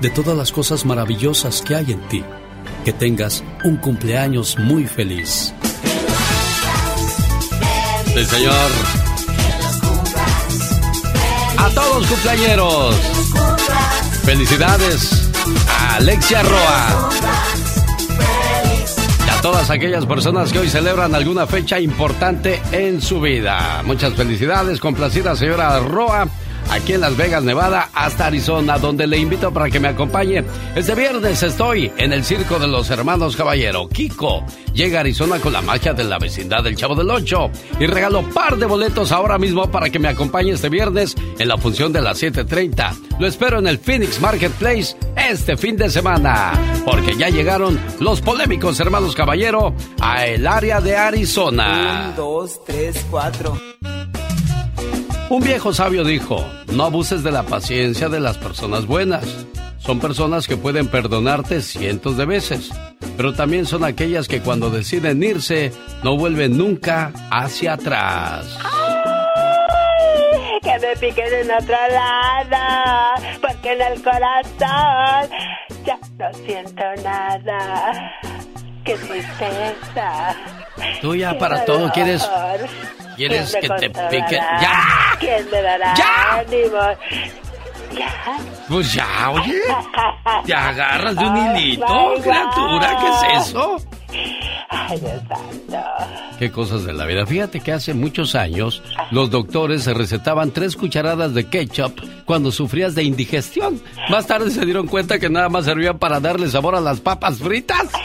de 0.00 0.10
todas 0.10 0.36
las 0.36 0.52
cosas 0.52 0.84
maravillosas 0.84 1.62
que 1.62 1.74
hay 1.74 1.92
en 1.92 2.00
ti. 2.08 2.24
Que 2.84 2.92
tengas 2.92 3.42
un 3.64 3.76
cumpleaños 3.76 4.58
muy 4.58 4.86
feliz. 4.86 5.52
Sí, 8.14 8.24
señor. 8.24 8.70
A 11.56 11.68
todos 11.70 12.06
cumpleañeros. 12.06 12.94
Felicidades 14.24 15.30
a 15.68 15.96
Alexia 15.96 16.42
Roa. 16.42 17.10
Y 19.26 19.30
a 19.30 19.40
todas 19.40 19.70
aquellas 19.70 20.06
personas 20.06 20.52
que 20.52 20.60
hoy 20.60 20.68
celebran 20.68 21.14
alguna 21.14 21.46
fecha 21.46 21.80
importante 21.80 22.60
en 22.72 23.00
su 23.02 23.20
vida. 23.20 23.82
Muchas 23.84 24.14
felicidades, 24.14 24.80
complacida 24.80 25.34
señora 25.34 25.78
Roa 25.80 26.28
aquí 26.78 26.92
en 26.92 27.00
Las 27.00 27.16
Vegas, 27.16 27.42
Nevada, 27.42 27.90
hasta 27.92 28.26
Arizona, 28.26 28.78
donde 28.78 29.06
le 29.06 29.18
invito 29.18 29.52
para 29.52 29.68
que 29.68 29.80
me 29.80 29.88
acompañe. 29.88 30.44
Este 30.76 30.94
viernes 30.94 31.42
estoy 31.42 31.90
en 31.96 32.12
el 32.12 32.24
Circo 32.24 32.58
de 32.58 32.68
los 32.68 32.88
Hermanos 32.90 33.36
Caballero. 33.36 33.88
Kiko 33.88 34.44
llega 34.72 34.98
a 34.98 35.00
Arizona 35.00 35.40
con 35.40 35.52
la 35.52 35.60
magia 35.60 35.92
de 35.92 36.04
la 36.04 36.18
vecindad 36.18 36.62
del 36.62 36.76
Chavo 36.76 36.94
del 36.94 37.10
Ocho 37.10 37.50
y 37.80 37.86
regalo 37.86 38.22
par 38.30 38.56
de 38.56 38.66
boletos 38.66 39.10
ahora 39.10 39.38
mismo 39.38 39.68
para 39.70 39.90
que 39.90 39.98
me 39.98 40.08
acompañe 40.08 40.52
este 40.52 40.68
viernes 40.68 41.16
en 41.38 41.48
la 41.48 41.58
función 41.58 41.92
de 41.92 42.00
las 42.00 42.22
7.30. 42.22 43.18
Lo 43.18 43.26
espero 43.26 43.58
en 43.58 43.66
el 43.66 43.78
Phoenix 43.78 44.20
Marketplace 44.20 44.96
este 45.16 45.56
fin 45.56 45.76
de 45.76 45.90
semana, 45.90 46.52
porque 46.84 47.16
ya 47.16 47.28
llegaron 47.28 47.78
los 47.98 48.20
polémicos 48.20 48.78
Hermanos 48.78 49.16
Caballero 49.16 49.74
a 50.00 50.26
el 50.26 50.46
área 50.46 50.80
de 50.80 50.96
Arizona. 50.96 52.10
Un, 52.10 52.16
dos, 52.16 52.64
tres, 52.64 53.04
cuatro. 53.10 53.58
Un 55.30 55.42
viejo 55.42 55.74
sabio 55.74 56.04
dijo, 56.04 56.42
no 56.72 56.84
abuses 56.84 57.22
de 57.22 57.30
la 57.30 57.42
paciencia 57.42 58.08
de 58.08 58.18
las 58.18 58.38
personas 58.38 58.86
buenas. 58.86 59.46
Son 59.76 60.00
personas 60.00 60.46
que 60.46 60.56
pueden 60.56 60.88
perdonarte 60.88 61.60
cientos 61.60 62.16
de 62.16 62.24
veces, 62.24 62.70
pero 63.18 63.34
también 63.34 63.66
son 63.66 63.84
aquellas 63.84 64.26
que 64.26 64.40
cuando 64.40 64.70
deciden 64.70 65.22
irse 65.22 65.70
no 66.02 66.16
vuelven 66.16 66.56
nunca 66.56 67.12
hacia 67.30 67.74
atrás. 67.74 68.58
Ay, 68.64 70.60
que 70.62 70.86
me 70.86 70.96
piquen 70.96 71.34
en 71.42 71.50
otro 71.50 71.76
lado, 71.90 73.22
porque 73.42 73.72
en 73.72 73.82
el 73.82 74.02
corazón 74.02 75.30
ya 75.84 75.98
no 76.18 76.32
siento 76.46 76.82
nada. 77.04 78.12
Qué 78.82 78.94
tristeza. 78.94 80.34
Tú 81.02 81.14
ya 81.14 81.32
Qué 81.32 81.38
para 81.38 81.66
todo 81.66 81.92
quieres 81.92 82.26
¿Quieres 83.18 83.50
¿Quién 83.50 83.62
que 83.62 83.68
te 83.68 83.90
pique? 83.90 84.36
¡Ya! 84.36 85.16
¿Quién 85.18 85.50
me 85.50 85.60
dará 85.60 85.92
¡Ya! 85.94 86.44
¿Ya? 87.92 88.38
Pues 88.68 88.92
ya, 88.92 89.30
oye. 89.30 89.60
¿Te 90.46 90.54
agarras 90.54 91.16
de 91.16 91.24
un 91.24 91.36
hilito, 91.36 92.14
criatura? 92.22 92.96
¿Qué 93.00 93.08
es 93.08 93.48
eso? 93.48 93.76
Ay, 94.70 94.98
Dios 95.00 95.22
santo. 95.28 95.78
Qué 96.38 96.50
cosas 96.50 96.84
de 96.84 96.92
la 96.92 97.06
vida. 97.06 97.26
Fíjate 97.26 97.60
que 97.60 97.72
hace 97.72 97.94
muchos 97.94 98.34
años 98.34 98.82
los 99.10 99.30
doctores 99.30 99.82
se 99.84 99.94
recetaban 99.94 100.50
tres 100.50 100.76
cucharadas 100.76 101.34
de 101.34 101.48
ketchup 101.48 102.00
cuando 102.24 102.50
sufrías 102.52 102.94
de 102.94 103.02
indigestión. 103.02 103.82
Más 104.08 104.26
tarde 104.26 104.50
se 104.50 104.64
dieron 104.64 104.86
cuenta 104.86 105.18
que 105.18 105.28
nada 105.28 105.48
más 105.48 105.64
servían 105.64 105.98
para 105.98 106.20
darle 106.20 106.48
sabor 106.48 106.74
a 106.74 106.80
las 106.80 107.00
papas 107.00 107.38
fritas. 107.38 107.88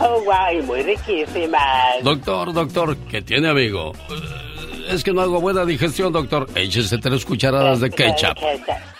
Oh, 0.00 0.20
wow, 0.24 0.58
y 0.58 0.62
muy 0.62 0.82
riquísimas. 0.82 2.02
Doctor, 2.02 2.52
doctor, 2.52 2.96
¿qué 3.08 3.22
tiene, 3.22 3.48
amigo? 3.48 3.92
Es 4.88 5.02
que 5.04 5.12
no 5.12 5.20
hago 5.22 5.40
buena 5.40 5.64
digestión, 5.64 6.12
doctor. 6.12 6.46
Échese 6.54 6.98
tres 6.98 7.24
cucharadas 7.24 7.80
de 7.80 7.90
ketchup. 7.90 8.36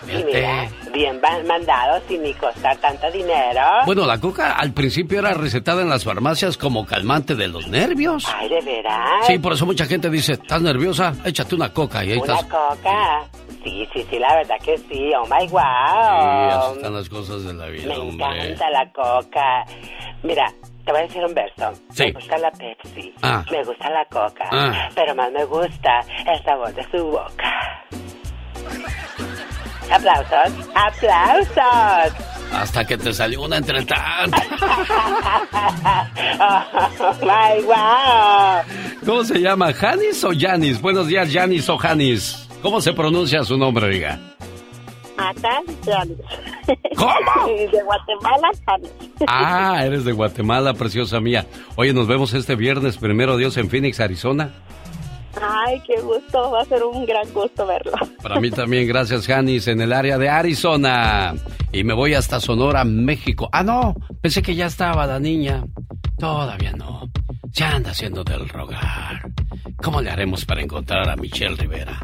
Y 0.07 0.23
mira, 0.23 0.69
bien 0.93 1.19
mandado 1.47 2.01
sin 2.07 2.21
ni 2.23 2.33
costar 2.33 2.77
tanto 2.77 3.09
dinero. 3.11 3.61
Bueno, 3.85 4.05
la 4.05 4.19
coca 4.19 4.53
al 4.53 4.71
principio 4.73 5.19
era 5.19 5.33
recetada 5.33 5.81
en 5.81 5.89
las 5.89 6.03
farmacias 6.03 6.57
como 6.57 6.85
calmante 6.85 7.35
de 7.35 7.47
los 7.47 7.67
nervios. 7.67 8.25
Ay, 8.35 8.49
de 8.49 8.61
veras. 8.61 9.25
Sí, 9.27 9.39
por 9.39 9.53
eso 9.53 9.65
mucha 9.65 9.85
gente 9.85 10.09
dice, 10.09 10.33
¿estás 10.33 10.61
nerviosa? 10.61 11.13
Échate 11.25 11.55
una 11.55 11.71
coca 11.73 12.03
y 12.03 12.11
ahí 12.13 12.17
Una 12.19 12.33
estás. 12.39 12.49
coca. 12.51 13.23
Sí, 13.63 13.87
sí, 13.93 14.05
sí, 14.09 14.19
la 14.19 14.35
verdad 14.35 14.55
que 14.63 14.77
sí. 14.77 15.11
Oh 15.19 15.25
my 15.25 15.47
Sí, 15.47 15.51
wow. 15.53 15.61
así 15.61 16.75
están 16.77 16.93
las 16.93 17.09
cosas 17.09 17.43
de 17.43 17.53
la 17.53 17.65
vida, 17.67 17.87
Me 17.87 17.97
hombre. 17.97 18.25
encanta 18.51 18.69
la 18.69 18.91
coca. 18.91 19.65
Mira, 20.23 20.53
te 20.85 20.91
voy 20.91 21.01
a 21.01 21.03
decir 21.03 21.25
un 21.25 21.33
verso. 21.33 21.73
Sí. 21.91 22.03
Me 22.05 22.11
gusta 22.13 22.37
la 22.37 22.51
Pepsi. 22.51 23.13
Ah. 23.21 23.43
Me 23.51 23.63
gusta 23.63 23.89
la 23.89 24.05
coca. 24.05 24.45
Ah. 24.51 24.89
Pero 24.93 25.15
más 25.15 25.31
me 25.31 25.43
gusta 25.45 26.01
el 26.31 26.43
sabor 26.43 26.73
de 26.73 26.83
su 26.91 27.05
boca. 27.05 27.83
Aplausos. 29.91 30.69
Aplausos. 30.75 32.13
Hasta 32.53 32.85
que 32.85 32.97
te 32.97 33.13
salió 33.13 33.41
una 33.43 33.57
entre 33.57 33.83
tantas. 33.85 34.43
Oh 36.37 37.13
my 37.21 37.63
wow. 37.63 38.61
¿Cómo 39.05 39.23
se 39.23 39.39
llama? 39.39 39.73
¿Janis 39.73 40.23
o 40.23 40.31
Janis? 40.37 40.81
Buenos 40.81 41.07
días, 41.07 41.29
Janis 41.31 41.69
o 41.69 41.77
Janis. 41.77 42.47
¿Cómo 42.61 42.81
se 42.81 42.93
pronuncia 42.93 43.43
su 43.43 43.57
nombre, 43.57 43.85
oiga? 43.87 44.19
Acá, 45.17 45.61
Janis. 45.85 46.17
¿Cómo? 46.97 47.47
De 47.71 47.83
Guatemala, 47.83 48.49
Janis. 48.65 48.91
Ah, 49.27 49.85
eres 49.85 50.03
de 50.03 50.11
Guatemala, 50.11 50.73
preciosa 50.73 51.19
mía. 51.19 51.45
Oye, 51.75 51.93
nos 51.93 52.07
vemos 52.07 52.33
este 52.33 52.55
viernes, 52.55 52.97
primero 52.97 53.37
Dios, 53.37 53.57
en 53.57 53.69
Phoenix, 53.69 53.99
Arizona. 53.99 54.53
Ay, 55.41 55.81
qué 55.85 55.99
gusto, 56.01 56.51
va 56.51 56.61
a 56.61 56.65
ser 56.65 56.83
un 56.83 57.05
gran 57.05 57.31
gusto 57.33 57.65
verlo. 57.65 57.93
Para 58.21 58.39
mí 58.39 58.51
también, 58.51 58.87
gracias, 58.87 59.27
Janis, 59.27 59.67
en 59.67 59.81
el 59.81 59.91
área 59.93 60.17
de 60.17 60.29
Arizona. 60.29 61.35
Y 61.71 61.83
me 61.83 61.93
voy 61.93 62.13
hasta 62.13 62.39
Sonora, 62.39 62.83
México. 62.85 63.49
Ah, 63.51 63.63
no, 63.63 63.95
pensé 64.21 64.41
que 64.41 64.55
ya 64.55 64.67
estaba 64.67 65.05
la 65.05 65.19
niña. 65.19 65.63
Todavía 66.17 66.71
no. 66.73 67.09
Ya 67.51 67.75
anda 67.75 67.91
haciendo 67.91 68.23
del 68.23 68.47
rogar. 68.47 69.29
¿Cómo 69.81 70.01
le 70.01 70.09
haremos 70.09 70.45
para 70.45 70.61
encontrar 70.61 71.09
a 71.09 71.15
Michelle 71.15 71.55
Rivera? 71.55 71.99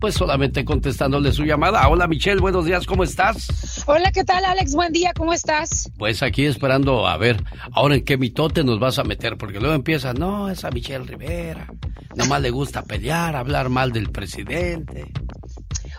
Pues 0.00 0.14
solamente 0.14 0.64
contestándole 0.64 1.30
su 1.30 1.44
llamada. 1.44 1.86
Hola, 1.86 2.06
Michelle, 2.06 2.40
buenos 2.40 2.64
días, 2.64 2.86
¿cómo 2.86 3.04
estás? 3.04 3.84
Hola, 3.86 4.10
¿qué 4.12 4.24
tal, 4.24 4.42
Alex? 4.46 4.74
Buen 4.74 4.94
día, 4.94 5.12
¿cómo 5.14 5.34
estás? 5.34 5.90
Pues 5.98 6.22
aquí 6.22 6.46
esperando 6.46 7.06
a 7.06 7.18
ver, 7.18 7.44
ahora 7.72 7.96
en 7.96 8.04
qué 8.04 8.16
mitote 8.16 8.64
nos 8.64 8.80
vas 8.80 8.98
a 8.98 9.04
meter, 9.04 9.36
porque 9.36 9.60
luego 9.60 9.74
empieza, 9.74 10.14
no, 10.14 10.48
esa 10.48 10.70
Michelle 10.70 11.04
Rivera, 11.04 11.66
nomás 12.16 12.40
le 12.40 12.50
gusta 12.50 12.82
pelear, 12.82 13.36
hablar 13.36 13.68
mal 13.68 13.92
del 13.92 14.10
presidente. 14.10 15.12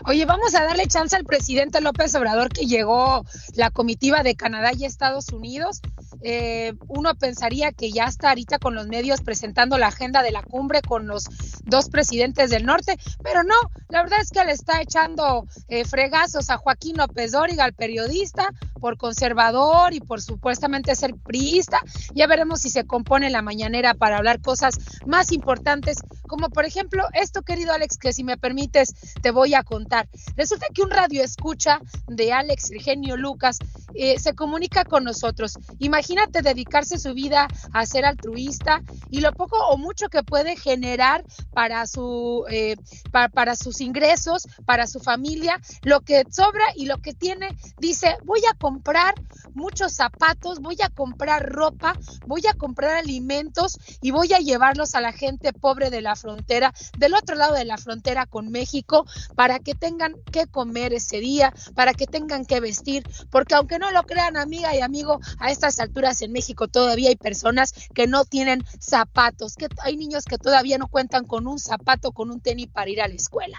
Oye, 0.04 0.24
vamos 0.24 0.52
a 0.56 0.64
darle 0.64 0.88
chance 0.88 1.14
al 1.14 1.24
presidente 1.24 1.80
López 1.80 2.12
Obrador 2.16 2.48
que 2.48 2.66
llegó 2.66 3.24
la 3.54 3.70
comitiva 3.70 4.24
de 4.24 4.34
Canadá 4.34 4.72
y 4.76 4.84
Estados 4.84 5.28
Unidos. 5.28 5.80
Eh, 6.22 6.74
uno 6.88 7.14
pensaría 7.14 7.70
que 7.70 7.92
ya 7.92 8.06
está 8.06 8.30
ahorita 8.30 8.58
con 8.58 8.74
los 8.74 8.88
medios 8.88 9.20
presentando 9.20 9.78
la 9.78 9.88
agenda 9.88 10.24
de 10.24 10.32
la 10.32 10.42
cumbre 10.42 10.82
con 10.82 11.06
los 11.06 11.28
dos 11.64 11.88
presidentes 11.88 12.50
del 12.50 12.66
norte, 12.66 12.98
pero 13.22 13.44
no, 13.44 13.54
la 13.88 14.02
verdad 14.02 14.20
es 14.20 14.30
que 14.30 14.44
le 14.44 14.52
está 14.52 14.80
echando 14.80 15.46
eh, 15.68 15.84
fregazos 15.84 16.50
a 16.50 16.56
Joaquín 16.56 16.96
López 16.96 17.30
Dóriga, 17.30 17.64
al 17.64 17.72
periodista, 17.72 18.48
por 18.80 18.96
conservador 18.96 19.94
y 19.94 20.00
por 20.00 20.20
supuestamente 20.20 20.96
ser 20.96 21.14
priista. 21.14 21.80
Ya 22.12 22.26
veremos 22.26 22.60
si 22.60 22.70
se 22.70 22.84
compone 22.84 23.30
la 23.30 23.42
mañanera 23.42 23.94
para 23.94 24.16
hablar 24.18 24.40
cosas 24.40 24.74
más 25.06 25.30
importantes, 25.30 25.98
como 26.26 26.48
por 26.48 26.64
ejemplo 26.64 27.04
esto, 27.12 27.42
querido 27.42 27.72
Alex, 27.72 27.96
que 27.98 28.12
si 28.12 28.24
me 28.24 28.36
permites 28.36 28.94
te 29.22 29.30
voy 29.30 29.54
a 29.54 29.62
contar. 29.62 29.91
Resulta 30.36 30.66
que 30.72 30.82
un 30.82 30.90
radio 30.90 31.22
escucha 31.22 31.80
de 32.06 32.32
Alex 32.32 32.70
Eugenio 32.70 33.16
Lucas 33.16 33.58
eh, 33.94 34.18
se 34.18 34.34
comunica 34.34 34.84
con 34.84 35.04
nosotros. 35.04 35.58
Imagínate 35.78 36.40
dedicarse 36.40 36.98
su 36.98 37.12
vida 37.12 37.46
a 37.72 37.84
ser 37.84 38.04
altruista 38.04 38.82
y 39.10 39.20
lo 39.20 39.32
poco 39.32 39.58
o 39.68 39.76
mucho 39.76 40.08
que 40.08 40.22
puede 40.22 40.56
generar 40.56 41.24
para, 41.52 41.86
su, 41.86 42.44
eh, 42.50 42.76
para, 43.10 43.56
sus 43.56 43.80
ingresos, 43.80 44.46
para 44.64 44.86
su 44.86 45.00
familia, 45.00 45.60
lo 45.82 46.00
que 46.00 46.24
sobra 46.30 46.64
y 46.74 46.86
lo 46.86 46.98
que 46.98 47.12
tiene, 47.12 47.48
dice, 47.78 48.16
voy 48.24 48.40
a 48.50 48.54
comprar 48.54 49.14
muchos 49.54 49.92
zapatos, 49.92 50.60
voy 50.60 50.76
a 50.82 50.88
comprar 50.88 51.50
ropa, 51.50 51.94
voy 52.26 52.42
a 52.48 52.54
comprar 52.54 52.96
alimentos 52.96 53.78
y 54.00 54.10
voy 54.10 54.32
a 54.32 54.38
llevarlos 54.38 54.94
a 54.94 55.00
la 55.00 55.12
gente 55.12 55.52
pobre 55.52 55.90
de 55.90 56.00
la 56.00 56.16
frontera, 56.16 56.72
del 56.98 57.14
otro 57.14 57.36
lado 57.36 57.54
de 57.54 57.66
la 57.66 57.76
frontera 57.76 58.24
con 58.24 58.50
México, 58.50 59.04
para 59.36 59.58
que 59.58 59.74
tengan 59.82 60.14
que 60.30 60.46
comer 60.46 60.94
ese 60.94 61.18
día, 61.18 61.52
para 61.74 61.92
que 61.92 62.06
tengan 62.06 62.46
que 62.46 62.60
vestir, 62.60 63.02
porque 63.32 63.56
aunque 63.56 63.80
no 63.80 63.90
lo 63.90 64.04
crean, 64.04 64.36
amiga 64.36 64.76
y 64.76 64.80
amigo, 64.80 65.18
a 65.40 65.50
estas 65.50 65.80
alturas 65.80 66.22
en 66.22 66.30
México 66.30 66.68
todavía 66.68 67.08
hay 67.08 67.16
personas 67.16 67.74
que 67.92 68.06
no 68.06 68.24
tienen 68.24 68.62
zapatos, 68.78 69.56
que 69.56 69.66
hay 69.82 69.96
niños 69.96 70.24
que 70.24 70.38
todavía 70.38 70.78
no 70.78 70.86
cuentan 70.86 71.24
con 71.24 71.48
un 71.48 71.58
zapato, 71.58 72.12
con 72.12 72.30
un 72.30 72.40
tenis 72.40 72.68
para 72.68 72.90
ir 72.90 73.02
a 73.02 73.08
la 73.08 73.14
escuela. 73.14 73.58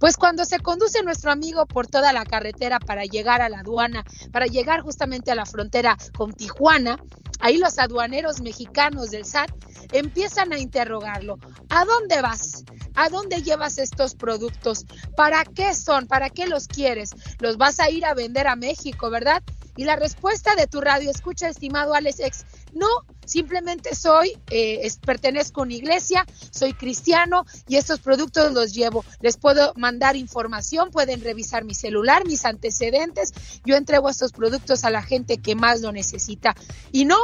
Pues 0.00 0.16
cuando 0.16 0.44
se 0.44 0.58
conduce 0.58 1.04
nuestro 1.04 1.30
amigo 1.30 1.66
por 1.66 1.86
toda 1.86 2.12
la 2.12 2.24
carretera 2.24 2.80
para 2.80 3.04
llegar 3.04 3.40
a 3.40 3.48
la 3.48 3.60
aduana, 3.60 4.04
para 4.32 4.46
llegar 4.46 4.80
justamente 4.80 5.30
a 5.30 5.36
la 5.36 5.46
frontera 5.46 5.96
con 6.18 6.32
Tijuana, 6.32 6.98
ahí 7.38 7.58
los 7.58 7.78
aduaneros 7.78 8.40
mexicanos 8.40 9.12
del 9.12 9.24
SAT 9.24 9.50
empiezan 9.92 10.52
a 10.52 10.58
interrogarlo. 10.58 11.38
¿A 11.68 11.84
dónde 11.84 12.20
vas? 12.22 12.64
¿A 12.94 13.08
dónde 13.08 13.42
llevas 13.42 13.78
estos 13.78 14.14
productos? 14.14 14.84
¿Para 15.16 15.44
qué 15.44 15.59
son? 15.74 16.06
¿Para 16.06 16.30
qué 16.30 16.46
los 16.46 16.66
quieres? 16.66 17.10
¿Los 17.38 17.56
vas 17.56 17.80
a 17.80 17.90
ir 17.90 18.04
a 18.04 18.14
vender 18.14 18.46
a 18.46 18.56
México, 18.56 19.10
verdad? 19.10 19.42
Y 19.76 19.84
la 19.84 19.96
respuesta 19.96 20.54
de 20.56 20.66
tu 20.66 20.80
radio, 20.80 21.10
escucha, 21.10 21.48
estimado 21.48 21.94
Alex 21.94 22.44
no, 22.72 22.86
simplemente 23.24 23.94
soy, 23.94 24.36
eh, 24.50 24.88
pertenezco 25.04 25.60
a 25.60 25.64
una 25.64 25.74
iglesia, 25.74 26.26
soy 26.50 26.72
cristiano 26.72 27.44
y 27.68 27.76
estos 27.76 28.00
productos 28.00 28.52
los 28.52 28.72
llevo. 28.74 29.04
Les 29.20 29.36
puedo 29.36 29.72
mandar 29.76 30.16
información, 30.16 30.90
pueden 30.90 31.22
revisar 31.22 31.64
mi 31.64 31.74
celular, 31.74 32.26
mis 32.26 32.44
antecedentes. 32.44 33.32
Yo 33.64 33.76
entrego 33.76 34.08
estos 34.08 34.32
productos 34.32 34.84
a 34.84 34.90
la 34.90 35.02
gente 35.02 35.38
que 35.38 35.54
más 35.54 35.80
lo 35.80 35.92
necesita. 35.92 36.54
Y 36.92 37.04
no, 37.04 37.16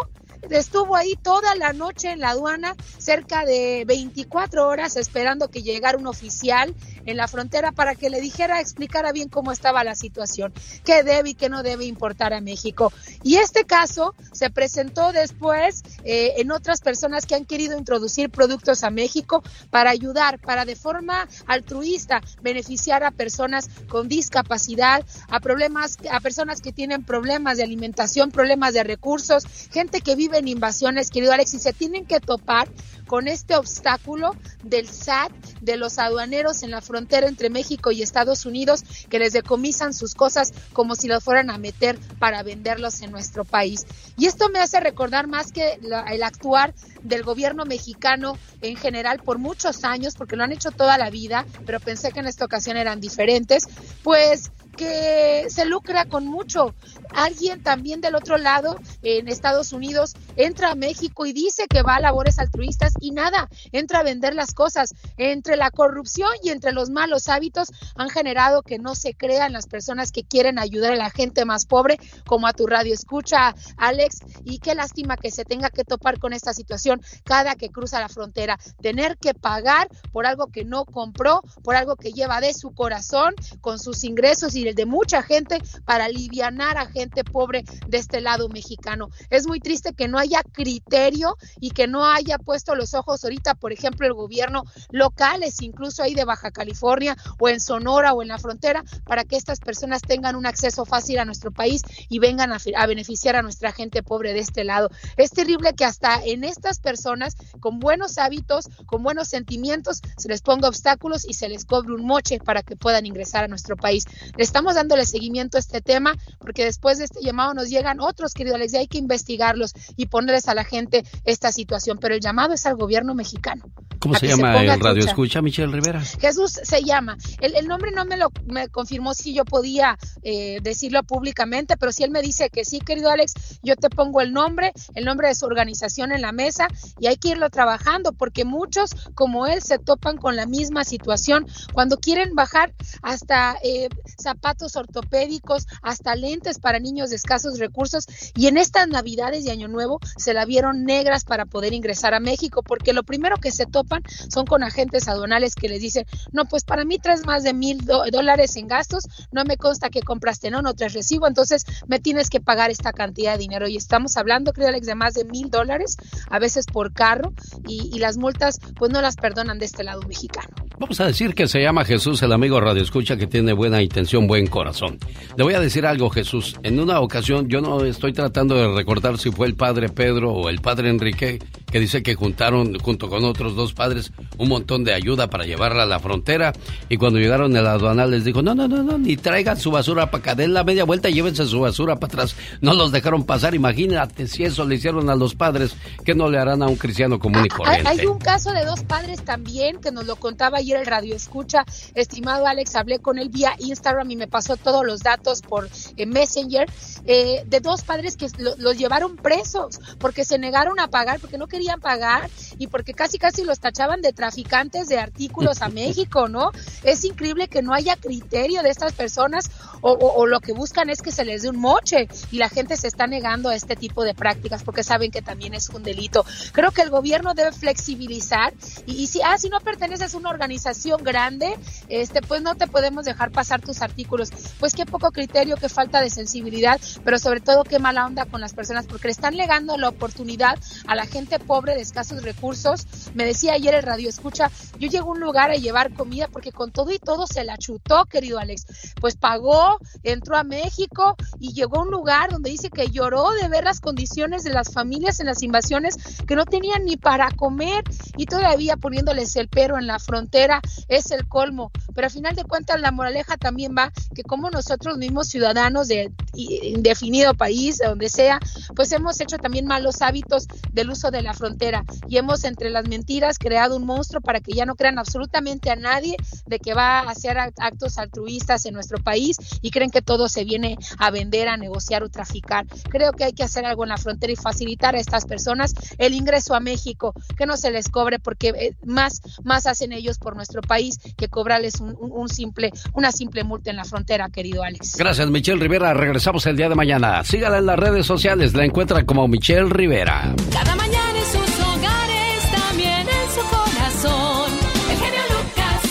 estuvo 0.50 0.96
ahí 0.96 1.14
toda 1.22 1.54
la 1.54 1.72
noche 1.72 2.10
en 2.10 2.20
la 2.20 2.30
aduana, 2.30 2.74
cerca 2.98 3.44
de 3.44 3.84
24 3.86 4.66
horas 4.66 4.96
esperando 4.96 5.48
que 5.48 5.62
llegara 5.62 5.98
un 5.98 6.06
oficial 6.06 6.74
en 7.06 7.16
la 7.16 7.28
frontera 7.28 7.72
para 7.72 7.94
que 7.94 8.10
le 8.10 8.20
dijera, 8.20 8.60
explicara 8.60 9.12
bien 9.12 9.28
cómo 9.28 9.52
estaba 9.52 9.84
la 9.84 9.94
situación, 9.94 10.52
qué 10.84 11.02
debe 11.02 11.30
y 11.30 11.34
qué 11.34 11.48
no 11.48 11.62
debe 11.62 11.84
importar 11.84 12.34
a 12.34 12.40
México. 12.40 12.92
Y 13.22 13.36
este 13.36 13.64
caso 13.64 14.14
se 14.32 14.50
presentó 14.50 15.12
después 15.12 15.82
eh, 16.04 16.34
en 16.38 16.50
otras 16.50 16.80
personas 16.80 17.26
que 17.26 17.34
han 17.34 17.44
querido 17.44 17.78
introducir 17.78 18.30
productos 18.30 18.84
a 18.84 18.90
México 18.90 19.42
para 19.70 19.90
ayudar, 19.90 20.38
para 20.40 20.64
de 20.64 20.76
forma 20.76 21.28
altruista 21.46 22.20
beneficiar 22.42 23.04
a 23.04 23.10
personas 23.10 23.68
con 23.88 24.08
discapacidad, 24.08 25.04
a 25.28 25.40
problemas, 25.40 25.98
a 26.10 26.20
personas 26.20 26.60
que 26.60 26.72
tienen 26.72 27.04
problemas 27.04 27.56
de 27.56 27.64
alimentación, 27.64 28.30
problemas 28.30 28.74
de 28.74 28.84
recursos, 28.84 29.44
gente 29.72 30.00
que 30.00 30.16
vive 30.16 30.38
en 30.38 30.48
invasiones, 30.48 31.10
querido 31.10 31.32
Alexis, 31.32 31.62
se 31.62 31.72
tienen 31.72 32.06
que 32.06 32.20
topar 32.20 32.68
con 33.06 33.28
este 33.28 33.56
obstáculo 33.56 34.34
del 34.62 34.88
SAT, 34.88 35.32
de 35.60 35.76
los 35.76 35.98
aduaneros 35.98 36.62
en 36.62 36.70
la 36.70 36.80
frontera 36.80 37.28
entre 37.28 37.50
México 37.50 37.90
y 37.90 38.02
Estados 38.02 38.46
Unidos, 38.46 38.82
que 39.08 39.18
les 39.18 39.32
decomisan 39.32 39.94
sus 39.94 40.14
cosas 40.14 40.52
como 40.72 40.94
si 40.94 41.08
los 41.08 41.22
fueran 41.22 41.50
a 41.50 41.58
meter 41.58 41.98
para 42.18 42.42
venderlos 42.42 43.02
en 43.02 43.10
nuestro 43.10 43.44
país. 43.44 43.86
Y 44.16 44.26
esto 44.26 44.48
me 44.48 44.58
hace 44.58 44.80
recordar 44.80 45.26
más 45.28 45.52
que 45.52 45.78
el 46.08 46.22
actuar 46.22 46.74
del 47.02 47.22
gobierno 47.22 47.64
mexicano 47.64 48.36
en 48.60 48.76
general 48.76 49.20
por 49.20 49.38
muchos 49.38 49.84
años, 49.84 50.14
porque 50.16 50.36
lo 50.36 50.44
han 50.44 50.52
hecho 50.52 50.70
toda 50.70 50.98
la 50.98 51.10
vida, 51.10 51.46
pero 51.64 51.80
pensé 51.80 52.12
que 52.12 52.20
en 52.20 52.26
esta 52.26 52.44
ocasión 52.44 52.76
eran 52.76 53.00
diferentes, 53.00 53.68
pues 54.02 54.50
que 54.76 55.46
se 55.48 55.64
lucra 55.64 56.04
con 56.04 56.26
mucho. 56.26 56.74
Alguien 57.14 57.62
también 57.62 58.00
del 58.00 58.14
otro 58.14 58.38
lado, 58.38 58.76
en 59.02 59.28
Estados 59.28 59.72
Unidos, 59.72 60.14
entra 60.36 60.72
a 60.72 60.74
México 60.74 61.26
y 61.26 61.32
dice 61.32 61.66
que 61.68 61.82
va 61.82 61.96
a 61.96 62.00
labores 62.00 62.38
altruistas 62.38 62.92
y 63.00 63.10
nada, 63.10 63.48
entra 63.72 64.00
a 64.00 64.02
vender 64.02 64.34
las 64.34 64.52
cosas. 64.52 64.94
Entre 65.16 65.56
la 65.56 65.70
corrupción 65.70 66.30
y 66.42 66.50
entre 66.50 66.72
los 66.72 66.90
malos 66.90 67.28
hábitos 67.28 67.68
han 67.96 68.10
generado 68.10 68.62
que 68.62 68.78
no 68.78 68.94
se 68.94 69.14
crean 69.14 69.52
las 69.52 69.66
personas 69.66 70.12
que 70.12 70.24
quieren 70.24 70.58
ayudar 70.58 70.92
a 70.92 70.96
la 70.96 71.10
gente 71.10 71.44
más 71.44 71.66
pobre, 71.66 71.98
como 72.26 72.46
a 72.46 72.52
tu 72.52 72.66
radio 72.66 72.94
escucha, 72.94 73.54
Alex, 73.76 74.20
y 74.44 74.58
qué 74.58 74.74
lástima 74.74 75.16
que 75.16 75.30
se 75.30 75.44
tenga 75.44 75.70
que 75.70 75.84
topar 75.84 76.18
con 76.18 76.32
esta 76.32 76.52
situación 76.52 77.02
cada 77.24 77.54
que 77.54 77.70
cruza 77.70 78.00
la 78.00 78.08
frontera, 78.08 78.58
tener 78.80 79.16
que 79.18 79.34
pagar 79.34 79.88
por 80.12 80.26
algo 80.26 80.48
que 80.48 80.64
no 80.64 80.84
compró, 80.84 81.42
por 81.62 81.76
algo 81.76 81.96
que 81.96 82.12
lleva 82.12 82.40
de 82.40 82.54
su 82.54 82.74
corazón, 82.74 83.34
con 83.60 83.78
sus 83.78 84.04
ingresos 84.04 84.54
y 84.54 84.66
el 84.66 84.74
de 84.74 84.86
mucha 84.86 85.22
gente 85.22 85.58
para 85.84 86.06
alivianar 86.06 86.78
a 86.78 86.86
gente 86.96 87.24
pobre 87.24 87.62
de 87.86 87.98
este 87.98 88.22
lado 88.22 88.48
mexicano. 88.48 89.10
Es 89.28 89.46
muy 89.46 89.60
triste 89.60 89.92
que 89.92 90.08
no 90.08 90.18
haya 90.18 90.42
criterio 90.42 91.36
y 91.60 91.70
que 91.70 91.86
no 91.86 92.06
haya 92.06 92.38
puesto 92.38 92.74
los 92.74 92.94
ojos 92.94 93.22
ahorita, 93.22 93.54
por 93.54 93.70
ejemplo, 93.70 94.06
el 94.06 94.14
gobierno 94.14 94.64
locales, 94.90 95.60
incluso 95.60 96.02
ahí 96.02 96.14
de 96.14 96.24
Baja 96.24 96.50
California 96.50 97.14
o 97.38 97.50
en 97.50 97.60
Sonora 97.60 98.14
o 98.14 98.22
en 98.22 98.28
la 98.28 98.38
frontera, 98.38 98.82
para 99.04 99.24
que 99.24 99.36
estas 99.36 99.60
personas 99.60 100.00
tengan 100.00 100.36
un 100.36 100.46
acceso 100.46 100.86
fácil 100.86 101.18
a 101.18 101.26
nuestro 101.26 101.52
país 101.52 101.82
y 102.08 102.18
vengan 102.18 102.50
a, 102.50 102.58
a 102.76 102.86
beneficiar 102.86 103.36
a 103.36 103.42
nuestra 103.42 103.72
gente 103.72 104.02
pobre 104.02 104.32
de 104.32 104.40
este 104.40 104.64
lado. 104.64 104.88
Es 105.18 105.32
terrible 105.32 105.74
que 105.74 105.84
hasta 105.84 106.24
en 106.24 106.44
estas 106.44 106.78
personas 106.78 107.36
con 107.60 107.78
buenos 107.78 108.16
hábitos, 108.16 108.70
con 108.86 109.02
buenos 109.02 109.28
sentimientos, 109.28 110.00
se 110.16 110.28
les 110.28 110.40
ponga 110.40 110.68
obstáculos 110.68 111.28
y 111.28 111.34
se 111.34 111.50
les 111.50 111.66
cobre 111.66 111.92
un 111.92 112.06
moche 112.06 112.38
para 112.38 112.62
que 112.62 112.74
puedan 112.74 113.04
ingresar 113.04 113.44
a 113.44 113.48
nuestro 113.48 113.76
país. 113.76 114.04
Estamos 114.38 114.76
dándole 114.76 115.04
seguimiento 115.04 115.58
a 115.58 115.60
este 115.60 115.82
tema 115.82 116.14
porque 116.38 116.64
después 116.64 116.85
de 116.94 117.04
este 117.04 117.20
llamado 117.22 117.54
nos 117.54 117.68
llegan 117.68 118.00
otros, 118.00 118.32
queridos 118.32 118.56
Alex, 118.56 118.72
y 118.74 118.76
hay 118.76 118.86
que 118.86 118.98
investigarlos 118.98 119.72
y 119.96 120.06
ponerles 120.06 120.48
a 120.48 120.54
la 120.54 120.64
gente 120.64 121.04
esta 121.24 121.52
situación. 121.52 121.98
Pero 122.00 122.14
el 122.14 122.20
llamado 122.20 122.54
es 122.54 122.66
al 122.66 122.76
gobierno 122.76 123.14
mexicano. 123.14 123.64
¿Cómo 123.98 124.14
se 124.14 124.28
llama 124.28 124.62
el 124.62 124.80
radio 124.80 125.04
escucha, 125.04 125.42
Michelle 125.42 125.72
Rivera? 125.72 126.00
Jesús 126.00 126.52
se 126.62 126.82
llama. 126.82 127.16
El, 127.40 127.66
nombre 127.66 127.90
no 127.90 128.04
me 128.04 128.16
lo 128.16 128.30
me 128.46 128.68
confirmó 128.68 129.14
si 129.14 129.34
yo 129.34 129.44
podía 129.44 129.98
eh, 130.22 130.58
decirlo 130.62 131.02
públicamente, 131.02 131.76
pero 131.76 131.92
si 131.92 132.04
él 132.04 132.10
me 132.10 132.22
dice 132.22 132.50
que 132.50 132.64
sí, 132.64 132.78
querido 132.80 133.10
Alex, 133.10 133.58
yo 133.62 133.74
te 133.76 133.90
pongo 133.90 134.20
el 134.20 134.32
nombre, 134.32 134.72
el 134.94 135.04
nombre 135.04 135.28
de 135.28 135.34
su 135.34 135.46
organización 135.46 136.12
en 136.12 136.22
la 136.22 136.32
mesa 136.32 136.68
y 137.00 137.06
hay 137.06 137.16
que 137.16 137.30
irlo 137.30 137.50
trabajando 137.50 138.12
porque 138.12 138.44
muchos 138.44 138.90
como 139.14 139.46
él 139.46 139.62
se 139.62 139.78
topan 139.78 140.16
con 140.16 140.36
la 140.36 140.46
misma 140.46 140.84
situación 140.84 141.46
cuando 141.72 141.96
quieren 141.98 142.34
bajar 142.34 142.74
hasta 143.02 143.56
eh, 143.62 143.88
zapatos 144.20 144.76
ortopédicos, 144.76 145.66
hasta 145.82 146.14
lentes 146.14 146.58
para 146.58 146.75
niños 146.78 147.10
de 147.10 147.16
escasos 147.16 147.58
recursos 147.58 148.06
y 148.34 148.46
en 148.46 148.56
estas 148.56 148.88
navidades 148.88 149.44
de 149.44 149.50
Año 149.50 149.68
Nuevo 149.68 150.00
se 150.16 150.34
la 150.34 150.44
vieron 150.44 150.84
negras 150.84 151.24
para 151.24 151.46
poder 151.46 151.72
ingresar 151.72 152.14
a 152.14 152.20
México 152.20 152.62
porque 152.62 152.92
lo 152.92 153.02
primero 153.02 153.36
que 153.36 153.50
se 153.50 153.66
topan 153.66 154.02
son 154.32 154.46
con 154.46 154.62
agentes 154.62 155.08
aduanales 155.08 155.54
que 155.54 155.68
les 155.68 155.80
dicen, 155.80 156.06
no, 156.32 156.44
pues 156.46 156.64
para 156.64 156.84
mí 156.84 156.98
traes 156.98 157.24
más 157.26 157.42
de 157.42 157.54
mil 157.54 157.78
dólares 157.84 158.56
en 158.56 158.68
gastos, 158.68 159.04
no 159.32 159.44
me 159.44 159.56
consta 159.56 159.90
que 159.90 160.02
compraste, 160.02 160.50
no, 160.50 160.62
no 160.62 160.74
traes 160.74 160.94
recibo, 160.94 161.26
entonces 161.26 161.64
me 161.86 161.98
tienes 161.98 162.30
que 162.30 162.40
pagar 162.40 162.70
esta 162.70 162.92
cantidad 162.92 163.32
de 163.32 163.38
dinero 163.38 163.68
y 163.68 163.76
estamos 163.76 164.16
hablando, 164.16 164.52
creo 164.52 164.68
Alex, 164.68 164.86
de 164.86 164.94
más 164.94 165.14
de 165.14 165.24
mil 165.24 165.50
dólares, 165.50 165.96
a 166.30 166.38
veces 166.38 166.66
por 166.66 166.92
carro 166.92 167.32
y, 167.66 167.90
y 167.94 167.98
las 167.98 168.16
multas 168.16 168.58
pues 168.76 168.90
no 168.90 169.00
las 169.00 169.16
perdonan 169.16 169.58
de 169.58 169.66
este 169.66 169.84
lado 169.84 170.02
mexicano. 170.02 170.54
Vamos 170.78 171.00
a 171.00 171.06
decir 171.06 171.34
que 171.34 171.48
se 171.48 171.60
llama 171.60 171.86
Jesús, 171.86 172.22
el 172.22 172.32
amigo 172.32 172.60
Radio 172.60 172.82
Escucha, 172.82 173.16
que 173.16 173.26
tiene 173.26 173.54
buena 173.54 173.82
intención, 173.82 174.26
buen 174.26 174.46
corazón. 174.46 174.98
Le 175.36 175.42
voy 175.42 175.54
a 175.54 175.60
decir 175.60 175.86
algo, 175.86 176.10
Jesús. 176.10 176.56
En 176.66 176.80
una 176.80 176.98
ocasión, 176.98 177.46
yo 177.46 177.60
no 177.60 177.84
estoy 177.84 178.12
tratando 178.12 178.56
de 178.56 178.66
recordar 178.74 179.18
si 179.18 179.30
fue 179.30 179.46
el 179.46 179.54
padre 179.54 179.88
Pedro 179.88 180.32
o 180.32 180.48
el 180.48 180.60
padre 180.60 180.90
Enrique 180.90 181.38
que 181.70 181.80
dice 181.80 182.02
que 182.02 182.14
juntaron 182.14 182.78
junto 182.78 183.08
con 183.08 183.24
otros 183.24 183.56
dos 183.56 183.72
padres 183.72 184.12
un 184.38 184.48
montón 184.48 184.84
de 184.84 184.94
ayuda 184.94 185.28
para 185.28 185.44
llevarla 185.44 185.82
a 185.82 185.86
la 185.86 185.98
frontera 185.98 186.52
y 186.88 186.96
cuando 186.96 187.18
llegaron 187.18 187.56
el 187.56 187.66
aduanal 187.66 188.10
les 188.10 188.24
dijo, 188.24 188.42
no, 188.42 188.54
no, 188.54 188.68
no, 188.68 188.82
no, 188.82 188.98
ni 188.98 189.16
traigan 189.16 189.58
su 189.58 189.70
basura 189.70 190.10
para 190.10 190.20
acá, 190.20 190.34
den 190.34 190.54
la 190.54 190.64
media 190.64 190.84
vuelta 190.84 191.08
y 191.08 191.14
llévense 191.14 191.44
su 191.46 191.60
basura 191.60 191.96
para 191.96 192.12
atrás. 192.12 192.36
No 192.60 192.74
los 192.74 192.92
dejaron 192.92 193.24
pasar, 193.24 193.54
imagínate 193.54 194.26
si 194.26 194.44
eso 194.44 194.64
le 194.64 194.76
hicieron 194.76 195.10
a 195.10 195.16
los 195.16 195.34
padres, 195.34 195.74
que 196.04 196.14
no 196.14 196.30
le 196.30 196.38
harán 196.38 196.62
a 196.62 196.66
un 196.66 196.76
cristiano 196.76 197.18
común 197.18 197.46
y 197.46 197.48
corriente? 197.48 197.88
Hay, 197.88 198.06
un 198.06 198.18
caso 198.18 198.52
de 198.52 198.64
dos 198.64 198.82
padres 198.84 199.24
también 199.24 199.80
que 199.80 199.90
nos 199.90 200.06
lo 200.06 200.16
contaba 200.16 200.58
ayer 200.58 200.78
el 200.78 200.86
radio 200.86 201.14
escucha, 201.14 201.64
estimado 201.94 202.46
Alex, 202.46 202.76
hablé 202.76 202.98
con 202.98 203.18
él 203.18 203.28
vía 203.28 203.54
Instagram 203.58 204.10
y 204.10 204.16
me 204.16 204.28
pasó 204.28 204.56
todos 204.56 204.84
los 204.84 205.00
datos 205.00 205.42
por 205.42 205.68
eh, 205.96 206.06
Messenger, 206.06 206.68
eh, 207.06 207.42
de 207.46 207.60
dos 207.60 207.82
padres 207.82 208.16
que 208.16 208.28
los 208.58 208.78
llevaron 208.78 209.16
presos 209.16 209.80
porque 209.98 210.24
se 210.24 210.38
negaron 210.38 210.78
a 210.80 210.88
pagar, 210.88 211.20
porque 211.20 211.38
no 211.38 211.46
querían 211.56 211.80
pagar 211.80 212.28
y 212.58 212.66
porque 212.66 212.92
casi 212.92 213.16
casi 213.16 213.42
los 213.42 213.60
tachaban 213.60 214.02
de 214.02 214.12
traficantes 214.12 214.88
de 214.88 214.98
artículos 214.98 215.62
a 215.62 215.68
México, 215.80 216.28
¿no? 216.28 216.50
Es 216.82 217.02
increíble 217.04 217.48
que 217.48 217.62
no 217.62 217.72
haya 217.72 217.96
criterio 217.96 218.62
de 218.62 218.68
estas 218.68 218.92
personas 218.92 219.50
o, 219.80 220.26
lo 220.26 220.40
que 220.40 220.52
buscan 220.52 220.90
es 220.90 221.00
que 221.00 221.12
se 221.12 221.24
les 221.24 221.42
dé 221.42 221.48
un 221.48 221.58
moche 221.58 222.08
y 222.32 222.38
la 222.38 222.48
gente 222.48 222.76
se 222.76 222.88
está 222.88 223.06
negando 223.06 223.50
a 223.50 223.54
este 223.54 223.76
tipo 223.76 224.02
de 224.04 224.14
prácticas 224.14 224.64
porque 224.64 224.82
saben 224.82 225.10
que 225.12 225.22
también 225.22 225.54
es 225.54 225.68
un 225.68 225.82
delito. 225.82 226.24
Creo 226.52 226.72
que 226.72 226.82
el 226.82 226.90
gobierno 226.90 227.34
debe 227.34 227.52
flexibilizar 227.52 228.52
y, 228.86 229.06
si, 229.06 229.22
ah, 229.22 229.38
si 229.38 229.48
no 229.48 229.60
perteneces 229.60 230.12
a 230.14 230.16
una 230.18 230.30
organización 230.30 231.04
grande, 231.04 231.56
este, 231.88 232.20
pues 232.20 232.42
no 232.42 232.56
te 232.56 232.66
podemos 232.66 233.04
dejar 233.04 233.30
pasar 233.30 233.60
tus 233.60 233.80
artículos. 233.80 234.30
Pues 234.58 234.74
qué 234.74 234.86
poco 234.86 235.12
criterio, 235.12 235.56
qué 235.56 235.68
falta 235.68 236.00
de 236.00 236.10
sensibilidad, 236.10 236.80
pero 237.04 237.18
sobre 237.18 237.40
todo 237.40 237.62
qué 237.62 237.78
mala 237.78 238.06
onda 238.06 238.24
con 238.24 238.40
las 238.40 238.54
personas 238.54 238.86
porque 238.86 239.08
le 239.08 239.12
están 239.12 239.36
negando 239.36 239.76
la 239.76 239.88
oportunidad 239.88 240.58
a 240.88 240.94
la 240.96 241.06
gente 241.06 241.38
pobre 241.46 241.74
de 241.74 241.82
escasos 241.82 242.22
recursos. 242.22 242.86
Me 243.14 243.24
decía 243.24 243.54
ayer 243.54 243.74
el 243.74 243.82
radio 243.82 244.08
escucha, 244.08 244.50
yo 244.78 244.88
llego 244.88 245.10
a 245.10 245.12
un 245.12 245.20
lugar 245.20 245.50
a 245.50 245.56
llevar 245.56 245.92
comida 245.94 246.28
porque 246.28 246.52
con 246.52 246.72
todo 246.72 246.92
y 246.92 246.98
todo 246.98 247.26
se 247.26 247.44
la 247.44 247.56
chutó, 247.56 248.04
querido 248.04 248.38
Alex. 248.38 248.66
Pues 249.00 249.16
pagó, 249.16 249.78
entró 250.02 250.36
a 250.36 250.44
México 250.44 251.16
y 251.38 251.52
llegó 251.52 251.78
a 251.78 251.82
un 251.82 251.90
lugar 251.90 252.30
donde 252.30 252.50
dice 252.50 252.70
que 252.70 252.88
lloró 252.88 253.30
de 253.30 253.48
ver 253.48 253.64
las 253.64 253.80
condiciones 253.80 254.42
de 254.42 254.50
las 254.50 254.72
familias 254.72 255.20
en 255.20 255.26
las 255.26 255.42
invasiones 255.42 255.96
que 256.26 256.36
no 256.36 256.44
tenían 256.44 256.84
ni 256.84 256.96
para 256.96 257.30
comer 257.30 257.84
y 258.16 258.26
todavía 258.26 258.76
poniéndoles 258.76 259.36
el 259.36 259.48
pero 259.48 259.78
en 259.78 259.86
la 259.86 259.98
frontera 259.98 260.60
es 260.88 261.10
el 261.10 261.28
colmo. 261.28 261.70
Pero 261.94 262.06
al 262.06 262.12
final 262.12 262.34
de 262.34 262.44
cuentas 262.44 262.80
la 262.80 262.90
moraleja 262.90 263.36
también 263.36 263.74
va 263.76 263.92
que 264.14 264.22
como 264.22 264.50
nosotros 264.50 264.98
mismos 264.98 265.28
ciudadanos 265.28 265.88
de 265.88 266.12
indefinido 266.34 267.34
país, 267.34 267.78
de 267.78 267.86
donde 267.86 268.08
sea, 268.08 268.38
pues 268.74 268.92
hemos 268.92 269.20
hecho 269.20 269.38
también 269.38 269.66
malos 269.66 270.02
hábitos 270.02 270.46
del 270.72 270.90
uso 270.90 271.10
de 271.10 271.22
la 271.22 271.32
frontera 271.36 271.84
y 272.08 272.16
hemos 272.16 272.44
entre 272.44 272.70
las 272.70 272.88
mentiras 272.88 273.38
creado 273.38 273.76
un 273.76 273.84
monstruo 273.84 274.20
para 274.20 274.40
que 274.40 274.52
ya 274.52 274.66
no 274.66 274.74
crean 274.74 274.98
absolutamente 274.98 275.70
a 275.70 275.76
nadie 275.76 276.16
de 276.46 276.58
que 276.58 276.74
va 276.74 277.00
a 277.00 277.10
hacer 277.10 277.38
actos 277.38 277.98
altruistas 277.98 278.66
en 278.66 278.74
nuestro 278.74 278.98
país 279.02 279.36
y 279.62 279.70
creen 279.70 279.90
que 279.90 280.02
todo 280.02 280.28
se 280.28 280.44
viene 280.44 280.78
a 280.98 281.10
vender, 281.10 281.48
a 281.48 281.56
negociar 281.56 282.02
o 282.02 282.08
traficar. 282.08 282.66
Creo 282.90 283.12
que 283.12 283.24
hay 283.24 283.32
que 283.32 283.42
hacer 283.42 283.64
algo 283.64 283.84
en 283.84 283.90
la 283.90 283.98
frontera 283.98 284.32
y 284.32 284.36
facilitar 284.36 284.94
a 284.94 285.00
estas 285.00 285.26
personas 285.26 285.74
el 285.98 286.14
ingreso 286.14 286.54
a 286.54 286.60
México, 286.60 287.14
que 287.36 287.46
no 287.46 287.56
se 287.56 287.70
les 287.70 287.88
cobre 287.88 288.18
porque 288.18 288.48
eh, 288.48 288.76
más, 288.84 289.20
más 289.44 289.66
hacen 289.66 289.92
ellos 289.92 290.18
por 290.18 290.36
nuestro 290.36 290.62
país 290.62 290.98
que 291.16 291.28
cobrarles 291.28 291.80
un, 291.80 292.28
simple, 292.28 292.72
una 292.94 293.12
simple 293.12 293.44
multa 293.44 293.70
en 293.70 293.76
la 293.76 293.84
frontera, 293.84 294.28
querido 294.30 294.62
Alex. 294.62 294.96
Gracias, 294.96 295.30
Michelle 295.30 295.60
Rivera. 295.60 295.94
Regresamos 295.94 296.46
el 296.46 296.56
día 296.56 296.68
de 296.68 296.74
mañana. 296.74 297.22
Sígala 297.24 297.58
en 297.58 297.66
las 297.66 297.78
redes 297.78 298.06
sociales, 298.06 298.54
la 298.54 298.64
encuentra 298.64 299.04
como 299.04 299.28
Michelle 299.28 299.68
Rivera. 299.68 300.34
Cada 300.52 300.74
mañana 300.76 301.18
sus 301.32 301.66
hogares, 301.66 302.50
también 302.52 303.06
en 303.08 303.26
su 303.34 303.42
corazón. 303.48 304.50
El 304.90 304.96
genio 304.96 305.22
Lucas. 305.34 305.82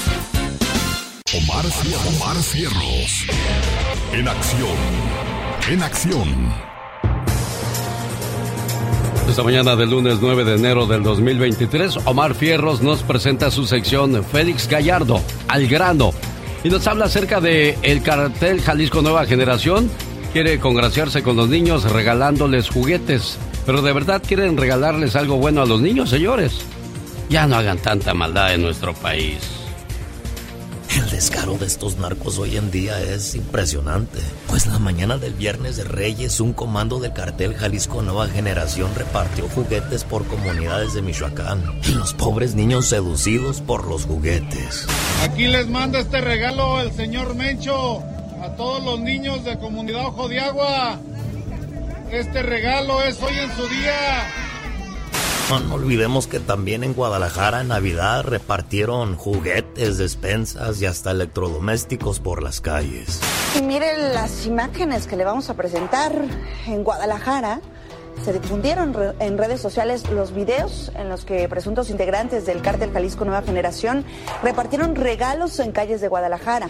Omar, 1.33 1.65
Omar 2.15 2.37
Cierros. 2.43 3.25
En 4.13 4.27
acción. 4.27 4.77
En 5.69 5.83
acción. 5.83 6.65
Esta 9.27 9.43
mañana 9.43 9.75
del 9.75 9.89
lunes 9.89 10.19
9 10.21 10.45
de 10.45 10.55
enero 10.55 10.85
del 10.85 11.03
2023, 11.03 11.97
Omar 12.05 12.35
Fierros 12.35 12.81
nos 12.81 13.01
presenta 13.01 13.49
su 13.49 13.65
sección 13.65 14.23
Félix 14.23 14.69
Gallardo, 14.69 15.19
al 15.47 15.67
grano, 15.67 16.11
y 16.63 16.69
nos 16.69 16.87
habla 16.87 17.05
acerca 17.05 17.41
de 17.41 17.77
el 17.81 18.03
cartel 18.03 18.61
Jalisco 18.61 19.01
Nueva 19.01 19.25
Generación. 19.25 19.89
Quiere 20.31 20.59
congraciarse 20.59 21.23
con 21.23 21.35
los 21.35 21.49
niños 21.49 21.91
regalándoles 21.91 22.69
juguetes, 22.69 23.37
pero 23.65 23.81
de 23.81 23.93
verdad 23.93 24.21
quieren 24.25 24.57
regalarles 24.57 25.15
algo 25.15 25.37
bueno 25.37 25.61
a 25.61 25.65
los 25.65 25.81
niños, 25.81 26.09
señores. 26.09 26.61
Ya 27.29 27.47
no 27.47 27.55
hagan 27.55 27.79
tanta 27.79 28.13
maldad 28.13 28.53
en 28.53 28.61
nuestro 28.61 28.93
país. 28.93 29.37
El 30.95 31.09
descaro 31.09 31.57
de 31.57 31.65
estos 31.65 31.97
narcos 31.97 32.37
hoy 32.37 32.55
en 32.55 32.71
día 32.71 33.01
es 33.01 33.35
impresionante. 33.35 34.19
Pues 34.47 34.65
la 34.65 34.79
mañana 34.79 35.17
del 35.17 35.33
viernes 35.33 35.75
de 35.75 35.83
Reyes, 35.83 36.39
un 36.39 36.53
comando 36.53 36.99
del 36.99 37.11
cartel 37.11 37.53
Jalisco 37.53 38.01
Nueva 38.01 38.27
Generación 38.27 38.95
repartió 38.95 39.49
juguetes 39.49 40.05
por 40.05 40.25
comunidades 40.25 40.93
de 40.93 41.01
Michoacán. 41.01 41.81
Y 41.85 41.91
los 41.91 42.13
pobres 42.13 42.55
niños 42.55 42.85
seducidos 42.85 43.59
por 43.59 43.87
los 43.87 44.05
juguetes. 44.05 44.87
Aquí 45.23 45.47
les 45.47 45.67
manda 45.67 45.99
este 45.99 46.21
regalo 46.21 46.79
el 46.79 46.93
señor 46.93 47.35
Mencho 47.35 48.01
a 48.41 48.55
todos 48.55 48.81
los 48.81 48.99
niños 48.99 49.43
de 49.43 49.57
Comunidad 49.59 50.05
Ojo 50.05 50.29
de 50.29 50.39
Agua. 50.39 50.99
Este 52.11 52.43
regalo 52.43 53.01
es 53.01 53.21
hoy 53.21 53.37
en 53.37 53.51
su 53.55 53.67
día. 53.67 54.27
No, 55.49 55.75
olvidemos 55.75 56.27
que 56.27 56.39
también 56.39 56.83
en 56.83 56.93
Guadalajara 56.93 57.61
en 57.61 57.67
Navidad 57.67 58.23
repartieron 58.23 59.15
juguetes, 59.15 59.97
despensas 59.97 60.81
y 60.81 60.85
hasta 60.85 61.11
electrodomésticos 61.11 62.19
por 62.19 62.41
las 62.41 62.61
calles. 62.61 63.21
Y 63.57 63.61
miren 63.61 64.13
las 64.13 64.45
imágenes 64.45 65.07
que 65.07 65.15
le 65.15 65.23
vamos 65.23 65.49
a 65.49 65.55
presentar 65.55 66.13
en 66.67 66.83
Guadalajara. 66.83 67.61
Se 68.23 68.33
difundieron 68.33 68.95
en 69.19 69.37
redes 69.37 69.61
sociales 69.61 70.09
los 70.09 70.33
videos 70.33 70.91
en 70.95 71.09
los 71.09 71.25
que 71.25 71.47
presuntos 71.49 71.89
integrantes 71.89 72.45
del 72.45 72.61
cártel 72.61 72.91
Jalisco 72.91 73.25
Nueva 73.25 73.41
Generación 73.41 74.05
repartieron 74.41 74.95
regalos 74.95 75.59
en 75.59 75.71
calles 75.71 76.01
de 76.01 76.07
Guadalajara 76.07 76.67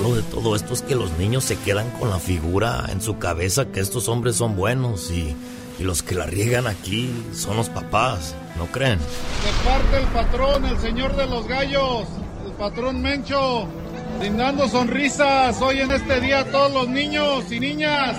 malo 0.00 0.16
de 0.16 0.22
todo 0.22 0.56
esto 0.56 0.72
es 0.72 0.82
que 0.82 0.94
los 0.94 1.12
niños 1.18 1.44
se 1.44 1.56
quedan 1.58 1.90
con 1.90 2.10
la 2.10 2.18
figura 2.18 2.86
en 2.88 3.00
su 3.00 3.18
cabeza 3.18 3.66
que 3.66 3.80
estos 3.80 4.08
hombres 4.08 4.36
son 4.36 4.56
buenos 4.56 5.10
y, 5.10 5.36
y 5.78 5.82
los 5.82 6.02
que 6.02 6.14
la 6.14 6.26
riegan 6.26 6.66
aquí 6.66 7.10
son 7.34 7.56
los 7.56 7.68
papás, 7.68 8.34
¿no 8.56 8.66
creen? 8.66 8.98
De 8.98 9.68
parte 9.68 9.98
el 9.98 10.06
patrón, 10.06 10.64
el 10.64 10.78
señor 10.78 11.16
de 11.16 11.26
los 11.26 11.46
gallos, 11.46 12.06
el 12.46 12.52
patrón 12.52 13.02
Mencho, 13.02 13.68
brindando 14.18 14.68
sonrisas 14.68 15.60
hoy 15.60 15.80
en 15.80 15.90
este 15.90 16.20
día 16.20 16.40
a 16.40 16.44
todos 16.44 16.72
los 16.72 16.88
niños 16.88 17.44
y 17.50 17.60
niñas. 17.60 18.16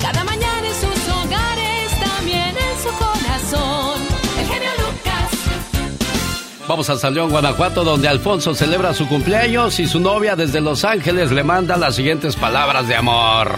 Cada 0.00 0.22
mañana 0.24 0.68
en 0.68 0.74
sus 0.74 1.08
hogares, 1.08 2.00
también 2.00 2.54
en 2.56 2.78
su 2.82 2.90
corazón, 2.98 4.17
Vamos 6.68 6.90
a 6.90 6.98
San 6.98 7.14
León, 7.14 7.30
Guanajuato, 7.30 7.82
donde 7.82 8.08
Alfonso 8.08 8.54
celebra 8.54 8.92
su 8.92 9.08
cumpleaños 9.08 9.80
y 9.80 9.86
su 9.86 10.00
novia 10.00 10.36
desde 10.36 10.60
Los 10.60 10.84
Ángeles 10.84 11.32
le 11.32 11.42
manda 11.42 11.78
las 11.78 11.96
siguientes 11.96 12.36
palabras 12.36 12.86
de 12.86 12.94
amor. 12.94 13.48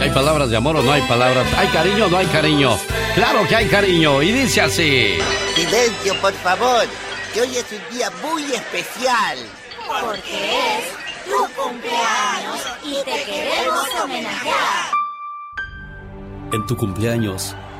¿Hay 0.00 0.10
palabras 0.10 0.50
de 0.50 0.56
amor 0.56 0.76
o 0.76 0.82
no 0.84 0.92
hay 0.92 1.02
palabras? 1.02 1.48
¿Hay 1.58 1.66
cariño 1.66 2.06
o 2.06 2.08
no 2.08 2.16
hay 2.16 2.26
cariño? 2.26 2.78
Claro 3.16 3.48
que 3.48 3.56
hay 3.56 3.66
cariño 3.66 4.22
y 4.22 4.30
dice 4.30 4.60
así. 4.60 5.18
Silencio, 5.56 6.14
por 6.20 6.32
favor, 6.34 6.86
que 7.34 7.40
hoy 7.40 7.56
es 7.56 7.66
un 7.72 7.96
día 7.96 8.08
muy 8.22 8.44
especial. 8.44 9.38
Porque 10.00 10.78
es 10.78 11.24
tu 11.24 11.60
cumpleaños 11.60 12.60
y 12.84 12.94
te 13.04 13.24
queremos 13.24 13.84
homenajear. 14.00 14.92
En 16.52 16.66
tu 16.66 16.76
cumpleaños 16.76 17.56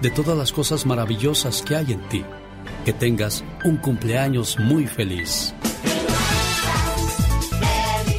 de 0.00 0.10
todas 0.10 0.36
las 0.36 0.52
cosas 0.52 0.86
maravillosas 0.86 1.62
que 1.62 1.76
hay 1.76 1.92
en 1.92 2.00
ti. 2.08 2.24
Que 2.84 2.92
tengas 2.92 3.44
un 3.64 3.76
cumpleaños 3.76 4.58
muy 4.58 4.86
feliz. 4.86 5.54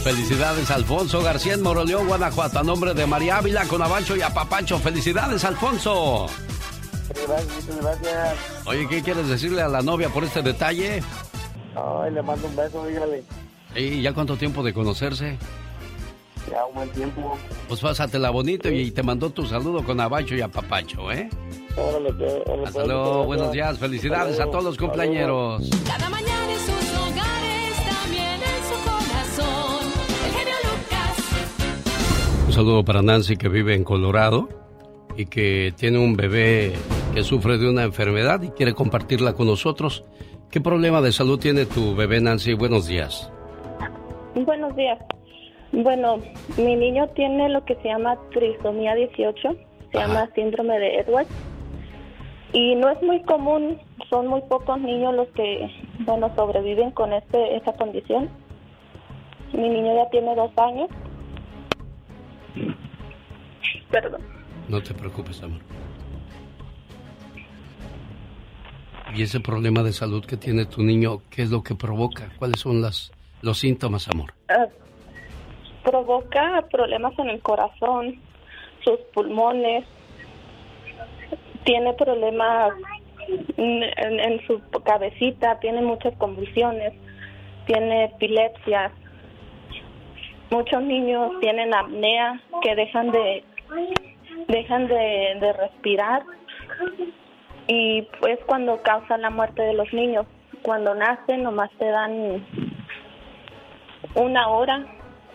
Felicidades, 0.03 0.71
Alfonso 0.71 1.21
García 1.21 1.53
en 1.53 1.61
Moroleón, 1.61 2.07
Guanajuato. 2.07 2.59
A 2.59 2.63
nombre 2.63 2.93
de 2.93 3.05
María 3.05 3.37
Ávila, 3.37 3.65
con 3.65 3.81
Abacho 3.81 4.15
y 4.15 4.21
Apapacho. 4.21 4.79
Felicidades, 4.79 5.43
Alfonso. 5.43 6.27
Gracias, 7.27 7.77
gracias. 7.81 8.37
Oye, 8.65 8.87
¿qué 8.87 9.01
quieres 9.01 9.27
decirle 9.27 9.61
a 9.61 9.67
la 9.67 9.81
novia 9.81 10.09
por 10.09 10.23
este 10.23 10.41
detalle? 10.41 11.03
Ay, 11.75 12.11
le 12.11 12.21
mando 12.21 12.47
un 12.47 12.55
beso, 12.55 12.85
dígale. 12.85 13.23
¿Y 13.75 14.01
ya 14.01 14.13
cuánto 14.13 14.37
tiempo 14.37 14.63
de 14.63 14.73
conocerse? 14.73 15.37
Ya 16.49 16.65
un 16.65 16.75
buen 16.75 16.89
tiempo. 16.89 17.37
Pues 17.67 17.79
pásatela 17.79 18.29
bonito 18.29 18.69
y 18.69 18.91
te 18.91 19.03
mandó 19.03 19.29
tu 19.29 19.45
saludo 19.45 19.83
con 19.83 19.99
Abacho 19.99 20.35
y 20.35 20.41
Apapacho, 20.41 21.11
¿eh? 21.11 21.29
Órale, 21.75 22.13
pues, 22.13 22.33
órale, 22.45 22.63
Hasta 22.63 22.79
pues, 22.79 22.87
luego, 22.87 23.25
buenos 23.25 23.51
días, 23.51 23.79
felicidades 23.79 24.39
a 24.39 24.45
todos 24.45 24.63
los 24.63 24.77
cumpleañeros. 24.77 25.69
Cada 25.85 26.09
mañana 26.09 26.51
en 26.51 26.59
sus 26.59 26.97
hogares, 26.97 27.75
también 28.01 28.39
en 28.41 28.63
su 28.69 28.75
corazón. 28.83 29.87
El 30.25 30.31
genio 30.31 30.55
Lucas. 30.63 32.45
Un 32.47 32.53
saludo 32.53 32.83
para 32.83 33.01
Nancy 33.01 33.37
que 33.37 33.49
vive 33.49 33.75
en 33.75 33.83
Colorado 33.83 34.49
y 35.15 35.25
que 35.25 35.73
tiene 35.75 35.99
un 35.99 36.15
bebé 36.15 36.73
que 37.13 37.23
sufre 37.23 37.57
de 37.57 37.69
una 37.69 37.83
enfermedad 37.83 38.41
y 38.41 38.49
quiere 38.49 38.73
compartirla 38.73 39.33
con 39.33 39.47
nosotros. 39.47 40.03
¿Qué 40.51 40.61
problema 40.61 41.01
de 41.01 41.11
salud 41.11 41.39
tiene 41.39 41.65
tu 41.65 41.95
bebé 41.95 42.19
Nancy? 42.19 42.53
Buenos 42.53 42.87
días. 42.87 43.31
Buenos 44.35 44.75
días. 44.75 44.97
Bueno, 45.71 46.17
mi 46.57 46.75
niño 46.75 47.07
tiene 47.09 47.49
lo 47.49 47.63
que 47.65 47.75
se 47.75 47.89
llama 47.89 48.17
trisomía 48.31 48.95
18, 48.95 49.49
se 49.91 49.97
llama 49.97 50.27
síndrome 50.33 50.79
de 50.79 50.99
Edwards. 51.01 51.29
Y 52.53 52.75
no 52.75 52.89
es 52.89 53.01
muy 53.03 53.21
común, 53.23 53.79
son 54.09 54.27
muy 54.27 54.41
pocos 54.41 54.79
niños 54.79 55.13
los 55.13 55.27
que, 55.29 55.69
bueno, 55.99 56.33
sobreviven 56.35 56.91
con 56.91 57.13
este 57.13 57.55
esta 57.55 57.73
condición. 57.73 58.29
Mi 59.53 59.69
niño 59.69 59.95
ya 59.95 60.09
tiene 60.09 60.35
dos 60.35 60.51
años. 60.57 60.89
Perdón. 63.91 64.21
No 64.67 64.81
te 64.81 64.93
preocupes, 64.93 65.41
amor. 65.43 65.61
¿Y 69.15 69.23
ese 69.23 69.39
problema 69.39 69.81
de 69.83 69.91
salud 69.91 70.23
que 70.23 70.37
tiene 70.37 70.65
tu 70.65 70.83
niño, 70.83 71.21
qué 71.29 71.41
es 71.41 71.49
lo 71.49 71.63
que 71.63 71.75
provoca? 71.75 72.29
¿Cuáles 72.37 72.59
son 72.59 72.81
las, 72.81 73.11
los 73.41 73.57
síntomas, 73.57 74.07
amor? 74.07 74.33
Ah, 74.49 74.67
provoca 75.83 76.63
problemas 76.71 77.17
en 77.17 77.29
el 77.29 77.41
corazón, 77.41 78.19
sus 78.83 78.99
pulmones, 79.13 79.85
tiene 81.69 81.93
problemas 81.93 82.73
en, 83.57 84.47
su 84.47 84.59
cabecita, 84.83 85.59
tiene 85.59 85.83
muchas 85.83 86.15
convulsiones, 86.17 86.93
tiene 87.67 88.05
epilepsia. 88.05 88.91
Muchos 90.49 90.81
niños 90.81 91.31
tienen 91.41 91.75
apnea 91.75 92.41
que 92.63 92.75
dejan 92.75 93.11
de 93.11 93.43
dejan 94.47 94.87
de, 94.87 95.53
respirar 95.59 96.23
y 97.67 98.01
pues 98.19 98.39
cuando 98.47 98.81
causa 98.81 99.19
la 99.19 99.29
muerte 99.29 99.61
de 99.61 99.73
los 99.73 99.93
niños. 99.93 100.25
Cuando 100.63 100.95
nacen 100.95 101.43
nomás 101.43 101.69
te 101.77 101.85
dan 101.85 102.43
una 104.15 104.47
hora, 104.47 104.87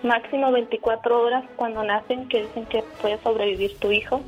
máximo 0.02 0.50
24 0.50 1.22
horas 1.22 1.44
cuando 1.54 1.84
nacen 1.84 2.26
que 2.26 2.42
dicen 2.42 2.66
que 2.66 2.82
puede 3.00 3.18
sobrevivir 3.18 3.78
tu 3.78 3.92
hijo. 3.92 4.20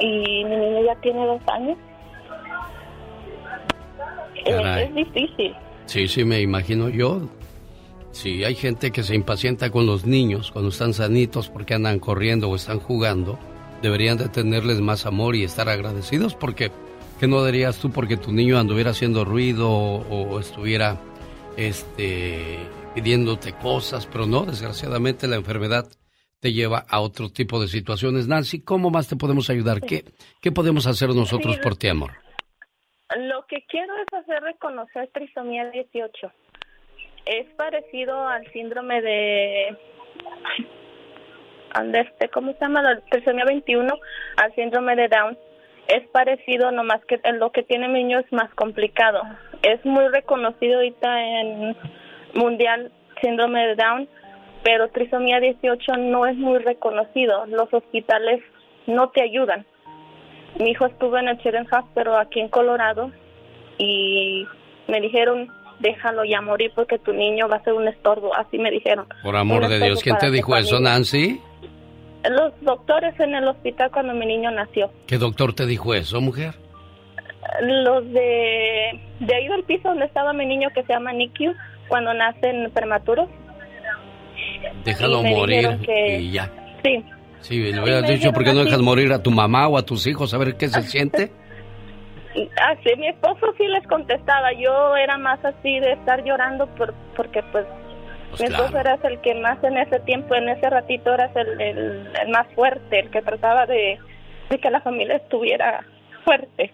Y 0.00 0.44
mi 0.44 0.56
niño 0.56 0.84
ya 0.84 0.94
tiene 1.00 1.26
dos 1.26 1.40
años. 1.48 1.76
Es, 4.44 4.54
Caray. 4.54 4.84
es 4.86 4.94
difícil. 4.94 5.54
Sí, 5.86 6.08
sí, 6.08 6.24
me 6.24 6.40
imagino 6.40 6.88
yo. 6.88 7.28
Sí, 8.12 8.42
hay 8.44 8.54
gente 8.54 8.90
que 8.90 9.02
se 9.02 9.14
impacienta 9.14 9.70
con 9.70 9.86
los 9.86 10.04
niños 10.04 10.50
cuando 10.50 10.70
están 10.70 10.94
sanitos 10.94 11.48
porque 11.48 11.74
andan 11.74 11.98
corriendo 11.98 12.48
o 12.48 12.56
están 12.56 12.80
jugando. 12.80 13.38
Deberían 13.82 14.18
de 14.18 14.28
tenerles 14.28 14.80
más 14.80 15.06
amor 15.06 15.36
y 15.36 15.44
estar 15.44 15.68
agradecidos 15.68 16.34
porque, 16.34 16.70
¿qué 17.18 17.26
no 17.26 17.44
dirías 17.44 17.78
tú 17.78 17.90
porque 17.90 18.16
tu 18.16 18.32
niño 18.32 18.58
anduviera 18.58 18.90
haciendo 18.90 19.24
ruido 19.24 19.70
o, 19.70 20.02
o 20.08 20.40
estuviera 20.40 20.98
este, 21.56 22.58
pidiéndote 22.94 23.52
cosas? 23.52 24.06
Pero 24.06 24.26
no, 24.26 24.44
desgraciadamente 24.44 25.28
la 25.28 25.36
enfermedad 25.36 25.88
te 26.40 26.52
lleva 26.52 26.84
a 26.88 27.00
otro 27.00 27.28
tipo 27.28 27.60
de 27.60 27.68
situaciones. 27.68 28.26
Nancy, 28.26 28.62
¿cómo 28.62 28.90
más 28.90 29.08
te 29.08 29.16
podemos 29.16 29.50
ayudar? 29.50 29.80
¿Qué, 29.80 30.04
qué 30.40 30.50
podemos 30.50 30.86
hacer 30.86 31.10
nosotros 31.10 31.56
Sí, 31.56 31.60
por 31.62 31.76
ti, 31.76 31.88
amor? 31.88 32.12
Lo 33.16 33.44
que 33.46 33.64
quiero 33.66 33.92
es 33.96 34.06
hacer 34.12 34.42
reconocer 34.42 35.10
trisomía 35.12 35.70
18. 35.70 36.32
Es 37.26 37.46
parecido 37.56 38.26
al 38.26 38.50
síndrome 38.52 39.02
de 39.02 39.76
este, 41.94 42.28
¿cómo 42.30 42.52
se 42.52 42.60
llama? 42.60 42.82
La 42.82 43.00
trisomía 43.10 43.44
21, 43.44 43.92
al 44.36 44.54
síndrome 44.54 44.96
de 44.96 45.08
Down. 45.08 45.38
Es 45.88 46.08
parecido, 46.08 46.70
nomás 46.70 47.04
que 47.06 47.20
en 47.24 47.38
lo 47.38 47.50
que 47.52 47.62
tiene 47.62 47.88
niño 47.88 48.20
es 48.20 48.32
más 48.32 48.52
complicado. 48.54 49.22
Es 49.62 49.84
muy 49.84 50.06
reconocido 50.08 50.76
ahorita 50.76 51.40
en 51.40 51.76
mundial 52.34 52.92
síndrome 53.20 53.66
de 53.66 53.74
Down, 53.76 54.08
pero 54.62 54.88
trisomía 54.88 55.40
18 55.40 55.96
no 55.98 56.26
es 56.26 56.36
muy 56.36 56.58
reconocido. 56.58 57.46
Los 57.46 57.72
hospitales 57.72 58.42
no 58.86 59.10
te 59.10 59.22
ayudan. 59.22 59.66
Mi 60.58 60.70
hijo 60.70 60.86
estuvo 60.86 61.16
en 61.16 61.28
el 61.28 61.38
Children's 61.38 61.72
Hospital 61.72 62.16
aquí 62.16 62.40
en 62.40 62.48
Colorado 62.48 63.10
y 63.78 64.46
me 64.88 65.00
dijeron, 65.00 65.48
déjalo 65.78 66.24
ya 66.24 66.40
morir 66.40 66.72
porque 66.74 66.98
tu 66.98 67.12
niño 67.12 67.48
va 67.48 67.56
a 67.56 67.64
ser 67.64 67.72
un 67.72 67.88
estorbo, 67.88 68.34
así 68.34 68.58
me 68.58 68.70
dijeron. 68.70 69.06
Por 69.22 69.36
amor 69.36 69.68
de 69.68 69.78
Dios, 69.80 70.02
¿quién 70.02 70.18
te 70.18 70.30
dijo 70.30 70.56
eso, 70.56 70.76
familia. 70.76 70.92
Nancy? 70.92 71.40
Los 72.28 72.52
doctores 72.60 73.18
en 73.18 73.34
el 73.34 73.48
hospital 73.48 73.90
cuando 73.90 74.12
mi 74.12 74.26
niño 74.26 74.50
nació. 74.50 74.90
¿Qué 75.06 75.16
doctor 75.16 75.54
te 75.54 75.64
dijo 75.64 75.94
eso, 75.94 76.20
mujer? 76.20 76.54
Los 77.62 78.04
de, 78.12 79.00
de 79.20 79.34
ahí 79.34 79.48
del 79.48 79.64
piso 79.64 79.88
donde 79.88 80.04
estaba 80.04 80.32
mi 80.34 80.44
niño 80.44 80.68
que 80.74 80.82
se 80.82 80.92
llama 80.92 81.12
NICU, 81.12 81.54
cuando 81.88 82.12
nacen 82.12 82.70
prematuros. 82.72 83.28
Déjalo 84.84 85.20
Y 85.26 85.34
morir 85.34 85.78
que- 85.84 86.18
y 86.20 86.30
ya. 86.32 86.50
Sí, 86.84 87.04
Sí, 87.40 87.72
le 87.72 87.80
hubieras 87.82 88.06
dicho, 88.06 88.32
¿por 88.32 88.44
qué 88.44 88.52
no 88.52 88.64
dejas 88.64 88.80
morir 88.80 89.12
a 89.12 89.22
tu 89.22 89.30
mamá 89.30 89.66
o 89.68 89.78
a 89.78 89.82
tus 89.82 90.06
hijos 90.06 90.34
a 90.34 90.38
ver 90.38 90.56
qué 90.56 90.68
se 90.68 90.82
siente? 90.82 91.32
Así, 92.34 92.90
mi 92.98 93.08
esposo 93.08 93.52
sí 93.58 93.66
les 93.66 93.86
contestaba. 93.88 94.52
Yo 94.52 94.94
era 94.96 95.18
más 95.18 95.42
así 95.44 95.80
de 95.80 95.92
estar 95.92 96.22
llorando 96.24 96.66
por, 96.76 96.94
porque, 97.16 97.42
pues, 97.50 97.66
Pues 98.30 98.42
mi 98.42 98.46
esposo 98.46 98.78
era 98.78 98.94
el 99.02 99.20
que 99.20 99.34
más 99.34 99.62
en 99.64 99.76
ese 99.78 99.98
tiempo, 100.00 100.34
en 100.36 100.48
ese 100.50 100.70
ratito, 100.70 101.12
era 101.12 101.28
el, 101.34 101.60
el, 101.60 102.08
el 102.22 102.28
más 102.30 102.46
fuerte, 102.54 103.00
el 103.00 103.10
que 103.10 103.20
trataba 103.22 103.66
de, 103.66 103.98
de 104.48 104.58
que 104.58 104.70
la 104.70 104.80
familia 104.80 105.16
estuviera 105.16 105.84
fuerte. 106.24 106.72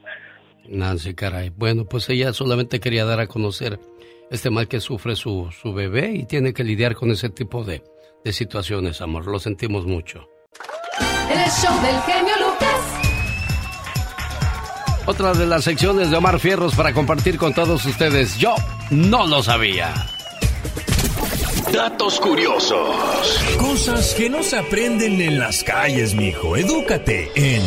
Nancy, 0.68 1.14
caray. 1.14 1.50
Bueno, 1.56 1.84
pues 1.86 2.10
ella 2.10 2.32
solamente 2.32 2.78
quería 2.80 3.04
dar 3.06 3.20
a 3.20 3.26
conocer 3.26 3.78
este 4.30 4.50
mal 4.50 4.68
que 4.68 4.80
sufre 4.80 5.16
su, 5.16 5.48
su 5.50 5.72
bebé 5.72 6.12
y 6.14 6.24
tiene 6.24 6.52
que 6.52 6.64
lidiar 6.64 6.94
con 6.94 7.10
ese 7.10 7.30
tipo 7.30 7.64
de, 7.64 7.82
de 8.24 8.32
situaciones, 8.32 9.00
amor. 9.00 9.26
Lo 9.26 9.38
sentimos 9.38 9.86
mucho. 9.86 10.28
El 11.30 11.50
show 11.50 11.74
del 11.82 12.00
genio 12.02 12.34
Lucas. 12.40 13.06
Otra 15.06 15.34
de 15.34 15.46
las 15.46 15.62
secciones 15.62 16.10
de 16.10 16.16
Omar 16.16 16.40
Fierros 16.40 16.74
para 16.74 16.92
compartir 16.92 17.38
con 17.38 17.54
todos 17.54 17.84
ustedes. 17.86 18.36
Yo 18.38 18.54
no 18.90 19.26
lo 19.26 19.42
sabía. 19.42 19.94
Datos 21.72 22.18
curiosos. 22.18 23.38
Cosas 23.58 24.14
que 24.14 24.30
no 24.30 24.42
se 24.42 24.56
aprenden 24.56 25.20
en 25.20 25.38
las 25.38 25.62
calles, 25.62 26.14
mijo. 26.14 26.56
Edúcate 26.56 27.30
en. 27.34 27.62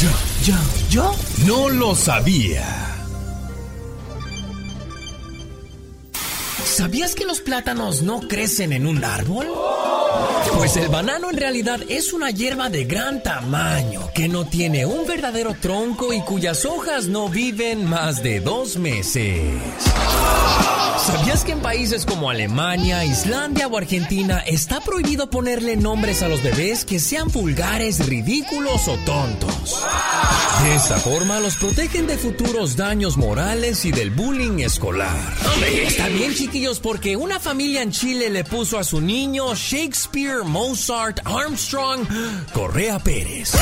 Yo, 0.00 0.10
yo, 0.44 0.54
yo 0.88 1.14
no 1.46 1.68
lo 1.68 1.94
sabía. 1.94 2.87
¿Sabías 6.78 7.16
que 7.16 7.24
los 7.24 7.40
plátanos 7.40 8.02
no 8.02 8.20
crecen 8.20 8.72
en 8.72 8.86
un 8.86 9.02
árbol? 9.02 9.48
Pues 10.56 10.76
el 10.76 10.86
banano 10.86 11.28
en 11.28 11.36
realidad 11.36 11.80
es 11.88 12.12
una 12.12 12.30
hierba 12.30 12.70
de 12.70 12.84
gran 12.84 13.20
tamaño 13.20 14.08
que 14.14 14.28
no 14.28 14.46
tiene 14.46 14.86
un 14.86 15.04
verdadero 15.04 15.54
tronco 15.60 16.12
y 16.12 16.20
cuyas 16.20 16.64
hojas 16.64 17.08
no 17.08 17.28
viven 17.28 17.84
más 17.84 18.22
de 18.22 18.38
dos 18.38 18.76
meses. 18.76 19.42
¿Sabías 21.08 21.42
que 21.42 21.52
en 21.52 21.60
países 21.60 22.04
como 22.04 22.28
Alemania, 22.28 23.02
Islandia 23.02 23.66
o 23.66 23.78
Argentina 23.78 24.40
está 24.46 24.80
prohibido 24.80 25.30
ponerle 25.30 25.74
nombres 25.74 26.22
a 26.22 26.28
los 26.28 26.42
bebés 26.42 26.84
que 26.84 27.00
sean 27.00 27.28
vulgares, 27.28 28.06
ridículos 28.06 28.86
o 28.88 28.96
tontos? 29.06 29.82
De 30.64 30.74
esa 30.74 30.98
forma 30.98 31.40
los 31.40 31.56
protegen 31.56 32.06
de 32.06 32.18
futuros 32.18 32.76
daños 32.76 33.16
morales 33.16 33.86
y 33.86 33.90
del 33.90 34.10
bullying 34.10 34.58
escolar. 34.58 35.34
Está 35.66 36.08
bien, 36.08 36.34
chiquillos, 36.34 36.67
porque 36.76 37.16
una 37.16 37.40
familia 37.40 37.80
en 37.80 37.90
Chile 37.90 38.28
le 38.28 38.44
puso 38.44 38.78
a 38.78 38.84
su 38.84 39.00
niño 39.00 39.54
Shakespeare, 39.54 40.44
Mozart, 40.44 41.18
Armstrong, 41.24 42.06
Correa 42.52 42.98
Pérez. 42.98 43.52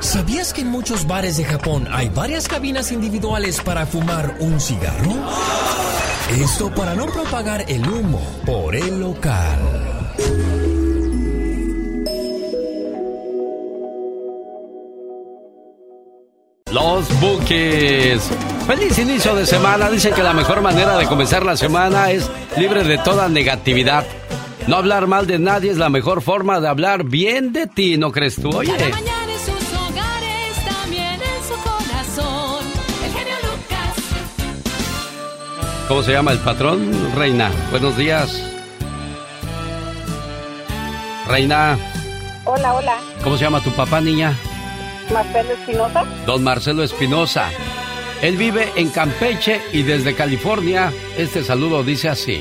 ¿Sabías 0.00 0.52
que 0.52 0.60
en 0.60 0.68
muchos 0.68 1.06
bares 1.06 1.38
de 1.38 1.44
Japón 1.44 1.88
hay 1.90 2.10
varias 2.10 2.46
cabinas 2.46 2.92
individuales 2.92 3.58
para 3.62 3.86
fumar 3.86 4.36
un 4.40 4.60
cigarro? 4.60 5.14
Esto 6.38 6.70
para 6.74 6.94
no 6.94 7.06
propagar 7.06 7.64
el 7.66 7.88
humo 7.88 8.20
por 8.44 8.76
el 8.76 9.00
local. 9.00 10.01
Los 16.72 17.08
Bookies. 17.20 18.22
Feliz 18.66 18.98
inicio 18.98 19.34
de 19.34 19.44
semana. 19.44 19.90
Dicen 19.90 20.14
que 20.14 20.22
la 20.22 20.32
mejor 20.32 20.62
manera 20.62 20.96
de 20.96 21.06
comenzar 21.06 21.44
la 21.44 21.56
semana 21.56 22.10
es 22.10 22.30
libre 22.56 22.82
de 22.84 22.98
toda 22.98 23.28
negatividad. 23.28 24.04
No 24.66 24.76
hablar 24.76 25.06
mal 25.06 25.26
de 25.26 25.38
nadie 25.38 25.70
es 25.70 25.76
la 25.76 25.90
mejor 25.90 26.22
forma 26.22 26.60
de 26.60 26.68
hablar 26.68 27.04
bien 27.04 27.52
de 27.52 27.66
ti, 27.66 27.96
¿no 27.98 28.10
crees 28.12 28.36
tú? 28.36 28.50
Oye. 28.56 28.72
¿Cómo 35.88 36.02
se 36.02 36.12
llama 36.12 36.32
el 36.32 36.38
patrón, 36.38 36.90
Reina? 37.14 37.50
Buenos 37.70 37.96
días. 37.98 38.42
Reina, 41.28 41.78
Hola, 42.44 42.74
hola. 42.74 42.96
¿cómo 43.22 43.36
se 43.36 43.44
llama 43.44 43.62
tu 43.62 43.70
papá, 43.72 44.00
niña? 44.00 44.36
Marcelo 45.12 45.52
Espinosa. 45.52 46.04
Don 46.26 46.42
Marcelo 46.42 46.82
Espinosa. 46.82 47.50
Él 48.22 48.36
vive 48.36 48.70
en 48.76 48.88
Campeche 48.90 49.60
y 49.72 49.82
desde 49.82 50.14
California 50.14 50.92
este 51.18 51.42
saludo 51.42 51.82
dice 51.82 52.08
así. 52.08 52.40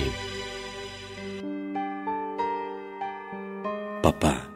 Papá, 4.02 4.50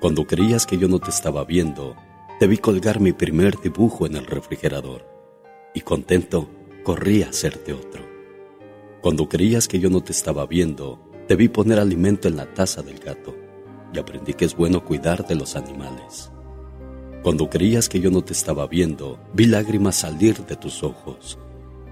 cuando 0.00 0.26
creías 0.26 0.66
que 0.66 0.76
yo 0.76 0.88
no 0.88 0.98
te 0.98 1.10
estaba 1.10 1.44
viendo, 1.44 1.96
te 2.38 2.46
vi 2.46 2.58
colgar 2.58 3.00
mi 3.00 3.12
primer 3.12 3.58
dibujo 3.60 4.06
en 4.06 4.16
el 4.16 4.26
refrigerador 4.26 5.06
y 5.74 5.80
contento 5.80 6.48
corrí 6.82 7.22
a 7.22 7.30
hacerte 7.30 7.72
otro. 7.72 8.04
Cuando 9.00 9.28
creías 9.28 9.68
que 9.68 9.78
yo 9.78 9.88
no 9.88 10.02
te 10.02 10.12
estaba 10.12 10.46
viendo, 10.46 11.00
te 11.26 11.36
vi 11.36 11.48
poner 11.48 11.78
alimento 11.78 12.28
en 12.28 12.36
la 12.36 12.46
taza 12.46 12.82
del 12.82 12.98
gato 12.98 13.34
y 13.92 13.98
aprendí 13.98 14.34
que 14.34 14.44
es 14.44 14.54
bueno 14.54 14.84
cuidar 14.84 15.26
de 15.26 15.36
los 15.36 15.56
animales. 15.56 16.30
Cuando 17.26 17.50
creías 17.50 17.88
que 17.88 17.98
yo 17.98 18.12
no 18.12 18.22
te 18.22 18.32
estaba 18.32 18.68
viendo, 18.68 19.18
vi 19.34 19.46
lágrimas 19.46 19.96
salir 19.96 20.46
de 20.46 20.54
tus 20.54 20.84
ojos 20.84 21.40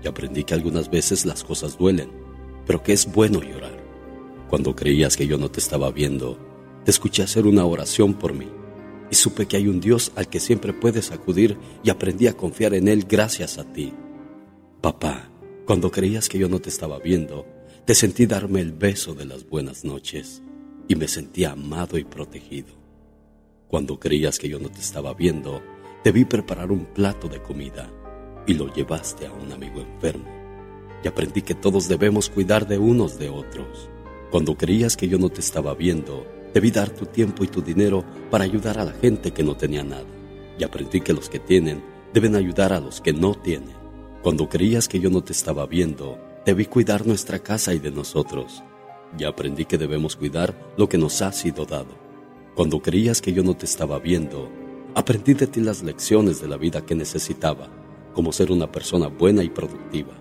y 0.00 0.06
aprendí 0.06 0.44
que 0.44 0.54
algunas 0.54 0.88
veces 0.88 1.26
las 1.26 1.42
cosas 1.42 1.76
duelen, 1.76 2.08
pero 2.68 2.84
que 2.84 2.92
es 2.92 3.12
bueno 3.12 3.42
llorar. 3.42 3.76
Cuando 4.48 4.76
creías 4.76 5.16
que 5.16 5.26
yo 5.26 5.36
no 5.36 5.50
te 5.50 5.58
estaba 5.58 5.90
viendo, 5.90 6.38
te 6.84 6.92
escuché 6.92 7.24
hacer 7.24 7.48
una 7.48 7.64
oración 7.64 8.14
por 8.14 8.32
mí 8.32 8.46
y 9.10 9.16
supe 9.16 9.46
que 9.46 9.56
hay 9.56 9.66
un 9.66 9.80
Dios 9.80 10.12
al 10.14 10.28
que 10.28 10.38
siempre 10.38 10.72
puedes 10.72 11.10
acudir 11.10 11.58
y 11.82 11.90
aprendí 11.90 12.28
a 12.28 12.36
confiar 12.36 12.72
en 12.72 12.86
Él 12.86 13.04
gracias 13.04 13.58
a 13.58 13.64
ti. 13.64 13.92
Papá, 14.80 15.32
cuando 15.66 15.90
creías 15.90 16.28
que 16.28 16.38
yo 16.38 16.48
no 16.48 16.60
te 16.60 16.68
estaba 16.68 17.00
viendo, 17.00 17.44
te 17.84 17.96
sentí 17.96 18.26
darme 18.26 18.60
el 18.60 18.70
beso 18.70 19.16
de 19.16 19.24
las 19.24 19.48
buenas 19.48 19.84
noches 19.84 20.44
y 20.86 20.94
me 20.94 21.08
sentí 21.08 21.44
amado 21.44 21.98
y 21.98 22.04
protegido. 22.04 22.83
Cuando 23.74 23.98
creías 23.98 24.38
que 24.38 24.48
yo 24.48 24.60
no 24.60 24.68
te 24.68 24.78
estaba 24.78 25.14
viendo, 25.14 25.60
te 26.04 26.12
vi 26.12 26.24
preparar 26.24 26.70
un 26.70 26.84
plato 26.84 27.26
de 27.26 27.42
comida 27.42 27.90
y 28.46 28.54
lo 28.54 28.72
llevaste 28.72 29.26
a 29.26 29.32
un 29.32 29.50
amigo 29.50 29.80
enfermo. 29.80 30.28
Y 31.02 31.08
aprendí 31.08 31.42
que 31.42 31.56
todos 31.56 31.88
debemos 31.88 32.30
cuidar 32.30 32.68
de 32.68 32.78
unos 32.78 33.18
de 33.18 33.30
otros. 33.30 33.90
Cuando 34.30 34.56
creías 34.56 34.96
que 34.96 35.08
yo 35.08 35.18
no 35.18 35.28
te 35.28 35.40
estaba 35.40 35.74
viendo, 35.74 36.24
te 36.52 36.60
vi 36.60 36.70
dar 36.70 36.90
tu 36.90 37.06
tiempo 37.06 37.42
y 37.42 37.48
tu 37.48 37.62
dinero 37.62 38.04
para 38.30 38.44
ayudar 38.44 38.78
a 38.78 38.84
la 38.84 38.92
gente 38.92 39.32
que 39.32 39.42
no 39.42 39.56
tenía 39.56 39.82
nada. 39.82 40.06
Y 40.56 40.62
aprendí 40.62 41.00
que 41.00 41.12
los 41.12 41.28
que 41.28 41.40
tienen 41.40 41.82
deben 42.12 42.36
ayudar 42.36 42.72
a 42.72 42.78
los 42.78 43.00
que 43.00 43.12
no 43.12 43.34
tienen. 43.34 43.74
Cuando 44.22 44.48
creías 44.48 44.86
que 44.86 45.00
yo 45.00 45.10
no 45.10 45.24
te 45.24 45.32
estaba 45.32 45.66
viendo, 45.66 46.16
te 46.44 46.54
vi 46.54 46.66
cuidar 46.66 47.08
nuestra 47.08 47.40
casa 47.40 47.74
y 47.74 47.80
de 47.80 47.90
nosotros. 47.90 48.62
Y 49.18 49.24
aprendí 49.24 49.64
que 49.64 49.78
debemos 49.78 50.14
cuidar 50.14 50.54
lo 50.76 50.88
que 50.88 50.96
nos 50.96 51.20
ha 51.22 51.32
sido 51.32 51.64
dado. 51.64 52.03
Cuando 52.54 52.80
creías 52.80 53.20
que 53.20 53.32
yo 53.32 53.42
no 53.42 53.56
te 53.56 53.66
estaba 53.66 53.98
viendo, 53.98 54.48
aprendí 54.94 55.34
de 55.34 55.48
ti 55.48 55.60
las 55.60 55.82
lecciones 55.82 56.40
de 56.40 56.46
la 56.46 56.56
vida 56.56 56.86
que 56.86 56.94
necesitaba, 56.94 57.68
como 58.14 58.32
ser 58.32 58.52
una 58.52 58.70
persona 58.70 59.08
buena 59.08 59.42
y 59.42 59.48
productiva. 59.48 60.12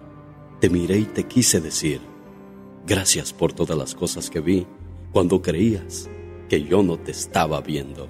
Te 0.60 0.68
miré 0.68 0.97
y 0.97 1.05
te 1.05 1.26
quise 1.26 1.61
decir, 1.61 2.01
gracias 2.88 3.34
por 3.34 3.53
todas 3.53 3.77
las 3.77 3.93
cosas 3.93 4.31
que 4.31 4.39
vi 4.39 4.65
cuando 5.11 5.43
creías 5.43 6.10
que 6.49 6.64
yo 6.64 6.81
no 6.81 6.97
te 6.97 7.11
estaba 7.11 7.61
viendo. 7.61 8.07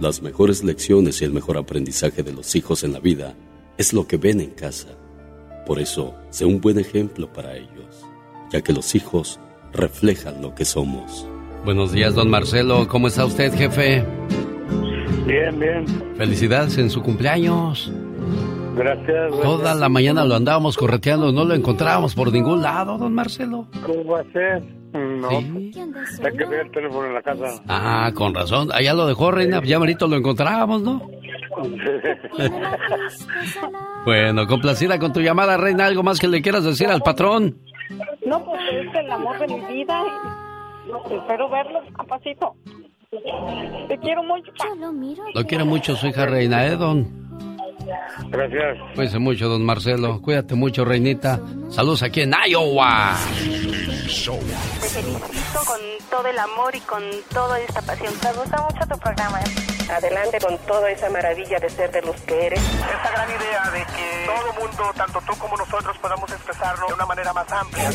Las 0.00 0.22
mejores 0.22 0.64
lecciones 0.64 1.20
y 1.20 1.26
el 1.26 1.32
mejor 1.32 1.58
aprendizaje 1.58 2.22
de 2.22 2.32
los 2.32 2.56
hijos 2.56 2.82
en 2.82 2.94
la 2.94 3.00
vida 3.00 3.36
es 3.76 3.92
lo 3.92 4.06
que 4.06 4.16
ven 4.16 4.40
en 4.40 4.52
casa. 4.52 4.96
Por 5.66 5.78
eso, 5.78 6.14
sé 6.30 6.46
un 6.46 6.62
buen 6.62 6.78
ejemplo 6.78 7.30
para 7.30 7.58
ellos, 7.58 8.06
ya 8.50 8.62
que 8.62 8.72
los 8.72 8.94
hijos 8.94 9.38
reflejan 9.74 10.40
lo 10.40 10.54
que 10.54 10.64
somos. 10.64 11.26
Buenos 11.64 11.92
días, 11.92 12.14
don 12.14 12.30
Marcelo. 12.30 12.88
¿Cómo 12.88 13.08
está 13.08 13.24
usted, 13.24 13.52
jefe? 13.54 14.04
Bien, 15.26 15.58
bien. 15.60 15.84
Felicidades 16.16 16.78
en 16.78 16.88
su 16.90 17.02
cumpleaños. 17.02 17.92
Gracias. 18.76 19.06
gracias. 19.06 19.42
Toda 19.42 19.74
la 19.74 19.88
mañana 19.88 20.24
lo 20.24 20.36
andábamos 20.36 20.76
correteando, 20.76 21.32
no 21.32 21.44
lo 21.44 21.54
encontrábamos 21.54 22.14
por 22.14 22.32
ningún 22.32 22.62
lado, 22.62 22.96
don 22.96 23.12
Marcelo. 23.14 23.66
¿Cómo 23.84 24.04
va 24.12 24.20
a 24.20 24.24
ser? 24.32 24.62
No. 24.92 25.28
Hay 25.28 26.36
que 26.36 26.46
ver 26.46 26.66
el 26.66 26.70
teléfono 26.72 27.06
en 27.06 27.14
la 27.14 27.22
casa. 27.22 27.62
Ah, 27.68 28.10
con 28.14 28.34
razón. 28.34 28.70
Allá 28.72 28.94
lo 28.94 29.06
dejó, 29.06 29.30
Reina. 29.30 29.62
Ya 29.62 29.76
ahorita 29.76 30.06
lo 30.06 30.16
encontrábamos, 30.16 30.82
¿no? 30.82 31.02
Bueno, 34.06 34.46
complacida 34.46 34.98
con 34.98 35.12
tu 35.12 35.20
llamada, 35.20 35.58
Reina. 35.58 35.84
¿Algo 35.84 36.02
más 36.02 36.18
que 36.18 36.26
le 36.26 36.40
quieras 36.40 36.64
decir 36.64 36.88
al 36.88 37.02
patrón? 37.02 37.58
No, 38.24 38.42
pues 38.44 38.60
es 38.72 38.94
el 38.94 39.10
amor 39.10 39.38
de 39.38 39.46
mi 39.46 39.60
vida. 39.74 40.02
Espero 41.10 41.48
verlo, 41.48 41.80
papacito. 41.96 42.54
Te 43.88 43.98
quiero 43.98 44.22
mucho. 44.22 44.52
pa. 44.56 44.66
Lo 45.34 45.44
quiere 45.44 45.64
mucho 45.64 45.96
su 45.96 46.06
hija 46.06 46.26
Reina, 46.26 46.66
¿eh, 46.66 46.76
don? 46.76 47.28
Gracias. 48.28 48.78
Cuídese 48.94 49.18
mucho, 49.18 49.48
don 49.48 49.64
Marcelo. 49.64 50.20
Cuídate 50.22 50.54
mucho, 50.54 50.84
Reinita. 50.84 51.40
Saludos 51.70 52.02
aquí 52.02 52.20
en 52.22 52.34
Iowa. 52.48 53.16
Te 54.80 54.88
felicito 54.88 55.60
con 55.66 55.80
todo 56.10 56.26
el 56.28 56.38
amor 56.38 56.74
y 56.74 56.80
con 56.80 57.02
toda 57.32 57.58
esta 57.60 57.82
pasión. 57.82 58.12
Me 58.22 58.32
gusta 58.32 58.62
mucho 58.62 58.86
tu 58.88 58.98
programa. 58.98 59.40
Adelante 59.90 60.38
con 60.40 60.56
toda 60.58 60.90
esa 60.90 61.10
maravilla 61.10 61.58
de 61.58 61.68
ser 61.68 61.90
de 61.90 62.02
los 62.02 62.14
que 62.22 62.46
eres. 62.46 62.60
Esta 62.60 63.10
gran 63.10 63.28
idea 63.28 63.70
de 63.72 63.80
que 63.92 64.26
todo 64.26 64.52
mundo, 64.60 64.92
tanto 64.96 65.20
tú 65.26 65.36
como 65.38 65.56
nosotros, 65.56 65.98
podamos 65.98 66.30
expresarlo 66.30 66.86
de 66.86 66.94
una 66.94 67.06
manera 67.06 67.32
más 67.32 67.50
amplia. 67.50 67.90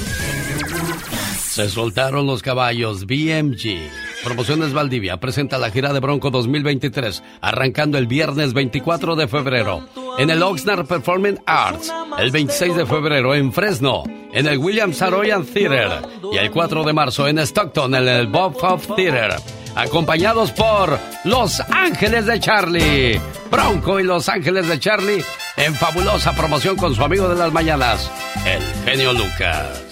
Se 1.56 1.70
soltaron 1.70 2.28
los 2.28 2.42
caballos 2.42 3.06
BMG. 3.06 3.80
Promociones 4.26 4.74
Valdivia 4.74 5.16
presenta 5.22 5.58
la 5.58 5.72
gira 5.72 5.94
de 5.94 6.02
Bronco 6.02 6.30
2023, 6.30 7.24
arrancando 7.40 7.98
el 7.98 8.08
viernes 8.08 8.52
24 8.52 9.16
de 9.16 9.30
febrero 9.30 9.88
en 10.18 10.32
el 10.32 10.44
Oxnard 10.44 10.86
Performing 10.86 11.40
Arts, 11.46 11.94
el 12.20 12.32
26 12.32 12.76
de 12.76 12.86
febrero 12.86 13.34
en 13.34 13.54
Fresno, 13.54 14.04
en 14.34 14.48
el 14.48 14.58
William 14.58 14.92
Saroyan 14.92 15.46
Theater 15.46 16.02
y 16.30 16.36
el 16.36 16.52
4 16.52 16.84
de 16.84 16.92
marzo 16.92 17.26
en 17.26 17.40
Stockton, 17.40 17.96
en 17.96 18.06
el 18.06 18.28
Bob 18.28 18.58
Hope 18.62 18.94
Theater. 18.98 19.40
Acompañados 19.78 20.52
por 20.52 21.00
Los 21.24 21.62
Ángeles 21.62 22.26
de 22.26 22.38
Charlie. 22.38 23.22
Bronco 23.50 24.02
y 24.02 24.04
Los 24.04 24.28
Ángeles 24.28 24.68
de 24.68 24.78
Charlie 24.78 25.24
en 25.56 25.74
fabulosa 25.74 26.34
promoción 26.36 26.76
con 26.76 26.94
su 26.94 27.02
amigo 27.02 27.30
de 27.30 27.36
las 27.36 27.54
mañanas, 27.54 28.12
el 28.46 28.62
genio 28.84 29.14
Lucas. 29.14 29.85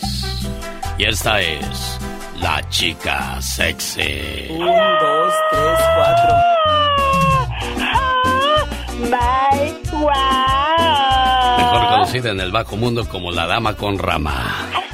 Y 1.03 1.05
esta 1.05 1.41
es 1.41 1.99
la 2.39 2.61
chica 2.69 3.41
sexy. 3.41 4.47
Un, 4.51 4.59
dos, 4.65 5.33
tres, 5.51 5.79
cuatro. 5.97 6.35
¡My 9.11 9.73
wow! 9.91 11.57
Mejor 11.57 11.89
conocida 11.89 12.31
en 12.31 12.39
el 12.39 12.53
bajo 12.53 12.77
mundo 12.77 13.05
como 13.09 13.31
la 13.31 13.47
dama 13.47 13.75
con 13.75 13.99
rama. 13.99 14.45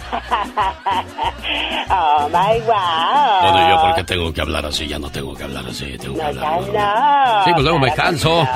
¡Oh, 1.91 2.27
my 2.29 2.59
wow! 2.61 3.41
Bueno, 3.51 3.69
yo 3.69 3.81
porque 3.81 4.03
tengo 4.03 4.33
que 4.33 4.41
hablar 4.41 4.65
así, 4.65 4.87
ya 4.87 4.99
no 4.99 5.09
tengo 5.09 5.33
que 5.35 5.43
hablar 5.43 5.65
así, 5.67 5.97
tengo 5.97 6.15
que 6.15 6.21
No, 6.21 6.27
hablar. 6.27 6.61
no. 6.61 7.43
Sí, 7.45 7.51
pues 7.53 7.63
luego 7.63 7.79
me 7.79 7.93
canso. 7.93 8.47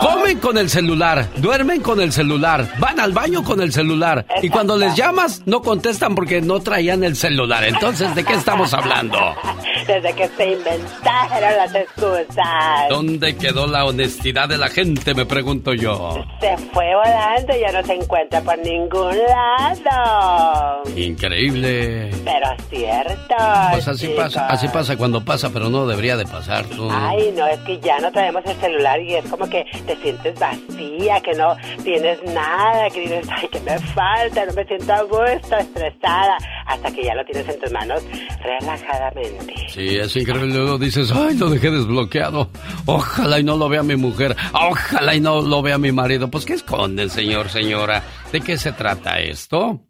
Comen 0.00 0.38
con 0.40 0.58
el 0.58 0.68
celular, 0.70 1.26
duermen 1.36 1.80
con 1.82 2.00
el 2.00 2.12
celular, 2.12 2.66
van 2.78 3.00
al 3.00 3.12
baño 3.12 3.42
con 3.42 3.60
el 3.60 3.72
celular. 3.72 4.24
Y 4.42 4.48
cuando 4.48 4.76
les 4.76 4.94
llamas, 4.94 5.42
no 5.46 5.62
contestan 5.62 6.14
porque 6.14 6.40
no 6.40 6.60
traían 6.60 7.02
el 7.04 7.16
celular. 7.16 7.64
Entonces, 7.64 8.14
¿de 8.14 8.24
qué 8.24 8.34
estamos 8.34 8.72
hablando? 8.74 9.18
Desde 9.86 10.12
que 10.14 10.28
se 10.28 10.52
inventaron 10.52 11.56
las 11.56 11.74
excusas. 11.74 12.88
¿Dónde 12.88 13.36
quedó 13.36 13.66
la 13.66 13.84
honestidad 13.84 14.48
de 14.48 14.58
la 14.58 14.68
gente? 14.68 15.14
Me 15.14 15.24
pregunto 15.26 15.72
yo. 15.74 16.16
Se 16.40 16.56
fue 16.72 16.94
volando 16.94 17.56
y 17.56 17.60
ya 17.60 17.72
no 17.72 17.86
se 17.86 17.94
encuentra 17.94 18.40
por 18.40 18.58
ningún 18.58 19.16
lado. 19.16 20.75
Increíble. 20.96 22.10
pero 22.24 22.46
cierto. 22.70 23.34
Pues 23.72 23.88
así 23.88 24.06
chicos. 24.08 24.24
pasa, 24.24 24.46
así 24.46 24.68
pasa 24.68 24.96
cuando 24.96 25.24
pasa, 25.24 25.50
pero 25.52 25.68
no 25.68 25.86
debería 25.86 26.16
de 26.16 26.24
pasar. 26.24 26.64
Tú. 26.66 26.88
Ay, 26.90 27.32
no, 27.36 27.46
es 27.46 27.58
que 27.60 27.78
ya 27.80 27.98
no 27.98 28.10
traemos 28.12 28.44
el 28.46 28.56
celular 28.56 29.00
y 29.00 29.14
es 29.14 29.24
como 29.30 29.48
que 29.48 29.64
te 29.86 29.96
sientes 29.96 30.38
vacía, 30.38 31.20
que 31.20 31.32
no 31.34 31.56
tienes 31.82 32.22
nada, 32.24 32.88
que 32.90 33.00
dices, 33.00 33.26
ay, 33.30 33.48
que 33.48 33.60
me 33.60 33.78
falta, 33.78 34.44
no 34.46 34.52
me 34.52 34.64
siento 34.64 34.92
a 34.92 35.02
gusto, 35.02 35.56
estresada, 35.58 36.36
hasta 36.66 36.90
que 36.90 37.04
ya 37.04 37.14
lo 37.14 37.24
tienes 37.24 37.48
en 37.48 37.60
tus 37.60 37.72
manos 37.72 38.02
relajadamente. 38.42 39.54
Sí, 39.68 39.96
es 39.96 40.16
increíble. 40.16 40.54
Luego 40.54 40.78
dices, 40.78 41.12
ay, 41.12 41.36
lo 41.36 41.50
dejé 41.50 41.70
desbloqueado. 41.70 42.50
Ojalá 42.86 43.38
y 43.38 43.44
no 43.44 43.56
lo 43.56 43.68
vea 43.68 43.82
mi 43.82 43.96
mujer. 43.96 44.36
Ojalá 44.52 45.14
y 45.14 45.20
no 45.20 45.40
lo 45.40 45.62
vea 45.62 45.78
mi 45.78 45.92
marido. 45.92 46.28
Pues, 46.28 46.44
¿qué 46.44 46.54
esconden, 46.54 47.10
señor, 47.10 47.48
señora? 47.48 48.02
¿De 48.32 48.40
qué 48.40 48.56
se 48.56 48.72
trata 48.72 49.18
esto? 49.18 49.80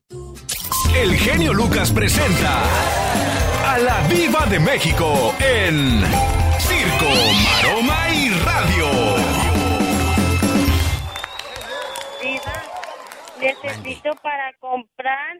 El 0.94 1.16
genio 1.16 1.52
Lucas 1.52 1.90
presenta 1.92 2.62
a 3.72 3.78
la 3.78 4.00
Viva 4.08 4.46
de 4.46 4.58
México 4.60 5.34
en 5.40 6.00
Circo, 6.58 7.10
Maroma 7.44 8.08
y 8.14 8.30
Radio. 8.44 8.86
Diva, 12.22 12.62
necesito 13.40 14.14
para 14.22 14.52
comprar 14.60 15.36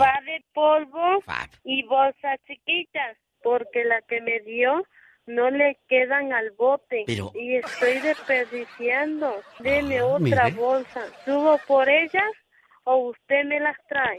va 0.00 0.12
de 0.26 0.44
polvo 0.52 1.22
y 1.64 1.84
bolsas 1.84 2.38
chiquitas, 2.46 3.16
porque 3.42 3.84
la 3.84 4.02
que 4.02 4.20
me 4.20 4.40
dio 4.40 4.82
no 5.26 5.48
le 5.50 5.78
quedan 5.88 6.32
al 6.32 6.50
bote 6.58 7.04
Pero- 7.06 7.30
y 7.34 7.56
estoy 7.56 8.00
desperdiciando. 8.00 9.40
Deme 9.60 9.98
Ah, 10.00 10.06
otra 10.06 10.44
mire. 10.44 10.50
bolsa. 10.56 11.00
¿Subo 11.24 11.58
por 11.68 11.88
ellas 11.88 12.24
o 12.90 13.10
usted 13.10 13.44
me 13.46 13.60
las 13.60 13.76
trae? 13.88 14.18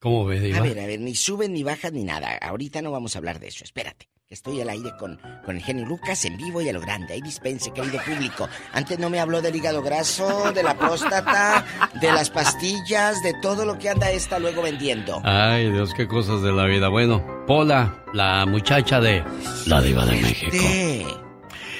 ¿Cómo 0.00 0.26
ve, 0.26 0.38
Diva? 0.38 0.58
A 0.58 0.62
ver, 0.62 0.78
a 0.78 0.86
ver, 0.86 1.00
ni 1.00 1.14
suben 1.14 1.52
ni 1.52 1.62
bajan 1.62 1.94
ni 1.94 2.04
nada. 2.04 2.36
Ahorita 2.36 2.82
no 2.82 2.92
vamos 2.92 3.16
a 3.16 3.18
hablar 3.18 3.40
de 3.40 3.48
eso. 3.48 3.64
Espérate, 3.64 4.08
que 4.26 4.34
estoy 4.34 4.60
al 4.60 4.68
aire 4.68 4.90
con, 4.98 5.18
con 5.44 5.56
el 5.56 5.62
genio 5.62 5.86
Lucas 5.86 6.24
en 6.26 6.36
vivo 6.36 6.60
y 6.60 6.68
a 6.68 6.72
lo 6.72 6.80
grande. 6.80 7.14
Ahí 7.14 7.22
dispense, 7.22 7.72
querido 7.72 7.98
público. 8.04 8.46
Antes 8.72 8.98
no 8.98 9.08
me 9.08 9.18
habló 9.18 9.40
del 9.40 9.56
hígado 9.56 9.82
graso, 9.82 10.52
de 10.52 10.62
la 10.62 10.76
próstata, 10.76 11.64
de 12.00 12.12
las 12.12 12.30
pastillas, 12.30 13.22
de 13.22 13.34
todo 13.40 13.64
lo 13.64 13.78
que 13.78 13.88
anda 13.88 14.10
esta 14.10 14.38
luego 14.38 14.62
vendiendo. 14.62 15.20
Ay, 15.24 15.72
Dios, 15.72 15.94
qué 15.94 16.06
cosas 16.06 16.42
de 16.42 16.52
la 16.52 16.66
vida. 16.66 16.88
Bueno, 16.88 17.44
Pola, 17.46 18.04
la 18.12 18.44
muchacha 18.46 19.00
de 19.00 19.24
La 19.66 19.80
Diva 19.80 20.04
de 20.04 20.20
México. 20.20 21.25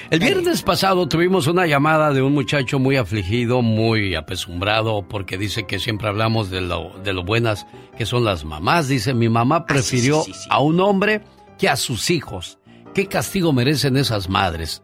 El 0.09 0.19
viernes 0.19 0.63
pasado 0.63 1.09
tuvimos 1.09 1.47
una 1.47 1.67
llamada 1.67 2.13
de 2.13 2.21
un 2.21 2.33
muchacho 2.33 2.79
muy 2.79 2.95
afligido, 2.95 3.61
muy 3.61 4.15
apesumbrado, 4.15 5.05
porque 5.05 5.37
dice 5.37 5.65
que 5.67 5.79
siempre 5.79 6.07
hablamos 6.07 6.49
de 6.49 6.61
lo, 6.61 6.97
de 7.03 7.11
lo 7.11 7.25
buenas 7.25 7.67
que 7.97 8.05
son 8.05 8.23
las 8.23 8.45
mamás. 8.45 8.87
Dice, 8.87 9.13
mi 9.13 9.27
mamá 9.27 9.65
prefirió 9.65 10.23
a 10.49 10.61
un 10.61 10.79
hombre 10.79 11.23
que 11.57 11.67
a 11.67 11.75
sus 11.75 12.09
hijos. 12.09 12.57
¿Qué 12.93 13.07
castigo 13.07 13.51
merecen 13.51 13.97
esas 13.97 14.29
madres? 14.29 14.81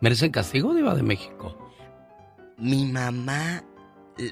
¿Merecen 0.00 0.30
castigo, 0.30 0.74
Diva 0.74 0.94
de 0.94 1.02
México? 1.02 1.58
Mi 2.56 2.86
mamá, 2.86 3.64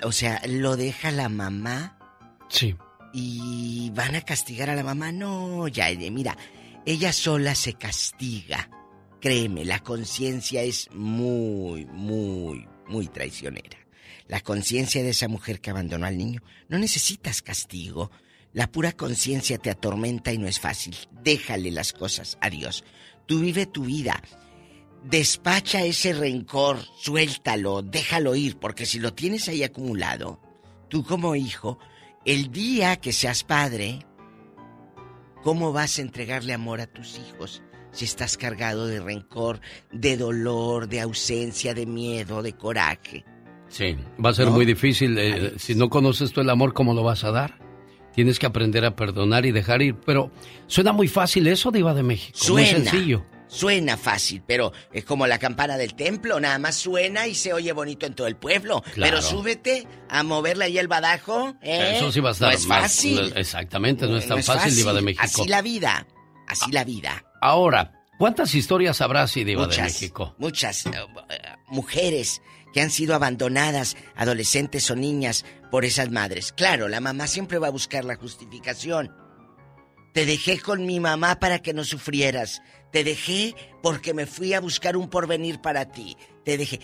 o 0.05 0.12
sea, 0.12 0.41
lo 0.47 0.77
deja 0.77 1.11
la 1.11 1.28
mamá. 1.28 1.99
Sí. 2.49 2.77
Y 3.12 3.91
van 3.95 4.15
a 4.15 4.20
castigar 4.20 4.70
a 4.70 4.77
la 4.77 4.85
mamá. 4.85 5.11
No, 5.11 5.66
ya, 5.66 5.89
mira, 6.12 6.36
ella 6.86 7.12
sola 7.12 7.57
se 7.57 7.74
castiga. 7.74 8.69
Créeme, 9.25 9.65
la 9.65 9.79
conciencia 9.79 10.63
es 10.65 10.91
muy, 10.93 11.87
muy, 11.87 12.69
muy 12.87 13.09
traicionera. 13.09 13.79
La 14.29 14.43
conciencia 14.43 15.03
de 15.03 15.09
esa 15.09 15.29
mujer 15.29 15.63
que 15.63 15.71
abandonó 15.71 16.05
al 16.05 16.19
niño. 16.19 16.43
No 16.69 16.79
necesitas 16.79 17.41
castigo. 17.41 18.11
La 18.53 18.71
pura 18.71 18.93
conciencia 18.93 19.57
te 19.57 19.71
atormenta 19.71 20.31
y 20.31 20.37
no 20.37 20.47
es 20.47 20.61
fácil. 20.61 20.95
Déjale 21.23 21.71
las 21.71 21.95
cosas 21.95 22.37
a 22.43 22.51
Dios. 22.51 22.85
Tú 23.25 23.41
vive 23.41 23.65
tu 23.65 23.85
vida. 23.85 24.23
Despacha 25.05 25.83
ese 25.87 26.13
rencor, 26.13 26.85
suéltalo, 27.01 27.81
déjalo 27.81 28.35
ir, 28.35 28.59
porque 28.59 28.85
si 28.85 28.99
lo 28.99 29.15
tienes 29.15 29.49
ahí 29.49 29.63
acumulado, 29.63 30.39
tú 30.91 31.03
como 31.03 31.35
hijo, 31.35 31.79
el 32.27 32.53
día 32.53 32.97
que 32.97 33.15
seas 33.15 33.43
padre, 33.43 34.05
¿cómo 35.43 35.73
vas 35.73 35.99
a 35.99 36.03
entregarle 36.03 36.53
amor 36.53 36.83
a 36.83 36.87
tus 36.87 37.19
hijos 37.19 37.63
si 37.95 38.05
estás 38.05 38.37
cargado 38.37 38.87
de 38.87 39.01
rencor, 39.01 39.61
de 39.91 40.16
dolor, 40.19 40.89
de 40.89 41.01
ausencia, 41.01 41.73
de 41.73 41.87
miedo, 41.87 42.43
de 42.43 42.53
coraje? 42.53 43.25
Sí, 43.69 43.97
va 44.23 44.31
a 44.31 44.35
ser 44.35 44.47
¿No? 44.47 44.53
muy 44.53 44.66
difícil. 44.66 45.16
eh, 45.19 45.55
si 45.57 45.75
no 45.75 45.89
conoces 45.89 46.33
tú 46.33 46.41
el 46.43 46.51
amor, 46.51 46.75
¿cómo 46.75 46.93
lo 46.95 47.03
vas 47.03 47.25
a 47.25 47.31
dar? 47.31 47.59
Tienes 48.15 48.39
que 48.39 48.47
aprender 48.47 48.85
a 48.85 48.95
perdonar 48.95 49.47
y 49.47 49.51
dejar 49.53 49.83
ir. 49.83 49.97
Pero 50.07 50.31
suena 50.69 50.93
muy 50.93 51.09
fácil 51.09 51.47
eso, 51.49 51.71
Diva 51.73 51.95
de 51.95 52.03
México. 52.05 52.39
Muy 52.51 52.65
Suena. 52.66 52.91
sencillo. 52.91 53.25
Suena 53.49 53.97
fácil, 53.97 54.43
pero 54.47 54.73
es 54.93 55.05
como 55.05 55.27
la 55.29 55.39
campana 55.39 55.77
del 55.77 55.95
templo, 55.95 56.41
nada 56.41 56.59
más 56.59 56.75
suena 56.77 57.27
y 57.29 57.35
se 57.37 57.53
oye 57.53 57.73
bonito 57.73 58.07
en 58.07 58.15
todo 58.15 58.27
el 58.27 58.37
pueblo. 58.37 58.83
Claro. 58.95 59.16
Pero 59.16 59.23
súbete 59.23 59.87
a 60.09 60.23
moverle 60.25 60.65
ahí 60.65 60.79
el 60.79 60.89
badajo, 60.89 61.55
¿eh? 61.62 61.95
Eso 61.97 62.11
sí 62.11 62.21
va 62.21 62.31
a 62.31 62.33
estar 62.33 62.49
No 62.51 62.55
es 62.57 62.66
más- 62.66 62.81
fácil. 62.83 63.31
no- 63.31 63.37
exactamente, 63.37 64.07
no 64.09 64.16
es 64.16 64.25
tan 64.27 64.37
No 64.37 64.41
es 64.41 64.47
fácil, 64.47 64.75
Diva 64.75 64.93
de. 64.93 65.03
México. 65.03 65.23
Así 65.25 65.47
la 65.47 65.62
vida, 65.62 66.07
así 66.55 66.72
la 66.72 66.85
vida. 66.85 67.24
Ahora, 67.40 67.93
¿cuántas 68.18 68.55
historias 68.55 69.01
habrá 69.01 69.22
así, 69.22 69.44
Diva 69.44 69.62
de 69.62 69.66
Muchas, 69.68 69.85
México? 69.85 70.35
muchas 70.39 70.86
eh, 70.86 70.90
eh, 70.94 71.39
mujeres 71.68 72.40
que 72.72 72.81
han 72.81 72.90
sido 72.90 73.14
abandonadas, 73.14 73.97
adolescentes 74.16 74.90
o 74.90 74.97
niñas, 74.97 75.44
por 75.70 75.85
esas 75.85 76.10
madres. 76.10 76.52
Claro, 76.52 76.89
la 76.89 77.01
mamá 77.01 77.26
siempre 77.28 77.59
va 77.59 77.68
a 77.68 77.70
buscar 77.70 78.05
la 78.05 78.16
justificación. 78.16 79.14
Te 80.12 80.26
dejé 80.26 80.60
con 80.60 80.86
mi 80.86 81.01
mamá 81.01 81.39
para 81.39 81.60
que 81.60 81.72
no 81.72 81.85
sufrieras. 81.85 82.62
Te 82.93 83.05
dejé 83.05 83.55
porque 83.82 84.14
me 84.14 84.26
fui 84.26 84.55
a 84.55 84.60
buscar 84.60 84.97
un 84.97 85.09
porvenir 85.09 85.60
para 85.60 85.90
ti. 85.90 86.16
Te 86.44 86.56
dejé. 86.56 86.81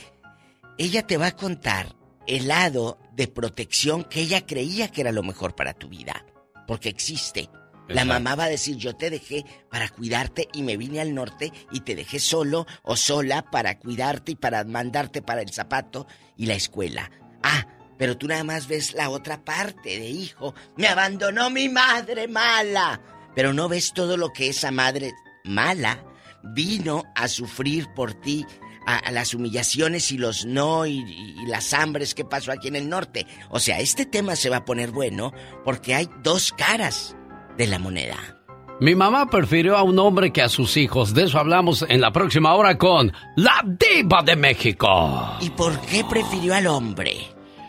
Ella 0.78 1.06
te 1.06 1.16
va 1.16 1.28
a 1.28 1.36
contar 1.36 1.94
el 2.26 2.48
lado 2.48 2.98
de 3.12 3.28
protección 3.28 4.04
que 4.04 4.20
ella 4.20 4.46
creía 4.46 4.88
que 4.88 5.00
era 5.00 5.12
lo 5.12 5.22
mejor 5.22 5.54
para 5.54 5.74
tu 5.74 5.88
vida. 5.88 6.24
Porque 6.66 6.88
existe. 6.88 7.48
La 7.94 8.04
mamá 8.04 8.34
va 8.36 8.44
a 8.44 8.48
decir, 8.48 8.76
yo 8.76 8.94
te 8.96 9.10
dejé 9.10 9.44
para 9.70 9.88
cuidarte 9.88 10.48
y 10.52 10.62
me 10.62 10.76
vine 10.76 11.00
al 11.00 11.14
norte 11.14 11.52
y 11.72 11.80
te 11.80 11.94
dejé 11.96 12.18
solo 12.20 12.66
o 12.82 12.96
sola 12.96 13.42
para 13.50 13.78
cuidarte 13.78 14.32
y 14.32 14.36
para 14.36 14.64
mandarte 14.64 15.22
para 15.22 15.42
el 15.42 15.50
zapato 15.52 16.06
y 16.36 16.46
la 16.46 16.54
escuela. 16.54 17.10
Ah, 17.42 17.66
pero 17.98 18.16
tú 18.16 18.28
nada 18.28 18.44
más 18.44 18.66
ves 18.68 18.94
la 18.94 19.10
otra 19.10 19.44
parte 19.44 19.98
de 19.98 20.08
hijo. 20.08 20.54
Me 20.76 20.86
abandonó 20.88 21.50
mi 21.50 21.68
madre 21.68 22.28
mala. 22.28 23.00
Pero 23.34 23.52
no 23.52 23.68
ves 23.68 23.92
todo 23.94 24.16
lo 24.16 24.32
que 24.32 24.48
esa 24.48 24.70
madre 24.70 25.12
mala 25.44 26.04
vino 26.42 27.04
a 27.14 27.28
sufrir 27.28 27.86
por 27.94 28.14
ti, 28.14 28.46
a, 28.86 28.96
a 28.96 29.10
las 29.10 29.34
humillaciones 29.34 30.10
y 30.12 30.18
los 30.18 30.46
no 30.46 30.86
y, 30.86 30.98
y- 30.98 31.34
y 31.42 31.46
las 31.46 31.72
hambres 31.74 32.14
que 32.14 32.24
pasó 32.24 32.50
aquí 32.52 32.68
en 32.68 32.76
el 32.76 32.88
norte. 32.88 33.26
O 33.50 33.60
sea, 33.60 33.78
este 33.80 34.06
tema 34.06 34.34
se 34.36 34.48
va 34.48 34.58
a 34.58 34.64
poner 34.64 34.90
bueno 34.90 35.32
porque 35.64 35.94
hay 35.94 36.08
dos 36.22 36.52
caras 36.52 37.14
de 37.56 37.66
la 37.66 37.78
moneda. 37.78 38.36
Mi 38.80 38.94
mamá 38.94 39.26
prefirió 39.26 39.76
a 39.76 39.82
un 39.82 39.98
hombre 39.98 40.32
que 40.32 40.40
a 40.40 40.48
sus 40.48 40.78
hijos. 40.78 41.12
De 41.12 41.24
eso 41.24 41.38
hablamos 41.38 41.84
en 41.86 42.00
la 42.00 42.12
próxima 42.12 42.54
hora 42.54 42.78
con 42.78 43.12
La 43.36 43.62
Diva 43.64 44.22
de 44.22 44.36
México. 44.36 45.36
¿Y 45.40 45.50
por 45.50 45.78
qué 45.82 46.02
prefirió 46.08 46.54
al 46.54 46.66
hombre? 46.66 47.14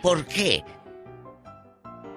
¿Por 0.01 0.25
qué? 0.25 0.63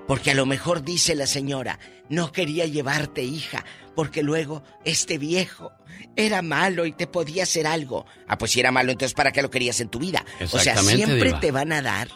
Porque 0.06 0.30
a 0.30 0.34
lo 0.34 0.46
mejor 0.46 0.84
dice 0.84 1.16
la 1.16 1.26
señora, 1.26 1.80
no 2.08 2.30
quería 2.30 2.66
llevarte 2.66 3.24
hija, 3.24 3.64
porque 3.96 4.22
luego 4.22 4.62
este 4.84 5.18
viejo 5.18 5.72
era 6.14 6.42
malo 6.42 6.86
y 6.86 6.92
te 6.92 7.06
podía 7.08 7.44
hacer 7.44 7.66
algo. 7.66 8.06
Ah, 8.28 8.38
pues 8.38 8.52
si 8.52 8.60
era 8.60 8.70
malo, 8.70 8.92
entonces 8.92 9.14
¿para 9.14 9.32
qué 9.32 9.42
lo 9.42 9.50
querías 9.50 9.80
en 9.80 9.88
tu 9.88 9.98
vida? 9.98 10.24
O 10.52 10.58
sea, 10.58 10.76
siempre 10.76 11.24
Diva. 11.24 11.40
te 11.40 11.50
van 11.50 11.72
a 11.72 11.82
dar 11.82 12.08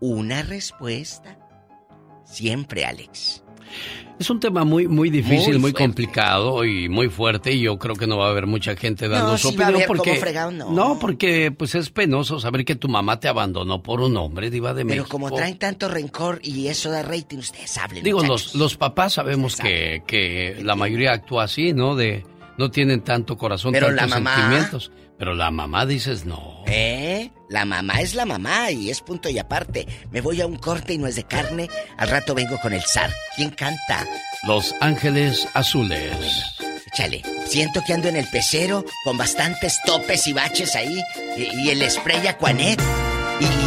una 0.00 0.42
respuesta. 0.42 1.36
Siempre, 2.24 2.84
Alex. 2.86 3.42
Es 4.18 4.30
un 4.30 4.40
tema 4.40 4.64
muy, 4.64 4.88
muy 4.88 5.10
difícil, 5.10 5.58
Muy 5.58 5.74
complicado 5.74 6.64
y 6.64 6.88
muy 6.88 7.08
fuerte. 7.10 7.52
Y 7.52 7.60
yo 7.60 7.78
creo 7.78 7.94
que 7.96 8.06
no 8.06 8.16
va 8.16 8.28
a 8.28 8.30
haber 8.30 8.46
mucha 8.46 8.74
gente 8.74 9.08
dando 9.08 9.32
No, 9.32 9.38
su 9.38 9.50
sí 9.50 9.56
va 9.56 9.66
a 9.66 9.68
opinión. 9.68 9.86
No. 10.74 10.98
porque 10.98 11.52
pues 11.52 11.74
es 11.74 11.90
penoso 11.90 12.40
saber 12.40 12.64
que 12.64 12.76
tu 12.76 12.88
mamá 12.88 13.20
te 13.20 13.28
abandonó 13.28 13.82
por 13.82 14.00
un 14.00 14.16
hombre, 14.16 14.48
diva 14.50 14.72
de 14.72 14.84
Pero 14.86 15.02
México. 15.02 15.08
como 15.08 15.30
traen 15.30 15.58
tanto 15.58 15.88
rencor 15.88 16.40
y 16.42 16.68
eso 16.68 16.90
da 16.90 17.02
rating, 17.02 17.38
ustedes 17.38 17.76
hablen. 17.76 18.02
Digo, 18.02 18.20
muchachos. 18.20 18.54
los, 18.54 18.54
los 18.54 18.76
papás 18.78 19.12
sabemos 19.14 19.56
que, 19.56 20.02
que 20.06 20.58
la 20.62 20.76
mayoría 20.76 21.12
actúa 21.12 21.44
así, 21.44 21.74
¿no? 21.74 21.94
De 21.94 22.24
no 22.56 22.70
tienen 22.70 23.02
tanto 23.02 23.36
corazón, 23.36 23.72
Pero 23.72 23.90
la 23.90 23.96
tantos 24.06 24.18
mamá- 24.22 24.34
sentimientos. 24.36 24.92
Pero 25.18 25.34
la 25.34 25.50
mamá 25.50 25.86
dices 25.86 26.26
no. 26.26 26.62
¿Eh? 26.66 27.30
La 27.48 27.64
mamá 27.64 28.00
es 28.00 28.14
la 28.14 28.26
mamá 28.26 28.70
y 28.70 28.90
es 28.90 29.00
punto 29.00 29.28
y 29.30 29.38
aparte. 29.38 29.86
Me 30.10 30.20
voy 30.20 30.40
a 30.40 30.46
un 30.46 30.56
corte 30.56 30.92
y 30.92 30.98
no 30.98 31.06
es 31.06 31.16
de 31.16 31.24
carne. 31.24 31.68
Al 31.96 32.10
rato 32.10 32.34
vengo 32.34 32.58
con 32.60 32.74
el 32.74 32.82
zar. 32.82 33.10
¿Quién 33.34 33.50
canta? 33.50 34.06
Los 34.46 34.74
Ángeles 34.80 35.48
Azules. 35.54 36.44
Échale. 36.92 37.22
Siento 37.46 37.82
que 37.86 37.94
ando 37.94 38.08
en 38.08 38.16
el 38.16 38.26
pecero 38.28 38.84
con 39.04 39.16
bastantes 39.16 39.80
topes 39.86 40.26
y 40.26 40.32
baches 40.32 40.76
ahí. 40.76 41.00
Y, 41.36 41.62
y 41.62 41.70
el 41.70 41.90
spray 41.90 42.26
Aquanet. 42.26 42.80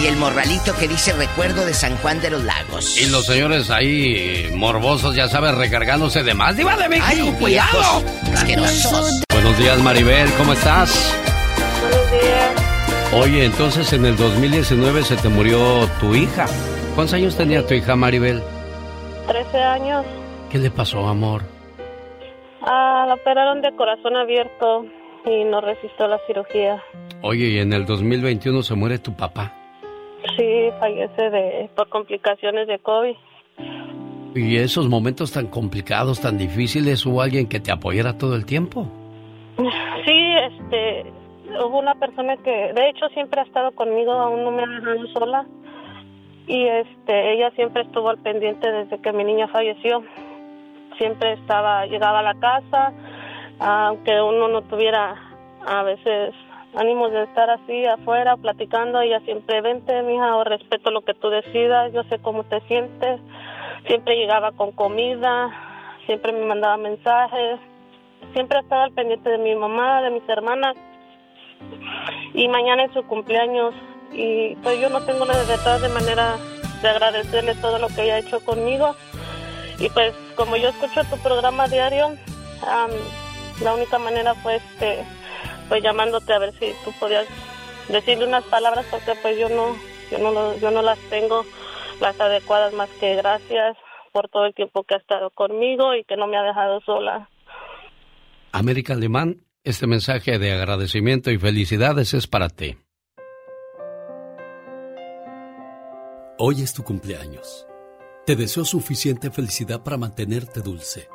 Y, 0.01 0.07
el 0.07 0.15
morralito 0.15 0.75
que 0.75 0.87
dice 0.87 1.13
recuerdo 1.13 1.63
de 1.65 1.75
San 1.75 1.95
Juan 1.97 2.19
de 2.21 2.31
los 2.31 2.43
Lagos. 2.43 2.97
Y 2.97 3.05
los 3.07 3.25
señores 3.25 3.69
ahí 3.69 4.49
morbosos, 4.55 5.15
ya 5.15 5.27
sabes, 5.27 5.53
recargándose 5.53 6.23
de 6.23 6.33
más. 6.33 6.57
¡Diva 6.57 6.75
de 6.75 6.89
México, 6.89 7.33
cuidado! 7.37 8.03
Asquerosos. 8.33 9.21
Buenos 9.31 9.57
días, 9.59 9.77
Maribel, 9.79 10.31
¿cómo 10.33 10.53
estás? 10.53 11.13
Buenos 11.89 12.11
días. 12.11 13.13
Oye, 13.13 13.45
entonces 13.45 13.91
en 13.93 14.05
el 14.05 14.15
2019 14.15 15.01
se 15.01 15.15
te 15.17 15.29
murió 15.29 15.57
tu 15.99 16.13
hija. 16.13 16.45
¿Cuántos 16.93 17.13
años 17.13 17.35
tenía 17.35 17.65
tu 17.65 17.73
hija, 17.73 17.95
Maribel? 17.95 18.41
13 19.27 19.57
años. 19.57 20.05
¿Qué 20.51 20.59
le 20.59 20.69
pasó, 20.69 21.07
amor? 21.07 21.41
Ah, 22.61 23.05
la 23.07 23.15
operaron 23.15 23.61
de 23.61 23.75
corazón 23.75 24.15
abierto 24.15 24.85
y 25.25 25.43
no 25.45 25.61
resistió 25.61 26.07
la 26.07 26.19
cirugía. 26.27 26.83
Oye, 27.21 27.47
y 27.47 27.59
en 27.59 27.73
el 27.73 27.85
2021 27.85 28.61
se 28.61 28.75
muere 28.75 28.99
tu 28.99 29.15
papá. 29.15 29.53
Sí, 30.37 30.69
fallece 30.79 31.29
de 31.29 31.69
por 31.75 31.89
complicaciones 31.89 32.67
de 32.67 32.77
COVID. 32.79 33.15
Y 34.35 34.57
esos 34.57 34.87
momentos 34.87 35.31
tan 35.31 35.47
complicados, 35.47 36.21
tan 36.21 36.37
difíciles, 36.37 37.05
¿hubo 37.05 37.21
alguien 37.21 37.47
que 37.47 37.59
te 37.59 37.71
apoyara 37.71 38.17
todo 38.17 38.35
el 38.35 38.45
tiempo? 38.45 38.87
Sí, 40.05 40.35
este, 40.43 41.05
hubo 41.57 41.79
una 41.79 41.95
persona 41.95 42.37
que, 42.37 42.73
de 42.73 42.89
hecho, 42.89 43.07
siempre 43.09 43.41
ha 43.41 43.43
estado 43.43 43.71
conmigo, 43.71 44.11
aún 44.11 44.43
no 44.43 44.51
me 44.51 44.63
ha 44.63 44.67
dejado 44.67 45.07
sola. 45.07 45.45
Y 46.47 46.65
este, 46.65 47.33
ella 47.33 47.51
siempre 47.51 47.83
estuvo 47.83 48.09
al 48.09 48.17
pendiente 48.17 48.71
desde 48.71 48.99
que 48.99 49.13
mi 49.13 49.23
niña 49.23 49.47
falleció. 49.47 50.03
Siempre 50.97 51.33
estaba, 51.33 51.85
llegaba 51.85 52.19
a 52.19 52.23
la 52.23 52.33
casa, 52.35 52.93
aunque 53.59 54.21
uno 54.21 54.47
no 54.47 54.63
tuviera 54.63 55.15
a 55.65 55.83
veces 55.83 56.33
ánimos 56.75 57.11
de 57.11 57.23
estar 57.23 57.49
así 57.49 57.85
afuera 57.85 58.37
platicando, 58.37 59.01
ella 59.01 59.19
siempre, 59.21 59.61
vente, 59.61 60.01
mija, 60.03 60.35
o 60.35 60.43
respeto 60.43 60.91
lo 60.91 61.01
que 61.01 61.13
tú 61.13 61.29
decidas, 61.29 61.91
yo 61.93 62.03
sé 62.03 62.19
cómo 62.19 62.43
te 62.43 62.61
sientes. 62.61 63.19
Siempre 63.87 64.15
llegaba 64.15 64.51
con 64.51 64.71
comida, 64.71 65.51
siempre 66.05 66.31
me 66.31 66.45
mandaba 66.45 66.77
mensajes, 66.77 67.59
siempre 68.33 68.59
estaba 68.59 68.83
al 68.83 68.91
pendiente 68.91 69.29
de 69.29 69.37
mi 69.37 69.55
mamá, 69.55 70.01
de 70.01 70.11
mis 70.11 70.27
hermanas. 70.27 70.75
Y 72.33 72.47
mañana 72.47 72.85
es 72.85 72.93
su 72.93 73.03
cumpleaños 73.03 73.73
y 74.11 74.55
pues 74.57 74.79
yo 74.79 74.89
no 74.89 75.01
tengo 75.01 75.25
la 75.25 75.37
verdad 75.37 75.79
de 75.79 75.89
manera 75.89 76.37
de 76.81 76.89
agradecerle 76.89 77.55
todo 77.55 77.79
lo 77.79 77.87
que 77.87 78.03
ella 78.03 78.15
ha 78.15 78.19
hecho 78.19 78.39
conmigo. 78.43 78.95
Y 79.79 79.89
pues 79.89 80.13
como 80.35 80.57
yo 80.57 80.69
escucho 80.69 81.03
tu 81.05 81.17
programa 81.17 81.67
diario, 81.67 82.15
la 83.63 83.73
única 83.73 83.99
manera 83.99 84.35
fue 84.35 84.55
este 84.57 85.03
pues 85.67 85.83
llamándote 85.83 86.33
a 86.33 86.39
ver 86.39 86.53
si 86.53 86.73
tú 86.83 86.91
podías 86.99 87.27
decirle 87.87 88.25
unas 88.25 88.43
palabras 88.45 88.85
porque 88.89 89.13
pues 89.21 89.37
yo 89.37 89.49
no 89.49 89.75
yo 90.11 90.17
no 90.17 90.57
yo 90.57 90.71
no 90.71 90.81
las 90.81 90.97
tengo 91.09 91.45
las 92.01 92.19
adecuadas 92.19 92.73
más 92.73 92.89
que 92.99 93.15
gracias 93.15 93.77
por 94.11 94.29
todo 94.29 94.45
el 94.45 94.53
tiempo 94.53 94.83
que 94.83 94.95
ha 94.95 94.97
estado 94.97 95.29
conmigo 95.29 95.93
y 95.95 96.03
que 96.03 96.17
no 96.17 96.27
me 96.27 96.37
ha 96.37 96.43
dejado 96.43 96.81
sola. 96.81 97.29
América 98.51 98.93
Alemán, 98.93 99.41
este 99.69 99.87
mensaje 99.87 100.39
de 100.39 100.51
agradecimiento 100.51 101.29
y 101.31 101.37
felicidades 101.37 102.13
es 102.13 102.27
para 102.27 102.49
ti. 102.49 102.77
Hoy 106.39 106.61
es 106.61 106.73
tu 106.73 106.83
cumpleaños. 106.83 107.67
Te 108.25 108.35
deseo 108.35 108.65
suficiente 108.65 109.29
felicidad 109.29 109.83
para 109.83 109.97
mantenerte 109.97 110.61
dulce, 110.61 111.07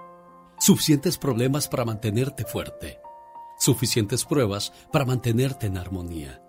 suficientes 0.59 1.19
problemas 1.19 1.69
para 1.69 1.85
mantenerte 1.85 2.45
fuerte. 2.45 3.01
Suficientes 3.59 4.25
pruebas 4.25 4.73
para 4.93 5.05
mantenerte 5.05 5.67
en 5.67 5.79
armonía, 5.79 6.43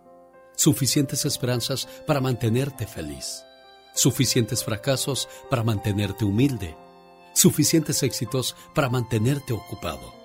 suficientes 0.55 1.23
esperanzas 1.25 1.87
para 2.07 2.19
mantenerte 2.19 2.87
feliz, 2.87 3.45
suficientes 3.93 4.63
fracasos 4.63 5.29
para 5.49 5.63
mantenerte 5.63 6.25
humilde, 6.25 6.75
suficientes 7.33 8.01
éxitos 8.01 8.55
para 8.73 8.89
mantenerte 8.89 9.53
ocupado, 9.53 10.24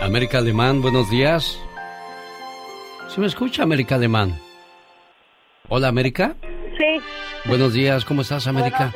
América 0.00 0.38
Alemán, 0.38 0.82
buenos 0.82 1.10
días. 1.10 1.58
¿Se 3.08 3.20
me 3.20 3.26
escucha, 3.26 3.62
América 3.62 3.94
Alemán? 3.94 4.38
Hola, 5.68 5.88
América. 5.88 6.36
Sí. 6.76 7.00
Buenos 7.46 7.72
días, 7.72 8.04
¿cómo 8.04 8.22
estás, 8.22 8.46
América? 8.46 8.92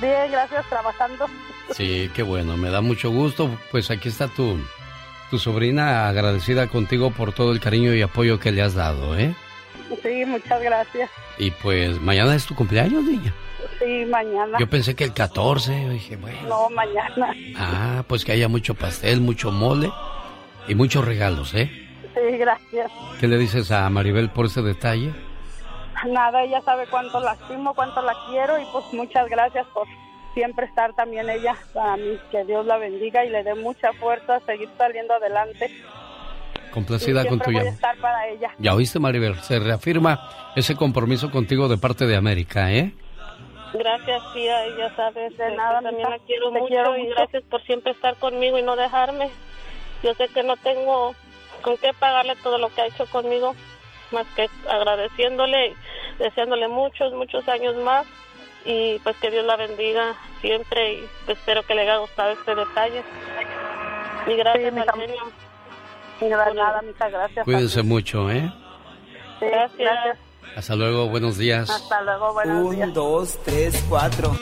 Bien, 0.00 0.30
gracias, 0.30 0.68
trabajando. 0.68 1.26
Sí, 1.70 2.10
qué 2.14 2.22
bueno, 2.22 2.56
me 2.56 2.70
da 2.70 2.80
mucho 2.80 3.10
gusto. 3.10 3.50
Pues 3.70 3.90
aquí 3.90 4.08
está 4.08 4.28
tu, 4.28 4.58
tu 5.30 5.38
sobrina 5.38 6.08
agradecida 6.08 6.66
contigo 6.66 7.10
por 7.10 7.32
todo 7.32 7.52
el 7.52 7.60
cariño 7.60 7.94
y 7.94 8.02
apoyo 8.02 8.40
que 8.40 8.50
le 8.50 8.62
has 8.62 8.74
dado, 8.74 9.16
¿eh? 9.16 9.34
Sí, 10.02 10.24
muchas 10.26 10.60
gracias. 10.62 11.10
Y 11.38 11.50
pues 11.52 12.00
mañana 12.00 12.34
es 12.34 12.44
tu 12.44 12.54
cumpleaños, 12.54 13.04
niña. 13.04 13.32
Sí, 13.78 14.04
mañana. 14.06 14.58
Yo 14.58 14.68
pensé 14.68 14.94
que 14.94 15.04
el 15.04 15.14
14, 15.14 15.88
dije, 15.90 16.16
bueno. 16.16 16.38
No, 16.48 16.70
mañana. 16.70 17.34
Ah, 17.56 18.04
pues 18.06 18.24
que 18.24 18.32
haya 18.32 18.48
mucho 18.48 18.74
pastel, 18.74 19.20
mucho 19.20 19.50
mole 19.50 19.90
y 20.68 20.74
muchos 20.74 21.04
regalos, 21.04 21.54
¿eh? 21.54 21.70
Sí, 22.14 22.36
gracias. 22.38 22.90
¿Qué 23.20 23.28
le 23.28 23.38
dices 23.38 23.70
a 23.70 23.88
Maribel 23.90 24.30
por 24.30 24.46
ese 24.46 24.62
detalle? 24.62 25.12
Nada, 26.08 26.42
ella 26.42 26.60
sabe 26.62 26.86
cuánto 26.90 27.20
la 27.20 27.32
estimo, 27.32 27.74
cuánto 27.74 28.02
la 28.02 28.14
quiero 28.28 28.58
y 28.58 28.64
pues 28.72 28.84
muchas 28.92 29.28
gracias 29.28 29.66
por 29.68 29.86
siempre 30.34 30.66
estar 30.66 30.94
también 30.94 31.28
ella 31.28 31.56
para 31.74 31.96
mí. 31.96 32.18
Que 32.30 32.44
Dios 32.44 32.64
la 32.66 32.78
bendiga 32.78 33.24
y 33.24 33.30
le 33.30 33.42
dé 33.42 33.54
mucha 33.54 33.92
fuerza 33.94 34.36
a 34.36 34.40
seguir 34.40 34.68
saliendo 34.78 35.14
adelante. 35.14 35.70
Complacida 36.70 37.26
con 37.26 37.40
tu 37.40 37.50
llamada. 37.50 37.70
estar 37.70 37.96
para 37.98 38.28
ella. 38.28 38.50
Ya 38.58 38.74
oíste, 38.74 38.98
Maribel, 38.98 39.34
se 39.40 39.58
reafirma 39.58 40.20
ese 40.56 40.76
compromiso 40.76 41.30
contigo 41.30 41.68
de 41.68 41.78
parte 41.78 42.06
de 42.06 42.16
América, 42.16 42.72
¿eh? 42.72 42.94
Gracias, 43.72 44.22
tía, 44.34 44.64
ella 44.66 44.94
sabe 44.96 45.30
de 45.30 45.56
nada, 45.56 45.80
también 45.80 46.10
la 46.10 46.18
quiero 46.20 46.50
mucho 46.50 46.96
y 46.96 47.06
gracias 47.06 47.44
por 47.44 47.62
siempre 47.62 47.92
estar 47.92 48.16
conmigo 48.16 48.58
y 48.58 48.62
no 48.62 48.74
dejarme. 48.74 49.30
Yo 50.02 50.14
sé 50.14 50.28
que 50.28 50.42
no 50.42 50.56
tengo 50.56 51.14
con 51.62 51.76
qué 51.76 51.92
pagarle 51.92 52.36
todo 52.36 52.58
lo 52.58 52.68
que 52.70 52.80
ha 52.82 52.86
hecho 52.86 53.06
conmigo, 53.06 53.54
más 54.12 54.26
que 54.34 54.48
agradeciéndole 54.68 55.68
y 55.68 55.76
deseándole 56.18 56.68
muchos, 56.68 57.12
muchos 57.12 57.46
años 57.48 57.76
más 57.76 58.06
y 58.64 58.98
pues 59.00 59.16
que 59.16 59.30
Dios 59.30 59.44
la 59.44 59.56
bendiga 59.56 60.14
siempre 60.40 60.94
y 60.94 61.08
pues, 61.24 61.38
espero 61.38 61.62
que 61.64 61.74
le 61.74 61.82
haya 61.82 61.96
gustado 61.98 62.30
este 62.30 62.54
detalle. 62.54 63.02
Y 64.26 64.36
gracias, 64.36 64.74
sí, 64.74 66.26
Y 66.26 66.28
nada, 66.28 66.82
muchas 66.82 67.12
gracias. 67.12 67.44
Cuídense 67.44 67.82
mucho, 67.82 68.30
¿eh? 68.30 68.52
gracias. 69.40 70.18
Hasta 70.56 70.76
luego, 70.76 71.08
buenos 71.08 71.38
días. 71.38 71.70
Hasta 71.70 72.02
luego, 72.02 72.34
buenos 72.34 72.70
días. 72.70 72.88
Un, 72.88 72.94
dos, 72.94 73.38
tres, 73.44 73.84
cuatro. 73.88 74.32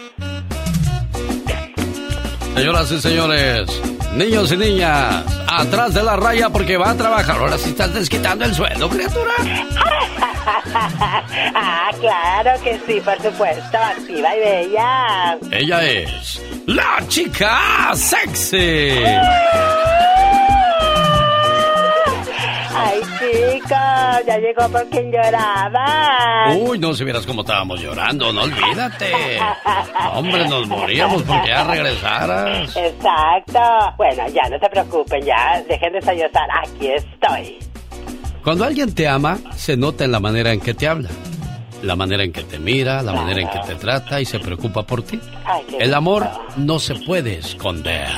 Señoras 2.59 2.91
y 2.91 3.01
señores, 3.01 3.83
niños 4.15 4.51
y 4.51 4.57
niñas, 4.57 5.25
atrás 5.47 5.95
de 5.95 6.03
la 6.03 6.17
raya 6.17 6.51
porque 6.51 6.77
va 6.77 6.91
a 6.91 6.97
trabajar. 6.97 7.37
Ahora 7.39 7.57
sí 7.57 7.69
estás 7.69 7.95
desquitando 7.95 8.45
el 8.45 8.53
sueldo, 8.53 8.89
criatura. 8.89 9.33
ah, 11.55 11.91
claro 12.01 12.61
que 12.65 12.81
sí, 12.85 13.01
por 13.01 13.15
supuesto, 13.23 13.79
activa 13.79 14.37
y 14.37 14.41
bella. 14.41 15.39
Ella 15.53 15.85
es 15.85 16.43
la 16.67 17.01
chica 17.07 17.61
sexy. 17.95 19.05
Ay, 22.81 23.01
chicos, 23.19 24.27
ya 24.27 24.39
llegó 24.39 24.69
por 24.71 24.89
quien 24.89 25.11
lloraba. 25.11 26.55
Uy, 26.57 26.79
no 26.79 26.95
si 26.95 27.05
vieras 27.05 27.27
cómo 27.27 27.43
estábamos 27.43 27.81
llorando, 27.81 28.33
no 28.33 28.43
olvídate. 28.43 29.13
Hombre, 30.13 30.49
nos 30.49 30.67
moríamos 30.69 31.23
porque 31.23 31.49
ya 31.49 31.65
regresaras. 31.65 32.77
Exacto. 32.77 33.61
Bueno, 33.97 34.29
ya 34.29 34.49
no 34.49 34.59
se 34.59 34.69
preocupen, 34.69 35.25
ya 35.25 35.63
dejen 35.69 35.93
de 35.93 36.03
sollozar. 36.03 36.49
Aquí 36.63 36.89
estoy. 36.89 37.59
Cuando 38.43 38.65
alguien 38.65 38.95
te 38.95 39.09
ama, 39.09 39.39
se 39.57 39.77
nota 39.77 40.05
en 40.05 40.13
la 40.13 40.21
manera 40.21 40.53
en 40.53 40.61
que 40.61 40.73
te 40.73 40.89
habla, 40.89 41.11
la 41.83 41.97
manera 41.97 42.23
en 42.25 42.33
que 42.33 42.43
te 42.45 42.59
mira, 42.59 43.03
la 43.03 43.13
manera 43.13 43.43
en 43.43 43.49
que 43.49 43.59
te 43.67 43.75
trata 43.75 44.21
y 44.21 44.25
se 44.25 44.39
preocupa 44.39 44.85
por 44.85 45.03
ti. 45.03 45.21
El 45.79 45.93
amor 45.93 46.27
no 46.57 46.79
se 46.79 46.95
puede 46.95 47.39
esconder. 47.39 48.09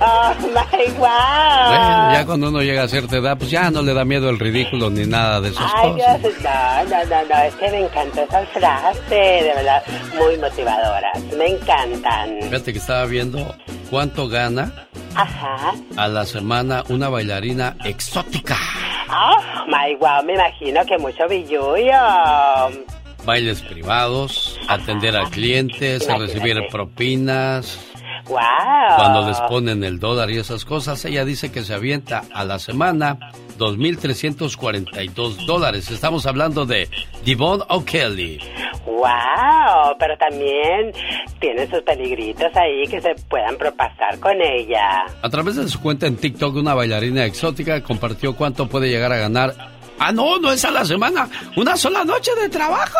Oh 0.00 0.34
my 0.40 0.86
wow. 0.98 1.70
ya 1.70 2.10
Ya 2.12 2.26
cuando 2.26 2.48
uno 2.48 2.62
llega 2.62 2.82
a 2.84 2.88
cierta 2.88 3.16
edad, 3.16 3.36
pues 3.38 3.50
ya 3.50 3.70
no 3.70 3.82
le 3.82 3.94
da 3.94 4.04
miedo 4.04 4.30
el 4.30 4.38
ridículo 4.38 4.90
ni 4.90 5.06
nada 5.06 5.40
de 5.40 5.48
esas 5.50 5.70
Ay, 5.74 5.92
cosas. 5.92 6.22
Dios, 6.22 6.34
no, 6.42 6.84
no, 6.84 7.04
no, 7.04 7.24
no, 7.28 7.42
es 7.42 7.54
que 7.54 7.70
me 7.70 7.80
encantó 7.84 8.22
esa 8.22 8.46
frase, 8.46 9.14
de 9.14 9.52
verdad, 9.54 9.82
muy 10.16 10.36
motivadoras, 10.38 11.22
me 11.36 11.46
encantan. 11.48 12.38
Fíjate 12.42 12.72
que 12.72 12.78
estaba 12.78 13.04
viendo 13.06 13.54
cuánto 13.90 14.28
gana 14.28 14.86
Ajá. 15.14 15.74
a 15.96 16.08
la 16.08 16.24
semana 16.24 16.84
una 16.88 17.08
bailarina 17.08 17.76
exótica. 17.84 18.56
Oh, 19.10 19.66
my 19.66 19.94
wow, 19.96 20.24
me 20.24 20.34
imagino 20.34 20.84
que 20.86 20.98
mucho 20.98 21.28
billullo. 21.28 21.94
Bailes 23.24 23.62
privados, 23.62 24.60
atender 24.68 25.16
a 25.16 25.24
clientes, 25.30 26.08
a 26.08 26.18
recibir 26.18 26.56
propinas. 26.70 27.78
Wow. 28.26 28.38
Cuando 28.96 29.28
les 29.28 29.40
ponen 29.42 29.84
el 29.84 29.98
dólar 29.98 30.30
y 30.30 30.38
esas 30.38 30.64
cosas, 30.64 31.04
ella 31.04 31.24
dice 31.24 31.52
que 31.52 31.62
se 31.62 31.74
avienta 31.74 32.24
a 32.32 32.44
la 32.44 32.58
semana 32.58 33.18
2.342 33.58 35.46
dólares. 35.46 35.90
Estamos 35.90 36.26
hablando 36.26 36.64
de 36.66 36.88
Devon 37.24 37.62
O'Kelly. 37.68 38.40
Wow, 38.86 39.96
pero 39.98 40.16
también 40.16 40.92
tiene 41.40 41.66
sus 41.68 41.82
peligritos 41.82 42.54
ahí 42.56 42.86
que 42.86 43.00
se 43.00 43.14
puedan 43.28 43.56
propasar 43.56 44.18
con 44.20 44.40
ella. 44.40 45.04
A 45.22 45.28
través 45.28 45.56
de 45.56 45.68
su 45.68 45.80
cuenta 45.80 46.06
en 46.06 46.16
TikTok, 46.16 46.56
una 46.56 46.74
bailarina 46.74 47.24
exótica 47.24 47.82
compartió 47.82 48.36
cuánto 48.36 48.68
puede 48.68 48.88
llegar 48.88 49.12
a 49.12 49.18
ganar. 49.18 49.73
Ah, 49.98 50.12
no, 50.12 50.38
no 50.38 50.52
es 50.52 50.64
a 50.64 50.70
la 50.70 50.84
semana, 50.84 51.28
una 51.56 51.76
sola 51.76 52.04
noche 52.04 52.30
de 52.40 52.48
trabajo. 52.48 52.98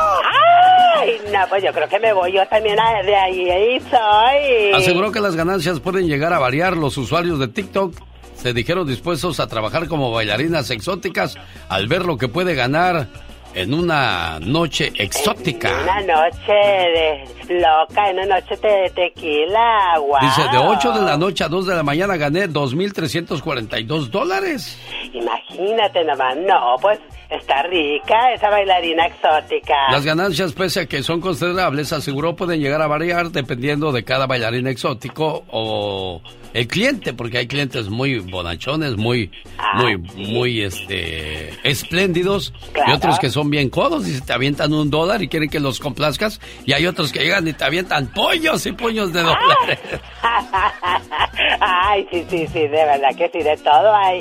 Ay, 0.96 1.18
no, 1.32 1.40
pues 1.48 1.62
yo 1.62 1.72
creo 1.72 1.88
que 1.88 1.98
me 1.98 2.12
voy 2.12 2.32
yo 2.32 2.46
también 2.48 2.78
a- 2.78 3.02
de 3.02 3.14
ahí, 3.16 3.50
ahí 3.50 3.80
soy. 3.80 4.72
Aseguró 4.74 5.10
que 5.12 5.20
las 5.20 5.34
ganancias 5.36 5.80
pueden 5.80 6.06
llegar 6.06 6.32
a 6.32 6.38
variar. 6.38 6.76
Los 6.76 6.96
usuarios 6.96 7.38
de 7.40 7.48
TikTok 7.48 7.94
se 8.36 8.52
dijeron 8.52 8.86
dispuestos 8.86 9.40
a 9.40 9.48
trabajar 9.48 9.88
como 9.88 10.12
bailarinas 10.12 10.70
exóticas 10.70 11.34
al 11.68 11.88
ver 11.88 12.04
lo 12.04 12.16
que 12.16 12.28
puede 12.28 12.54
ganar 12.54 13.08
en 13.54 13.72
una 13.72 14.38
noche 14.40 14.92
exótica. 14.96 15.70
Una 15.82 16.00
noche 16.00 16.52
de 16.52 17.60
loca, 17.60 18.10
una 18.10 18.26
noche 18.26 18.56
de 18.56 18.90
tequila, 18.94 19.98
wow. 19.98 20.18
Dice, 20.20 20.42
de 20.50 20.58
8 20.58 20.92
de 20.92 21.02
la 21.02 21.16
noche 21.16 21.44
a 21.44 21.48
2 21.48 21.66
de 21.66 21.74
la 21.76 21.82
mañana 21.82 22.16
gané 22.16 22.48
2.342 22.48 24.08
dólares. 24.10 24.78
Imagínate 25.12 26.04
nomás, 26.04 26.36
no, 26.36 26.76
pues 26.80 26.98
está 27.30 27.62
rica 27.62 28.32
esa 28.34 28.50
bailarina 28.50 29.06
exótica. 29.06 29.74
Las 29.90 30.04
ganancias, 30.04 30.52
pese 30.52 30.80
a 30.80 30.86
que 30.86 31.02
son 31.02 31.20
considerables, 31.20 31.92
aseguró 31.92 32.34
pueden 32.34 32.60
llegar 32.60 32.82
a 32.82 32.86
variar 32.86 33.30
dependiendo 33.30 33.92
de 33.92 34.04
cada 34.04 34.26
bailarín 34.26 34.66
exótico 34.66 35.44
o 35.48 36.20
el 36.54 36.68
cliente, 36.68 37.12
porque 37.12 37.38
hay 37.38 37.46
clientes 37.48 37.88
muy 37.88 38.20
bonachones, 38.20 38.96
muy, 38.96 39.30
muy, 39.74 39.96
muy, 39.98 40.62
este, 40.62 41.50
espléndidos, 41.68 42.54
y 42.86 42.92
otros 42.92 43.18
que 43.18 43.28
son 43.28 43.50
bien 43.50 43.68
codos 43.68 44.08
y 44.08 44.20
te 44.20 44.32
avientan 44.32 44.72
un 44.72 44.88
dólar 44.88 45.20
y 45.20 45.28
quieren 45.28 45.50
que 45.50 45.58
los 45.58 45.80
complazcas, 45.80 46.40
y 46.64 46.72
hay 46.72 46.86
otros 46.86 47.12
que 47.12 47.18
llegan 47.18 47.46
y 47.48 47.52
te 47.52 47.64
avientan 47.64 48.06
pollos 48.06 48.64
y 48.66 48.72
puños 48.72 49.12
de 49.12 49.22
dólares. 49.22 49.80
Ay, 51.60 52.06
sí, 52.10 52.24
sí, 52.30 52.46
sí, 52.46 52.60
de 52.60 52.68
verdad 52.68 53.14
que 53.16 53.28
sí, 53.30 53.42
de 53.42 53.56
todo 53.56 53.92
hay 53.92 54.20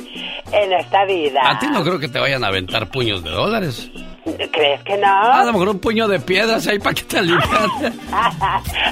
en 0.51 0.73
esta 0.73 1.05
vida. 1.05 1.39
A 1.43 1.59
ti 1.59 1.67
no 1.67 1.83
creo 1.83 1.99
que 1.99 2.07
te 2.07 2.19
vayan 2.19 2.43
a 2.43 2.47
aventar 2.47 2.89
puños 2.89 3.23
de 3.23 3.29
dólares. 3.29 3.91
¿Crees 4.23 4.81
que 4.83 4.97
no? 4.97 5.07
A 5.07 5.43
lo 5.43 5.51
mejor 5.51 5.69
un 5.69 5.79
puño 5.79 6.07
de 6.07 6.19
piedras 6.19 6.65
ahí 6.67 6.79
para 6.79 6.93
que 6.93 7.03
te 7.03 7.17
alivian. 7.17 7.41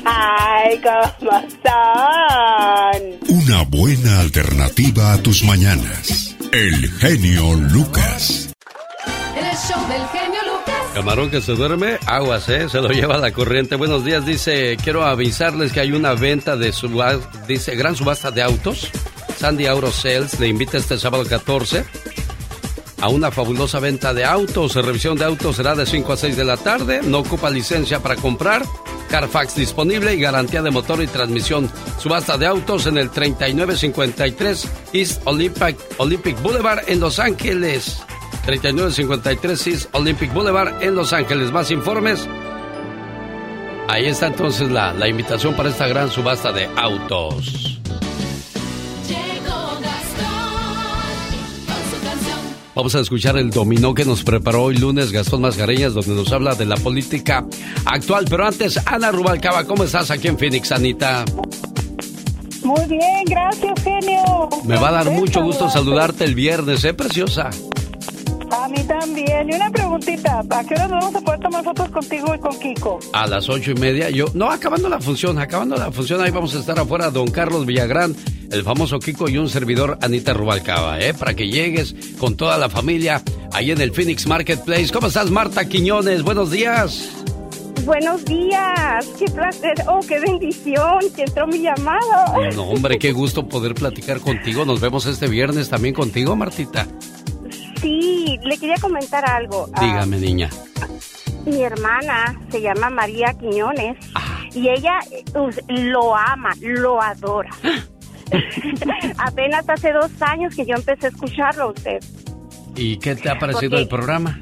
Ay, 0.06 0.82
cómo 0.82 1.32
son. 1.64 3.38
Una 3.38 3.64
buena 3.64 4.20
alternativa 4.20 5.14
a 5.14 5.18
tus 5.22 5.44
mañanas. 5.44 6.36
El 6.52 6.91
genio 6.99 7.53
Lucas. 7.53 8.53
El 9.36 9.58
show 9.58 9.88
del 9.88 10.06
genio 10.10 10.41
Lucas. 10.45 10.76
Camarón 10.94 11.32
que 11.32 11.41
se 11.41 11.53
duerme, 11.53 11.98
aguas, 12.06 12.49
¿eh? 12.49 12.68
Se 12.68 12.82
lo 12.82 12.90
lleva 12.90 13.18
la 13.18 13.32
corriente. 13.32 13.78
Buenos 13.78 14.03
días, 14.03 14.26
dice, 14.26 14.76
quiero 14.84 15.06
avisarles 15.06 15.72
que 15.72 15.80
hay 15.80 15.94
una 15.94 16.14
venta 16.14 16.58
de 16.58 16.74
subasta, 16.74 17.30
dice, 17.48 17.76
gran 17.76 17.95
subasta 17.95 18.32
de 18.32 18.41
autos. 18.41 18.91
Sandy 19.38 19.66
Auto 19.66 19.91
Sales 19.91 20.40
le 20.40 20.49
invita 20.49 20.78
este 20.78 20.99
sábado 20.99 21.26
14 21.26 21.86
a 23.02 23.10
una 23.10 23.32
fabulosa 23.32 23.80
venta 23.80 24.14
de 24.14 24.23
autos. 24.23 24.76
Revisión 24.76 25.18
de 25.18 25.26
autos 25.26 25.56
será 25.57 25.76
de 25.76 25.86
5 25.86 26.14
a 26.14 26.18
6 26.18 26.38
de 26.38 26.45
la 26.45 26.57
tarde. 26.57 27.02
No 27.03 27.19
ocupa 27.19 27.49
licencia 27.49 27.99
para 27.99 28.15
comprar. 28.15 28.64
Carfax 29.10 29.56
disponible 29.56 30.14
y 30.14 30.22
garantía 30.22 30.61
de 30.61 30.72
motor 30.72 31.02
y 31.03 31.07
transmisión. 31.07 31.69
Subasta 31.99 32.38
de 32.38 32.45
autos 32.45 32.86
en 32.86 32.98
el 32.98 33.10
3953 33.10 34.68
East 34.94 35.22
Olympic, 35.26 35.78
Olympic 35.98 36.41
Boulevard 36.41 36.84
en 36.88 36.99
Los 36.99 37.19
Ángeles. 37.19 38.02
3953 38.45 39.68
East 39.68 39.90
Olympic 39.94 40.34
Boulevard 40.34 40.82
en 40.82 40.95
Los 40.95 41.11
Ángeles. 41.11 41.52
Más 41.52 41.72
informes. 41.72 42.28
Ahí 43.90 44.06
está 44.06 44.28
entonces 44.28 44.72
la, 44.72 44.94
la 44.94 45.10
invitación 45.10 45.56
para 45.56 45.69
esta 45.69 45.88
gran 45.88 46.10
subasta 46.10 46.53
de 46.53 46.69
autos. 46.78 47.81
Vamos 52.73 52.95
a 52.95 53.02
escuchar 53.02 53.38
el 53.38 53.49
dominó 53.49 53.93
que 53.93 54.06
nos 54.06 54.23
preparó 54.23 54.64
hoy 54.64 54.77
lunes 54.77 55.11
Gastón 55.11 55.41
Mascareñas, 55.41 55.93
donde 55.93 56.15
nos 56.15 56.31
habla 56.31 56.56
de 56.56 56.65
la 56.65 56.77
política 56.77 57.45
actual. 57.85 58.26
Pero 58.30 58.45
antes, 58.45 58.80
Ana 58.85 59.11
Rubalcaba, 59.11 59.65
¿cómo 59.65 59.84
estás 59.84 60.10
aquí 60.10 60.30
en 60.30 60.38
Phoenix, 60.38 60.72
Anita? 60.72 61.26
Muy 62.64 62.85
bien, 62.88 63.26
gracias, 63.26 63.84
genio. 63.84 64.49
Me 64.64 64.77
va 64.77 64.89
a 64.89 64.91
dar 65.03 65.11
mucho 65.11 65.43
gusto 65.43 65.69
saludarte 65.69 66.23
el 66.23 66.34
viernes, 66.34 66.85
¿eh, 66.85 66.93
preciosa? 66.93 67.49
A 68.52 68.68
mí 68.68 68.84
también. 68.84 69.49
Y 69.49 69.56
una 69.56 69.69
preguntita, 69.69 70.44
¿a 70.49 70.64
qué 70.64 70.73
hora 70.73 70.88
nos 70.88 70.99
vamos 70.99 71.15
a 71.15 71.22
poder 71.22 71.40
tomar 71.40 71.64
fotos 71.64 71.90
contigo 71.90 72.36
y 72.36 72.40
con 72.40 72.60
Kiko? 72.60 72.99
A 73.14 73.26
las 73.26 73.48
ocho 73.48 73.72
y 73.72 73.76
media, 73.76 74.10
yo... 74.10 74.26
No, 74.34 74.52
acabando 74.52 74.90
la 74.90 74.99
función, 74.99 75.40
acabando 75.40 75.78
la 75.78 75.91
función, 75.91 76.22
ahí 76.22 76.32
vamos 76.32 76.53
a 76.56 76.60
estar 76.60 76.78
afuera, 76.78 77.10
don 77.10 77.32
Carlos 77.32 77.65
Villagrán, 77.65 78.15
el 78.52 78.64
famoso 78.64 78.99
Kiko 78.99 79.30
y 79.30 79.38
un 79.38 79.48
servidor, 79.48 79.98
Anita 80.02 80.34
Rubalcaba, 80.34 80.99
¿eh? 80.99 81.14
Para 81.14 81.34
que 81.34 81.48
llegues 81.48 81.95
con 82.19 82.36
toda 82.36 82.57
la 82.57 82.69
familia 82.69 83.23
ahí 83.53 83.72
en 83.72 83.80
el 83.80 83.94
Phoenix 83.94 84.28
Marketplace. 84.28 84.91
¿Cómo 84.91 85.07
estás, 85.07 85.32
Marta 85.32 85.64
Quiñones? 85.65 86.23
Buenos 86.23 86.52
días. 86.52 87.10
Buenos 87.86 88.23
días, 88.26 89.07
qué 89.18 89.26
placer, 89.26 89.73
oh, 89.88 90.02
qué 90.07 90.19
bendición 90.19 90.99
que 91.15 91.23
entró 91.23 91.48
mi 91.48 91.60
llamada. 91.60 92.26
No, 92.53 92.65
hombre, 92.65 92.99
qué 92.99 93.11
gusto 93.11 93.48
poder 93.48 93.73
platicar 93.73 94.19
contigo. 94.19 94.65
Nos 94.65 94.80
vemos 94.82 95.07
este 95.07 95.28
viernes 95.28 95.69
también 95.69 95.95
contigo, 95.95 96.36
Martita. 96.36 96.86
Sí, 97.82 98.40
le 98.44 98.58
quería 98.58 98.76
comentar 98.80 99.26
algo. 99.30 99.68
Ah, 99.74 99.82
Dígame, 99.82 100.18
niña. 100.18 100.49
mi 101.45 101.64
hermana 101.64 102.40
se 102.52 102.62
llama 102.62 102.90
María 102.90 103.34
Quiñones 103.34 103.98
y 104.53 104.70
ella 104.70 104.99
lo 105.68 106.16
ama, 106.16 106.52
lo 106.62 107.02
adora. 107.02 107.49
Apenas 109.18 109.68
hace 109.68 109.91
dos 109.91 110.12
años 110.22 110.56
que 110.56 110.66
yo 110.66 110.76
empecé 110.76 111.08
a 111.08 111.10
escucharlo 111.10 111.64
a 111.64 111.68
usted. 111.68 111.99
¿Y 112.76 112.98
qué 112.98 113.15
te 113.15 113.30
ha 113.30 113.38
parecido 113.38 113.72
Porque- 113.72 113.81
el 113.84 113.88
programa? 113.88 114.39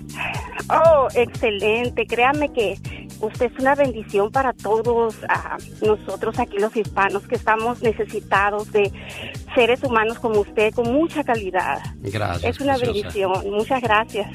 Oh, 0.70 1.08
excelente. 1.16 2.06
Créame 2.06 2.54
que 2.54 2.76
usted 3.22 3.52
es 3.52 3.60
una 3.60 3.74
bendición 3.74 4.32
para 4.32 4.54
todos 4.54 5.16
nosotros 5.82 6.38
aquí 6.38 6.58
los 6.60 6.76
hispanos 6.76 7.24
que 7.24 7.36
estamos 7.36 7.82
necesitados 7.82 8.72
de 8.72 8.92
seres 9.56 9.84
humanos 9.84 10.20
como 10.20 10.42
usted 10.42 10.72
con 10.74 10.94
mucha 10.94 11.24
calidad. 11.24 11.80
Gracias. 12.02 12.56
es 12.56 12.62
una 12.62 12.76
preciosa. 12.76 12.94
bendición. 13.02 13.52
Muchas 13.52 13.82
gracias. 13.82 14.28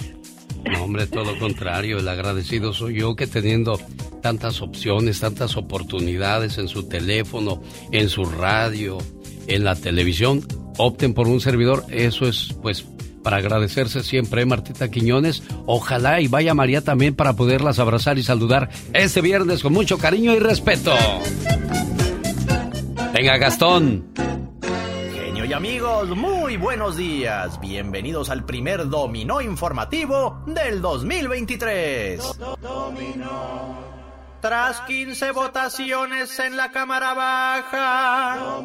No, 0.65 0.85
hombre, 0.85 1.07
todo 1.07 1.25
lo 1.25 1.39
contrario. 1.39 1.99
El 1.99 2.09
agradecido 2.09 2.73
soy 2.73 2.99
yo 2.99 3.15
que 3.15 3.27
teniendo 3.29 3.79
tantas 4.21 4.61
opciones, 4.61 5.21
tantas 5.21 5.57
oportunidades 5.57 6.59
en 6.59 6.67
su 6.67 6.89
teléfono, 6.89 7.63
en 7.93 8.09
su 8.09 8.25
radio, 8.25 8.99
en 9.47 9.63
la 9.63 9.77
televisión, 9.77 10.41
opten 10.79 11.15
por 11.15 11.29
un 11.29 11.41
servidor. 11.41 11.85
Eso 11.91 12.27
es, 12.27 12.57
pues, 12.63 12.85
para 13.25 13.39
agradecerse 13.39 14.05
siempre, 14.05 14.43
¿eh, 14.43 14.47
Martita 14.47 14.91
Quiñones. 14.91 15.43
Ojalá 15.67 16.21
y 16.21 16.29
vaya 16.29 16.55
María 16.55 16.83
también 16.83 17.17
para 17.17 17.33
poderlas 17.33 17.81
abrazar 17.81 18.19
y 18.19 18.23
saludar 18.23 18.69
este 18.93 19.21
viernes 19.23 19.63
con 19.63 19.73
mucho 19.73 19.99
cariño 19.99 20.33
y 20.35 20.39
respeto. 20.39 20.95
Venga, 23.13 23.37
Gastón. 23.39 24.05
Genio 25.15 25.45
y 25.47 25.53
amigos, 25.53 26.11
muy 26.11 26.57
buenos 26.57 26.97
días. 26.97 27.59
Bienvenidos 27.61 28.29
al 28.29 28.45
primer 28.45 28.89
dominó 28.89 29.41
informativo 29.41 30.43
del 30.47 30.81
2023. 30.83 32.21
Tras 34.45 34.83
15 34.83 35.31
votaciones 35.31 36.39
en 36.39 36.59
la 36.59 36.71
Cámara 36.71 37.15
Baja, 37.15 38.61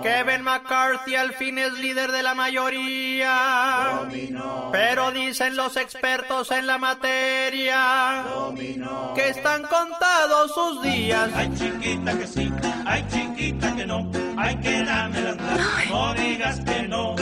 Kevin 0.00 0.42
McCarthy 0.42 1.16
al 1.16 1.32
fin 1.32 1.58
es 1.58 1.72
líder 1.72 2.12
de 2.12 2.22
la 2.22 2.34
mayoría. 2.34 4.02
Pero 4.70 5.10
dicen 5.10 5.56
los 5.56 5.76
expertos 5.76 6.52
en 6.52 6.68
la 6.68 6.78
materia 6.78 8.22
que 9.16 9.30
están 9.30 9.64
contados 9.64 10.54
sus 10.54 10.82
días. 10.82 11.28
Ay, 11.34 11.52
chiquita 11.52 12.16
que 12.16 12.26
sí, 12.28 12.52
ay, 12.86 13.04
chiquita 13.10 13.74
que 13.74 13.86
no, 13.86 14.08
hay 14.36 14.56
que 14.58 14.84
dármela, 14.84 15.34
no 15.90 16.14
digas 16.14 16.60
que 16.60 16.82
no. 16.82 17.16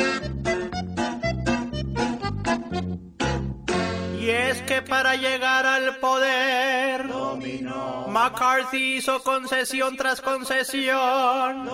Que 4.26 4.82
para 4.82 5.14
llegar 5.14 5.64
al 5.66 5.98
poder, 5.98 7.06
McCarthy 8.08 8.96
hizo 8.96 9.22
concesión 9.22 9.96
tras 9.96 10.20
concesión, 10.20 11.68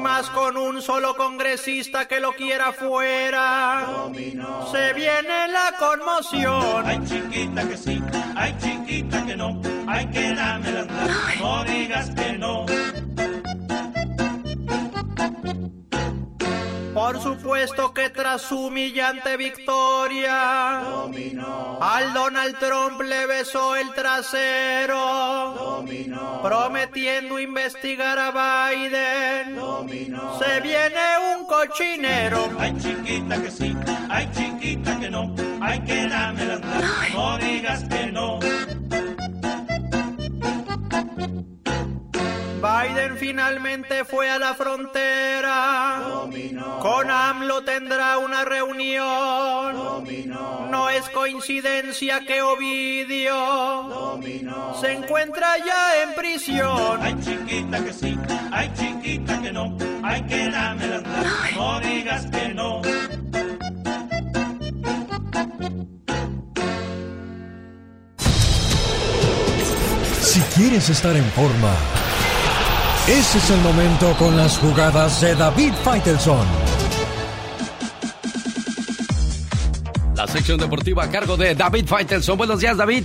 más 0.00 0.30
con 0.30 0.56
un 0.56 0.80
solo 0.80 1.16
congresista 1.16 2.06
que 2.06 2.20
lo 2.20 2.34
quiera 2.34 2.72
fuera, 2.72 3.84
se 4.70 4.92
viene 4.92 5.48
la 5.48 5.74
conmoción. 5.76 6.86
Ay 6.86 7.00
chiquita 7.04 7.68
que 7.68 7.76
sí, 7.76 8.00
ay 8.36 8.56
chiquita 8.60 9.26
que 9.26 9.36
no, 9.36 9.60
ay 9.88 10.06
que 10.06 10.34
dame 10.34 10.70
la 10.70 10.86
no 11.40 11.64
digas 11.64 12.10
que 12.10 12.32
no. 12.38 12.66
Por 16.96 17.20
supuesto 17.20 17.92
que 17.92 18.08
tras 18.08 18.40
su 18.40 18.68
humillante 18.68 19.36
victoria, 19.36 20.80
al 20.80 22.14
Donald 22.14 22.58
Trump 22.58 23.02
le 23.02 23.26
besó 23.26 23.76
el 23.76 23.92
trasero, 23.92 25.84
prometiendo 26.42 27.38
investigar 27.38 28.18
a 28.18 28.30
Biden. 28.70 29.60
Se 30.38 30.60
viene 30.62 31.36
un 31.36 31.46
cochinero. 31.46 32.48
Ay 32.58 32.74
chiquita 32.78 33.42
que 33.42 33.50
sí, 33.50 33.76
ay 34.08 34.30
chiquita 34.34 34.98
que 34.98 35.10
no, 35.10 35.34
ay 35.60 35.80
que 35.80 36.08
dame 36.08 36.46
la 36.46 36.58
no 37.12 37.36
digas 37.36 37.84
que 37.84 38.06
no. 38.06 38.38
Biden 42.66 43.16
finalmente 43.16 44.04
fue 44.04 44.28
a 44.28 44.38
la 44.38 44.54
frontera. 44.54 46.02
Con 46.80 47.10
AMLO 47.10 47.62
tendrá 47.62 48.18
una 48.18 48.44
reunión. 48.44 50.04
No 50.70 50.90
es 50.90 51.08
coincidencia 51.10 52.20
que 52.26 52.42
Ovidio 52.42 54.20
se 54.80 54.92
encuentra 54.92 55.46
ya 55.58 56.02
en 56.02 56.14
prisión. 56.14 56.98
Ay 57.00 57.16
chiquita 57.20 57.84
que 57.84 57.92
sí, 57.92 58.18
ay 58.50 58.72
chiquita 58.74 59.40
que 59.40 59.52
no, 59.52 59.76
ay 60.02 60.22
que 60.22 60.50
dame 60.50 60.86
la 60.88 61.00
no 61.54 61.80
digas 61.80 62.26
que 62.26 62.48
no. 62.48 62.82
Si 70.20 70.40
quieres 70.54 70.90
estar 70.90 71.16
en 71.16 71.24
forma, 71.30 71.72
ese 73.08 73.38
es 73.38 73.50
el 73.50 73.60
momento 73.60 74.12
con 74.18 74.36
las 74.36 74.58
jugadas 74.58 75.20
de 75.20 75.36
David 75.36 75.72
Faitelson. 75.84 76.44
La 80.16 80.26
sección 80.26 80.58
deportiva 80.58 81.04
a 81.04 81.10
cargo 81.10 81.36
de 81.36 81.54
David 81.54 81.86
Faitelson. 81.86 82.36
Buenos 82.36 82.60
días, 82.60 82.76
David. 82.76 83.04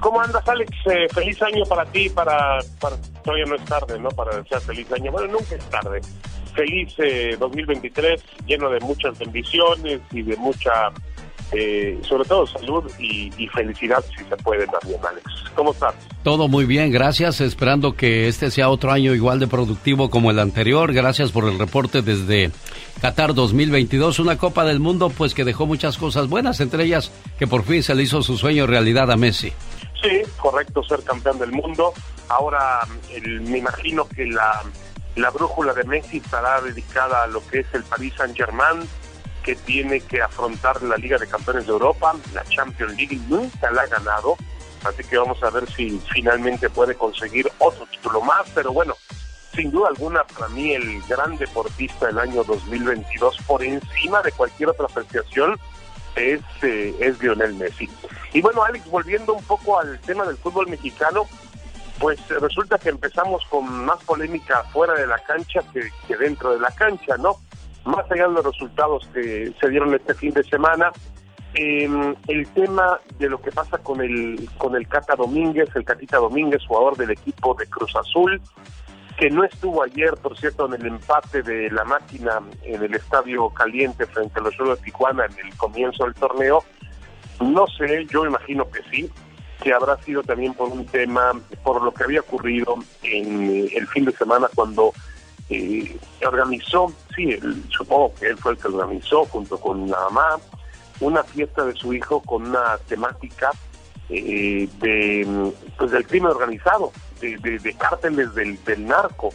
¿Cómo 0.00 0.20
andas, 0.20 0.46
Alex? 0.48 0.70
Eh, 0.86 1.08
feliz 1.12 1.42
año 1.42 1.64
para 1.64 1.84
ti, 1.86 2.08
para, 2.08 2.60
para... 2.80 2.96
Todavía 3.24 3.44
no 3.46 3.56
es 3.56 3.64
tarde, 3.64 3.98
¿no? 3.98 4.08
Para 4.10 4.36
desear 4.36 4.60
feliz 4.60 4.90
año. 4.92 5.10
Bueno, 5.10 5.32
nunca 5.32 5.56
es 5.56 5.64
tarde. 5.64 6.00
Feliz 6.54 6.94
eh, 6.98 7.36
2023, 7.38 8.22
lleno 8.46 8.70
de 8.70 8.78
muchas 8.80 9.18
bendiciones 9.18 10.00
y 10.12 10.22
de 10.22 10.36
mucha 10.36 10.90
eh, 11.52 11.98
sobre 12.02 12.28
todo 12.28 12.46
salud 12.46 12.90
y, 12.98 13.30
felicidad 13.48 14.04
si 14.16 14.24
se 14.24 14.36
puede 14.36 14.66
también, 14.68 15.00
Alex. 15.04 15.24
¿Cómo 15.54 15.72
estás? 15.72 15.94
Todo 16.22 16.46
muy 16.46 16.64
bien, 16.64 16.92
gracias. 16.92 17.40
Esperando 17.40 17.94
que 17.94 18.28
este 18.28 18.50
sea 18.50 18.70
otro 18.70 18.92
año 18.92 19.14
igual 19.14 19.40
de 19.40 19.48
productivo 19.48 20.10
como 20.10 20.30
el 20.30 20.38
anterior. 20.38 20.92
Gracias 20.92 21.32
por 21.32 21.44
el 21.44 21.58
reporte 21.58 22.02
desde 22.02 22.52
Qatar 23.00 23.34
2022, 23.34 24.20
una 24.20 24.38
Copa 24.38 24.64
del 24.64 24.78
Mundo 24.78 25.10
pues 25.10 25.34
que 25.34 25.44
dejó 25.44 25.66
muchas 25.66 25.98
cosas 25.98 26.28
buenas, 26.28 26.60
entre 26.60 26.84
ellas 26.84 27.10
que 27.38 27.48
por 27.48 27.64
fin 27.64 27.82
se 27.82 27.94
le 27.94 28.04
hizo 28.04 28.22
su 28.22 28.36
sueño 28.36 28.66
realidad 28.66 29.10
a 29.10 29.16
Messi. 29.16 29.52
Sí, 30.00 30.22
correcto, 30.36 30.84
ser 30.84 31.02
campeón 31.02 31.38
del 31.38 31.50
mundo. 31.50 31.92
Ahora 32.28 32.86
me 33.22 33.58
imagino 33.58 34.08
que 34.08 34.26
la, 34.26 34.62
la 35.16 35.30
brújula 35.30 35.74
de 35.74 35.82
Messi 35.84 36.18
estará 36.18 36.60
dedicada 36.60 37.24
a 37.24 37.26
lo 37.26 37.44
que 37.48 37.60
es 37.60 37.66
el 37.72 37.82
Paris 37.82 38.14
Saint-Germain 38.16 38.88
que 39.42 39.56
tiene 39.56 40.00
que 40.00 40.22
afrontar 40.22 40.82
la 40.82 40.96
Liga 40.96 41.18
de 41.18 41.26
Campeones 41.26 41.66
de 41.66 41.72
Europa, 41.72 42.14
la 42.34 42.44
Champions 42.44 42.96
League, 42.96 43.18
nunca 43.28 43.70
la 43.70 43.82
ha 43.82 43.86
ganado, 43.86 44.36
así 44.84 45.02
que 45.04 45.18
vamos 45.18 45.42
a 45.42 45.50
ver 45.50 45.70
si 45.70 46.00
finalmente 46.12 46.68
puede 46.70 46.94
conseguir 46.94 47.50
otro 47.58 47.86
título 47.86 48.20
más, 48.20 48.48
pero 48.54 48.72
bueno, 48.72 48.94
sin 49.54 49.70
duda 49.70 49.88
alguna 49.88 50.24
para 50.24 50.48
mí 50.48 50.72
el 50.72 51.02
gran 51.02 51.36
deportista 51.36 52.06
del 52.06 52.18
año 52.18 52.44
2022 52.44 53.38
por 53.46 53.62
encima 53.62 54.22
de 54.22 54.32
cualquier 54.32 54.70
otra 54.70 54.86
apreciación 54.86 55.58
es, 56.16 56.40
eh, 56.62 56.94
es 57.00 57.20
Lionel 57.20 57.54
Messi. 57.54 57.88
Y 58.32 58.40
bueno, 58.40 58.62
Alex, 58.62 58.88
volviendo 58.88 59.34
un 59.34 59.44
poco 59.44 59.78
al 59.78 59.98
tema 60.00 60.24
del 60.24 60.36
fútbol 60.36 60.68
mexicano, 60.68 61.26
pues 61.98 62.18
resulta 62.28 62.78
que 62.78 62.88
empezamos 62.88 63.44
con 63.50 63.84
más 63.84 64.02
polémica 64.04 64.64
fuera 64.72 64.94
de 64.94 65.06
la 65.06 65.18
cancha 65.18 65.60
que, 65.72 65.90
que 66.06 66.16
dentro 66.16 66.52
de 66.54 66.60
la 66.60 66.70
cancha, 66.70 67.16
¿no? 67.18 67.36
Más 67.84 68.10
allá 68.10 68.28
de 68.28 68.34
los 68.34 68.44
resultados 68.44 69.08
que 69.12 69.52
se 69.60 69.68
dieron 69.68 69.94
este 69.94 70.14
fin 70.14 70.32
de 70.32 70.44
semana, 70.44 70.90
em, 71.54 72.14
el 72.28 72.46
tema 72.48 72.98
de 73.18 73.28
lo 73.28 73.40
que 73.40 73.50
pasa 73.50 73.78
con 73.78 74.00
el 74.00 74.48
con 74.58 74.76
el 74.76 74.86
Cata 74.86 75.16
Domínguez, 75.16 75.68
el 75.74 75.84
Catita 75.84 76.18
Domínguez, 76.18 76.62
jugador 76.66 76.96
del 76.96 77.10
equipo 77.10 77.54
de 77.54 77.66
Cruz 77.66 77.94
Azul, 77.96 78.40
que 79.18 79.30
no 79.30 79.44
estuvo 79.44 79.82
ayer, 79.82 80.14
por 80.22 80.38
cierto, 80.38 80.66
en 80.66 80.80
el 80.80 80.86
empate 80.86 81.42
de 81.42 81.70
la 81.70 81.84
máquina 81.84 82.40
en 82.62 82.82
el 82.82 82.94
Estadio 82.94 83.50
Caliente 83.50 84.06
frente 84.06 84.40
a 84.40 84.42
los 84.42 84.56
Juegos 84.56 84.78
de 84.78 84.84
Tijuana 84.84 85.26
en 85.26 85.46
el 85.46 85.56
comienzo 85.56 86.04
del 86.04 86.14
torneo. 86.14 86.64
No 87.40 87.66
sé, 87.66 88.06
yo 88.06 88.24
imagino 88.24 88.70
que 88.70 88.80
sí, 88.90 89.10
que 89.62 89.72
habrá 89.72 90.00
sido 90.02 90.22
también 90.22 90.54
por 90.54 90.68
un 90.68 90.86
tema, 90.86 91.32
por 91.62 91.82
lo 91.82 91.92
que 91.92 92.04
había 92.04 92.20
ocurrido 92.20 92.76
en 93.02 93.68
el 93.74 93.86
fin 93.88 94.04
de 94.04 94.12
semana 94.12 94.48
cuando 94.54 94.92
eh, 95.50 95.98
organizó, 96.24 96.92
sí, 97.14 97.38
supongo 97.68 98.14
que 98.14 98.28
él 98.28 98.36
fue 98.38 98.52
el 98.52 98.58
que 98.58 98.68
organizó 98.68 99.24
junto 99.24 99.58
con 99.58 99.90
la 99.90 99.98
mamá, 100.04 100.36
una 101.00 101.24
fiesta 101.24 101.64
de 101.64 101.74
su 101.74 101.92
hijo 101.92 102.20
con 102.22 102.46
una 102.46 102.78
temática 102.86 103.50
eh, 104.08 104.68
de 104.80 105.52
pues 105.76 105.90
del 105.90 106.06
crimen 106.06 106.30
organizado, 106.30 106.92
de, 107.20 107.36
de, 107.36 107.74
cárteles 107.74 108.32
del, 108.34 108.62
del 108.64 108.86
narco. 108.86 109.30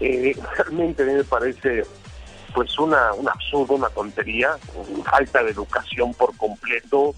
Eh, 0.00 0.36
realmente 0.56 1.04
me 1.04 1.24
parece 1.24 1.84
pues 2.52 2.76
una, 2.78 3.12
un 3.12 3.28
absurdo, 3.28 3.74
una 3.74 3.90
tontería, 3.90 4.56
falta 5.04 5.44
de 5.44 5.50
educación 5.50 6.12
por 6.14 6.36
completo, 6.36 7.14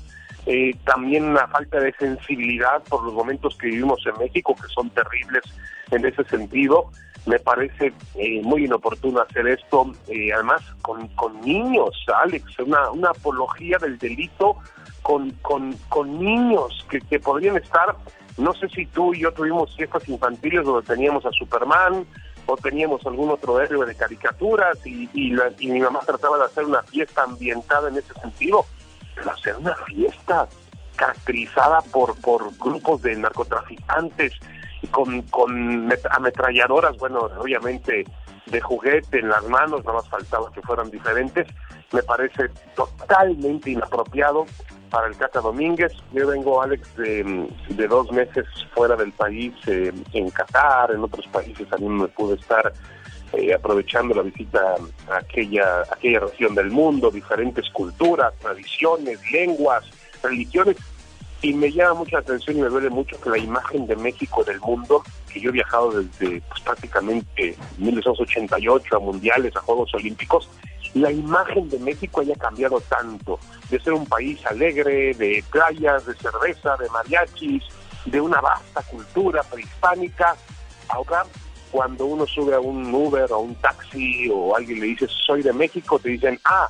eh, 0.46 0.74
también 0.84 1.24
una 1.24 1.46
falta 1.46 1.80
de 1.80 1.92
sensibilidad 1.92 2.82
por 2.88 3.04
los 3.04 3.14
momentos 3.14 3.56
que 3.56 3.68
vivimos 3.68 4.04
en 4.06 4.18
México, 4.18 4.54
que 4.54 4.68
son 4.74 4.90
terribles 4.90 5.44
en 5.90 6.04
ese 6.04 6.24
sentido 6.24 6.90
me 7.28 7.38
parece 7.38 7.92
eh, 8.14 8.40
muy 8.42 8.64
inoportuno 8.64 9.20
hacer 9.20 9.46
esto, 9.46 9.92
eh, 10.08 10.32
además 10.32 10.62
con, 10.80 11.06
con 11.08 11.40
niños, 11.42 11.90
Alex, 12.22 12.58
una, 12.60 12.90
una 12.90 13.10
apología 13.10 13.76
del 13.78 13.98
delito 13.98 14.56
con, 15.02 15.30
con, 15.42 15.74
con 15.90 16.18
niños 16.18 16.86
que, 16.90 17.00
que 17.02 17.20
podrían 17.20 17.58
estar, 17.58 17.94
no 18.38 18.54
sé 18.54 18.68
si 18.70 18.86
tú 18.86 19.12
y 19.12 19.20
yo 19.20 19.32
tuvimos 19.32 19.74
fiestas 19.76 20.08
infantiles 20.08 20.64
donde 20.64 20.86
teníamos 20.86 21.26
a 21.26 21.30
Superman 21.32 22.06
o 22.46 22.56
teníamos 22.56 23.04
algún 23.06 23.30
otro 23.30 23.60
héroe 23.60 23.84
de 23.84 23.94
caricaturas 23.94 24.78
y, 24.86 25.10
y, 25.12 25.36
y 25.58 25.70
mi 25.70 25.80
mamá 25.80 26.00
trataba 26.06 26.38
de 26.38 26.44
hacer 26.44 26.64
una 26.64 26.82
fiesta 26.82 27.24
ambientada 27.24 27.90
en 27.90 27.98
ese 27.98 28.14
sentido, 28.14 28.64
pero 29.14 29.30
hacer 29.32 29.56
una 29.56 29.74
fiesta 29.86 30.48
caracterizada 30.96 31.82
por, 31.92 32.18
por 32.22 32.56
grupos 32.56 33.02
de 33.02 33.16
narcotraficantes, 33.16 34.32
con, 34.90 35.22
con 35.22 35.88
ametralladoras, 36.10 36.96
bueno, 36.98 37.28
obviamente 37.38 38.04
de 38.46 38.60
juguete 38.60 39.18
en 39.18 39.28
las 39.28 39.46
manos, 39.48 39.84
nada 39.84 39.98
más 39.98 40.08
faltaba 40.08 40.50
que 40.52 40.62
fueran 40.62 40.90
diferentes. 40.90 41.46
Me 41.92 42.02
parece 42.02 42.48
totalmente 42.74 43.70
inapropiado 43.70 44.46
para 44.90 45.06
el 45.08 45.16
Cata 45.16 45.40
Domínguez. 45.40 45.92
Yo 46.12 46.26
vengo, 46.26 46.62
Alex, 46.62 46.96
de, 46.96 47.48
de 47.68 47.88
dos 47.88 48.10
meses 48.12 48.46
fuera 48.74 48.96
del 48.96 49.12
país, 49.12 49.52
eh, 49.66 49.92
en 50.12 50.30
Qatar, 50.30 50.92
en 50.92 51.02
otros 51.02 51.26
países 51.28 51.68
también 51.68 51.96
me 51.96 52.08
pude 52.08 52.36
estar 52.36 52.72
eh, 53.32 53.54
aprovechando 53.54 54.14
la 54.14 54.22
visita 54.22 54.76
a 55.10 55.16
aquella, 55.16 55.80
a 55.80 55.94
aquella 55.94 56.20
región 56.20 56.54
del 56.54 56.70
mundo, 56.70 57.10
diferentes 57.10 57.68
culturas, 57.70 58.32
tradiciones, 58.38 59.20
lenguas, 59.30 59.84
religiones 60.22 60.76
y 61.40 61.52
me 61.54 61.70
llama 61.70 61.94
mucha 61.94 62.18
atención 62.18 62.58
y 62.58 62.60
me 62.62 62.68
duele 62.68 62.90
mucho 62.90 63.20
que 63.20 63.30
la 63.30 63.38
imagen 63.38 63.86
de 63.86 63.96
México 63.96 64.42
del 64.42 64.60
mundo, 64.60 65.02
que 65.32 65.40
yo 65.40 65.50
he 65.50 65.52
viajado 65.52 65.90
desde 66.02 66.40
pues, 66.40 66.60
prácticamente 66.62 67.56
1988 67.78 68.96
a 68.96 68.98
mundiales, 68.98 69.54
a 69.56 69.60
Juegos 69.60 69.94
Olímpicos, 69.94 70.48
la 70.94 71.12
imagen 71.12 71.68
de 71.68 71.78
México 71.78 72.22
haya 72.22 72.34
cambiado 72.34 72.80
tanto, 72.80 73.38
de 73.70 73.78
ser 73.78 73.92
un 73.92 74.06
país 74.06 74.44
alegre, 74.46 75.14
de 75.14 75.44
playas, 75.50 76.06
de 76.06 76.14
cerveza, 76.14 76.76
de 76.76 76.88
mariachis, 76.90 77.62
de 78.06 78.20
una 78.20 78.40
vasta 78.40 78.82
cultura 78.82 79.42
prehispánica. 79.44 80.34
Ahora, 80.88 81.24
cuando 81.70 82.06
uno 82.06 82.26
sube 82.26 82.54
a 82.54 82.60
un 82.60 82.92
Uber 82.92 83.30
o 83.32 83.40
un 83.40 83.54
taxi 83.56 84.28
o 84.32 84.56
alguien 84.56 84.80
le 84.80 84.86
dice 84.86 85.06
soy 85.08 85.42
de 85.42 85.52
México, 85.52 85.98
te 85.98 86.08
dicen, 86.08 86.40
ah, 86.44 86.68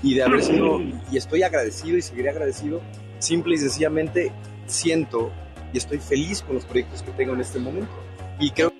y 0.02 0.14
de 0.14 0.22
haber 0.22 0.42
sido, 0.42 0.80
y 1.10 1.16
estoy 1.16 1.42
agradecido 1.42 1.96
y 1.96 2.02
seguiré 2.02 2.30
agradecido, 2.30 2.80
simple 3.18 3.54
y 3.54 3.58
sencillamente 3.58 4.32
siento 4.66 5.32
y 5.72 5.78
estoy 5.78 5.98
feliz 5.98 6.42
con 6.42 6.54
los 6.54 6.64
proyectos 6.64 7.02
que 7.02 7.10
tengo 7.12 7.34
en 7.34 7.40
este 7.40 7.58
momento. 7.58 7.92
Y 8.38 8.50
creo 8.50 8.71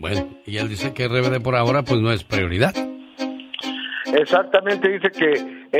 Bueno, 0.00 0.26
y 0.46 0.56
él 0.56 0.68
dice 0.70 0.94
que 0.94 1.06
RBD 1.08 1.42
por 1.42 1.54
ahora 1.54 1.82
pues 1.82 2.00
no 2.00 2.10
es 2.10 2.24
prioridad. 2.24 2.74
Exactamente, 4.06 4.88
dice 4.88 5.10
que 5.10 5.34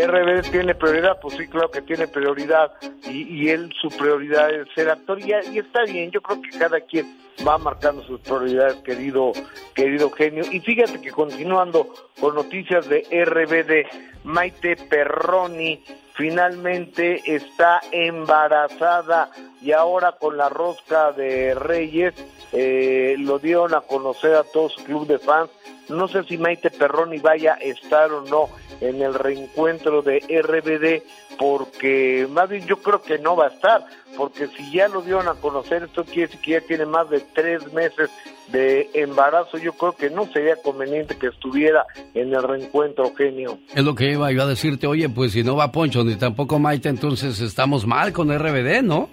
RBD 0.06 0.50
tiene 0.50 0.74
prioridad, 0.74 1.18
pues 1.20 1.36
sí, 1.36 1.48
claro 1.48 1.70
que 1.70 1.80
tiene 1.80 2.06
prioridad, 2.06 2.70
y, 3.10 3.48
él 3.48 3.72
su 3.80 3.88
prioridad 3.88 4.50
es 4.50 4.68
ser 4.74 4.90
actor, 4.90 5.18
y, 5.18 5.32
y, 5.52 5.58
está 5.58 5.84
bien, 5.84 6.10
yo 6.10 6.20
creo 6.20 6.40
que 6.42 6.50
cada 6.50 6.80
quien 6.80 7.06
va 7.46 7.56
marcando 7.58 8.02
sus 8.04 8.20
prioridades, 8.20 8.76
querido, 8.84 9.32
querido 9.74 10.10
genio. 10.10 10.44
Y 10.52 10.60
fíjate 10.60 11.00
que 11.00 11.10
continuando 11.10 11.92
con 12.20 12.34
noticias 12.34 12.88
de 12.88 13.02
RBD, 13.10 14.24
Maite 14.24 14.76
Perroni 14.76 15.82
finalmente 16.20 17.22
está 17.24 17.80
embarazada 17.90 19.30
y 19.62 19.72
ahora 19.72 20.12
con 20.20 20.36
la 20.36 20.50
rosca 20.50 21.12
de 21.12 21.54
Reyes 21.54 22.12
eh, 22.52 23.16
lo 23.18 23.38
dieron 23.38 23.72
a 23.74 23.80
conocer 23.80 24.34
a 24.34 24.44
todo 24.44 24.68
su 24.68 24.84
club 24.84 25.06
de 25.06 25.18
fans. 25.18 25.48
No 25.88 26.08
sé 26.08 26.22
si 26.24 26.36
Maite 26.36 26.70
Perroni 26.70 27.18
vaya 27.20 27.54
a 27.54 27.64
estar 27.64 28.12
o 28.12 28.20
no 28.26 28.50
en 28.82 29.00
el 29.00 29.14
reencuentro 29.14 30.02
de 30.02 30.18
RBD, 30.20 31.38
porque 31.38 32.28
más 32.30 32.50
bien 32.50 32.66
yo 32.66 32.76
creo 32.76 33.02
que 33.02 33.18
no 33.18 33.34
va 33.34 33.46
a 33.46 33.48
estar, 33.48 33.86
porque 34.16 34.46
si 34.48 34.72
ya 34.72 34.88
lo 34.88 35.00
dieron 35.00 35.26
a 35.26 35.34
conocer, 35.34 35.84
esto 35.84 36.04
quiere 36.04 36.26
decir 36.26 36.40
que 36.40 36.50
ya 36.52 36.60
tiene 36.60 36.86
más 36.86 37.08
de 37.08 37.20
tres 37.34 37.72
meses 37.72 38.10
de 38.52 38.90
embarazo, 38.94 39.58
yo 39.58 39.72
creo 39.74 39.92
que 39.92 40.10
no 40.10 40.26
sería 40.26 40.56
conveniente 40.56 41.16
que 41.16 41.28
estuviera 41.28 41.86
en 42.14 42.34
el 42.34 42.42
reencuentro, 42.42 43.14
genio. 43.14 43.58
Es 43.74 43.84
lo 43.84 43.94
que 43.94 44.10
iba 44.10 44.30
yo 44.32 44.42
a 44.42 44.46
decirte, 44.46 44.86
oye, 44.86 45.08
pues 45.08 45.32
si 45.32 45.42
no 45.42 45.56
va 45.56 45.72
Poncho 45.72 46.04
ni 46.10 46.16
tampoco 46.16 46.58
Maite, 46.58 46.88
entonces 46.88 47.40
estamos 47.40 47.86
mal 47.86 48.12
con 48.12 48.36
RBD, 48.36 48.82
¿no? 48.82 49.08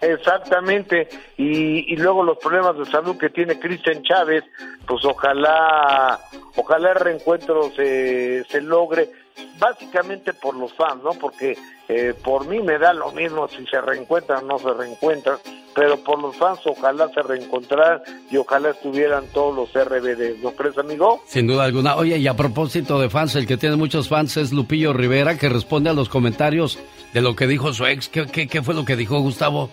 Exactamente, 0.00 1.08
y, 1.36 1.92
y 1.92 1.96
luego 1.96 2.24
los 2.24 2.36
problemas 2.38 2.76
de 2.76 2.86
salud 2.86 3.16
que 3.16 3.30
tiene 3.30 3.60
Cristian 3.60 4.02
Chávez, 4.02 4.42
pues 4.84 5.04
ojalá, 5.04 6.18
ojalá 6.56 6.90
el 6.90 6.96
reencuentro 6.96 7.70
se, 7.70 8.42
se 8.44 8.60
logre, 8.60 9.10
básicamente 9.58 10.32
por 10.32 10.56
los 10.56 10.72
fans, 10.74 11.02
¿no? 11.02 11.10
Porque 11.12 11.56
eh, 11.88 12.14
por 12.22 12.46
mí 12.46 12.60
me 12.60 12.78
da 12.78 12.92
lo 12.92 13.12
mismo 13.12 13.48
si 13.48 13.64
se 13.66 13.80
reencuentran 13.80 14.44
o 14.44 14.46
no 14.46 14.58
se 14.58 14.72
reencuentran, 14.72 15.38
pero 15.74 15.96
por 15.98 16.20
los 16.20 16.36
fans 16.36 16.60
ojalá 16.64 17.08
se 17.14 17.22
reencontraran 17.22 18.02
y 18.30 18.36
ojalá 18.36 18.70
estuvieran 18.70 19.26
todos 19.32 19.54
los 19.54 19.72
RBD, 19.72 20.42
¿no 20.42 20.52
crees, 20.52 20.76
amigo? 20.78 21.22
Sin 21.26 21.46
duda 21.46 21.64
alguna. 21.64 21.96
Oye, 21.96 22.18
y 22.18 22.26
a 22.26 22.34
propósito 22.34 23.00
de 23.00 23.08
fans, 23.08 23.34
el 23.36 23.46
que 23.46 23.56
tiene 23.56 23.76
muchos 23.76 24.08
fans 24.08 24.36
es 24.36 24.52
Lupillo 24.52 24.92
Rivera, 24.92 25.38
que 25.38 25.48
responde 25.48 25.90
a 25.90 25.94
los 25.94 26.08
comentarios 26.08 26.78
de 27.12 27.20
lo 27.20 27.36
que 27.36 27.46
dijo 27.46 27.72
su 27.72 27.86
ex. 27.86 28.08
¿Qué, 28.08 28.26
qué, 28.26 28.48
qué 28.48 28.62
fue 28.62 28.74
lo 28.74 28.84
que 28.84 28.96
dijo 28.96 29.20
Gustavo? 29.20 29.70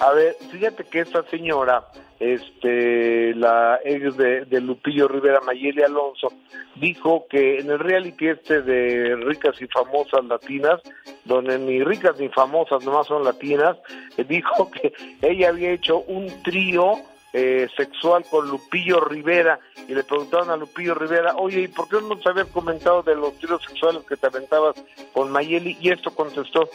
A 0.00 0.12
ver, 0.12 0.36
fíjate 0.50 0.84
que 0.84 1.00
esta 1.00 1.22
señora, 1.24 1.86
este, 2.20 3.34
la 3.34 3.80
ex 3.82 4.16
de, 4.16 4.60
Lupillo 4.60 5.08
Rivera, 5.08 5.40
Mayeli 5.40 5.82
Alonso, 5.82 6.32
dijo 6.76 7.26
que 7.30 7.58
en 7.60 7.70
el 7.70 7.78
reality 7.78 8.28
este 8.28 8.60
de 8.60 9.16
ricas 9.16 9.60
y 9.62 9.66
famosas 9.68 10.24
latinas, 10.26 10.80
donde 11.24 11.58
ni 11.58 11.82
ricas 11.82 12.18
ni 12.18 12.28
famosas 12.28 12.84
nomás 12.84 13.06
son 13.06 13.24
latinas, 13.24 13.76
dijo 14.28 14.70
que 14.70 14.92
ella 15.22 15.48
había 15.48 15.70
hecho 15.70 16.00
un 16.00 16.30
trío 16.42 16.94
eh, 17.32 17.68
sexual 17.76 18.24
con 18.30 18.48
Lupillo 18.48 19.00
Rivera 19.00 19.58
y 19.88 19.94
le 19.94 20.04
preguntaron 20.04 20.50
a 20.50 20.56
Lupillo 20.56 20.94
Rivera, 20.94 21.34
oye, 21.36 21.62
¿y 21.62 21.68
por 21.68 21.88
qué 21.88 21.96
no 21.96 22.14
nos 22.14 22.26
habías 22.26 22.48
comentado 22.48 23.02
de 23.02 23.14
los 23.14 23.36
tríos 23.38 23.62
sexuales 23.66 24.04
que 24.08 24.16
te 24.16 24.26
aventabas 24.26 24.76
con 25.12 25.30
Mayeli? 25.30 25.76
Y 25.80 25.90
esto 25.90 26.10
contestó. 26.14 26.68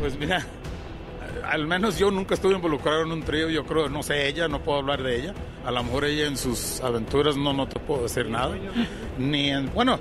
Pues 0.00 0.16
mira, 0.18 0.44
al 1.48 1.66
menos 1.66 1.98
yo 1.98 2.10
nunca 2.10 2.34
estuve 2.34 2.54
involucrado 2.54 3.02
en 3.02 3.12
un 3.12 3.22
trío, 3.22 3.48
yo 3.48 3.64
creo, 3.64 3.88
no 3.88 4.02
sé 4.02 4.28
ella, 4.28 4.48
no 4.48 4.60
puedo 4.62 4.78
hablar 4.78 5.02
de 5.02 5.16
ella. 5.16 5.34
A 5.64 5.70
lo 5.70 5.82
mejor 5.84 6.04
ella 6.04 6.26
en 6.26 6.36
sus 6.36 6.80
aventuras 6.80 7.36
no, 7.36 7.52
no 7.52 7.66
te 7.68 7.78
puedo 7.80 8.02
decir 8.02 8.28
nada. 8.28 8.54
Ni 9.18 9.50
en, 9.50 9.72
bueno, 9.72 9.98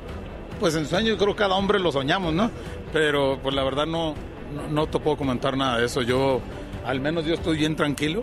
pues 0.60 0.76
en 0.76 0.86
sueños 0.86 1.18
creo 1.18 1.36
que 1.36 1.40
cada 1.40 1.56
hombre 1.56 1.80
lo 1.80 1.92
soñamos, 1.92 2.34
¿no? 2.34 2.50
Pero 2.94 3.40
pues 3.42 3.54
la 3.56 3.64
verdad 3.64 3.86
no, 3.86 4.16
no, 4.54 4.68
no 4.70 4.88
te 4.88 5.00
puedo 5.00 5.18
comentar 5.18 5.56
nada 5.58 5.80
de 5.80 5.86
eso. 5.86 6.02
Yo, 6.02 6.42
al 6.86 7.00
menos 7.00 7.26
yo 7.26 7.34
estoy 7.34 7.58
bien 7.58 7.76
tranquilo, 7.76 8.22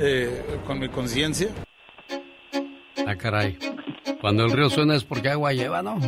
eh, 0.00 0.58
con 0.66 0.78
mi 0.78 0.88
conciencia. 0.88 1.48
Ah, 3.06 3.16
caray. 3.16 3.58
Cuando 4.20 4.44
el 4.44 4.52
río 4.52 4.70
suena 4.70 4.94
es 4.94 5.04
porque 5.04 5.28
agua 5.28 5.52
lleva, 5.52 5.82
¿no? 5.82 5.98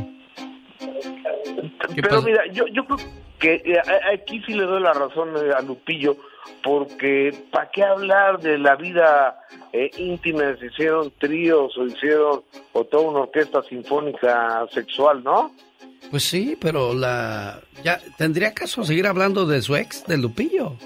¿Qué 1.95 2.03
Pero 2.03 2.17
pasa? 2.17 2.27
mira, 2.27 2.43
yo, 2.53 2.65
yo 2.73 2.85
creo 2.85 2.99
que 3.39 3.55
eh, 3.65 3.81
aquí 4.13 4.43
sí 4.47 4.55
le 4.55 4.65
doy 4.65 4.83
la 4.83 4.93
razón 4.93 5.31
eh, 5.37 5.53
a 5.57 5.61
Lupillo, 5.61 6.17
porque 6.63 7.33
¿para 7.51 7.71
qué 7.71 7.85
hablar 7.85 8.41
de 8.41 8.59
la 8.59 8.77
vida 8.77 9.41
eh, 9.73 9.91
íntima 9.97 10.57
si 10.59 10.67
hicieron 10.67 11.13
tríos 11.19 11.77
o 11.77 11.87
hicieron 11.87 12.43
o 12.73 12.85
toda 12.85 13.09
una 13.09 13.21
orquesta 13.21 13.63
sinfónica 13.63 14.67
sexual, 14.73 15.23
no? 15.23 15.53
Pues 16.11 16.25
sí, 16.25 16.57
pero 16.61 16.95
la... 16.95 17.61
Ya, 17.83 18.01
¿Tendría 18.17 18.55
caso 18.55 18.85
seguir 18.85 19.07
hablando 19.07 19.47
de 19.47 19.63
su 19.63 19.77
ex, 19.77 20.05
de 20.07 20.17
Lupillo? 20.19 20.77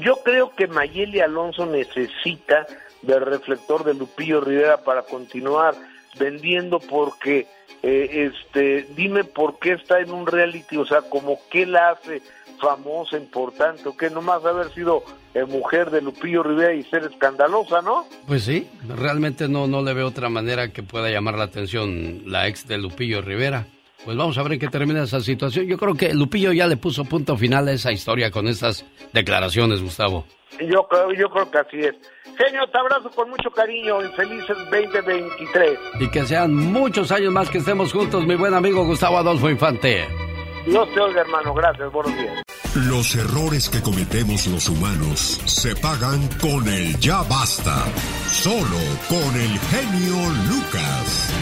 Yo 0.00 0.16
creo 0.24 0.54
que 0.54 0.66
Mayeli 0.66 1.20
Alonso 1.20 1.66
necesita 1.66 2.66
del 3.02 3.20
reflector 3.20 3.84
de 3.84 3.94
Lupillo 3.94 4.40
Rivera 4.40 4.78
para 4.82 5.02
continuar 5.02 5.74
vendiendo 6.18 6.80
porque 6.80 7.46
eh, 7.82 8.30
este 8.32 8.86
dime 8.94 9.24
por 9.24 9.58
qué 9.58 9.72
está 9.72 10.00
en 10.00 10.10
un 10.10 10.26
reality, 10.26 10.76
o 10.76 10.86
sea, 10.86 11.02
como 11.02 11.38
qué 11.50 11.66
la 11.66 11.90
hace 11.90 12.22
famosa, 12.60 13.16
importante, 13.16 13.88
o 13.88 13.96
que 13.96 14.10
nomás 14.10 14.44
haber 14.44 14.72
sido 14.72 15.02
eh, 15.34 15.44
mujer 15.44 15.90
de 15.90 16.00
Lupillo 16.00 16.42
Rivera 16.42 16.72
y 16.72 16.82
ser 16.84 17.04
escandalosa, 17.04 17.82
¿no? 17.82 18.06
Pues 18.26 18.44
sí, 18.44 18.68
realmente 18.88 19.48
no, 19.48 19.66
no 19.66 19.82
le 19.82 19.92
veo 19.92 20.06
otra 20.06 20.28
manera 20.28 20.68
que 20.68 20.82
pueda 20.82 21.10
llamar 21.10 21.36
la 21.36 21.44
atención 21.44 22.22
la 22.26 22.48
ex 22.48 22.66
de 22.66 22.78
Lupillo 22.78 23.20
Rivera. 23.20 23.66
Pues 24.04 24.16
vamos 24.16 24.36
a 24.36 24.42
ver 24.42 24.58
qué 24.58 24.68
termina 24.68 25.02
esa 25.02 25.20
situación. 25.20 25.66
Yo 25.66 25.78
creo 25.78 25.94
que 25.94 26.12
Lupillo 26.12 26.52
ya 26.52 26.66
le 26.66 26.76
puso 26.76 27.04
punto 27.04 27.36
final 27.36 27.68
a 27.68 27.72
esa 27.72 27.90
historia 27.90 28.30
con 28.30 28.48
estas 28.48 28.84
declaraciones, 29.12 29.80
Gustavo. 29.80 30.26
Yo 30.60 30.86
creo, 30.88 31.12
yo 31.12 31.28
creo 31.28 31.50
que 31.50 31.58
así 31.58 31.78
es. 31.80 31.94
Genio, 32.36 32.66
te 32.72 32.78
abrazo 32.78 33.10
con 33.10 33.30
mucho 33.30 33.50
cariño 33.50 34.02
y 34.02 34.08
felices 34.12 34.56
2023. 34.70 35.78
Y 36.00 36.10
que 36.10 36.26
sean 36.26 36.54
muchos 36.54 37.12
años 37.12 37.32
más 37.32 37.50
que 37.50 37.58
estemos 37.58 37.92
juntos, 37.92 38.26
mi 38.26 38.34
buen 38.34 38.54
amigo 38.54 38.84
Gustavo 38.84 39.18
Adolfo 39.18 39.50
Infante. 39.50 40.06
Dios 40.66 40.88
te 40.94 41.00
oiga, 41.00 41.20
hermano. 41.20 41.54
Gracias. 41.54 41.92
Buenos 41.92 42.16
días. 42.16 42.42
Los 42.88 43.14
errores 43.14 43.68
que 43.68 43.80
cometemos 43.82 44.46
los 44.46 44.68
humanos 44.68 45.40
se 45.44 45.76
pagan 45.76 46.28
con 46.40 46.66
el 46.66 46.98
ya 46.98 47.22
basta. 47.22 47.84
Solo 48.26 48.80
con 49.08 49.34
el 49.40 49.58
genio 49.70 50.16
Lucas. 50.48 51.32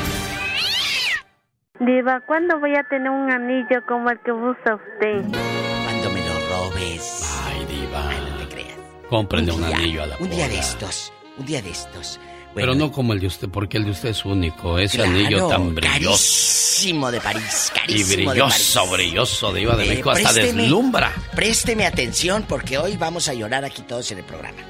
Diva, 1.80 2.20
¿cuándo 2.26 2.60
voy 2.60 2.76
a 2.76 2.82
tener 2.84 3.10
un 3.10 3.30
anillo 3.30 3.80
como 3.88 4.10
el 4.10 4.20
que 4.20 4.32
usa 4.32 4.74
usted? 4.74 5.22
Cuando 5.84 6.10
me 6.10 6.20
lo 6.20 6.34
robes. 6.50 7.42
Ay, 7.48 7.64
diva. 7.64 8.31
Cómprenle 9.12 9.52
un, 9.52 9.62
anillo 9.62 10.04
a 10.04 10.06
la 10.06 10.16
Un 10.20 10.30
día 10.30 10.48
de 10.48 10.58
estos. 10.58 11.12
Un 11.36 11.44
día 11.44 11.60
de 11.60 11.68
estos. 11.68 12.18
Pero 12.54 12.74
no 12.74 12.90
como 12.90 13.12
el 13.12 13.20
de 13.20 13.26
usted, 13.26 13.46
porque 13.50 13.76
el 13.76 13.84
de 13.84 13.90
usted 13.90 14.08
es 14.08 14.24
único. 14.24 14.78
Ese 14.78 14.96
Claro, 14.96 15.10
anillo 15.10 15.48
tan 15.48 15.74
brilloso. 15.74 16.00
Carísimo 16.00 17.10
de 17.10 17.20
París, 17.20 17.70
Y 17.74 17.78
carísimo 17.78 18.32
de 18.32 18.40
París. 18.40 18.54
brilloso, 18.56 18.86
brilloso, 18.90 19.52
diva 19.52 19.76
de 19.76 19.84
Eh, 19.84 19.88
México. 19.90 20.10
Hasta 20.12 20.32
deslumbra. 20.32 21.12
Présteme 21.34 21.84
atención 21.84 22.46
porque 22.48 22.78
hoy 22.78 22.96
vamos 22.96 23.28
a 23.28 23.34
llorar 23.34 23.66
aquí 23.66 23.82
todos 23.82 24.10
en 24.12 24.18
el 24.18 24.24
programa. 24.24 24.62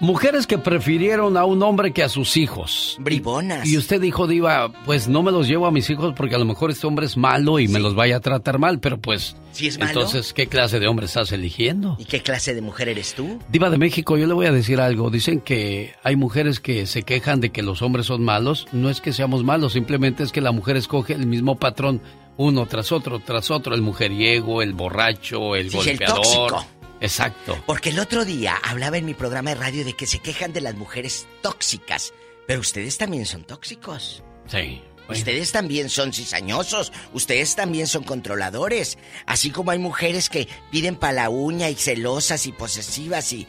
Mujeres 0.00 0.46
que 0.46 0.58
prefirieron 0.58 1.36
a 1.36 1.44
un 1.44 1.60
hombre 1.64 1.92
que 1.92 2.04
a 2.04 2.08
sus 2.08 2.36
hijos. 2.36 2.96
Bribonas. 3.00 3.66
Y 3.66 3.76
usted 3.76 4.00
dijo, 4.00 4.28
Diva, 4.28 4.72
pues 4.84 5.08
no 5.08 5.24
me 5.24 5.32
los 5.32 5.48
llevo 5.48 5.66
a 5.66 5.72
mis 5.72 5.90
hijos 5.90 6.14
porque 6.16 6.36
a 6.36 6.38
lo 6.38 6.44
mejor 6.44 6.70
este 6.70 6.86
hombre 6.86 7.04
es 7.06 7.16
malo 7.16 7.58
y 7.58 7.66
me 7.66 7.80
los 7.80 7.96
vaya 7.96 8.18
a 8.18 8.20
tratar 8.20 8.60
mal, 8.60 8.78
pero 8.78 8.98
pues. 9.00 9.34
¿Sí 9.50 9.66
es 9.66 9.76
malo? 9.76 9.90
Entonces, 9.90 10.32
¿qué 10.32 10.46
clase 10.46 10.78
de 10.78 10.86
hombre 10.86 11.06
estás 11.06 11.32
eligiendo? 11.32 11.96
¿Y 11.98 12.04
qué 12.04 12.22
clase 12.22 12.54
de 12.54 12.60
mujer 12.62 12.88
eres 12.88 13.14
tú? 13.14 13.40
Diva 13.50 13.70
de 13.70 13.78
México, 13.78 14.16
yo 14.16 14.28
le 14.28 14.34
voy 14.34 14.46
a 14.46 14.52
decir 14.52 14.80
algo. 14.80 15.10
Dicen 15.10 15.40
que 15.40 15.94
hay 16.04 16.14
mujeres 16.14 16.60
que 16.60 16.86
se 16.86 17.02
quejan 17.02 17.40
de 17.40 17.50
que 17.50 17.64
los 17.64 17.82
hombres 17.82 18.06
son 18.06 18.22
malos. 18.22 18.68
No 18.70 18.90
es 18.90 19.00
que 19.00 19.12
seamos 19.12 19.42
malos, 19.42 19.72
simplemente 19.72 20.22
es 20.22 20.30
que 20.30 20.40
la 20.40 20.52
mujer 20.52 20.76
escoge 20.76 21.14
el 21.14 21.26
mismo 21.26 21.56
patrón 21.56 22.00
uno 22.36 22.66
tras 22.66 22.92
otro, 22.92 23.18
tras 23.18 23.50
otro. 23.50 23.74
El 23.74 23.82
mujeriego, 23.82 24.62
el 24.62 24.74
borracho, 24.74 25.56
el 25.56 25.70
Sí, 25.72 25.78
el 25.78 25.86
golpeador. 25.98 26.22
tóxico. 26.22 26.66
Exacto. 27.00 27.62
Porque 27.66 27.90
el 27.90 27.98
otro 27.98 28.24
día 28.24 28.56
hablaba 28.62 28.98
en 28.98 29.06
mi 29.06 29.14
programa 29.14 29.50
de 29.50 29.56
radio 29.56 29.84
de 29.84 29.94
que 29.94 30.06
se 30.06 30.18
quejan 30.18 30.52
de 30.52 30.60
las 30.60 30.74
mujeres 30.74 31.26
tóxicas. 31.42 32.12
Pero 32.46 32.60
ustedes 32.60 32.98
también 32.98 33.26
son 33.26 33.44
tóxicos. 33.44 34.22
Sí. 34.46 34.82
Ustedes 35.08 35.52
también 35.52 35.88
son 35.88 36.12
cizañosos, 36.12 36.92
ustedes 37.14 37.56
también 37.56 37.86
son 37.86 38.04
controladores. 38.04 38.98
Así 39.24 39.50
como 39.50 39.70
hay 39.70 39.78
mujeres 39.78 40.28
que 40.28 40.48
piden 40.70 40.96
pa' 40.96 41.12
la 41.12 41.30
uña 41.30 41.70
y 41.70 41.74
celosas 41.74 42.46
y 42.46 42.52
posesivas 42.52 43.32
y... 43.32 43.46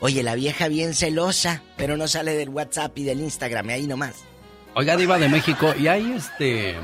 Oye, 0.00 0.22
la 0.22 0.36
vieja 0.36 0.68
bien 0.68 0.94
celosa, 0.94 1.62
pero 1.76 1.96
no 1.96 2.06
sale 2.06 2.34
del 2.34 2.50
WhatsApp 2.50 2.96
y 2.98 3.04
del 3.04 3.20
Instagram, 3.20 3.68
ahí 3.70 3.86
nomás. 3.88 4.24
Oiga, 4.74 4.96
Diva 4.96 5.18
de 5.18 5.28
México, 5.28 5.74
y 5.76 5.88
hay 5.88 6.12
este. 6.12 6.76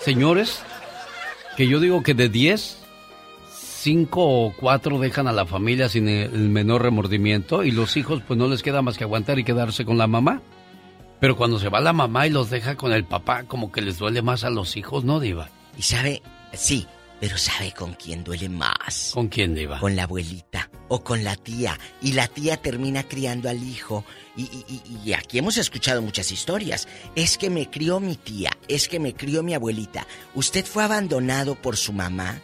Señores, 0.00 0.60
que 1.56 1.66
yo 1.66 1.80
digo 1.80 2.02
que 2.02 2.12
de 2.12 2.28
10, 2.28 2.76
5 3.82 4.20
o 4.46 4.52
4 4.58 4.98
dejan 4.98 5.28
a 5.28 5.32
la 5.32 5.46
familia 5.46 5.88
sin 5.88 6.08
el 6.08 6.48
menor 6.48 6.82
remordimiento 6.82 7.62
y 7.62 7.70
los 7.70 7.96
hijos, 7.96 8.22
pues 8.26 8.38
no 8.38 8.48
les 8.48 8.62
queda 8.62 8.82
más 8.82 8.96
que 8.96 9.04
aguantar 9.04 9.38
y 9.38 9.44
quedarse 9.44 9.84
con 9.84 9.98
la 9.98 10.06
mamá. 10.06 10.40
Pero 11.20 11.36
cuando 11.36 11.58
se 11.58 11.68
va 11.68 11.80
la 11.80 11.92
mamá 11.92 12.26
y 12.26 12.30
los 12.30 12.50
deja 12.50 12.76
con 12.76 12.92
el 12.92 13.04
papá, 13.04 13.44
como 13.44 13.70
que 13.72 13.82
les 13.82 13.98
duele 13.98 14.22
más 14.22 14.44
a 14.44 14.50
los 14.50 14.76
hijos, 14.76 15.04
¿no, 15.04 15.20
Diva? 15.20 15.50
Y 15.78 15.82
sabe, 15.82 16.22
sí, 16.52 16.86
pero 17.20 17.36
sabe 17.38 17.72
con 17.72 17.94
quién 17.94 18.24
duele 18.24 18.48
más. 18.48 19.10
¿Con 19.14 19.28
quién, 19.28 19.54
Diva? 19.54 19.78
Con 19.78 19.94
la 19.94 20.04
abuelita 20.04 20.70
o 20.88 21.02
con 21.04 21.22
la 21.24 21.36
tía. 21.36 21.78
Y 22.02 22.12
la 22.12 22.28
tía 22.28 22.56
termina 22.58 23.02
criando 23.02 23.48
al 23.48 23.62
hijo. 23.62 24.04
Y, 24.36 24.42
y- 24.42 24.64
y- 24.68 25.08
y 25.08 25.12
aquí 25.12 25.38
hemos 25.38 25.56
escuchado 25.58 26.02
muchas 26.02 26.32
historias. 26.32 26.86
Es 27.14 27.38
que 27.38 27.50
me 27.50 27.70
crió 27.70 28.00
mi 28.00 28.16
tía, 28.16 28.50
es 28.68 28.88
que 28.88 29.00
me 29.00 29.14
crió 29.14 29.42
mi 29.42 29.54
abuelita. 29.54 30.06
Usted 30.34 30.64
fue 30.66 30.82
abandonado 30.84 31.54
por 31.54 31.76
su 31.76 31.92
mamá 31.94 32.40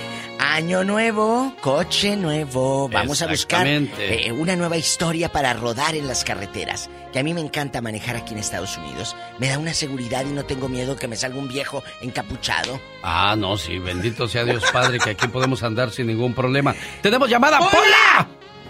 Año 0.47 0.85
nuevo, 0.85 1.55
coche 1.63 2.17
nuevo. 2.17 2.89
Vamos 2.91 3.23
a 3.23 3.27
buscar 3.27 3.67
eh, 3.67 4.31
una 4.31 4.55
nueva 4.55 4.77
historia 4.77 5.33
para 5.33 5.55
rodar 5.55 5.95
en 5.97 6.07
las 6.07 6.23
carreteras. 6.23 6.91
Que 7.13 7.19
a 7.19 7.23
mí 7.25 7.33
me 7.33 7.41
encanta 7.41 7.81
manejar 7.81 8.15
aquí 8.17 8.35
en 8.35 8.41
Estados 8.41 8.77
Unidos. 8.77 9.17
Me 9.39 9.49
da 9.49 9.59
una 9.59 9.73
seguridad 9.73 10.25
y 10.27 10.33
no 10.33 10.45
tengo 10.45 10.69
miedo 10.69 10.97
que 10.97 11.09
me 11.09 11.17
salga 11.17 11.39
un 11.39 11.49
viejo 11.49 11.83
encapuchado. 12.03 12.79
Ah, 13.03 13.35
no, 13.39 13.57
sí, 13.57 13.79
bendito 13.79 14.29
sea 14.29 14.45
Dios 14.45 14.63
Padre, 14.71 14.99
que 14.99 15.11
aquí 15.11 15.27
podemos 15.29 15.63
andar 15.63 15.91
sin 15.91 16.09
ningún 16.09 16.35
problema. 16.35 16.75
¡Tenemos 17.01 17.29
llamada, 17.29 17.59
Pola! 17.59 18.29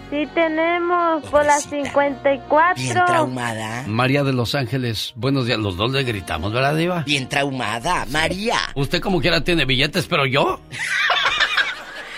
Sí 0.09 0.27
tenemos 0.33 1.23
por 1.29 1.45
las 1.45 1.63
54. 1.63 2.75
Bien 2.81 3.05
traumada. 3.05 3.83
María 3.85 4.23
de 4.23 4.31
Los 4.31 4.55
Ángeles, 4.55 5.11
buenos 5.15 5.45
días. 5.45 5.59
Los 5.59 5.75
dos 5.75 5.91
le 5.91 6.03
gritamos, 6.03 6.53
¿verdad, 6.53 6.75
Diva? 6.75 7.03
Bien 7.05 7.27
traumada. 7.27 8.05
María. 8.09 8.59
Usted 8.75 9.01
como 9.01 9.19
quiera 9.19 9.43
tiene 9.43 9.65
billetes, 9.65 10.07
pero 10.07 10.25
yo. 10.25 10.61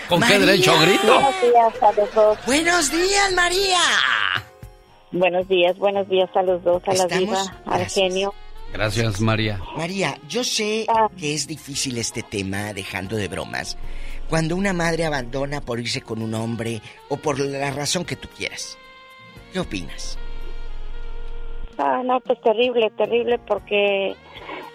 ¿Con 0.10 0.19
qué 0.22 0.26
María. 0.30 0.40
derecho 0.45 0.80
grito? 0.80 1.14
Buenos 1.14 1.42
días 1.42 1.84
a 1.84 1.92
los 1.94 2.14
dos. 2.14 2.38
Buenos 2.45 2.92
días, 2.92 3.34
María. 3.34 3.80
Buenos 5.11 5.48
días, 5.48 5.77
buenos 5.77 6.08
días 6.10 6.30
a 6.36 6.44
los 6.44 6.64
dos, 6.64 6.82
a 6.86 6.94
la 6.94 7.03
Estamos- 7.03 7.19
diva, 7.19 7.42
al 7.66 7.80
Gracias. 7.80 7.94
genio. 7.94 8.34
Gracias, 8.74 9.22
María. 9.22 9.60
María, 9.77 10.18
yo 10.27 10.44
sé 10.44 10.86
que 11.18 11.34
es 11.34 11.48
difícil 11.48 11.98
este 11.98 12.22
tema, 12.24 12.74
dejando 12.74 13.16
de 13.16 13.27
bromas. 13.27 13.77
Cuando 14.30 14.56
una 14.58 14.74
madre 14.74 15.06
abandona 15.06 15.61
por 15.61 15.80
irse 15.80 16.02
con 16.02 16.22
un 16.22 16.34
hombre 16.34 16.82
o 17.10 17.16
por 17.18 17.40
la 17.40 17.72
razón 17.72 18.03
que 18.03 18.18
tú 18.18 18.27
quieras. 18.38 18.77
¿Qué 19.53 19.60
opinas? 19.61 20.18
Ah, 21.77 22.02
no, 22.03 22.19
pues 22.19 22.42
terrible, 22.42 22.90
terrible, 22.98 23.40
porque 23.40 24.16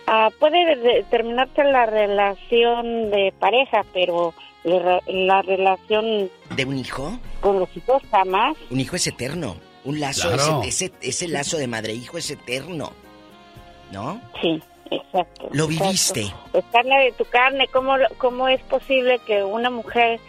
ah, 0.07 0.31
puede 0.39 0.77
de- 0.77 1.05
terminarse 1.11 1.63
la 1.65 1.85
relación 1.85 3.11
de 3.11 3.35
pareja, 3.39 3.85
pero 3.93 4.33
la, 4.65 5.01
la 5.07 5.43
relación 5.43 6.31
¿De 6.57 6.65
un 6.65 6.79
hijo? 6.79 7.19
con 7.41 7.59
los 7.59 7.69
hijos 7.77 8.03
jamás. 8.11 8.57
Un 8.71 8.81
hijo 8.81 8.97
es 8.97 9.07
eterno. 9.07 9.57
Un 9.85 9.99
lazo, 10.01 10.29
Claro. 10.33 10.63
ese, 10.65 10.87
ese, 10.87 10.93
ese 11.09 11.29
lazo 11.29 11.57
de 11.59 11.67
madre-hijo 11.67 12.17
es 12.19 12.31
eterno. 12.31 12.93
¿No? 13.91 14.21
Sí, 14.41 14.63
exacto. 14.91 15.49
Lo 15.53 15.65
exacto. 15.65 15.67
viviste. 15.85 16.21
Es 16.55 16.65
carne 16.73 17.05
de 17.05 17.13
tu 17.13 17.25
carne. 17.27 17.67
¿Cómo, 17.73 17.95
¿Cómo 18.19 18.49
es 18.49 18.61
posible 18.63 19.19
que 19.27 19.43
una 19.43 19.71
mujer 19.71 20.21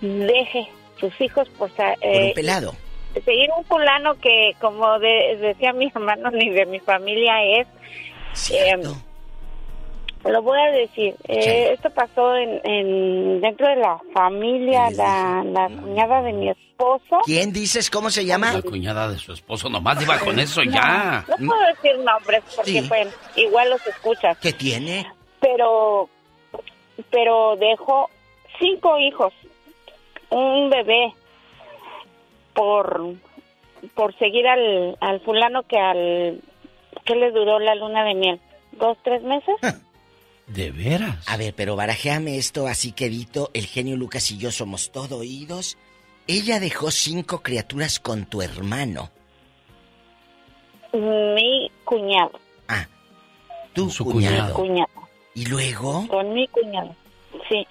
deje 0.00 0.68
sus 0.98 1.18
hijos 1.20 1.48
por, 1.58 1.70
Por 1.72 1.86
un 1.88 1.94
eh, 2.02 2.32
pelado. 2.34 2.74
seguir 3.24 3.50
un 3.58 3.64
fulano 3.64 4.14
que, 4.14 4.52
como 4.60 4.98
de- 5.00 5.36
decía 5.40 5.72
mi 5.72 5.86
hermano, 5.94 6.30
ni 6.30 6.50
de 6.50 6.64
mi 6.66 6.78
familia 6.80 7.42
es. 7.42 7.66
eh, 8.52 8.72
lo 10.24 10.42
voy 10.42 10.58
a 10.60 10.70
decir, 10.72 11.14
eh, 11.28 11.70
esto 11.72 11.88
pasó 11.90 12.36
en, 12.36 12.60
en- 12.64 13.40
dentro 13.40 13.66
de 13.68 13.76
la 13.76 13.98
familia, 14.12 14.90
la, 14.90 15.42
la 15.44 15.68
cuñada 15.68 16.22
de 16.22 16.32
mi 16.32 16.48
esposo. 16.50 17.20
¿Quién 17.24 17.52
dices 17.52 17.90
cómo 17.90 18.10
se 18.10 18.24
llama? 18.24 18.52
La 18.52 18.62
cuñada 18.62 19.08
de 19.08 19.18
su 19.18 19.32
esposo, 19.32 19.68
nomás 19.68 19.98
Diva 19.98 20.18
con 20.18 20.38
eso 20.38 20.62
ya. 20.62 21.24
No, 21.28 21.36
no 21.38 21.46
puedo 21.52 21.66
decir 21.68 21.98
nombres 22.04 22.42
porque, 22.54 22.82
Sí. 22.82 22.88
bueno, 22.88 23.10
igual 23.36 23.70
los 23.70 23.86
escuchas. 23.86 24.36
¿Qué 24.38 24.52
tiene? 24.52 25.06
Pero, 25.40 26.08
pero 27.10 27.56
dejó 27.56 28.10
cinco 28.58 28.98
hijos, 28.98 29.32
un 30.28 30.68
bebé, 30.70 31.14
por, 32.54 33.14
por 33.94 34.14
seguir 34.18 34.46
al, 34.46 34.96
al 35.00 35.20
fulano 35.20 35.62
que 35.62 35.78
al, 35.78 36.40
que 37.04 37.14
le 37.14 37.30
duró 37.30 37.58
la 37.58 37.74
luna 37.74 38.04
de 38.04 38.14
miel, 38.14 38.40
dos, 38.72 38.98
tres 39.02 39.22
meses. 39.22 39.54
¿De 40.54 40.70
veras? 40.72 41.28
A 41.28 41.36
ver, 41.36 41.54
pero 41.54 41.76
barajéame 41.76 42.36
esto 42.36 42.66
así 42.66 42.92
quedito. 42.92 43.50
El 43.54 43.66
genio 43.66 43.96
Lucas 43.96 44.30
y 44.30 44.38
yo 44.38 44.50
somos 44.50 44.90
todo 44.90 45.18
oídos. 45.18 45.78
Ella 46.26 46.58
dejó 46.60 46.90
cinco 46.90 47.42
criaturas 47.42 48.00
con 48.00 48.26
tu 48.26 48.42
hermano. 48.42 49.10
Mi 50.92 51.70
cuñado. 51.84 52.32
Tu 53.72 53.88
Su 53.88 54.04
cuñado. 54.04 54.54
Cuñado. 54.54 54.88
¿Y 55.34 55.46
luego? 55.46 56.08
Con 56.08 56.32
mi 56.34 56.48
cuñado. 56.48 56.94
Sí. 57.48 57.64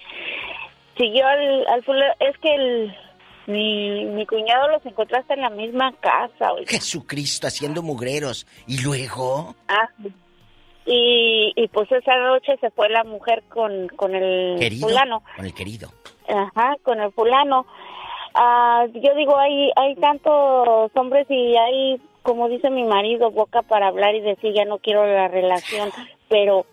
Siguió 0.96 1.26
al, 1.26 1.66
al 1.66 1.84
fulano. 1.84 2.14
Es 2.20 2.38
que 2.38 2.54
el, 2.54 2.96
mi, 3.46 4.06
mi 4.06 4.24
cuñado 4.24 4.68
los 4.68 4.86
encontraste 4.86 5.34
en 5.34 5.42
la 5.42 5.50
misma 5.50 5.92
casa. 6.00 6.52
oiga. 6.52 6.70
Jesucristo 6.70 7.46
haciendo 7.46 7.82
mugreros. 7.82 8.46
¿Y 8.66 8.78
luego? 8.80 9.54
Ah, 9.68 9.90
y, 10.86 11.52
y 11.56 11.68
pues 11.68 11.90
esa 11.92 12.16
noche 12.16 12.56
se 12.60 12.70
fue 12.70 12.88
la 12.88 13.04
mujer 13.04 13.42
con, 13.48 13.88
con 13.88 14.14
el 14.14 14.58
Querido. 14.58 14.88
fulano. 14.88 15.22
Con 15.36 15.44
el 15.46 15.54
querido. 15.54 15.88
Ajá, 16.28 16.76
con 16.82 17.00
el 17.00 17.12
fulano. 17.12 17.66
Ah, 18.34 18.86
yo 18.94 19.14
digo, 19.14 19.36
hay, 19.38 19.70
hay 19.76 19.94
tantos 19.96 20.90
hombres 20.94 21.26
y 21.28 21.56
hay, 21.56 22.00
como 22.22 22.48
dice 22.48 22.70
mi 22.70 22.84
marido, 22.84 23.30
boca 23.30 23.62
para 23.62 23.88
hablar 23.88 24.14
y 24.14 24.20
decir, 24.20 24.52
ya 24.54 24.64
no 24.64 24.78
quiero 24.78 25.04
la 25.06 25.28
relación, 25.28 25.90
pero 26.28 26.64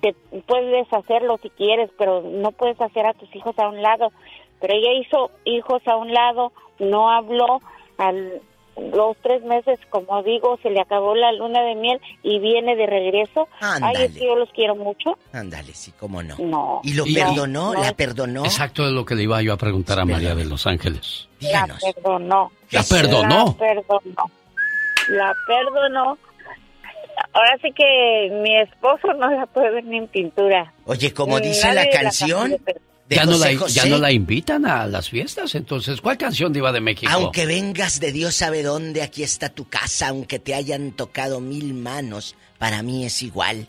te 0.00 0.14
puedes 0.46 0.90
hacerlo 0.92 1.38
si 1.42 1.50
quieres, 1.50 1.90
pero 1.98 2.22
no 2.22 2.52
puedes 2.52 2.80
hacer 2.80 3.06
a 3.06 3.14
tus 3.14 3.34
hijos 3.36 3.58
a 3.58 3.68
un 3.68 3.82
lado. 3.82 4.12
Pero 4.60 4.74
ella 4.74 4.92
hizo 4.92 5.30
hijos 5.44 5.86
a 5.86 5.96
un 5.96 6.12
lado, 6.12 6.52
no 6.78 7.10
habló, 7.10 7.60
al 7.98 8.40
los 8.76 9.16
tres 9.22 9.42
meses, 9.44 9.78
como 9.90 10.22
digo, 10.22 10.58
se 10.62 10.70
le 10.70 10.80
acabó 10.80 11.14
la 11.14 11.32
luna 11.32 11.62
de 11.62 11.74
miel 11.74 12.00
y 12.22 12.38
viene 12.40 12.74
de 12.76 12.86
regreso. 12.86 13.48
Ay, 13.60 13.80
Ándale. 13.82 14.04
es 14.06 14.12
que 14.12 14.26
yo 14.26 14.36
los 14.36 14.50
quiero 14.50 14.74
mucho. 14.76 15.18
Ándale, 15.32 15.72
sí, 15.74 15.92
cómo 15.98 16.22
no. 16.22 16.36
No. 16.38 16.80
¿Y 16.82 16.94
lo 16.94 17.06
Y- 17.06 17.14
perdonó? 17.14 17.72
no. 17.74 17.80
¿La 17.82 17.92
perdonó? 17.92 18.44
Exacto 18.44 18.84
de 18.84 18.92
lo 18.92 19.04
que 19.04 19.14
le 19.14 19.22
iba 19.24 19.40
yo 19.42 19.52
a 19.52 19.56
preguntar 19.56 19.98
a 20.00 20.04
María 20.04 20.34
de 20.34 20.44
Los 20.44 20.66
Ángeles. 20.66 21.28
La 21.40 21.66
perdonó. 21.66 22.50
¿La 22.70 22.82
perdonó? 22.82 23.44
La 23.46 23.52
perdonó. 23.54 24.30
La 25.10 25.34
perdonó. 25.46 26.18
Ahora 27.32 27.56
sí 27.62 27.70
que 27.72 28.30
mi 28.42 28.56
esposo 28.60 29.12
no 29.18 29.30
la 29.30 29.46
puede 29.46 29.70
ver 29.70 29.84
ni 29.84 29.98
en 29.98 30.08
pintura. 30.08 30.72
Oye, 30.84 31.12
como 31.12 31.38
dice 31.40 31.68
la 31.68 31.84
la 31.84 31.90
canción, 31.90 32.56
pero- 32.64 32.80
de 33.08 33.16
Ya 33.16 33.24
no, 33.26 33.36
la, 33.36 33.56
José. 33.56 33.74
ya 33.74 33.86
no 33.86 33.98
la 33.98 34.12
invitan 34.12 34.64
a 34.66 34.86
las 34.86 35.10
fiestas, 35.10 35.54
entonces, 35.54 36.00
¿cuál 36.00 36.16
canción 36.18 36.52
Diva 36.52 36.72
de 36.72 36.80
México? 36.80 37.10
Aunque 37.12 37.44
vengas 37.46 38.00
de 38.00 38.12
Dios 38.12 38.34
sabe 38.34 38.62
dónde, 38.62 39.02
aquí 39.02 39.22
está 39.22 39.48
tu 39.50 39.68
casa, 39.68 40.08
aunque 40.08 40.38
te 40.38 40.54
hayan 40.54 40.92
tocado 40.92 41.40
mil 41.40 41.74
manos, 41.74 42.34
para 42.58 42.82
mí 42.82 43.04
es 43.04 43.22
igual. 43.22 43.68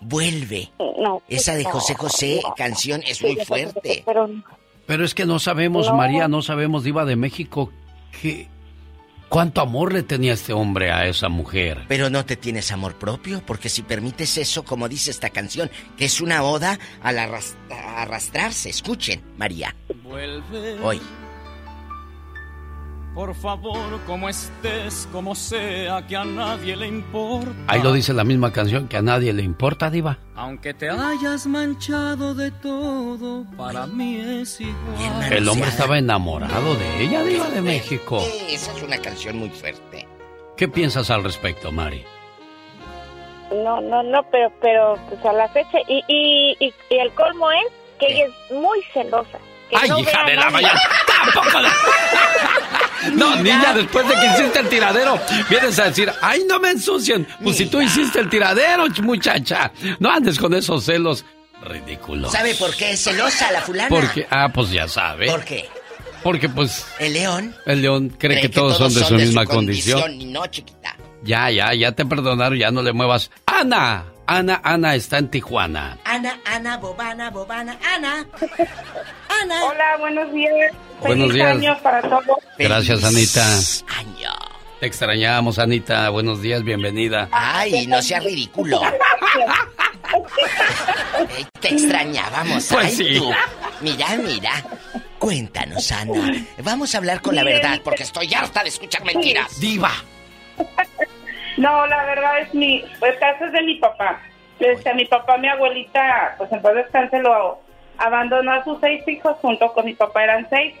Vuelve. 0.00 0.70
No, 0.78 1.22
Esa 1.28 1.54
de 1.54 1.64
José 1.64 1.94
José, 1.94 2.40
no. 2.42 2.54
canción, 2.54 3.02
es 3.06 3.22
muy 3.22 3.36
fuerte. 3.36 4.02
Pero 4.04 4.28
Pero 4.86 5.04
es 5.04 5.14
que 5.14 5.24
no 5.24 5.38
sabemos, 5.38 5.86
No. 5.88 5.94
María, 5.96 6.28
no 6.28 6.42
sabemos, 6.42 6.84
Diva 6.84 7.06
de 7.06 7.16
México, 7.16 7.72
que 8.20 8.48
cuánto 9.34 9.60
amor 9.60 9.92
le 9.92 10.04
tenía 10.04 10.32
este 10.32 10.52
hombre 10.52 10.92
a 10.92 11.08
esa 11.08 11.28
mujer. 11.28 11.86
Pero 11.88 12.08
no 12.08 12.24
te 12.24 12.36
tienes 12.36 12.70
amor 12.70 12.94
propio, 12.94 13.42
porque 13.44 13.68
si 13.68 13.82
permites 13.82 14.38
eso, 14.38 14.64
como 14.64 14.88
dice 14.88 15.10
esta 15.10 15.30
canción, 15.30 15.72
que 15.96 16.04
es 16.04 16.20
una 16.20 16.44
oda 16.44 16.78
al 17.02 17.18
arrastrarse. 17.18 18.70
Escuchen, 18.70 19.24
María. 19.36 19.74
Vuelve. 20.04 20.78
Hoy. 20.80 21.00
Por 23.14 23.32
favor, 23.36 24.00
como 24.06 24.28
estés, 24.28 25.08
como 25.12 25.36
sea, 25.36 26.04
que 26.06 26.16
a 26.16 26.24
nadie 26.24 26.76
le 26.76 26.88
importa. 26.88 27.52
Ahí 27.68 27.80
lo 27.80 27.92
dice 27.92 28.12
la 28.12 28.24
misma 28.24 28.52
canción 28.52 28.88
que 28.88 28.96
a 28.96 29.02
nadie 29.02 29.32
le 29.32 29.42
importa, 29.44 29.88
Diva. 29.88 30.18
Aunque 30.34 30.74
te 30.74 30.90
hayas 30.90 31.46
manchado 31.46 32.34
de 32.34 32.50
todo, 32.50 33.44
para 33.56 33.86
mí 33.86 34.16
es 34.18 34.60
igual. 34.60 35.32
El 35.32 35.48
hombre 35.48 35.68
estaba 35.68 35.96
enamorado 35.96 36.74
de 36.74 37.02
ella, 37.04 37.22
Diva 37.22 37.48
de 37.50 37.62
México. 37.62 38.20
Esa 38.48 38.72
es 38.72 38.82
una 38.82 38.98
canción 38.98 39.38
muy 39.38 39.50
fuerte. 39.50 40.08
¿Qué 40.56 40.66
piensas 40.66 41.08
al 41.10 41.22
respecto, 41.22 41.70
Mari? 41.70 42.04
no, 43.52 43.80
no, 43.80 44.02
no, 44.02 44.22
pero, 44.32 44.52
pero 44.60 44.98
pues 45.08 45.24
a 45.24 45.32
la 45.32 45.48
fecha 45.50 45.78
y, 45.86 46.02
y, 46.08 46.56
y, 46.58 46.74
y 46.90 46.98
el 46.98 47.12
colmo 47.12 47.48
es 47.52 47.72
que 48.00 48.06
ella 48.12 48.24
es 48.26 48.56
muy 48.56 48.82
celosa. 48.92 49.38
que 49.70 49.76
¡Ay, 49.76 49.88
no 49.88 50.00
hija 50.00 50.24
de 50.24 50.34
la 50.34 50.50
mañana! 50.50 50.80
¡Tampoco! 51.06 51.58
No, 53.14 53.36
niña, 53.36 53.72
después 53.74 54.06
de 54.08 54.14
que 54.14 54.26
hiciste 54.26 54.58
el 54.60 54.68
tiradero, 54.68 55.20
vienes 55.48 55.78
a 55.78 55.84
decir, 55.84 56.10
¡ay, 56.22 56.44
no 56.48 56.58
me 56.60 56.70
ensucien! 56.70 57.26
Pues 57.42 57.56
si 57.56 57.66
tú 57.66 57.80
hiciste 57.80 58.20
el 58.20 58.28
tiradero, 58.28 58.86
ch- 58.86 59.02
muchacha, 59.02 59.70
no 59.98 60.10
andes 60.10 60.38
con 60.38 60.54
esos 60.54 60.84
celos 60.84 61.24
ridículos. 61.62 62.32
¿Sabe 62.32 62.54
por 62.54 62.74
qué 62.74 62.92
es 62.92 63.02
celosa 63.04 63.50
la 63.52 63.60
fulana? 63.60 63.88
Porque, 63.88 64.26
ah, 64.30 64.48
pues 64.52 64.70
ya 64.70 64.88
sabe. 64.88 65.30
¿Por 65.30 65.44
qué? 65.44 65.68
Porque 66.22 66.48
pues... 66.48 66.86
El 66.98 67.12
león. 67.12 67.54
El 67.66 67.82
león 67.82 68.08
cree, 68.18 68.40
que, 68.40 68.48
todos, 68.48 68.78
son 68.78 68.92
de 68.94 69.04
su 69.04 69.14
misma 69.14 69.44
condición. 69.44 70.20
Y 70.20 70.24
no, 70.26 70.46
chiquita. 70.46 70.96
Ya, 71.22 71.50
ya, 71.50 71.72
ya 71.74 71.92
te 71.92 72.04
perdonaron, 72.06 72.58
ya 72.58 72.70
no 72.70 72.82
le 72.82 72.92
muevas. 72.92 73.30
Ana, 73.46 74.04
Ana, 74.26 74.60
Ana 74.64 74.94
está 74.94 75.18
en 75.18 75.28
Tijuana. 75.30 75.98
Ana, 76.04 76.38
Ana, 76.46 76.78
Bobana, 76.78 77.30
Bobana, 77.30 77.76
Ana. 77.94 78.26
Ana. 79.42 79.64
Hola, 79.64 79.96
buenos 79.98 80.32
días. 80.32 80.72
Buenos 81.00 81.28
Feliz 81.28 81.34
días. 81.34 81.56
año 81.56 81.78
para 81.82 82.00
todos. 82.02 82.38
Gracias, 82.58 83.04
Anita. 83.04 83.44
Año. 83.98 84.30
Te 84.80 84.86
extrañamos, 84.86 85.58
Anita. 85.58 86.08
Buenos 86.08 86.40
días, 86.40 86.62
bienvenida. 86.62 87.28
Ay, 87.32 87.86
no 87.86 88.00
seas 88.00 88.24
ridículo. 88.24 88.80
Te 91.60 91.68
extrañábamos. 91.68 92.66
Pues 92.70 92.86
Ay, 92.86 92.92
sí. 92.92 93.18
tú. 93.18 93.30
Mira, 93.82 94.16
mira. 94.16 94.52
Cuéntanos, 95.18 95.92
Ana. 95.92 96.46
Vamos 96.62 96.94
a 96.94 96.98
hablar 96.98 97.20
con 97.20 97.34
la 97.34 97.44
verdad 97.44 97.80
porque 97.84 98.02
estoy 98.04 98.32
harta 98.32 98.62
de 98.62 98.70
escuchar 98.70 99.04
mentiras. 99.04 99.60
Diva. 99.60 99.92
No, 101.56 101.86
la 101.86 102.04
verdad 102.04 102.40
es 102.40 102.54
mi, 102.54 102.84
pues 102.98 103.16
caso 103.16 103.44
es 103.46 103.52
de 103.52 103.62
mi 103.62 103.76
papá. 103.76 104.20
Este, 104.58 104.94
mi 104.94 105.04
papá, 105.04 105.36
mi 105.38 105.48
abuelita, 105.48 106.34
pues 106.38 106.50
en 106.52 106.62
descanse, 106.62 107.18
lo 107.20 107.60
abandonó 107.98 108.52
a 108.52 108.64
sus 108.64 108.78
seis 108.80 109.06
hijos 109.06 109.36
junto 109.40 109.72
con 109.72 109.84
mi 109.84 109.94
papá, 109.94 110.24
eran 110.24 110.46
seis. 110.50 110.74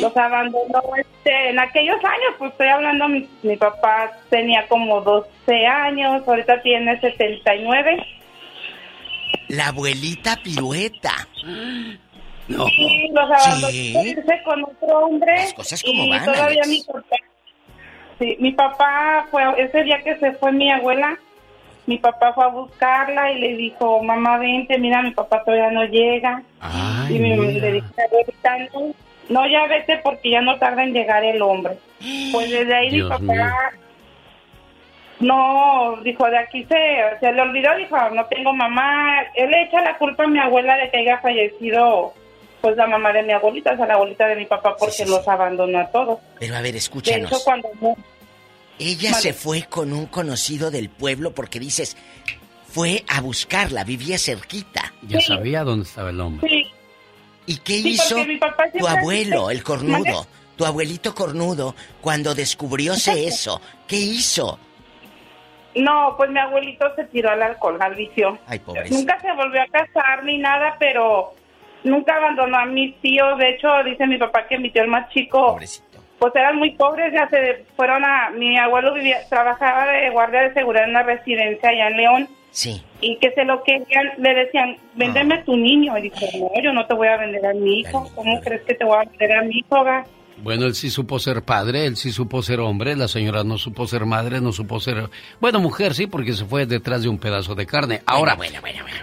Los 0.00 0.14
abandonó 0.16 0.82
este, 0.98 1.50
en 1.50 1.58
aquellos 1.58 1.96
años, 2.04 2.34
pues 2.38 2.52
estoy 2.52 2.68
hablando, 2.68 3.08
mi, 3.08 3.26
mi 3.42 3.56
papá 3.56 4.12
tenía 4.28 4.66
como 4.68 5.00
12 5.00 5.66
años, 5.66 6.26
ahorita 6.26 6.60
tiene 6.62 7.00
79. 7.00 8.06
La 9.48 9.68
abuelita 9.68 10.36
pirueta. 10.42 11.12
No. 12.48 12.64
Y 12.68 13.10
los 13.10 13.24
abandonó 13.28 13.66
Sí. 13.70 13.92
con 14.44 14.62
otro 14.62 14.98
hombre. 15.00 15.34
Las 15.34 15.52
cosas 15.54 15.82
como 15.82 16.04
y 16.04 16.10
van, 16.10 16.24
todavía 16.26 16.62
Alex. 16.62 16.68
mi 16.68 16.82
papá. 16.84 17.16
Sí, 18.18 18.36
mi 18.40 18.52
papá 18.52 19.26
fue, 19.30 19.42
ese 19.58 19.82
día 19.84 20.02
que 20.02 20.16
se 20.16 20.32
fue 20.32 20.52
mi 20.52 20.70
abuela, 20.70 21.18
mi 21.86 21.98
papá 21.98 22.32
fue 22.32 22.44
a 22.44 22.48
buscarla 22.48 23.30
y 23.32 23.38
le 23.40 23.56
dijo, 23.56 24.02
mamá, 24.02 24.38
vente, 24.38 24.78
mira, 24.78 25.02
mi 25.02 25.10
papá 25.12 25.44
todavía 25.44 25.70
no 25.70 25.84
llega. 25.84 26.42
y 27.08 27.18
mi 27.18 27.36
mamá 27.36 27.50
le 27.50 27.72
dijo, 27.72 27.86
"Abuelita, 28.08 28.58
no, 28.72 28.94
no, 29.28 29.48
ya 29.48 29.66
vete 29.66 29.98
porque 29.98 30.30
ya 30.30 30.40
no 30.40 30.58
tarda 30.58 30.82
en 30.84 30.92
llegar 30.92 31.24
el 31.24 31.42
hombre. 31.42 31.78
Pues 32.32 32.50
desde 32.50 32.74
ahí 32.74 32.90
Dios 32.90 33.08
mi 33.20 33.26
papá 33.26 33.70
mío. 33.70 33.80
no, 35.20 35.96
dijo, 36.02 36.28
de 36.28 36.38
aquí 36.38 36.64
se, 36.64 37.02
se 37.20 37.32
le 37.32 37.40
olvidó, 37.40 37.74
dijo, 37.76 37.96
no 38.10 38.24
tengo 38.26 38.52
mamá. 38.52 39.22
Él 39.34 39.50
le 39.50 39.62
echa 39.62 39.80
la 39.82 39.96
culpa 39.98 40.24
a 40.24 40.28
mi 40.28 40.38
abuela 40.38 40.76
de 40.76 40.90
que 40.90 40.98
haya 40.98 41.18
fallecido, 41.18 42.14
pues 42.66 42.76
la 42.76 42.88
mamá 42.88 43.12
de 43.12 43.22
mi 43.22 43.32
abuelita, 43.32 43.74
o 43.74 43.76
sea, 43.76 43.86
la 43.86 43.94
abuelita 43.94 44.26
de 44.26 44.34
mi 44.34 44.44
papá, 44.46 44.74
porque 44.76 45.06
los 45.06 45.26
abandonó 45.28 45.78
a 45.78 45.86
todos. 45.86 46.18
Pero 46.40 46.56
a 46.56 46.60
ver, 46.60 46.72
De 46.72 46.78
escúchanos. 46.78 47.30
hecho, 47.30 47.40
cuando 47.44 47.68
Ella 48.80 49.10
Vale. 49.12 49.22
se 49.22 49.32
fue 49.32 49.62
con 49.70 49.92
un 49.92 50.06
conocido 50.06 50.72
del 50.72 50.88
pueblo 50.90 51.30
porque 51.32 51.60
dices, 51.60 51.96
fue 52.68 53.04
a 53.08 53.20
buscarla, 53.20 53.84
vivía 53.84 54.18
cerquita. 54.18 54.92
Ya 55.02 55.20
sabía 55.20 55.62
dónde 55.62 55.84
estaba 55.86 56.10
el 56.10 56.20
hombre. 56.20 56.48
Sí. 56.48 56.66
¿Y 57.46 57.58
qué 57.58 57.74
Sí, 57.82 57.88
hizo 57.90 58.16
porque 58.16 58.32
mi 58.32 58.36
papá 58.38 58.64
tu 58.76 58.86
abuelo, 58.88 59.50
el 59.50 59.62
cornudo? 59.62 60.26
Tu 60.56 60.64
abuelito 60.66 61.14
cornudo, 61.14 61.76
cuando 62.00 62.34
descubrióse 62.34 63.28
eso, 63.28 63.60
¿qué 63.86 63.96
hizo? 63.96 64.58
No, 65.76 66.14
pues 66.16 66.30
mi 66.30 66.38
abuelito 66.40 66.86
se 66.96 67.04
tiró 67.04 67.30
al 67.30 67.42
alcohol, 67.42 67.76
al 67.80 67.94
vicio. 67.94 68.38
Ay. 68.46 68.60
Nunca 68.90 69.20
se 69.20 69.30
volvió 69.34 69.62
a 69.62 69.66
casar 69.66 70.24
ni 70.24 70.38
nada, 70.38 70.74
pero 70.78 71.34
nunca 71.86 72.16
abandonó 72.16 72.58
a 72.58 72.66
mis 72.66 72.94
tíos. 73.00 73.38
De 73.38 73.50
hecho, 73.50 73.68
dice 73.84 74.06
mi 74.06 74.18
papá 74.18 74.46
que 74.46 74.58
mi 74.58 74.70
tío 74.70 74.82
el 74.82 74.88
más 74.88 75.08
chico, 75.10 75.58
pues 76.18 76.34
eran 76.34 76.56
muy 76.56 76.72
pobres, 76.72 77.12
ya 77.12 77.28
se 77.28 77.64
fueron 77.76 78.04
a... 78.04 78.30
Mi 78.30 78.58
abuelo 78.58 78.94
vivía, 78.94 79.18
trabajaba 79.28 79.86
de 79.86 80.10
guardia 80.10 80.42
de 80.42 80.54
seguridad 80.54 80.84
en 80.84 80.90
una 80.90 81.02
residencia 81.02 81.68
allá 81.68 81.88
en 81.88 81.96
León. 81.96 82.28
Sí. 82.50 82.82
Y 83.00 83.18
que 83.18 83.32
se 83.32 83.44
lo 83.44 83.62
querían, 83.62 84.12
le 84.16 84.34
decían, 84.34 84.76
véndeme 84.94 85.42
tu 85.42 85.56
niño. 85.56 85.96
Y 85.98 86.02
dijo, 86.02 86.26
no, 86.38 86.62
yo 86.62 86.72
no 86.72 86.86
te 86.86 86.94
voy 86.94 87.08
a 87.08 87.18
vender 87.18 87.44
a 87.44 87.52
mi 87.52 87.80
hijo. 87.80 88.10
¿Cómo 88.14 88.40
crees 88.40 88.62
que 88.62 88.74
te 88.74 88.84
voy 88.84 88.96
a 88.96 89.08
vender 89.08 89.32
a 89.32 89.42
mi 89.42 89.58
hijo? 89.58 89.84
ga?" 89.84 90.04
Bueno, 90.38 90.66
él 90.66 90.74
sí 90.74 90.90
supo 90.90 91.18
ser 91.18 91.42
padre, 91.42 91.86
él 91.86 91.96
sí 91.96 92.12
supo 92.12 92.42
ser 92.42 92.60
hombre, 92.60 92.94
la 92.94 93.08
señora 93.08 93.42
no 93.42 93.56
supo 93.58 93.86
ser 93.86 94.04
madre, 94.04 94.40
no 94.40 94.52
supo 94.52 94.78
ser... 94.80 95.08
Bueno, 95.40 95.60
mujer 95.60 95.94
sí, 95.94 96.06
porque 96.06 96.32
se 96.34 96.44
fue 96.44 96.66
detrás 96.66 97.02
de 97.02 97.08
un 97.08 97.18
pedazo 97.18 97.54
de 97.54 97.66
carne. 97.66 98.02
Ahora, 98.06 98.34
Bueno, 98.34 98.60
bueno, 98.60 98.82
bueno. 98.82 98.96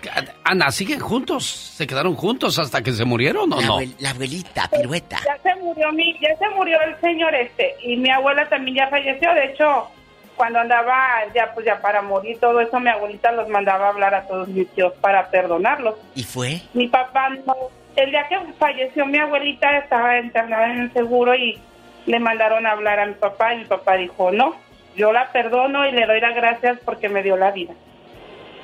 Ana, 0.43 0.71
¿siguen 0.71 0.99
juntos? 0.99 1.45
¿Se 1.45 1.87
quedaron 1.87 2.15
juntos 2.15 2.59
hasta 2.59 2.81
que 2.81 2.91
se 2.93 3.03
murieron 3.05 3.51
o 3.51 3.59
La, 3.61 3.67
no? 3.67 3.77
abuel- 3.79 3.95
la 3.99 4.11
abuelita, 4.11 4.69
pirueta. 4.69 5.19
Ya 5.25 5.37
se 5.41 5.55
murió 5.59 5.91
mi, 5.91 6.13
ya 6.21 6.37
se 6.37 6.49
murió 6.55 6.77
el 6.81 6.99
señor 7.01 7.33
este 7.33 7.75
y 7.83 7.97
mi 7.97 8.09
abuela 8.11 8.47
también 8.47 8.77
ya 8.77 8.87
falleció. 8.89 9.33
De 9.33 9.45
hecho, 9.45 9.87
cuando 10.35 10.59
andaba 10.59 10.95
ya 11.33 11.51
pues 11.53 11.65
ya 11.65 11.81
para 11.81 12.01
morir 12.01 12.37
todo 12.39 12.59
eso, 12.61 12.79
mi 12.79 12.89
abuelita 12.89 13.31
los 13.31 13.47
mandaba 13.49 13.87
a 13.87 13.89
hablar 13.89 14.13
a 14.15 14.27
todos 14.27 14.47
mis 14.49 14.67
tíos 14.69 14.93
para 15.01 15.29
perdonarlos. 15.29 15.95
¿Y 16.15 16.23
fue? 16.23 16.61
Mi 16.73 16.87
papá 16.87 17.29
no, 17.45 17.55
el 17.95 18.11
día 18.11 18.27
que 18.27 18.37
falleció 18.59 19.05
mi 19.05 19.17
abuelita 19.19 19.77
estaba 19.77 20.19
internada 20.19 20.71
en 20.73 20.79
el 20.81 20.93
seguro 20.93 21.35
y 21.35 21.59
le 22.05 22.19
mandaron 22.19 22.65
a 22.65 22.71
hablar 22.71 22.99
a 22.99 23.05
mi 23.05 23.13
papá 23.13 23.53
y 23.53 23.59
mi 23.59 23.65
papá 23.65 23.95
dijo 23.95 24.31
no, 24.31 24.55
yo 24.95 25.11
la 25.13 25.31
perdono 25.31 25.87
y 25.87 25.91
le 25.91 26.05
doy 26.05 26.19
las 26.19 26.35
gracias 26.35 26.79
porque 26.85 27.09
me 27.09 27.23
dio 27.23 27.37
la 27.37 27.51
vida. 27.51 27.73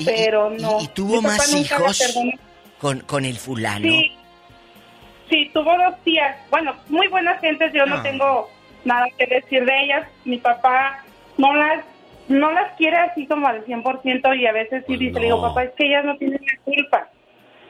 Pero 0.06 0.49
no. 0.49 0.80
¿Y 0.82 0.88
tuvo 0.90 1.22
más 1.22 1.53
hijos 1.53 2.38
con, 2.80 2.99
con 3.01 3.25
el 3.25 3.35
fulano? 3.38 3.85
Sí, 3.85 4.16
sí, 5.30 5.51
tuvo 5.53 5.75
dos 5.77 6.01
tías. 6.03 6.38
Bueno, 6.49 6.74
muy 6.88 7.08
buenas 7.08 7.40
gentes, 7.41 7.74
yo 7.74 7.83
Ah. 7.83 7.88
no 7.88 8.01
tengo 8.01 8.49
nada 8.85 9.06
que 9.17 9.25
decir 9.25 9.66
de 9.66 9.83
ellas. 9.83 10.08
Mi 10.25 10.38
papá 10.38 11.03
no 11.38 11.53
las 11.56 11.83
no 12.30 12.51
las 12.51 12.74
quiere 12.77 12.95
así 12.95 13.25
como 13.25 13.48
al 13.48 13.66
100% 13.66 14.38
y 14.40 14.45
a 14.45 14.51
veces 14.51 14.83
sí 14.88 14.98
dice, 14.98 15.19
le 15.19 15.25
digo, 15.25 15.41
papá, 15.41 15.64
es 15.64 15.72
que 15.72 15.88
ellas 15.88 16.06
no 16.06 16.16
tienen 16.17 16.40
la 16.45 16.64
culpa. 16.64 17.09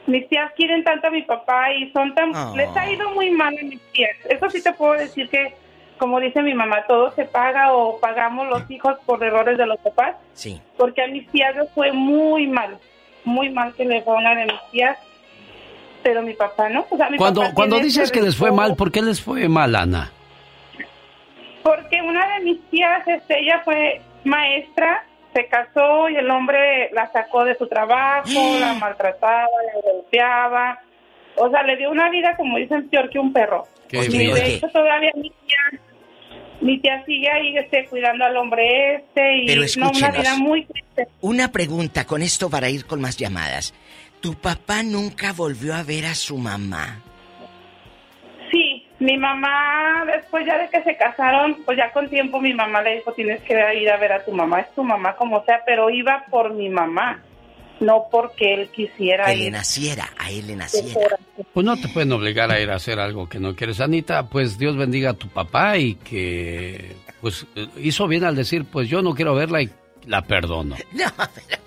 Mis 0.06 0.28
tías 0.28 0.50
quieren 0.56 0.82
tanto 0.84 1.06
a 1.08 1.10
mi 1.10 1.22
papá 1.22 1.72
y 1.72 1.90
son 1.92 2.14
tan... 2.14 2.32
Ah. 2.34 2.52
Les 2.56 2.74
ha 2.76 2.90
ido 2.90 3.10
muy 3.10 3.30
mal 3.30 3.56
a 3.56 3.62
mis 3.62 3.80
tías. 3.92 4.16
Eso 4.28 4.48
sí 4.50 4.62
te 4.62 4.72
puedo 4.72 4.94
decir 4.94 5.28
que, 5.28 5.54
como 5.98 6.18
dice 6.20 6.42
mi 6.42 6.54
mamá, 6.54 6.84
todo 6.88 7.12
se 7.12 7.24
paga 7.26 7.72
o 7.72 8.00
pagamos 8.00 8.48
los 8.48 8.68
hijos 8.70 8.96
por 9.06 9.22
errores 9.22 9.58
de 9.58 9.66
los 9.66 9.78
papás 9.80 10.16
Sí. 10.32 10.60
porque 10.76 11.02
a 11.02 11.06
mis 11.08 11.28
tías 11.30 11.54
les 11.54 11.70
fue 11.72 11.92
muy 11.92 12.46
mal, 12.46 12.78
muy 13.24 13.50
mal 13.50 13.74
que 13.74 13.84
le 13.84 14.00
fue 14.02 14.14
a 14.14 14.18
una 14.18 14.34
de 14.34 14.46
mis 14.46 14.60
tías, 14.72 14.96
pero 16.02 16.22
mi 16.22 16.32
papá 16.32 16.70
no. 16.70 16.86
O 16.90 16.96
sea, 16.96 17.10
mi 17.10 17.18
Cuando, 17.18 17.42
papá 17.42 17.54
cuando 17.54 17.78
dices 17.78 18.10
que 18.10 18.22
les 18.22 18.34
fue 18.34 18.50
mal, 18.50 18.74
¿por 18.76 18.90
qué 18.90 19.02
les 19.02 19.20
fue 19.22 19.48
mal, 19.48 19.76
Ana? 19.76 20.10
Porque 21.62 22.00
una 22.00 22.26
de 22.38 22.40
mis 22.44 22.60
tías, 22.70 23.06
este, 23.06 23.38
ella 23.40 23.60
fue 23.64 24.00
maestra, 24.24 25.04
se 25.32 25.46
casó 25.46 26.08
y 26.08 26.16
el 26.16 26.30
hombre 26.30 26.90
la 26.92 27.10
sacó 27.12 27.44
de 27.44 27.56
su 27.56 27.66
trabajo, 27.66 28.28
la 28.60 28.74
maltrataba, 28.74 29.46
la 29.74 29.92
golpeaba. 29.92 30.80
O 31.36 31.48
sea, 31.50 31.62
le 31.62 31.76
dio 31.76 31.90
una 31.90 32.10
vida, 32.10 32.36
como 32.36 32.58
dicen, 32.58 32.88
peor 32.88 33.08
que 33.08 33.18
un 33.18 33.32
perro. 33.32 33.66
Qué 33.88 34.04
y 34.04 34.08
bien. 34.08 34.34
de 34.34 34.54
hecho 34.54 34.68
todavía 34.68 35.10
mi 35.16 35.30
tía, 35.30 35.80
mi 36.60 36.78
tía 36.80 37.04
sigue 37.04 37.30
ahí 37.30 37.56
este, 37.56 37.86
cuidando 37.86 38.24
al 38.24 38.36
hombre 38.36 38.96
este 38.96 39.36
y 39.38 39.46
Pero 39.46 39.62
no, 39.78 39.90
una 39.90 40.10
vida 40.10 40.36
muy 40.36 40.64
triste. 40.64 41.08
Una 41.20 41.50
pregunta 41.50 42.06
con 42.06 42.22
esto 42.22 42.50
para 42.50 42.68
ir 42.68 42.86
con 42.86 43.00
más 43.00 43.16
llamadas. 43.16 43.74
¿Tu 44.20 44.34
papá 44.34 44.82
nunca 44.82 45.32
volvió 45.32 45.74
a 45.74 45.82
ver 45.82 46.06
a 46.06 46.14
su 46.14 46.36
mamá? 46.36 47.00
Mi 49.00 49.16
mamá, 49.16 50.04
después 50.06 50.44
ya 50.46 50.58
de 50.58 50.68
que 50.68 50.82
se 50.82 50.96
casaron, 50.96 51.56
pues 51.64 51.76
ya 51.78 51.90
con 51.92 52.08
tiempo 52.10 52.38
mi 52.40 52.52
mamá 52.54 52.82
le 52.82 52.96
dijo, 52.96 53.12
tienes 53.12 53.40
que 53.42 53.54
ir 53.80 53.90
a 53.90 53.96
ver 53.96 54.12
a 54.12 54.24
tu 54.24 54.32
mamá, 54.32 54.60
es 54.60 54.74
tu 54.74 54.84
mamá 54.84 55.16
como 55.16 55.42
sea, 55.44 55.62
pero 55.64 55.88
iba 55.88 56.24
por 56.30 56.52
mi 56.52 56.68
mamá, 56.68 57.22
no 57.80 58.08
porque 58.10 58.52
él 58.52 58.68
quisiera 58.70 59.24
Que 59.24 59.36
le 59.36 59.44
ir. 59.46 59.52
naciera, 59.52 60.10
a 60.18 60.30
él 60.30 60.46
le 60.48 60.56
naciera. 60.56 61.16
Pues 61.54 61.64
no 61.64 61.76
te 61.80 61.88
pueden 61.88 62.12
obligar 62.12 62.50
a 62.50 62.60
ir 62.60 62.70
a 62.70 62.74
hacer 62.76 63.00
algo 63.00 63.26
que 63.26 63.40
no 63.40 63.56
quieres. 63.56 63.80
Anita, 63.80 64.28
pues 64.28 64.58
Dios 64.58 64.76
bendiga 64.76 65.10
a 65.10 65.14
tu 65.14 65.28
papá 65.28 65.78
y 65.78 65.94
que 65.94 66.94
pues 67.22 67.46
hizo 67.78 68.06
bien 68.06 68.24
al 68.24 68.36
decir, 68.36 68.66
pues 68.66 68.86
yo 68.88 69.00
no 69.00 69.14
quiero 69.14 69.34
verla 69.34 69.62
y 69.62 69.70
la 70.06 70.20
perdono. 70.22 70.76
No, 70.92 71.06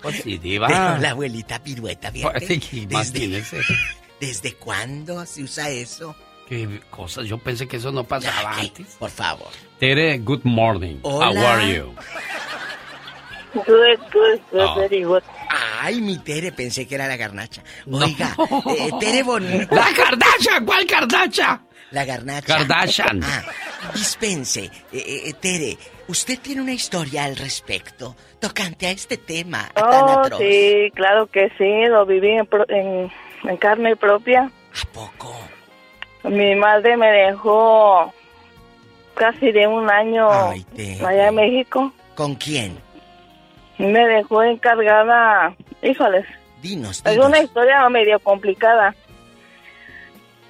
Pues 0.02 0.16
sí, 0.22 0.38
diva. 0.38 0.68
Pero 0.68 0.98
la 0.98 1.10
abuelita 1.10 1.58
pirueta. 1.62 2.12
Pues 2.12 2.46
sí, 2.46 2.86
imagínese. 2.88 3.60
¿Desde 4.20 4.54
cuándo 4.54 5.26
se 5.26 5.42
usa 5.42 5.68
eso? 5.70 6.14
Qué 6.48 6.80
cosas, 6.90 7.26
yo 7.26 7.38
pensé 7.38 7.66
que 7.66 7.78
eso 7.78 7.90
no 7.90 8.04
pasaba 8.04 8.58
antes. 8.58 8.96
Por 8.98 9.10
favor. 9.10 9.48
Tere, 9.78 10.18
good 10.18 10.42
morning. 10.44 10.96
Hola. 11.02 11.26
How 11.40 11.46
are 11.46 11.74
you? 11.74 11.94
Good, 13.54 13.64
good, 14.12 14.40
good, 14.50 14.60
Oh. 14.60 14.74
very 14.74 15.02
good. 15.04 15.22
Ay, 15.80 16.00
mi 16.00 16.18
Tere, 16.18 16.50
pensé 16.52 16.86
que 16.86 16.96
era 16.96 17.06
la 17.06 17.16
garnacha. 17.16 17.62
Oiga, 17.90 18.36
eh, 18.76 18.90
Tere 19.00 19.22
bonita. 19.22 19.68
¡La 19.74 19.92
Kardashian! 19.94 20.64
¿Cuál 20.66 20.86
Kardashian? 20.86 21.66
La 21.92 22.04
garnacha. 22.04 22.58
Kardashian. 22.58 23.20
Ah, 23.86 23.92
dispense, 23.92 24.64
eh, 24.92 25.22
eh, 25.26 25.32
Tere, 25.38 25.76
¿usted 26.08 26.38
tiene 26.40 26.62
una 26.62 26.72
historia 26.72 27.24
al 27.24 27.36
respecto 27.36 28.16
tocante 28.40 28.86
a 28.86 28.90
este 28.92 29.18
tema 29.18 29.68
tan 29.74 30.04
Oh, 30.04 30.20
atroz? 30.20 30.40
sí, 30.40 30.90
claro 30.94 31.26
que 31.26 31.50
sí, 31.58 31.86
lo 31.90 32.06
viví 32.06 32.30
en, 32.30 32.48
en, 32.70 33.12
en 33.46 33.56
carne 33.58 33.94
propia. 33.96 34.44
¿A 34.82 34.92
poco? 34.92 35.36
Mi 36.24 36.54
madre 36.54 36.96
me 36.96 37.10
dejó 37.10 38.12
casi 39.14 39.52
de 39.52 39.66
un 39.66 39.90
año 39.90 40.28
allá 41.06 41.28
en 41.28 41.34
México. 41.34 41.92
¿Con 42.14 42.34
quién? 42.34 42.78
Me 43.78 44.06
dejó 44.06 44.42
encargada, 44.42 45.54
híjoles. 45.82 46.24
Dinos, 46.62 47.02
Es 47.04 47.18
una 47.18 47.40
historia 47.40 47.86
medio 47.90 48.18
complicada. 48.20 48.94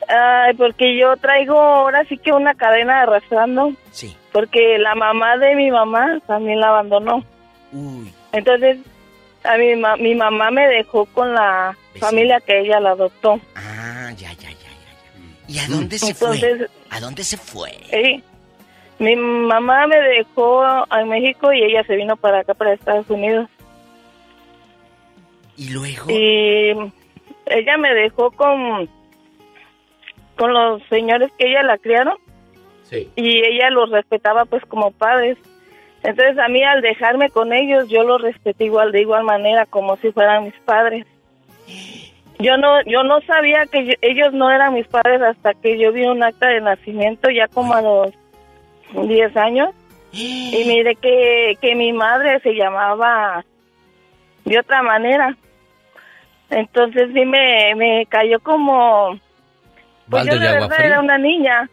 Ay, 0.07 0.55
porque 0.55 0.97
yo 0.99 1.17
traigo 1.17 1.59
ahora 1.59 2.05
sí 2.05 2.19
que 2.19 2.31
una 2.33 2.55
cadena 2.55 3.03
arrastrando. 3.03 3.73
Sí. 3.91 4.15
Porque 4.33 4.79
la 4.79 4.95
mamá 4.95 5.37
de 5.39 5.55
mi 5.57 5.71
mamá 5.71 6.19
también 6.27 6.61
la 6.61 6.69
abandonó. 6.69 7.25
Uy. 7.73 8.13
Entonces, 8.33 8.79
a 9.45 9.57
mi, 9.57 9.75
ma- 9.77 9.97
mi 9.97 10.15
mamá 10.15 10.51
me 10.51 10.69
dejó 10.69 11.07
con 11.07 11.33
la 11.35 11.77
familia 11.99 12.41
que 12.41 12.61
ella 12.61 12.81
la 12.81 12.91
adoptó. 12.91 13.41
Ah, 13.57 14.11
ya, 14.17 14.33
ya, 14.35 14.35
ya, 14.35 14.51
ya. 14.51 14.51
ya. 14.51 14.54
¿Y 15.49 15.59
a 15.59 15.67
dónde 15.69 15.99
se 15.99 16.15
fue? 16.15 16.69
¿A 16.91 17.01
dónde 17.01 17.25
se 17.25 17.37
fue? 17.37 17.73
Sí. 17.91 18.23
Mi 18.99 19.17
mamá 19.17 19.87
me 19.87 19.97
dejó 19.97 20.63
en 20.91 21.09
México 21.09 21.53
y 21.53 21.63
ella 21.63 21.85
se 21.85 21.97
vino 21.97 22.17
para 22.17 22.41
acá, 22.41 22.55
para 22.55 22.73
Estados 22.73 23.11
Unidos. 23.11 23.49
¿Y 25.57 25.71
luego? 25.71 26.11
Y 26.11 26.71
ella 27.47 27.77
me 27.77 27.95
dejó 27.95 28.31
con, 28.31 28.89
con 30.37 30.53
los 30.53 30.83
señores 30.89 31.31
que 31.39 31.49
ella 31.51 31.63
la 31.63 31.79
criaron. 31.79 32.17
Sí. 32.85 33.11
Y 33.17 33.45
ella 33.45 33.71
los 33.71 33.91
respetaba 33.91 34.45
pues 34.45 34.65
como 34.67 34.91
padres. 34.93 35.39
Entonces 36.03 36.39
a 36.39 36.49
mí 36.49 36.63
al 36.63 36.83
dejarme 36.83 37.31
con 37.31 37.53
ellos 37.53 37.89
yo 37.89 38.05
los 38.05 38.21
respeté 38.21 38.65
igual 38.65 38.93
de 38.93 39.01
igual 39.01 39.25
manera 39.25 39.67
como 39.67 39.97
si 39.97 40.13
fueran 40.13 40.45
mis 40.45 40.55
padres. 40.65 41.07
Yo 42.45 42.57
no 42.59 42.83
yo 42.85 43.03
no 43.05 43.21
sabía 43.23 43.65
que 43.71 43.87
yo- 43.87 43.95
ellos 44.03 44.33
no 44.35 44.51
eran 44.51 44.75
mis 44.75 44.87
padres 44.87 45.23
hasta 45.23 45.55
que 45.55 45.79
yo 45.79 45.93
vi 45.93 46.05
un 46.05 46.23
acta 46.23 46.49
de 46.49 46.61
nacimiento 46.61 47.31
ya 47.31 47.49
como 47.49 47.75
a 47.75 47.81
los 47.83 48.13
10 48.93 49.37
años 49.37 49.71
y 50.13 50.65
miré 50.69 50.95
que, 50.97 51.57
que 51.61 51.75
mi 51.75 51.93
madre 51.93 52.41
se 52.41 52.53
llamaba 52.55 53.45
de 54.45 54.59
otra 54.59 54.83
manera. 54.83 55.37
Entonces 56.51 57.11
sí 57.15 57.25
me, 57.25 57.75
me 57.77 58.07
cayó 58.07 58.39
como... 58.41 59.19
Pues 60.09 60.27
yo 60.27 60.35
de 60.39 60.45
la 60.45 60.53
verdad 60.53 60.71
fría. 60.77 60.87
era 60.87 61.01
una 61.01 61.17
niña. 61.17 61.69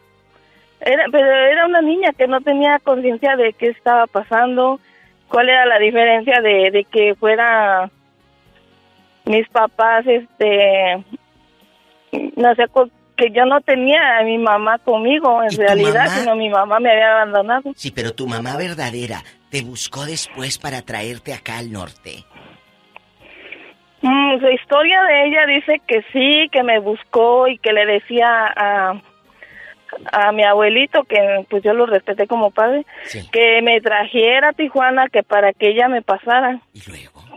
Era, 0.80 1.04
pero 1.12 1.26
era 1.26 1.66
una 1.66 1.82
niña 1.82 2.12
que 2.16 2.26
no 2.26 2.40
tenía 2.40 2.78
conciencia 2.78 3.36
de 3.36 3.52
qué 3.52 3.68
estaba 3.68 4.06
pasando, 4.06 4.80
cuál 5.28 5.50
era 5.50 5.66
la 5.66 5.78
diferencia 5.78 6.40
de, 6.40 6.70
de 6.72 6.84
que 6.84 7.14
fuera 7.14 7.90
mis 9.24 9.48
papás, 9.48 10.04
este, 10.06 11.04
no 12.36 12.54
sé, 12.54 12.64
que 13.16 13.30
yo 13.30 13.44
no 13.44 13.60
tenía 13.60 14.18
a 14.18 14.22
mi 14.22 14.38
mamá 14.38 14.78
conmigo 14.78 15.42
en 15.42 15.52
¿Y 15.52 15.56
realidad, 15.56 16.06
mamá? 16.06 16.08
sino 16.08 16.36
mi 16.36 16.48
mamá 16.48 16.80
me 16.80 16.90
había 16.90 17.12
abandonado. 17.12 17.72
Sí, 17.76 17.90
pero 17.90 18.12
tu 18.14 18.26
mamá 18.26 18.56
verdadera 18.56 19.22
te 19.50 19.62
buscó 19.62 20.04
después 20.06 20.58
para 20.58 20.82
traerte 20.82 21.34
acá 21.34 21.58
al 21.58 21.70
norte. 21.70 22.24
Mm, 24.00 24.40
su 24.40 24.48
historia 24.48 25.02
de 25.02 25.26
ella 25.26 25.46
dice 25.46 25.80
que 25.86 26.02
sí, 26.12 26.48
que 26.50 26.62
me 26.64 26.80
buscó 26.80 27.46
y 27.46 27.58
que 27.58 27.72
le 27.72 27.86
decía 27.86 28.52
a, 28.56 29.00
a 30.10 30.32
mi 30.32 30.42
abuelito, 30.42 31.04
que 31.04 31.46
pues 31.48 31.62
yo 31.62 31.72
lo 31.72 31.86
respeté 31.86 32.26
como 32.26 32.50
padre, 32.50 32.84
que 33.30 33.62
me 33.62 33.80
trajera 33.80 34.48
a 34.48 34.52
Tijuana, 34.54 35.08
que 35.08 35.22
para 35.22 35.52
que 35.52 35.68
ella 35.68 35.88
me 35.88 36.02
pasara. 36.02 36.60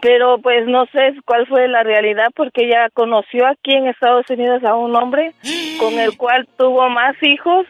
Pero 0.06 0.38
pues 0.38 0.67
no 0.67 0.85
sé 0.92 1.16
cuál 1.25 1.48
fue 1.48 1.67
la 1.67 1.82
realidad 1.82 2.27
porque 2.35 2.66
ella 2.66 2.90
conoció 2.93 3.48
aquí 3.48 3.72
en 3.75 3.88
Estados 3.88 4.30
Unidos 4.30 4.64
a 4.64 4.75
un 4.75 4.95
hombre 4.95 5.32
con 5.80 5.98
el 5.98 6.16
cual 6.17 6.48
tuvo 6.58 6.88
más 6.90 7.16
hijos 7.24 7.66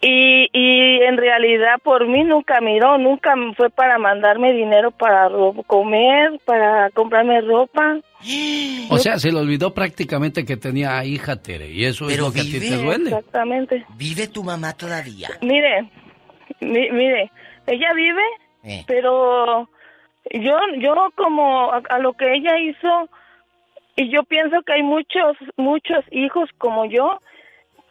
y, 0.00 0.48
y 0.54 1.02
en 1.02 1.18
realidad 1.18 1.74
por 1.82 2.08
mí 2.08 2.24
nunca 2.24 2.62
miró, 2.62 2.96
nunca 2.96 3.34
fue 3.58 3.68
para 3.68 3.98
mandarme 3.98 4.54
dinero 4.54 4.90
para 4.90 5.28
comer, 5.66 6.40
para 6.46 6.88
comprarme 6.90 7.42
ropa. 7.42 7.98
O 8.92 8.96
sea, 8.98 9.18
se 9.18 9.30
le 9.30 9.38
olvidó 9.38 9.72
prácticamente 9.74 10.44
que 10.46 10.56
tenía 10.56 11.04
hija 11.04 11.36
Tere 11.40 11.70
y 11.70 11.84
eso 11.84 12.08
es 12.10 12.18
lo 12.18 12.32
que 12.32 12.40
a 12.40 12.42
ti 12.44 12.52
te 12.54 12.58
vive. 12.58 12.76
duele. 12.82 13.10
Exactamente. 13.10 13.84
¿Vive 13.96 14.26
tu 14.28 14.42
mamá 14.42 14.72
todavía? 14.72 15.28
Mire, 15.42 15.88
mi- 16.60 16.90
mire, 16.90 17.30
ella 17.66 17.92
vive, 17.94 18.22
Eh. 18.64 18.82
pero 18.88 19.68
yo, 20.32 20.56
yo 20.78 20.94
como 21.16 21.72
a, 21.72 21.82
a 21.88 21.98
lo 21.98 22.12
que 22.14 22.32
ella 22.34 22.58
hizo, 22.58 23.08
y 23.96 24.10
yo 24.10 24.22
pienso 24.24 24.62
que 24.62 24.72
hay 24.74 24.82
muchos, 24.82 25.36
muchos 25.56 26.04
hijos 26.10 26.48
como 26.58 26.86
yo 26.86 27.20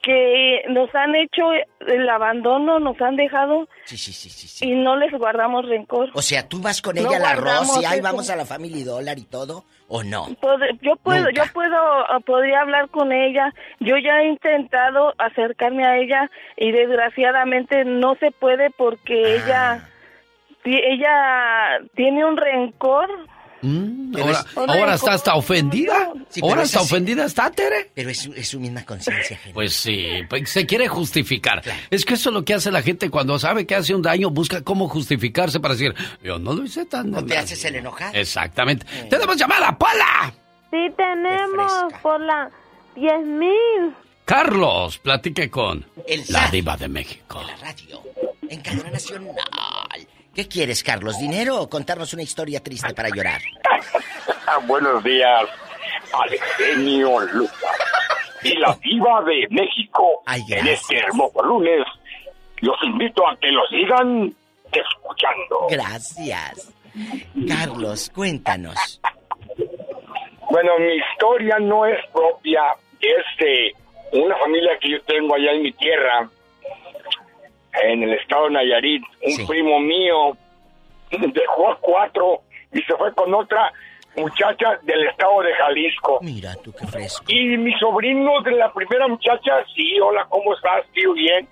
que 0.02 0.64
nos 0.70 0.94
han 0.96 1.14
hecho 1.14 1.52
el 1.86 2.10
abandono, 2.10 2.80
nos 2.80 3.00
han 3.02 3.18
dejado 3.18 3.68
y 4.62 4.72
no 4.76 4.96
les 4.96 5.12
guardamos 5.12 5.68
rencor. 5.68 6.10
O 6.14 6.22
sea, 6.22 6.48
¿tú 6.48 6.62
vas 6.62 6.82
con 6.82 6.96
No 6.96 7.02
ella 7.02 7.18
al 7.18 7.26
arroz 7.26 7.78
y 7.82 7.86
ahí 7.86 8.00
vamos 8.00 8.30
a 8.30 8.38
la 8.38 8.46
Family 8.46 8.84
Dollar 8.84 9.18
y 9.20 9.26
todo? 9.26 9.66
¿O 9.90 10.02
no? 10.04 10.28
Pod- 10.42 10.80
yo 10.82 10.96
puedo, 10.96 11.26
Nunca. 11.26 11.44
yo 11.46 11.52
puedo, 11.52 11.76
ah, 11.76 12.20
podría 12.26 12.62
hablar 12.62 12.88
con 12.90 13.12
ella. 13.12 13.54
Yo 13.82 13.98
ya 13.98 14.22
he 14.22 14.28
intentado 14.30 15.14
acercarme 15.18 15.86
a 15.86 15.98
ella 15.98 16.32
y 16.56 16.72
desgraciadamente 16.72 17.84
no 17.84 18.16
se 18.22 18.32
puede 18.32 18.70
porque 18.70 19.22
Ah. 19.22 19.44
ella, 19.46 19.90
ti- 19.90 19.99
ella 20.76 21.80
tiene 21.96 22.24
un 22.26 22.38
rencor. 22.38 23.08
Mm, 23.62 24.16
ahora, 24.16 24.32
es- 24.40 24.58
ahora 24.58 24.94
está 24.96 25.14
hasta 25.14 25.36
ofendida. 25.36 26.14
Sí, 26.30 26.40
ahora 26.42 26.62
es 26.62 26.70
está 26.70 26.80
así. 26.80 26.94
ofendida, 26.94 27.26
¿está 27.26 27.52
Tere? 27.52 27.92
Pero 27.94 28.10
es, 28.10 28.20
su- 28.22 28.34
es 28.34 28.48
su 28.48 28.58
misma 28.60 28.86
conciencia. 28.86 29.38
Pues 29.54 29.74
sí, 29.74 30.08
pues 30.30 30.50
se 30.50 30.66
quiere 30.66 30.88
justificar. 30.88 31.62
Es 31.90 32.06
que 32.06 32.14
eso 32.14 32.30
es 32.30 32.34
lo 32.34 32.46
que 32.46 32.54
hace 32.54 32.72
la 32.72 32.82
gente 32.82 33.10
cuando 33.10 33.38
sabe 33.38 33.68
que 33.68 33.76
hace 33.76 33.94
un 33.94 34.02
daño, 34.02 34.30
busca 34.30 34.64
cómo 34.64 34.88
justificarse 34.88 35.60
para 35.60 35.74
decir, 35.74 35.94
yo 36.24 36.40
no 36.40 36.54
lo 36.54 36.64
hice 36.64 36.86
tan... 36.86 37.12
¿No 37.12 37.26
te 37.26 37.38
haces 37.38 37.64
el 37.66 37.76
enojar? 37.76 38.16
Exactamente. 38.16 38.86
¡Tenemos 39.10 39.36
llamada, 39.36 39.78
Pola! 39.78 40.34
Sí, 40.72 40.78
tenemos 40.96 41.72
por 42.02 42.22
la 42.22 42.50
10.000. 42.96 43.94
Carlos, 44.24 45.00
platique 45.00 45.50
con 45.50 45.86
El 46.08 46.24
la 46.30 46.48
diva 46.50 46.78
de 46.78 46.88
México. 46.88 47.42
radio, 47.60 48.02
en 48.48 48.62
cadena 48.62 48.92
nacional. 48.92 49.36
¿Qué 50.34 50.48
quieres, 50.48 50.84
Carlos? 50.84 51.20
¿Dinero 51.20 51.62
o 51.62 51.70
contarnos 51.70 52.14
una 52.14 52.24
historia 52.24 52.62
triste 52.62 52.94
para 52.94 53.10
llorar? 53.10 53.42
Buenos 54.68 55.04
días, 55.04 55.48
al 56.14 56.30
genio 56.58 57.20
Lucas 57.20 57.90
y 58.44 58.56
la 58.56 58.78
diva 58.82 59.22
de 59.24 59.48
México 59.50 60.24
en 60.28 60.68
este 60.68 60.98
hermoso 60.98 61.44
lunes. 61.44 61.86
Los 62.62 62.76
invito 62.84 63.28
a 63.28 63.38
que 63.38 63.52
lo 63.52 63.66
sigan 63.68 64.34
escuchando. 64.72 65.68
Gracias. 65.70 66.74
Carlos, 67.48 68.12
cuéntanos. 68.14 69.02
Bueno, 70.50 70.72
mi 70.80 70.96
historia 70.96 71.60
no 71.60 71.86
es 71.86 71.98
propia, 72.12 72.62
es 73.00 73.26
de 73.40 73.74
una 74.20 74.36
familia 74.38 74.72
que 74.82 74.92
yo 74.92 75.02
tengo 75.04 75.36
allá 75.36 75.52
en 75.52 75.62
mi 75.62 75.72
tierra, 75.74 76.30
en 77.84 78.04
el 78.04 78.14
estado 78.14 78.46
de 78.46 78.52
Nayarit. 78.52 79.04
Un 79.24 79.48
primo 79.48 79.80
mío 79.80 80.38
dejó 81.12 81.72
a 81.72 81.78
cuatro 81.80 82.42
y 82.74 82.82
se 82.82 82.96
fue 82.96 83.14
con 83.14 83.34
otra 83.34 83.72
muchacha 84.16 84.78
del 84.84 85.08
estado 85.08 85.42
de 85.42 85.54
Jalisco. 85.56 86.20
Mira, 86.22 86.56
tú 86.64 86.74
qué 86.74 86.86
fresco. 86.88 87.24
Y 87.28 87.58
mi 87.58 87.74
sobrino 87.80 88.42
de 88.42 88.52
la 88.52 88.72
primera 88.74 89.08
muchacha, 89.08 89.64
sí, 89.76 90.00
hola, 90.00 90.26
¿cómo 90.30 90.54
estás, 90.56 90.86
tío? 90.94 91.14
Bien. 91.14 91.48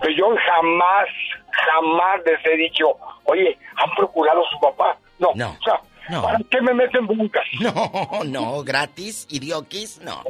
Pero 0.00 0.14
yo 0.14 0.26
jamás, 0.36 1.06
jamás 1.50 2.20
les 2.24 2.44
he 2.46 2.56
dicho, 2.56 2.96
oye, 3.24 3.56
¿han 3.76 3.90
procurado 3.94 4.44
a 4.44 4.50
su 4.50 4.58
papá? 4.58 4.96
No, 5.18 5.30
No, 5.34 5.50
o 5.50 5.62
sea, 5.62 5.80
no. 6.08 6.22
¿para 6.22 6.38
qué 6.50 6.60
me 6.62 6.74
meten 6.74 7.06
broncas? 7.06 7.44
No, 7.60 8.24
no, 8.24 8.62
gratis, 8.64 9.26
idioquis, 9.30 10.00
no. 10.00 10.22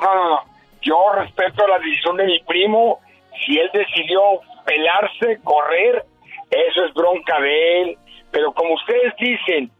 No, 0.00 0.14
no, 0.14 0.30
no. 0.30 0.40
Yo 0.82 1.12
respeto 1.14 1.66
la 1.66 1.78
decisión 1.78 2.16
de 2.16 2.24
mi 2.24 2.40
primo. 2.40 3.00
Si 3.44 3.58
él 3.58 3.70
decidió 3.72 4.20
pelarse, 4.64 5.40
correr, 5.42 6.04
eso 6.50 6.84
es 6.84 6.94
bronca 6.94 7.40
de 7.40 7.82
él. 7.82 7.98
Pero 8.30 8.52
como 8.52 8.74
ustedes 8.74 9.14
dicen, 9.18 9.70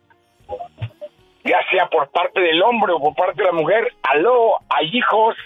ya 1.44 1.58
sea 1.70 1.86
por 1.88 2.10
parte 2.10 2.40
del 2.40 2.62
hombre 2.62 2.92
o 2.92 3.00
por 3.00 3.14
parte 3.14 3.42
de 3.42 3.46
la 3.46 3.52
mujer, 3.52 3.92
aló, 4.02 4.52
hay 4.68 4.90
hijos. 4.92 5.36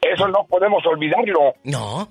Eso 0.00 0.28
no 0.28 0.44
podemos 0.44 0.84
olvidarlo. 0.86 1.54
No. 1.64 2.08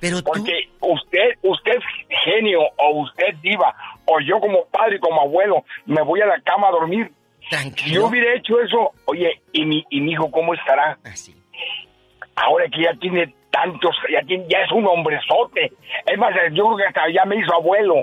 Pero 0.00 0.18
Porque 0.24 0.68
usted, 0.80 1.38
usted 1.42 1.78
genio, 2.24 2.60
o 2.76 3.02
usted 3.02 3.36
diva, 3.40 3.72
o 4.04 4.18
yo 4.18 4.40
como 4.40 4.64
padre 4.66 4.96
y 4.96 4.98
como 4.98 5.20
abuelo, 5.20 5.64
me 5.86 6.02
voy 6.02 6.20
a 6.20 6.26
la 6.26 6.40
cama 6.40 6.68
a 6.68 6.72
dormir. 6.72 7.12
Si 7.76 7.92
yo 7.92 8.06
hubiera 8.06 8.34
hecho 8.34 8.60
eso, 8.60 8.90
oye, 9.04 9.40
¿y 9.52 9.64
mi, 9.64 9.84
y 9.90 10.00
mi 10.00 10.12
hijo 10.12 10.28
cómo 10.30 10.54
estará? 10.54 10.98
Ahora 12.34 12.64
que 12.68 12.82
ya 12.82 12.94
tiene 12.94 13.32
tantos, 13.52 13.94
ya, 14.10 14.20
ya 14.26 14.58
es 14.64 14.72
un 14.72 14.86
hombrezote. 14.86 15.72
Es 16.06 16.18
más, 16.18 16.32
yo 16.52 16.64
creo 16.64 16.76
que 16.78 16.84
hasta 16.86 17.02
ya 17.14 17.24
me 17.24 17.36
hizo 17.36 17.54
abuelo. 17.54 17.94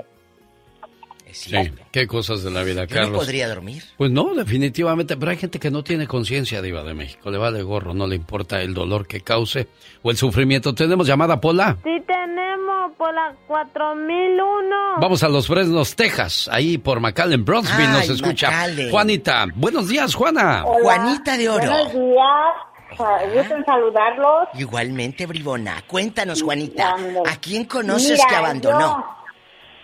Sí, 1.32 1.54
qué 1.92 2.06
cosas 2.08 2.42
de 2.42 2.50
la 2.50 2.62
vida, 2.64 2.86
Yo 2.86 2.94
Carlos. 2.94 3.12
no 3.12 3.18
podría 3.18 3.48
dormir. 3.48 3.84
Pues 3.96 4.10
no, 4.10 4.34
definitivamente, 4.34 5.16
pero 5.16 5.30
hay 5.30 5.36
gente 5.36 5.60
que 5.60 5.70
no 5.70 5.84
tiene 5.84 6.08
conciencia, 6.08 6.60
Diva 6.60 6.82
de 6.82 6.94
México. 6.94 7.30
Le 7.30 7.38
vale 7.38 7.62
gorro, 7.62 7.94
no 7.94 8.06
le 8.08 8.16
importa 8.16 8.60
el 8.62 8.74
dolor 8.74 9.06
que 9.06 9.20
cause 9.20 9.68
o 10.02 10.10
el 10.10 10.16
sufrimiento. 10.16 10.74
¿Tenemos 10.74 11.06
llamada, 11.06 11.40
Pola? 11.40 11.76
Sí 11.84 12.02
tenemos 12.04 12.92
por 12.96 13.14
la 13.14 13.32
4001. 13.46 14.76
Vamos 15.00 15.22
a 15.22 15.28
Los 15.28 15.46
Fresnos, 15.46 15.94
Texas. 15.94 16.48
Ahí 16.52 16.78
por 16.78 16.98
McAllen, 16.98 17.44
Bronxville 17.44 17.88
nos 17.88 18.08
escucha. 18.10 18.48
McAllen. 18.50 18.90
Juanita, 18.90 19.46
buenos 19.54 19.88
días, 19.88 20.14
Juana. 20.14 20.64
Hola. 20.66 20.82
Juanita 20.82 21.36
de 21.36 21.48
Oro. 21.48 21.58
Buenos 21.70 21.92
días. 21.92 22.69
Gusto 22.98 23.54
en 23.54 23.64
saludarlos. 23.64 24.48
Igualmente, 24.54 25.26
Bribona. 25.26 25.82
Cuéntanos, 25.86 26.42
Juanita. 26.42 26.94
¿A 27.26 27.36
quién 27.40 27.64
conoces 27.64 28.12
Mira, 28.12 28.24
que 28.28 28.36
abandonó? 28.36 29.04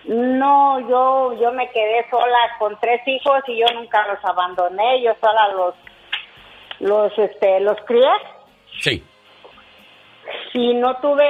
yo- 0.05 0.13
no, 0.15 0.79
yo 0.87 1.33
yo 1.41 1.51
me 1.51 1.69
quedé 1.71 2.09
sola 2.09 2.37
con 2.59 2.77
tres 2.79 3.01
hijos 3.07 3.41
y 3.47 3.59
yo 3.59 3.65
nunca 3.75 4.07
los 4.07 4.23
abandoné. 4.23 5.01
Yo 5.03 5.11
sola 5.19 5.47
los 5.49 5.75
los 6.79 7.11
este 7.19 7.59
los 7.59 7.75
crié. 7.85 8.07
Sí. 8.81 9.03
Y 10.53 10.73
no 10.75 10.95
tuve, 10.97 11.23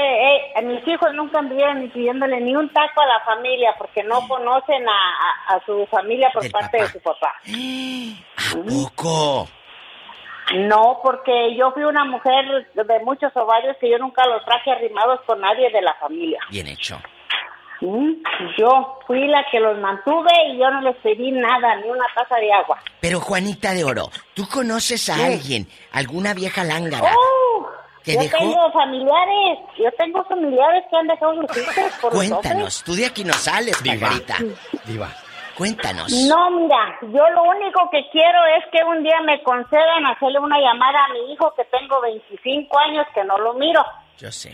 eh, 0.58 0.62
mis 0.64 0.88
hijos 0.88 1.14
nunca 1.14 1.40
anduvieron 1.40 1.82
ni 1.82 1.88
pidiéndole 1.90 2.40
ni 2.40 2.56
un 2.56 2.72
taco 2.74 3.02
a 3.02 3.06
la 3.06 3.20
familia 3.26 3.76
porque 3.78 4.04
no 4.04 4.28
conocen 4.28 4.88
a, 4.88 4.92
a- 4.92 5.56
a 5.56 5.66
su 5.66 5.86
familia 5.88 6.30
por 6.34 6.50
parte 6.52 6.78
de 6.82 6.88
su 6.90 7.00
papá. 7.02 7.34
Poco. 8.68 9.48
No, 10.56 11.00
porque 11.04 11.56
yo 11.58 11.72
fui 11.74 11.84
una 11.84 12.06
mujer 12.06 12.46
de 12.74 13.00
muchos 13.04 13.36
ovarios 13.36 13.76
que 13.82 13.90
yo 13.90 13.98
nunca 13.98 14.26
los 14.28 14.44
traje 14.46 14.72
arrimados 14.72 15.20
con 15.26 15.42
nadie 15.42 15.70
de 15.72 15.82
la 15.82 15.94
familia. 15.96 16.40
Bien 16.50 16.68
hecho. 16.68 16.98
Yo 18.58 19.00
fui 19.06 19.28
la 19.28 19.46
que 19.52 19.60
los 19.60 19.78
mantuve 19.78 20.32
y 20.52 20.58
yo 20.58 20.70
no 20.72 20.82
les 20.82 20.96
pedí 20.98 21.32
nada, 21.32 21.76
ni 21.76 21.90
una 21.90 22.06
taza 22.16 22.36
de 22.38 22.52
agua. 22.52 22.80
Pero 23.00 23.20
Juanita 23.20 23.74
de 23.74 23.84
Oro, 23.84 24.10
¿tú 24.34 24.48
conoces 24.52 25.10
a 25.10 25.16
Sí. 25.16 25.22
alguien, 25.22 25.68
alguna 25.92 26.34
vieja 26.34 26.64
lángara? 26.64 27.12
¡Oh! 27.16 27.68
¿Te 28.04 28.14
yo 28.14 28.22
dejó? 28.22 28.38
tengo 28.38 28.72
familiares, 28.72 29.60
yo 29.78 29.92
tengo 29.98 30.24
familiares 30.24 30.86
que 30.90 30.96
han 30.96 31.08
dejado 31.08 31.36
sus 31.36 31.58
hijos 31.58 31.76
por 32.02 32.14
los 32.16 32.26
Cuéntanos, 32.26 32.84
tú 32.84 32.96
de 32.96 33.06
aquí 33.06 33.24
no 33.26 33.34
sales, 33.34 33.84
Diva. 33.84 34.00
pajarita. 34.08 34.38
Diva. 34.86 35.10
Cuéntanos. 35.58 36.12
No, 36.30 36.52
mira, 36.52 37.00
yo 37.02 37.24
lo 37.34 37.44
único 37.44 37.90
que 37.92 38.02
quiero 38.12 38.38
es 38.58 38.64
que 38.72 38.84
un 38.86 39.02
día 39.02 39.20
me 39.26 39.42
concedan 39.42 40.06
hacerle 40.06 40.40
una 40.40 40.60
llamada 40.60 41.06
a 41.06 41.14
mi 41.14 41.34
hijo 41.34 41.52
que 41.58 41.64
tengo 41.66 42.00
25 42.00 42.80
años 42.80 43.08
que 43.16 43.24
no 43.24 43.40
lo 43.40 43.56
miro. 43.56 43.84
Yo 44.20 44.32
sé. 44.32 44.52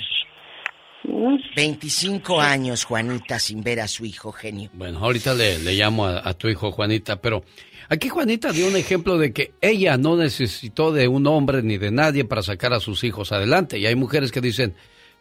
Mm. 1.03 1.35
25 1.57 2.39
años, 2.39 2.85
Juanita, 2.85 3.37
sin 3.37 3.61
ver 3.61 3.81
a 3.81 3.87
su 3.89 4.05
hijo 4.05 4.31
genio. 4.31 4.69
Bueno, 4.71 4.99
ahorita 4.99 5.33
le, 5.33 5.59
le 5.59 5.73
llamo 5.73 6.05
a, 6.05 6.21
a 6.23 6.33
tu 6.35 6.47
hijo 6.47 6.71
Juanita, 6.71 7.17
pero 7.17 7.43
aquí 7.89 8.07
Juanita 8.07 8.53
dio 8.53 8.69
un 8.69 8.77
ejemplo 8.77 9.17
de 9.17 9.33
que 9.33 9.55
ella 9.59 9.97
no 9.97 10.15
necesitó 10.15 10.93
de 10.93 11.09
un 11.09 11.27
hombre 11.27 11.63
ni 11.63 11.77
de 11.77 11.91
nadie 11.91 12.23
para 12.23 12.43
sacar 12.43 12.71
a 12.71 12.79
sus 12.79 13.03
hijos 13.03 13.33
adelante. 13.33 13.77
Y 13.77 13.85
hay 13.87 13.95
mujeres 13.95 14.31
que 14.31 14.39
dicen, 14.39 14.73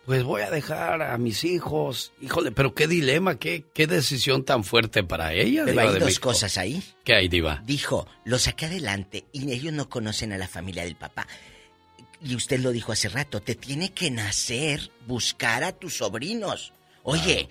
pues 0.07 0.25
voy 0.25 0.43
a 0.43 0.51
dejar 0.51 1.03
a 1.03 1.17
mis 1.19 1.45
hijos. 1.45 2.13
Híjole, 2.21 2.51
pero 2.53 2.75
qué 2.75 2.87
dilema, 2.89 3.39
qué, 3.39 3.65
qué 3.73 3.87
decisión 3.87 4.45
tan 4.45 4.65
fuerte 4.65 5.05
para 5.05 5.33
ella. 5.33 5.63
Pero 5.65 5.71
Diva 5.73 5.83
hay 5.83 5.89
de 5.95 5.99
dos 6.01 6.07
México. 6.07 6.29
cosas 6.31 6.59
ahí. 6.59 6.83
¿Qué 7.05 7.15
hay, 7.15 7.29
Diva? 7.29 7.63
Dijo, 7.65 8.07
lo 8.25 8.39
saqué 8.39 8.67
adelante 8.67 9.25
y 9.33 9.53
ellos 9.53 9.73
no 9.73 9.89
conocen 9.89 10.33
a 10.33 10.39
la 10.39 10.49
familia 10.49 10.85
del 10.85 10.97
papá. 10.97 11.27
Y 12.21 12.35
usted 12.37 12.61
lo 12.61 12.71
dijo 12.71 12.93
hace 12.93 13.09
rato, 13.09 13.43
te 13.43 13.55
tiene 13.55 13.93
que 13.93 14.11
nacer 14.11 14.91
buscar 15.07 15.65
a 15.65 15.73
tus 15.73 15.97
sobrinos. 15.99 16.73
Oye, 17.03 17.49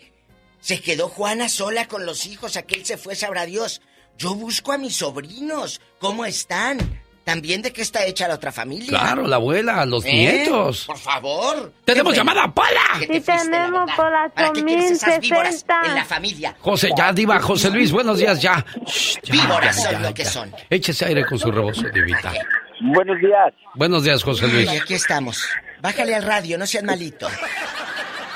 se 0.62 0.80
quedó 0.82 1.10
Juana 1.10 1.50
sola 1.50 1.88
con 1.88 2.06
los 2.06 2.26
hijos, 2.26 2.56
aquel 2.58 2.86
se 2.86 2.98
fue, 2.98 3.16
sabrá 3.16 3.46
Dios. 3.46 3.82
Yo 4.18 4.36
busco 4.36 4.72
a 4.72 4.78
mis 4.78 4.96
sobrinos. 4.98 5.82
¿Cómo 6.00 6.26
están? 6.26 7.02
También 7.34 7.62
de 7.62 7.72
qué 7.74 7.82
está 7.82 8.06
hecha 8.06 8.28
la 8.28 8.36
otra 8.36 8.52
familia. 8.52 8.88
Claro, 8.90 9.26
la 9.28 9.38
abuela, 9.38 9.86
los 9.86 10.04
¿Eh? 10.06 10.12
nietos. 10.14 10.86
Por 10.86 10.98
favor. 10.98 11.72
¡Tenemos 11.86 12.14
bueno. 12.16 12.18
llamada, 12.32 12.54
Pola! 12.54 13.00
Te 13.00 13.06
Sí 13.14 13.22
tenemos 13.22 13.86
verdad. 13.86 13.96
por 13.96 14.12
la 14.12 14.30
¿Para 14.30 14.52
qué 14.52 14.64
quieres 14.66 14.92
esas 14.92 15.20
víboras 15.20 15.56
8060. 15.64 15.82
en 15.86 15.96
la 15.96 16.06
familia? 16.06 16.56
José, 16.60 16.90
ya, 16.98 17.14
Diva, 17.14 17.40
José 17.40 17.70
Luis, 17.72 17.92
buenos 17.92 18.18
días, 18.18 18.42
ya. 18.42 18.66
Shh, 18.86 19.20
ya, 19.24 19.32
Víboras 19.34 19.76
ya, 19.78 19.84
son 19.84 19.92
ya, 19.94 20.00
lo 20.10 20.14
que 20.14 20.26
son. 20.26 20.52
Échese 20.70 21.06
aire 21.06 21.26
con 21.26 21.40
su 21.40 21.52
rebozo, 21.52 21.84
Divita. 21.94 22.34
Buenos 22.82 23.18
días. 23.20 23.54
Buenos 23.76 24.04
días, 24.04 24.24
José 24.24 24.48
Luis. 24.48 24.68
Ay, 24.70 24.78
aquí 24.80 24.94
estamos. 24.96 25.48
Bájale 25.82 26.14
al 26.16 26.24
radio, 26.24 26.58
no 26.58 26.66
seas 26.66 26.84
malito. 26.84 27.28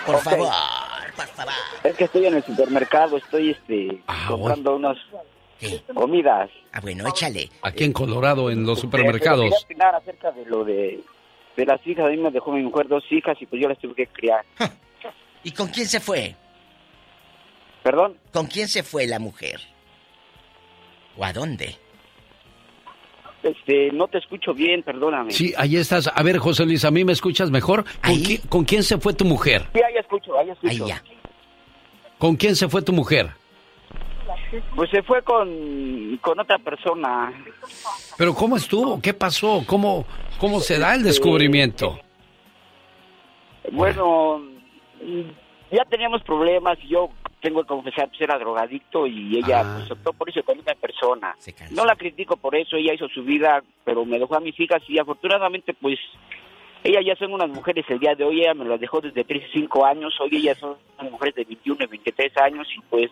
Por 0.06 0.22
favor, 0.22 0.50
por 1.16 1.28
favor. 1.28 1.54
Es 1.84 1.96
que 1.96 2.04
estoy 2.06 2.26
en 2.28 2.36
el 2.36 2.44
supermercado, 2.44 3.18
estoy 3.18 3.52
este 3.52 4.02
comprando 4.28 4.80
comidas. 5.94 6.50
Ah, 6.74 6.80
bueno, 6.82 7.08
échale. 7.08 7.50
Aquí 7.62 7.84
en 7.84 7.94
Colorado, 7.94 8.50
en 8.52 8.66
los 8.66 8.80
Pero 8.80 8.82
supermercados. 8.82 9.42
quería 9.44 9.58
opinar 9.64 9.96
acerca 9.96 10.32
de 10.32 10.46
lo 10.46 10.64
de, 10.64 11.00
de 11.56 11.66
las 11.66 11.86
hijas. 11.88 12.06
A 12.06 12.10
mí 12.10 12.18
me 12.18 12.32
dejó 12.32 12.52
mi 12.52 12.62
mujer 12.64 12.88
dos 12.88 13.04
hijas 13.12 13.38
y 13.42 13.46
pues 13.46 13.62
yo 13.62 13.70
las 13.70 13.78
tuve 13.80 13.96
que 13.96 14.08
criar. 14.08 14.44
¿Y 15.44 15.52
con 15.52 15.68
quién 15.68 15.86
se 15.88 16.00
fue? 16.00 16.36
¿Perdón? 17.84 18.18
¿Con 18.34 18.48
quién 18.48 18.68
se 18.68 18.84
fue 18.84 19.06
la 19.08 19.20
mujer? 19.20 19.60
¿O 21.18 21.24
a 21.24 21.32
dónde? 21.32 21.76
Este, 23.44 23.92
no 23.92 24.08
te 24.08 24.18
escucho 24.18 24.54
bien, 24.56 24.82
perdóname. 24.82 25.32
Sí, 25.32 25.54
ahí 25.56 25.76
estás. 25.78 26.10
A 26.14 26.24
ver, 26.24 26.40
José 26.40 26.66
Luis, 26.66 26.84
¿a 26.84 26.90
mí 26.92 27.06
me 27.06 27.12
escuchas 27.14 27.52
mejor? 27.52 27.86
¿Con, 28.04 28.16
qui- 28.16 28.42
con 28.50 28.66
quién 28.66 28.82
se 28.84 28.98
fue 28.98 29.14
tu 29.14 29.24
mujer? 29.24 29.68
Sí, 29.74 29.82
ahí 29.88 29.98
escucho, 29.98 30.38
ahí 30.38 30.50
escucho. 30.50 30.96
¿Con 32.18 32.36
quién 32.38 32.56
se 32.56 32.68
fue 32.68 32.82
tu 32.82 32.92
mujer? 32.92 33.30
Pues 34.76 34.90
se 34.90 35.02
fue 35.04 35.22
con, 35.24 36.18
con 36.22 36.40
otra 36.40 36.58
persona. 36.60 37.32
Pero 38.18 38.34
¿cómo 38.34 38.58
estuvo? 38.58 39.02
¿Qué 39.02 39.14
pasó? 39.14 39.64
¿Cómo, 39.66 40.06
cómo 40.40 40.60
se 40.60 40.78
da 40.80 40.96
el 40.96 41.04
descubrimiento? 41.04 42.00
Bueno, 43.72 44.42
ya 45.72 45.84
teníamos 45.86 46.22
problemas 46.24 46.78
y 46.84 46.90
yo 46.90 47.10
tengo 47.42 47.62
que 47.62 47.68
confesar, 47.68 48.08
pues 48.10 48.22
era 48.22 48.38
drogadicto 48.40 49.06
y 49.08 49.38
ella 49.38 49.62
Ah. 49.62 49.76
pues, 49.78 49.92
optó 49.92 50.14
por 50.14 50.30
irse 50.30 50.44
con 50.44 50.58
una 50.60 50.74
persona. 50.76 51.36
No 51.72 51.86
la 51.86 51.96
critico 51.96 52.38
por 52.38 52.56
eso, 52.56 52.76
ella 52.76 52.94
hizo 52.94 53.08
su 53.10 53.24
vida, 53.24 53.64
pero 53.84 54.06
me 54.06 54.18
dejó 54.20 54.36
a 54.36 54.40
mis 54.40 54.60
hijas 54.60 54.82
y 54.88 54.98
afortunadamente 55.00 55.74
pues 55.74 56.00
ellas 56.84 57.04
ya 57.06 57.16
son 57.16 57.34
unas 57.34 57.50
mujeres 57.50 57.86
el 57.90 58.00
día 58.00 58.16
de 58.16 58.24
hoy, 58.24 58.42
ella 58.42 58.54
me 58.54 58.66
las 58.66 58.80
dejó 58.80 59.02
desde 59.02 59.24
35 59.24 59.86
años, 59.86 60.14
hoy 60.22 60.38
ellas 60.38 60.58
son 60.60 60.76
unas 61.00 61.12
mujeres 61.12 61.36
de 61.36 61.44
21 61.46 61.84
y 61.84 61.88
23 61.88 62.38
años 62.38 62.68
y 62.76 62.82
pues 62.90 63.12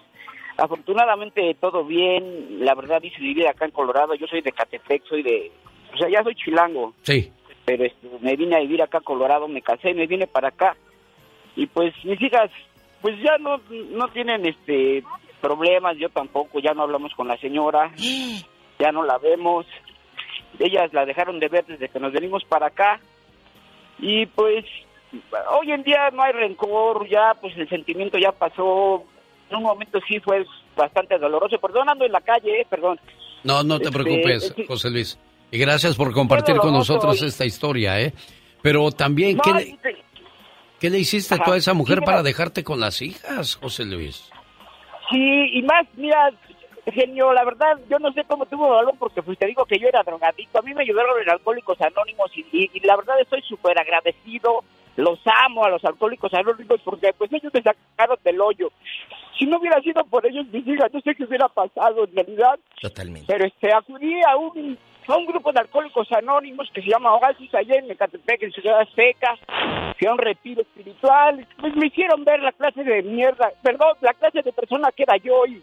afortunadamente 0.58 1.56
todo 1.60 1.86
bien, 1.86 2.66
la 2.66 2.76
verdad 2.76 3.02
hice 3.02 3.20
mi 3.22 3.34
vida 3.34 3.52
acá 3.52 3.66
en 3.66 3.72
Colorado, 3.72 4.16
yo 4.16 4.28
soy 4.28 4.42
de 4.42 4.52
Catepec, 4.52 5.04
soy 5.06 5.24
de, 5.24 5.52
o 5.94 5.98
sea, 5.98 6.10
ya 6.10 6.24
soy 6.24 6.36
chilango. 6.36 6.94
Sí. 7.02 7.32
pero 7.66 7.86
este, 7.86 8.08
me 8.22 8.36
vine 8.36 8.56
a 8.56 8.60
vivir 8.60 8.82
acá 8.82 9.00
a 9.00 9.02
Colorado, 9.02 9.48
me 9.48 9.62
casé, 9.62 9.94
me 9.94 10.08
vine 10.08 10.28
para 10.28 10.50
acá. 10.50 10.76
Y 11.56 11.68
pues 11.68 11.94
mis 12.04 12.22
hijas 12.22 12.50
pues 13.02 13.20
ya 13.22 13.38
no 13.38 13.60
no 13.70 14.08
tienen 14.08 14.46
este 14.46 15.04
problemas, 15.42 15.98
yo 15.98 16.10
tampoco, 16.10 16.60
ya 16.60 16.74
no 16.74 16.84
hablamos 16.84 17.14
con 17.16 17.28
la 17.28 17.38
señora, 17.38 17.92
ya 18.80 18.92
no 18.92 19.04
la 19.04 19.18
vemos, 19.18 19.66
ellas 20.58 20.92
la 20.94 21.06
dejaron 21.06 21.40
de 21.40 21.50
ver 21.50 21.66
desde 21.66 21.90
que 21.90 22.00
nos 22.00 22.14
venimos 22.14 22.44
para 22.46 22.68
acá. 22.68 23.00
Y 24.00 24.26
pues 24.28 24.66
hoy 25.52 25.72
en 25.72 25.84
día 25.84 26.10
no 26.12 26.24
hay 26.24 26.32
rencor, 26.32 27.08
ya 27.10 27.34
pues 27.40 27.56
el 27.58 27.70
sentimiento 27.70 28.18
ya 28.18 28.32
pasó, 28.32 29.04
en 29.50 29.56
un 29.58 29.64
momento 29.64 30.00
sí 30.08 30.20
fue 30.20 30.46
bastante 30.76 31.18
doloroso, 31.20 31.58
perdón, 31.60 31.90
ando 31.90 32.06
en 32.06 32.12
la 32.12 32.22
calle, 32.22 32.62
eh, 32.62 32.68
perdón. 32.70 33.00
No, 33.44 33.64
no 33.64 33.78
te 33.80 33.86
Este, 33.90 34.00
preocupes. 34.00 34.56
José 34.68 34.90
Luis. 34.90 35.20
Y 35.52 35.58
gracias 35.60 35.96
por 35.96 36.12
compartir 36.14 36.58
con 36.58 36.74
nosotros 36.74 37.22
y- 37.22 37.26
esta 37.26 37.46
historia, 37.46 38.00
¿eh? 38.02 38.14
Pero 38.62 38.92
también, 38.92 39.38
No, 39.38 39.44
¿qué, 39.44 39.54
le, 39.54 39.78
qué 40.80 40.90
le 40.90 41.00
hiciste 41.00 41.36
Ajá. 41.36 41.44
tú 41.44 41.52
a 41.52 41.58
esa 41.58 41.74
mujer 41.74 42.00
Sí, 42.00 42.06
para 42.06 42.18
mira. 42.18 42.24
dejarte 42.30 42.64
con 42.64 42.80
las 42.80 43.02
hijas, 43.02 43.56
José 43.56 43.86
Luis? 43.86 44.30
Sí, 45.12 45.50
y 45.54 45.62
más, 45.64 45.86
mira, 45.96 46.32
genio, 46.92 47.34
la 47.34 47.44
verdad, 47.44 47.78
yo 47.90 48.00
no 48.00 48.12
sé 48.14 48.24
cómo 48.24 48.46
tuvo 48.46 48.70
valor 48.70 48.96
porque 48.98 49.22
pues 49.22 49.38
te 49.38 49.46
digo 49.46 49.66
que 49.66 49.78
yo 49.78 49.88
era 49.88 50.02
drogadicto. 50.04 50.60
A 50.60 50.62
mí 50.64 50.74
me 50.74 50.82
ayudaron 50.84 51.22
en 51.22 51.30
Alcohólicos 51.30 51.80
Anónimos 51.82 52.32
y, 52.36 52.46
y- 52.52 52.72
y 52.74 52.80
la 52.80 52.96
verdad 52.96 53.20
estoy 53.22 53.42
súper 53.44 53.78
agradecido. 53.80 54.64
Los 54.96 55.20
amo 55.46 55.66
a 55.66 55.70
los 55.70 55.84
Alcohólicos 55.86 56.34
Anónimos 56.34 56.80
porque 56.84 57.12
pues 57.18 57.32
ellos 57.34 57.54
me 57.54 57.62
sacaron 57.62 58.18
del 58.24 58.40
hoyo. 58.42 58.72
Si 59.38 59.46
no 59.46 59.58
hubiera 59.58 59.82
sido 59.82 60.04
por 60.06 60.26
ellos, 60.26 60.46
mis 60.52 60.68
hijas, 60.68 60.92
no 60.94 61.02
sé 61.02 61.16
qué 61.16 61.24
hubiera 61.24 61.48
pasado 61.50 62.06
en 62.06 62.16
realidad. 62.16 62.60
Totalmente. 62.82 63.32
Pero 63.32 63.46
este, 63.46 63.74
acudí 63.74 64.14
a 64.30 64.38
un, 64.38 64.78
a 65.08 65.18
un 65.18 65.26
grupo 65.26 65.52
de 65.52 65.60
Alcohólicos 65.62 66.12
Anónimos 66.12 66.70
que 66.74 66.82
se 66.82 66.90
llama 66.90 67.16
Oasis 67.16 67.54
allá 67.56 67.76
en 67.76 67.90
Ecatepec, 67.92 68.44
en 68.44 68.52
Ciudad 68.52 68.82
Azteca. 68.82 69.38
Fui 69.98 70.08
a 70.08 70.14
un 70.14 70.20
retiro 70.20 70.62
espiritual. 70.62 71.48
Pues 71.60 71.76
me 71.76 71.88
hicieron 71.88 72.24
ver 72.24 72.40
la 72.42 72.52
clase 72.52 72.84
de 72.84 73.02
mierda, 73.04 73.52
perdón, 73.62 73.98
la 74.02 74.14
clase 74.14 74.42
de 74.42 74.54
persona 74.54 74.90
que 74.96 75.04
era 75.04 75.18
yo 75.18 75.46
y 75.46 75.62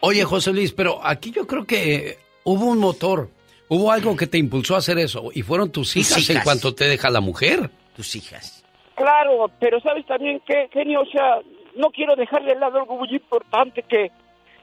Oye, 0.00 0.24
José 0.24 0.52
Luis, 0.52 0.72
pero 0.72 0.98
aquí 1.02 1.30
yo 1.30 1.46
creo 1.46 1.66
que 1.66 2.16
hubo 2.44 2.64
un 2.64 2.78
motor, 2.78 3.28
hubo 3.68 3.92
algo 3.92 4.16
que 4.16 4.26
te 4.26 4.38
impulsó 4.38 4.74
a 4.74 4.78
hacer 4.78 4.98
eso, 4.98 5.30
y 5.34 5.42
fueron 5.42 5.70
tus 5.70 5.94
hijas, 5.96 6.16
en 6.30 6.36
hijas. 6.36 6.44
cuanto 6.44 6.74
te 6.74 6.86
deja 6.86 7.10
la 7.10 7.20
mujer. 7.20 7.70
Tus 7.94 8.16
hijas. 8.16 8.64
Claro, 8.94 9.50
pero 9.60 9.78
sabes 9.80 10.06
también 10.06 10.40
que, 10.46 10.68
genio, 10.72 11.02
o 11.02 11.06
sea, 11.06 11.40
no 11.76 11.90
quiero 11.90 12.16
dejar 12.16 12.44
de 12.44 12.54
lado 12.54 12.78
algo 12.78 12.96
muy 12.96 13.08
importante 13.10 13.82
que, 13.82 14.10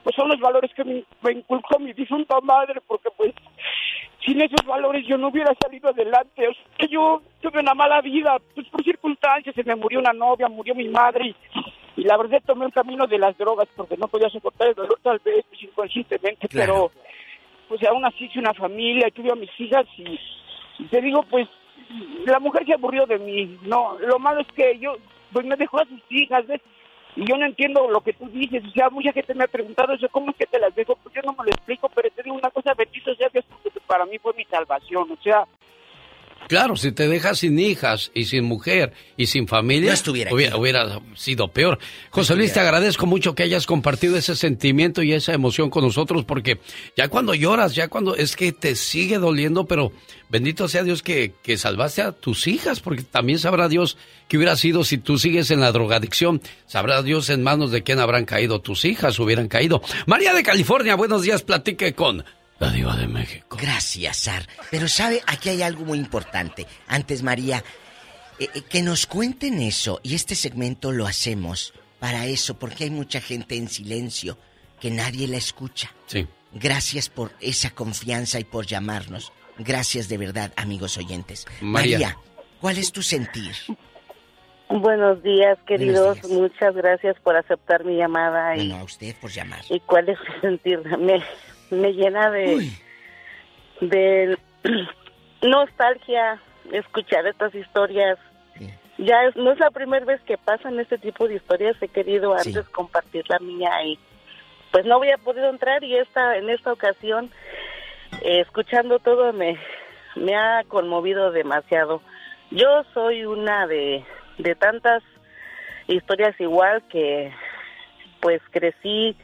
pues 0.02 0.14
son 0.16 0.28
los 0.28 0.40
valores 0.40 0.72
que 0.74 0.84
me, 0.84 1.04
me 1.22 1.32
inculcó 1.32 1.78
mi 1.78 1.92
difunta 1.92 2.40
madre, 2.42 2.80
porque 2.86 3.10
pues 3.16 3.34
sin 4.24 4.40
esos 4.40 4.66
valores 4.66 5.06
yo 5.06 5.16
no 5.16 5.28
hubiera 5.28 5.54
salido 5.60 5.88
adelante. 5.88 6.48
O 6.48 6.52
sea, 6.52 6.88
yo 6.88 7.22
tuve 7.40 7.60
una 7.60 7.74
mala 7.74 8.00
vida, 8.00 8.36
pues 8.54 8.66
por 8.68 8.82
circunstancias, 8.82 9.54
se 9.54 9.64
me 9.64 9.76
murió 9.76 10.00
una 10.00 10.12
novia, 10.12 10.48
murió 10.48 10.74
mi 10.74 10.88
madre 10.88 11.28
y, 11.28 12.00
y 12.00 12.04
la 12.04 12.16
verdad 12.16 12.42
tomé 12.46 12.66
el 12.66 12.72
camino 12.72 13.06
de 13.06 13.18
las 13.18 13.36
drogas 13.38 13.68
porque 13.76 13.96
no 13.96 14.08
podía 14.08 14.28
soportar 14.28 14.68
el 14.68 14.74
dolor 14.74 14.98
tal 15.02 15.18
vez 15.24 15.44
pues, 15.48 15.62
inconscientemente, 15.62 16.48
pero 16.52 16.90
pues 17.68 17.82
aún 17.84 18.04
así 18.04 18.24
hice 18.24 18.38
una 18.38 18.54
familia, 18.54 19.10
tuve 19.10 19.32
a 19.32 19.34
mis 19.34 19.50
hijas 19.58 19.86
y, 19.96 20.18
y 20.78 20.84
te 20.84 21.00
digo 21.00 21.22
pues 21.24 21.48
la 22.24 22.38
mujer 22.38 22.64
se 22.66 22.74
aburrió 22.74 23.06
de 23.06 23.18
mí, 23.18 23.58
no, 23.62 23.98
lo 23.98 24.18
malo 24.18 24.40
es 24.40 24.48
que 24.48 24.78
yo 24.78 24.96
pues 25.32 25.44
me 25.44 25.56
dejó 25.56 25.80
a 25.80 25.86
sus 25.86 26.00
hijas, 26.10 26.46
¿ves? 26.46 26.60
Y 27.18 27.24
yo 27.26 27.36
no 27.36 27.46
entiendo 27.46 27.90
lo 27.90 28.00
que 28.00 28.12
tú 28.12 28.28
dices, 28.28 28.62
o 28.64 28.70
sea, 28.70 28.90
mucha 28.90 29.12
gente 29.12 29.34
me 29.34 29.42
ha 29.42 29.48
preguntado 29.48 29.92
eso, 29.92 30.08
¿cómo 30.08 30.30
es 30.30 30.36
que 30.36 30.46
te 30.46 30.60
las 30.60 30.72
dejo? 30.72 30.94
Pues 31.02 31.12
yo 31.16 31.20
no 31.22 31.32
me 31.32 31.46
lo 31.46 31.50
explico, 31.50 31.88
pero 31.92 32.08
te 32.10 32.22
digo 32.22 32.36
una 32.36 32.52
cosa, 32.52 32.74
bendito 32.74 33.12
sea 33.16 33.28
Dios, 33.28 33.44
porque 33.50 33.80
para 33.88 34.06
mí 34.06 34.18
fue 34.18 34.34
mi 34.34 34.44
salvación, 34.44 35.10
o 35.10 35.20
sea, 35.20 35.42
Claro, 36.48 36.76
si 36.76 36.92
te 36.92 37.08
dejas 37.08 37.40
sin 37.40 37.58
hijas 37.58 38.10
y 38.14 38.24
sin 38.24 38.44
mujer 38.44 38.92
y 39.16 39.26
sin 39.26 39.46
familia, 39.46 39.94
hubiera, 40.06 40.56
hubiera 40.56 41.00
sido 41.14 41.48
peor. 41.48 41.78
José 42.10 42.36
Luis, 42.36 42.54
te 42.54 42.60
agradezco 42.60 43.04
mucho 43.04 43.34
que 43.34 43.42
hayas 43.42 43.66
compartido 43.66 44.16
ese 44.16 44.34
sentimiento 44.34 45.02
y 45.02 45.12
esa 45.12 45.34
emoción 45.34 45.68
con 45.68 45.84
nosotros, 45.84 46.24
porque 46.24 46.58
ya 46.96 47.08
cuando 47.08 47.34
lloras, 47.34 47.74
ya 47.74 47.88
cuando 47.88 48.16
es 48.16 48.34
que 48.34 48.52
te 48.52 48.76
sigue 48.76 49.18
doliendo, 49.18 49.66
pero 49.66 49.92
bendito 50.30 50.68
sea 50.68 50.84
Dios 50.84 51.02
que, 51.02 51.34
que 51.42 51.58
salvaste 51.58 52.00
a 52.00 52.12
tus 52.12 52.46
hijas, 52.46 52.80
porque 52.80 53.02
también 53.02 53.38
sabrá 53.38 53.68
Dios 53.68 53.98
que 54.26 54.38
hubiera 54.38 54.56
sido 54.56 54.84
si 54.84 54.96
tú 54.96 55.18
sigues 55.18 55.50
en 55.50 55.60
la 55.60 55.72
drogadicción. 55.72 56.40
Sabrá 56.66 57.02
Dios 57.02 57.28
en 57.28 57.42
manos 57.42 57.72
de 57.72 57.82
quién 57.82 57.98
habrán 57.98 58.24
caído 58.24 58.60
tus 58.60 58.86
hijas, 58.86 59.18
hubieran 59.18 59.48
caído. 59.48 59.82
María 60.06 60.32
de 60.32 60.42
California, 60.42 60.94
buenos 60.94 61.22
días, 61.22 61.42
platique 61.42 61.92
con 61.92 62.24
la 62.58 62.70
diva 62.70 62.96
de 62.96 63.06
México. 63.06 63.56
Gracias, 63.60 64.16
Sar. 64.16 64.46
Pero 64.70 64.88
sabe, 64.88 65.22
aquí 65.26 65.48
hay 65.48 65.62
algo 65.62 65.84
muy 65.84 65.98
importante. 65.98 66.66
Antes, 66.86 67.22
María, 67.22 67.62
eh, 68.38 68.48
eh, 68.54 68.62
que 68.62 68.82
nos 68.82 69.06
cuenten 69.06 69.60
eso. 69.60 70.00
Y 70.02 70.14
este 70.14 70.34
segmento 70.34 70.92
lo 70.92 71.06
hacemos 71.06 71.72
para 71.98 72.26
eso, 72.26 72.58
porque 72.58 72.84
hay 72.84 72.90
mucha 72.90 73.20
gente 73.20 73.56
en 73.56 73.68
silencio 73.68 74.38
que 74.80 74.90
nadie 74.90 75.28
la 75.28 75.36
escucha. 75.36 75.92
Sí. 76.06 76.26
Gracias 76.52 77.08
por 77.08 77.32
esa 77.40 77.70
confianza 77.70 78.40
y 78.40 78.44
por 78.44 78.66
llamarnos. 78.66 79.32
Gracias 79.58 80.08
de 80.08 80.18
verdad, 80.18 80.52
amigos 80.56 80.96
oyentes. 80.96 81.46
María. 81.60 81.98
María, 81.98 82.18
¿cuál 82.60 82.78
es 82.78 82.92
tu 82.92 83.02
sentir? 83.02 83.54
Buenos 84.68 85.22
días, 85.22 85.58
queridos. 85.66 86.22
Muchas 86.28 86.74
gracias 86.74 87.16
por 87.20 87.36
aceptar 87.36 87.84
mi 87.84 87.96
llamada. 87.96 88.56
Y, 88.56 88.68
No, 88.68 88.76
a 88.76 88.84
usted 88.84 89.16
por 89.20 89.30
llamar. 89.30 89.60
¿Y 89.70 89.80
cuál 89.80 90.08
es 90.10 90.18
mi 90.20 90.40
sentir? 90.40 90.80
Me, 90.98 91.22
me 91.70 91.92
llena 91.92 92.30
de, 92.30 92.70
de 93.80 94.38
nostalgia 95.42 96.40
escuchar 96.72 97.26
estas 97.26 97.54
historias. 97.54 98.18
Ya 98.98 99.22
es, 99.24 99.36
no 99.36 99.52
es 99.52 99.60
la 99.60 99.70
primera 99.70 100.04
vez 100.04 100.20
que 100.22 100.36
pasan 100.36 100.80
este 100.80 100.98
tipo 100.98 101.28
de 101.28 101.36
historias. 101.36 101.76
He 101.80 101.88
querido 101.88 102.34
antes 102.34 102.68
compartir 102.70 103.24
la 103.28 103.38
mía 103.38 103.70
y 103.84 103.98
pues 104.72 104.84
no 104.86 104.96
había 104.96 105.16
podido 105.18 105.48
entrar 105.48 105.84
y 105.84 105.96
esta 105.96 106.36
en 106.36 106.50
esta 106.50 106.72
ocasión 106.72 107.30
eh, 108.22 108.40
escuchando 108.40 108.98
todo 108.98 109.32
me 109.32 109.56
me 110.16 110.34
ha 110.34 110.64
conmovido 110.64 111.30
demasiado. 111.30 112.02
Yo 112.50 112.84
soy 112.92 113.24
una 113.24 113.66
de 113.66 114.04
de 114.38 114.54
tantas 114.54 115.02
historias 115.86 116.38
igual 116.40 116.82
que 116.88 117.32
pues 118.20 118.42
crecí 118.50 119.16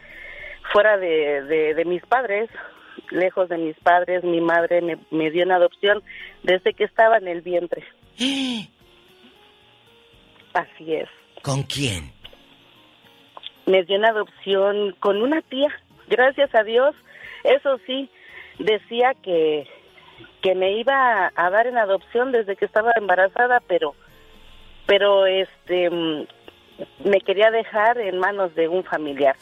fuera 0.73 0.97
de, 0.97 1.43
de, 1.43 1.75
de 1.75 1.85
mis 1.85 2.05
padres, 2.07 2.51
lejos 3.11 3.49
de 3.49 3.59
mis 3.59 3.77
padres, 3.79 4.25
mi 4.25 4.41
madre 4.41 4.81
me, 4.81 4.99
me 5.11 5.31
dio 5.31 5.43
en 5.43 5.53
adopción 5.53 6.03
desde 6.43 6.75
que 6.75 6.85
estaba 6.85 7.19
en 7.19 7.29
el 7.29 7.43
vientre. 7.43 7.85
Así 10.55 10.95
es. 10.95 11.09
¿Con 11.43 11.63
quién? 11.65 12.13
Me 13.67 13.83
dio 13.85 13.97
en 13.97 14.05
adopción 14.05 14.95
con 15.01 15.21
una 15.23 15.43
tía. 15.43 15.69
Gracias 16.09 16.55
a 16.55 16.63
Dios, 16.63 16.95
eso 17.45 17.79
sí, 17.87 18.11
decía 18.59 19.15
que, 19.23 19.67
que 20.43 20.55
me 20.55 20.73
iba 20.73 21.33
a 21.35 21.51
dar 21.51 21.67
en 21.67 21.79
adopción 21.79 22.31
desde 22.31 22.57
que 22.57 22.67
estaba 22.67 22.93
embarazada, 22.97 23.61
pero, 23.67 23.95
pero 24.87 25.27
este, 25.27 25.89
mm, 25.91 26.27
me 27.05 27.21
quería 27.21 27.51
dejar 27.51 27.99
en 27.99 28.19
manos 28.19 28.55
de 28.55 28.69
un 28.69 28.85
familiar. 28.85 29.37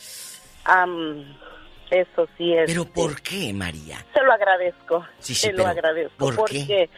Am, 0.64 1.36
eso 1.90 2.26
sí 2.38 2.52
es. 2.54 2.66
¿Pero 2.66 2.84
por 2.86 3.20
qué, 3.22 3.52
María? 3.52 3.98
Se 4.14 4.22
lo 4.22 4.32
agradezco. 4.32 5.04
Sí, 5.18 5.34
sí, 5.34 5.48
se 5.48 5.52
lo 5.52 5.66
agradezco. 5.66 6.16
¿por 6.16 6.34
qué? 6.34 6.36
porque, 6.36 6.90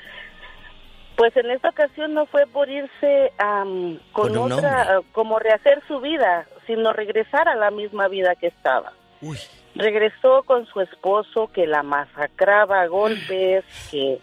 pues 1.16 1.36
en 1.36 1.50
esta 1.50 1.70
ocasión 1.70 2.14
no 2.14 2.26
fue 2.26 2.46
por 2.46 2.68
irse 2.68 3.32
am, 3.38 3.98
con, 4.12 4.36
otra, 4.36 5.00
como 5.12 5.38
rehacer 5.38 5.82
su 5.88 6.00
vida, 6.00 6.46
sino 6.66 6.92
regresar 6.92 7.48
a 7.48 7.56
la 7.56 7.70
misma 7.70 8.08
vida 8.08 8.34
que 8.36 8.48
estaba. 8.48 8.92
Uy. 9.20 9.38
Regresó 9.74 10.42
con 10.44 10.66
su 10.66 10.80
esposo 10.80 11.50
que 11.52 11.66
la 11.66 11.82
masacraba 11.82 12.82
a 12.82 12.86
golpes, 12.86 13.64
que, 13.90 14.20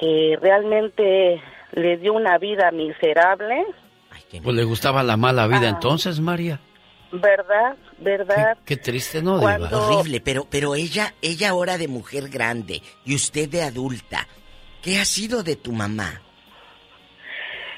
que 0.00 0.36
realmente 0.40 1.40
le 1.72 1.96
dio 1.98 2.12
una 2.14 2.38
vida 2.38 2.70
miserable, 2.72 3.64
Pues 4.42 4.56
le 4.56 4.64
gustaba 4.64 5.02
la 5.02 5.16
mala 5.16 5.46
vida 5.46 5.66
Ah. 5.66 5.68
entonces, 5.70 6.18
María. 6.20 6.58
¿verdad? 7.12 7.76
¿Verdad? 8.00 8.56
Qué 8.64 8.76
triste, 8.76 9.22
¿no, 9.22 9.38
Diva? 9.38 9.68
Horrible, 9.72 10.20
pero, 10.20 10.46
pero 10.48 10.74
ella, 10.74 11.14
ella 11.20 11.50
ahora 11.50 11.78
de 11.78 11.88
mujer 11.88 12.28
grande 12.28 12.80
y 13.04 13.14
usted 13.14 13.48
de 13.48 13.62
adulta. 13.62 14.26
¿Qué 14.82 14.98
ha 14.98 15.04
sido 15.04 15.42
de 15.42 15.56
tu 15.56 15.72
mamá? 15.72 16.22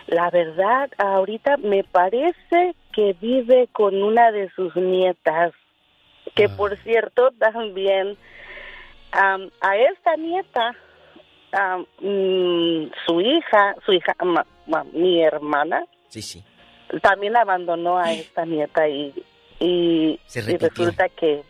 La 0.07 0.29
verdad, 0.31 0.91
ahorita 0.99 1.57
me 1.59 1.85
parece 1.85 2.75
que 2.93 3.15
vive 3.21 3.69
con 3.73 4.03
una 4.03 4.31
de 4.33 4.51
sus 4.51 4.75
nietas, 4.77 5.53
que 6.35 6.49
por 6.49 6.77
cierto 6.79 7.31
también 7.39 8.17
am, 9.13 9.51
a 9.61 9.77
esta 9.77 10.17
nieta, 10.17 10.75
mm, 12.01 12.91
su 13.07 13.21
hija, 13.21 13.75
su 13.87 13.93
hija, 13.93 14.15
ma- 14.25 14.47
ma- 14.67 14.85
mi 14.93 15.23
hermana, 15.23 15.85
Sí, 16.09 16.23
sí. 16.23 16.45
también 17.03 17.37
abandonó 17.37 17.99
a 17.99 18.13
esta 18.13 18.45
nieta 18.45 18.89
y, 18.89 19.15
y, 19.61 20.19
Se 20.27 20.41
y 20.41 20.57
resulta 20.57 21.09
que 21.09 21.43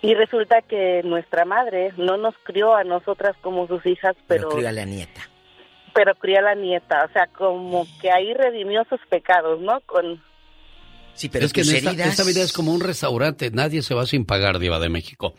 y 0.00 0.14
resulta 0.14 0.62
que 0.62 1.02
nuestra 1.04 1.44
madre 1.44 1.92
no 1.96 2.16
nos 2.16 2.34
crió 2.44 2.74
a 2.76 2.84
nosotras 2.84 3.36
como 3.40 3.66
sus 3.66 3.84
hijas, 3.84 4.14
Pero 4.28 4.42
pero 4.44 4.48
crió 4.56 4.68
a 4.68 4.72
la 4.72 4.84
nieta. 4.84 5.28
pero 5.92 6.14
crió 6.14 6.38
a 6.38 6.42
la 6.42 6.54
nieta, 6.54 7.04
o 7.04 7.12
sea, 7.12 7.26
como 7.26 7.84
que 8.00 8.10
ahí 8.12 8.32
redimió 8.32 8.84
sus 8.88 9.00
pecados, 9.10 9.60
¿no? 9.60 9.80
Con 9.80 10.22
Sí, 11.14 11.28
pero 11.28 11.46
es 11.46 11.52
que 11.52 11.62
esta, 11.62 11.90
heridas- 11.90 12.10
esta 12.10 12.22
vida 12.22 12.42
es 12.42 12.52
como 12.52 12.72
un 12.72 12.80
restaurante, 12.80 13.50
nadie 13.50 13.82
se 13.82 13.92
va 13.92 14.06
sin 14.06 14.24
pagar, 14.24 14.60
Diva 14.60 14.78
de 14.78 14.88
México. 14.88 15.34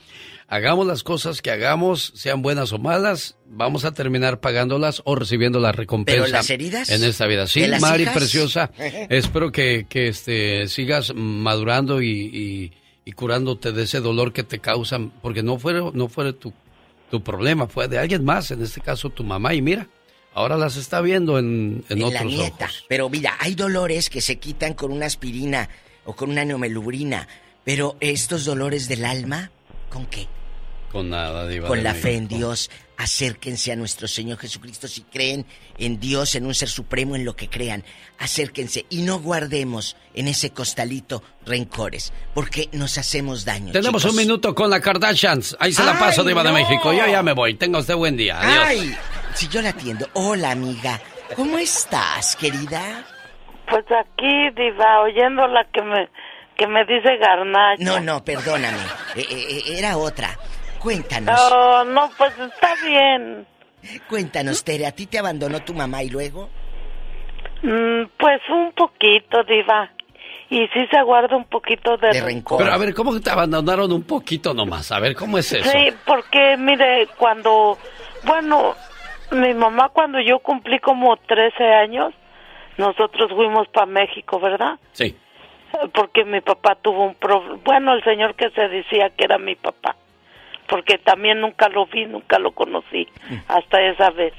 Hagamos 0.52 0.88
las 0.88 1.04
cosas 1.04 1.42
que 1.44 1.52
hagamos, 1.52 2.12
sean 2.16 2.42
buenas 2.42 2.74
o 2.74 2.80
malas, 2.80 3.36
vamos 3.46 3.86
a 3.86 3.92
terminar 3.94 4.40
pagándolas 4.40 5.04
o 5.06 5.14
recibiendo 5.16 5.60
la 5.60 5.72
recompensa. 5.72 6.24
Pero 6.24 6.32
las 6.32 6.50
heridas 6.50 6.90
En 6.90 7.04
esta 7.04 7.28
vida. 7.28 7.46
Sí, 7.46 7.64
Mari 7.80 8.04
hijas. 8.04 8.16
preciosa, 8.18 8.72
espero 9.10 9.52
que, 9.52 9.86
que 9.88 10.08
este, 10.08 10.68
sigas 10.68 11.14
madurando 11.16 12.02
y, 12.02 12.10
y- 12.10 12.72
y 13.06 13.12
curándote 13.14 13.72
de 13.72 13.84
ese 13.84 14.00
dolor 14.02 14.34
que 14.34 14.44
te 14.44 14.60
causan, 14.60 15.10
porque 15.22 15.42
no 15.44 15.58
fue, 15.58 15.74
no 15.94 16.08
fue 16.10 16.32
tu, 16.34 16.54
tu 17.10 17.24
problema, 17.24 17.68
fue 17.68 17.88
de 17.88 17.98
alguien 17.98 18.24
más, 18.26 18.52
en 18.52 18.62
este 18.62 18.82
caso 18.82 19.10
tu 19.10 19.24
mamá, 19.24 19.54
y 19.56 19.62
mira, 19.64 19.88
ahora 20.36 20.58
las 20.58 20.78
está 20.78 21.02
viendo 21.02 21.40
en, 21.40 21.84
en 21.90 21.98
en 21.98 22.00
la 22.02 22.08
otros 22.08 22.26
nieta. 22.26 22.66
ojos. 22.66 22.86
Pero 22.88 23.10
mira, 23.10 23.36
hay 23.40 23.56
dolores 23.56 24.10
que 24.12 24.22
se 24.22 24.38
quitan 24.38 24.74
con 24.76 24.92
una 24.92 25.06
aspirina 25.08 25.70
o 26.06 26.16
con 26.16 26.30
una 26.30 26.46
neomelubrina. 26.46 27.28
Pero 27.64 27.98
estos 28.00 28.46
dolores 28.46 28.88
del 28.88 29.06
alma, 29.06 29.52
¿con 29.90 30.06
qué? 30.06 30.28
Con 30.92 31.10
nada, 31.12 31.48
Diva 31.48 31.68
Con 31.68 31.78
de 31.78 31.84
la 31.84 31.92
México. 31.92 32.08
fe 32.08 32.16
en 32.16 32.28
Dios. 32.28 32.72
Acérquense 32.98 33.72
a 33.72 33.76
nuestro 33.76 34.08
Señor 34.08 34.40
Jesucristo 34.40 34.88
si 34.88 35.04
creen 35.04 35.46
en 35.78 36.00
Dios, 36.00 36.36
en 36.36 36.46
un 36.46 36.54
ser 36.56 36.68
supremo, 36.68 37.16
en 37.16 37.24
lo 37.26 37.36
que 37.36 37.48
crean. 37.48 37.84
Acérquense 38.18 38.86
y 38.90 39.04
no 39.04 39.20
guardemos 39.20 39.96
en 40.16 40.28
ese 40.28 40.50
costalito 40.50 41.24
rencores, 41.46 42.12
porque 42.34 42.70
nos 42.74 42.98
hacemos 42.98 43.46
daño. 43.46 43.72
Tenemos 43.72 44.02
chicos. 44.02 44.16
un 44.16 44.18
minuto 44.18 44.54
con 44.56 44.70
la 44.70 44.82
Kardashians. 44.82 45.56
Ahí 45.60 45.72
se 45.72 45.84
la 45.86 45.98
paso, 45.98 46.22
¡Ay, 46.24 46.28
Diva 46.30 46.44
de! 46.44 46.52
México. 46.52 46.92
Yo 46.92 47.06
ya 47.08 47.22
me 47.24 47.34
voy. 47.34 47.54
Tenga 47.54 47.80
usted 47.80 47.96
buen 47.96 48.18
día. 48.18 48.42
Adiós. 48.42 48.66
Ay, 48.68 48.98
si 49.36 49.48
yo 49.48 49.62
la 49.62 49.70
atiendo. 49.70 50.08
Hola, 50.14 50.52
amiga. 50.52 51.00
¿Cómo 51.36 51.58
estás, 51.60 52.36
querida? 52.36 53.06
Pues 53.70 53.86
aquí, 53.92 54.50
Diva, 54.58 55.02
oyendo 55.04 55.48
la 55.48 55.64
que 55.72 55.82
me, 55.84 56.10
que 56.60 56.68
me 56.68 56.84
dice 56.84 57.18
Garnacha. 57.18 57.84
No, 57.84 58.00
no, 58.02 58.24
perdóname. 58.24 58.78
Eh, 59.16 59.26
eh, 59.30 59.46
eh, 59.50 59.80
era 59.80 59.98
otra. 59.98 60.38
Cuéntanos. 60.78 61.40
No, 61.50 61.86
no, 61.86 62.12
pues 62.18 62.38
está 62.38 62.76
bien. 62.86 63.48
Cuéntanos, 64.10 64.64
Tere, 64.64 64.86
¿a 64.86 64.92
ti 64.92 65.08
te 65.08 65.18
abandonó 65.18 65.62
tu 65.62 65.74
mamá 65.74 66.04
y 66.04 66.10
luego? 66.10 66.50
Mm, 67.64 68.04
pues 68.18 68.42
un 68.50 68.74
poquito, 68.74 69.44
Diva. 69.44 69.90
y 70.50 70.68
sí 70.68 70.86
se 70.92 71.02
guarda 71.04 71.38
un 71.38 71.46
poquito 71.46 71.96
de, 71.98 72.22
rencor. 72.22 72.58
Pero 72.58 72.74
a 72.74 72.78
ver, 72.78 72.94
¿cómo 72.94 73.14
que 73.14 73.22
te 73.22 73.30
abandonaron 73.30 73.92
un 73.94 74.04
poquito 74.04 74.54
nomás? 74.54 74.92
A 74.92 75.00
ver, 75.00 75.16
¿cómo 75.16 75.38
es 75.38 75.54
eso? 75.54 75.70
Sí, 75.70 75.94
porque 76.06 76.58
mire, 76.58 77.08
cuando, 77.18 77.78
bueno, 78.24 78.76
mi 79.32 79.54
mamá 79.54 79.90
cuando 79.94 80.20
yo 80.20 80.40
cumplí 80.40 80.80
como 80.80 81.16
13 81.16 81.64
años, 81.64 82.14
nosotros 82.78 83.32
fuimos 83.34 83.68
para 83.70 83.86
México, 83.86 84.40
¿verdad? 84.40 84.78
Sí. 84.92 85.16
Porque 85.94 86.26
mi 86.26 86.42
papá 86.42 86.76
tuvo 86.76 87.06
un 87.06 87.16
problema, 87.16 87.60
bueno, 87.64 87.94
el 87.94 88.04
señor 88.04 88.36
que 88.36 88.50
se 88.52 88.68
decía 88.70 89.10
que 89.12 89.26
era 89.26 89.38
mi 89.38 89.56
papá, 89.56 89.96
porque 90.68 90.98
también 90.98 91.42
nunca 91.42 91.68
lo 91.70 91.86
vi, 91.88 92.06
nunca 92.06 92.38
lo 92.40 92.52
conocí, 92.52 93.08
hasta 93.48 93.82
esa 93.82 94.12
vez. 94.12 94.34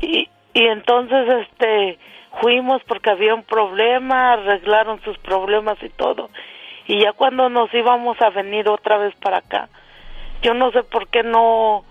Y, 0.00 0.28
y 0.54 0.64
entonces, 0.66 1.46
este, 1.46 1.98
fuimos 2.40 2.82
porque 2.84 3.10
había 3.10 3.34
un 3.34 3.42
problema, 3.42 4.32
arreglaron 4.32 5.00
sus 5.02 5.18
problemas 5.18 5.76
y 5.82 5.88
todo. 5.90 6.30
Y 6.86 7.00
ya 7.00 7.12
cuando 7.12 7.48
nos 7.48 7.72
íbamos 7.72 8.20
a 8.20 8.30
venir 8.30 8.68
otra 8.68 8.98
vez 8.98 9.14
para 9.16 9.38
acá, 9.38 9.68
yo 10.42 10.54
no 10.54 10.70
sé 10.72 10.82
por 10.82 11.08
qué 11.08 11.22
no, 11.22 11.84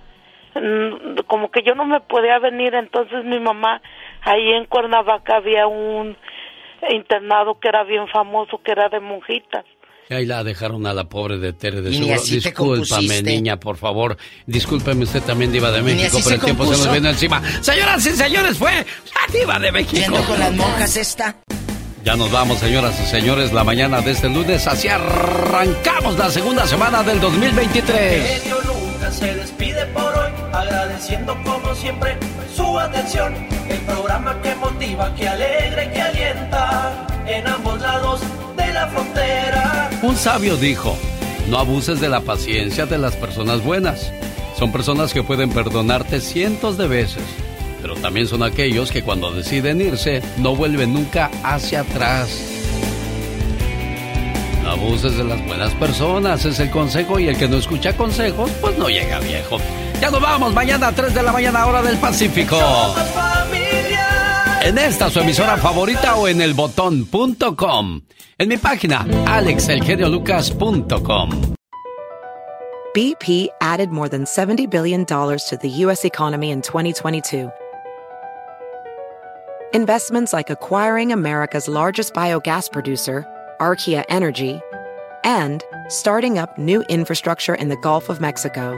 mm, 0.55 1.21
como 1.25 1.49
que 1.49 1.63
yo 1.63 1.73
no 1.75 1.85
me 1.85 1.99
podía 2.01 2.37
venir, 2.39 2.75
entonces 2.75 3.25
mi 3.25 3.39
mamá, 3.39 3.81
ahí 4.21 4.53
en 4.53 4.65
Cuernavaca 4.65 5.37
había 5.37 5.67
un 5.67 6.15
internado 6.91 7.59
que 7.59 7.67
era 7.67 7.83
bien 7.83 8.07
famoso, 8.07 8.59
que 8.63 8.71
era 8.71 8.89
de 8.89 8.99
monjitas. 8.99 9.65
Y 10.09 10.13
ahí 10.13 10.25
la 10.25 10.43
dejaron 10.43 10.85
a 10.85 10.93
la 10.93 11.05
pobre 11.05 11.37
de 11.37 11.53
Tere 11.53 11.81
de 11.81 11.93
seguro. 11.93 12.21
Discúlpame, 12.21 13.21
niña, 13.21 13.57
por 13.57 13.77
favor. 13.77 14.17
Discúlpeme 14.45 15.03
usted 15.03 15.21
también, 15.21 15.51
Diva 15.51 15.71
de 15.71 15.81
México, 15.81 16.17
pero 16.17 16.23
se 16.23 16.35
el 16.35 16.41
tiempo 16.41 16.65
se 16.65 16.71
nos 16.71 16.91
viene 16.91 17.09
encima. 17.09 17.41
Señoras 17.61 18.05
y 18.05 18.11
señores, 18.11 18.57
fue 18.57 18.71
la 18.71 19.33
Diva 19.39 19.59
de 19.59 19.71
México. 19.71 20.01
Yendo 20.01 20.21
con 20.25 20.39
las 20.39 20.51
monjas 20.53 20.97
esta. 20.97 21.35
Ya 22.03 22.17
nos 22.17 22.29
vamos, 22.33 22.59
señoras 22.59 22.99
y 22.99 23.05
señores, 23.05 23.53
la 23.53 23.63
mañana 23.63 24.01
de 24.01 24.11
este 24.11 24.27
lunes. 24.27 24.67
Así 24.67 24.89
arrancamos 24.89 26.17
la 26.17 26.29
segunda 26.29 26.67
semana 26.67 27.01
del 27.01 27.21
2023. 27.21 28.41
genio 28.41 28.57
Lucas 28.57 29.15
se 29.15 29.33
despide 29.33 29.85
por 29.87 30.03
hoy, 30.03 30.22
agradeciendo 30.63 31.37
como 31.43 31.75
siempre 31.75 32.17
su 32.55 32.79
atención. 32.79 33.33
El 33.69 33.79
programa 33.79 34.41
que 34.41 34.55
motiva, 34.55 35.13
que 35.15 35.27
alegra 35.27 35.85
y 35.85 35.89
que 35.89 36.01
alienta 36.01 37.07
en 37.27 37.47
ambos 37.47 37.81
lados 37.81 38.21
de 38.57 38.73
la 38.73 38.87
frontera. 38.87 39.89
Un 40.01 40.15
sabio 40.15 40.57
dijo, 40.57 40.97
no 41.49 41.59
abuses 41.59 41.99
de 41.99 42.09
la 42.09 42.21
paciencia 42.21 42.85
de 42.85 42.97
las 42.97 43.15
personas 43.15 43.63
buenas. 43.63 44.11
Son 44.57 44.71
personas 44.71 45.13
que 45.13 45.23
pueden 45.23 45.49
perdonarte 45.49 46.21
cientos 46.21 46.77
de 46.77 46.87
veces, 46.87 47.23
pero 47.81 47.95
también 47.95 48.27
son 48.27 48.43
aquellos 48.43 48.91
que 48.91 49.03
cuando 49.03 49.31
deciden 49.31 49.81
irse 49.81 50.21
no 50.37 50.55
vuelven 50.55 50.93
nunca 50.93 51.31
hacia 51.43 51.81
atrás. 51.81 52.29
No 54.63 54.71
abuses 54.71 55.17
de 55.17 55.23
las 55.25 55.45
buenas 55.45 55.73
personas, 55.73 56.45
es 56.45 56.59
el 56.59 56.71
consejo 56.71 57.19
y 57.19 57.27
el 57.27 57.37
que 57.37 57.47
no 57.47 57.57
escucha 57.57 57.95
consejos, 57.95 58.49
pues 58.61 58.75
no 58.77 58.87
llega 58.87 59.19
viejo. 59.19 59.57
Ya 59.99 60.09
nos 60.09 60.21
vamos, 60.21 60.53
mañana 60.53 60.87
a 60.87 60.91
3 60.93 61.13
de 61.13 61.21
la 61.21 61.33
mañana 61.33 61.65
hora 61.65 61.81
del 61.81 61.97
Pacífico. 61.97 62.57
En 64.63 64.77
esta 64.77 65.09
su 65.09 65.19
emisora 65.19 65.57
favorita 65.57 66.15
o 66.15 66.29
en 66.29 66.41
elbotón.com. 66.41 68.01
En 68.37 68.49
mi 68.49 68.57
página, 68.57 69.05
alexelgeniolucas.com. 69.27 71.29
BP 72.95 73.47
added 73.59 73.89
more 73.89 74.07
than 74.07 74.23
$70 74.23 74.69
billion 74.69 75.05
to 75.05 75.57
the 75.61 75.69
U.S. 75.69 76.05
economy 76.05 76.51
in 76.51 76.61
2022. 76.61 77.51
Investments 79.73 80.31
like 80.33 80.51
acquiring 80.51 81.11
America's 81.11 81.67
largest 81.67 82.13
biogas 82.13 82.71
producer, 82.71 83.25
Archaea 83.63 84.03
Energy, 84.09 84.59
and 85.23 85.63
starting 85.87 86.37
up 86.37 86.57
new 86.57 86.81
infrastructure 86.89 87.55
in 87.55 87.69
the 87.69 87.77
Gulf 87.77 88.09
of 88.09 88.19
Mexico. 88.19 88.75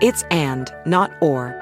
It's 0.00 0.22
and, 0.30 0.70
not 0.84 1.10
or. 1.20 1.54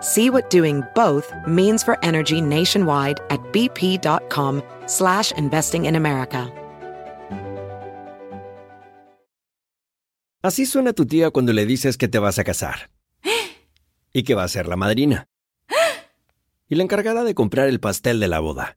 See 0.00 0.30
what 0.30 0.50
doing 0.50 0.82
both 0.94 1.32
means 1.46 1.84
for 1.84 1.96
energy 2.02 2.40
nationwide 2.40 3.20
at 3.30 3.40
bp.com 3.52 4.62
slash 4.86 5.30
investing 5.32 5.84
in 5.86 5.94
America. 5.94 6.50
Así 10.42 10.66
suena 10.66 10.92
tu 10.92 11.06
tía 11.06 11.30
cuando 11.30 11.52
le 11.52 11.66
dices 11.66 11.96
que 11.96 12.08
te 12.08 12.18
vas 12.18 12.40
a 12.40 12.44
casar. 12.44 12.90
Y 14.12 14.24
que 14.24 14.34
va 14.34 14.42
a 14.42 14.48
ser 14.48 14.66
la 14.66 14.74
madrina. 14.74 15.28
Y 16.68 16.74
la 16.74 16.82
encargada 16.82 17.22
de 17.22 17.34
comprar 17.34 17.68
el 17.68 17.78
pastel 17.78 18.18
de 18.18 18.26
la 18.26 18.40
boda. 18.40 18.76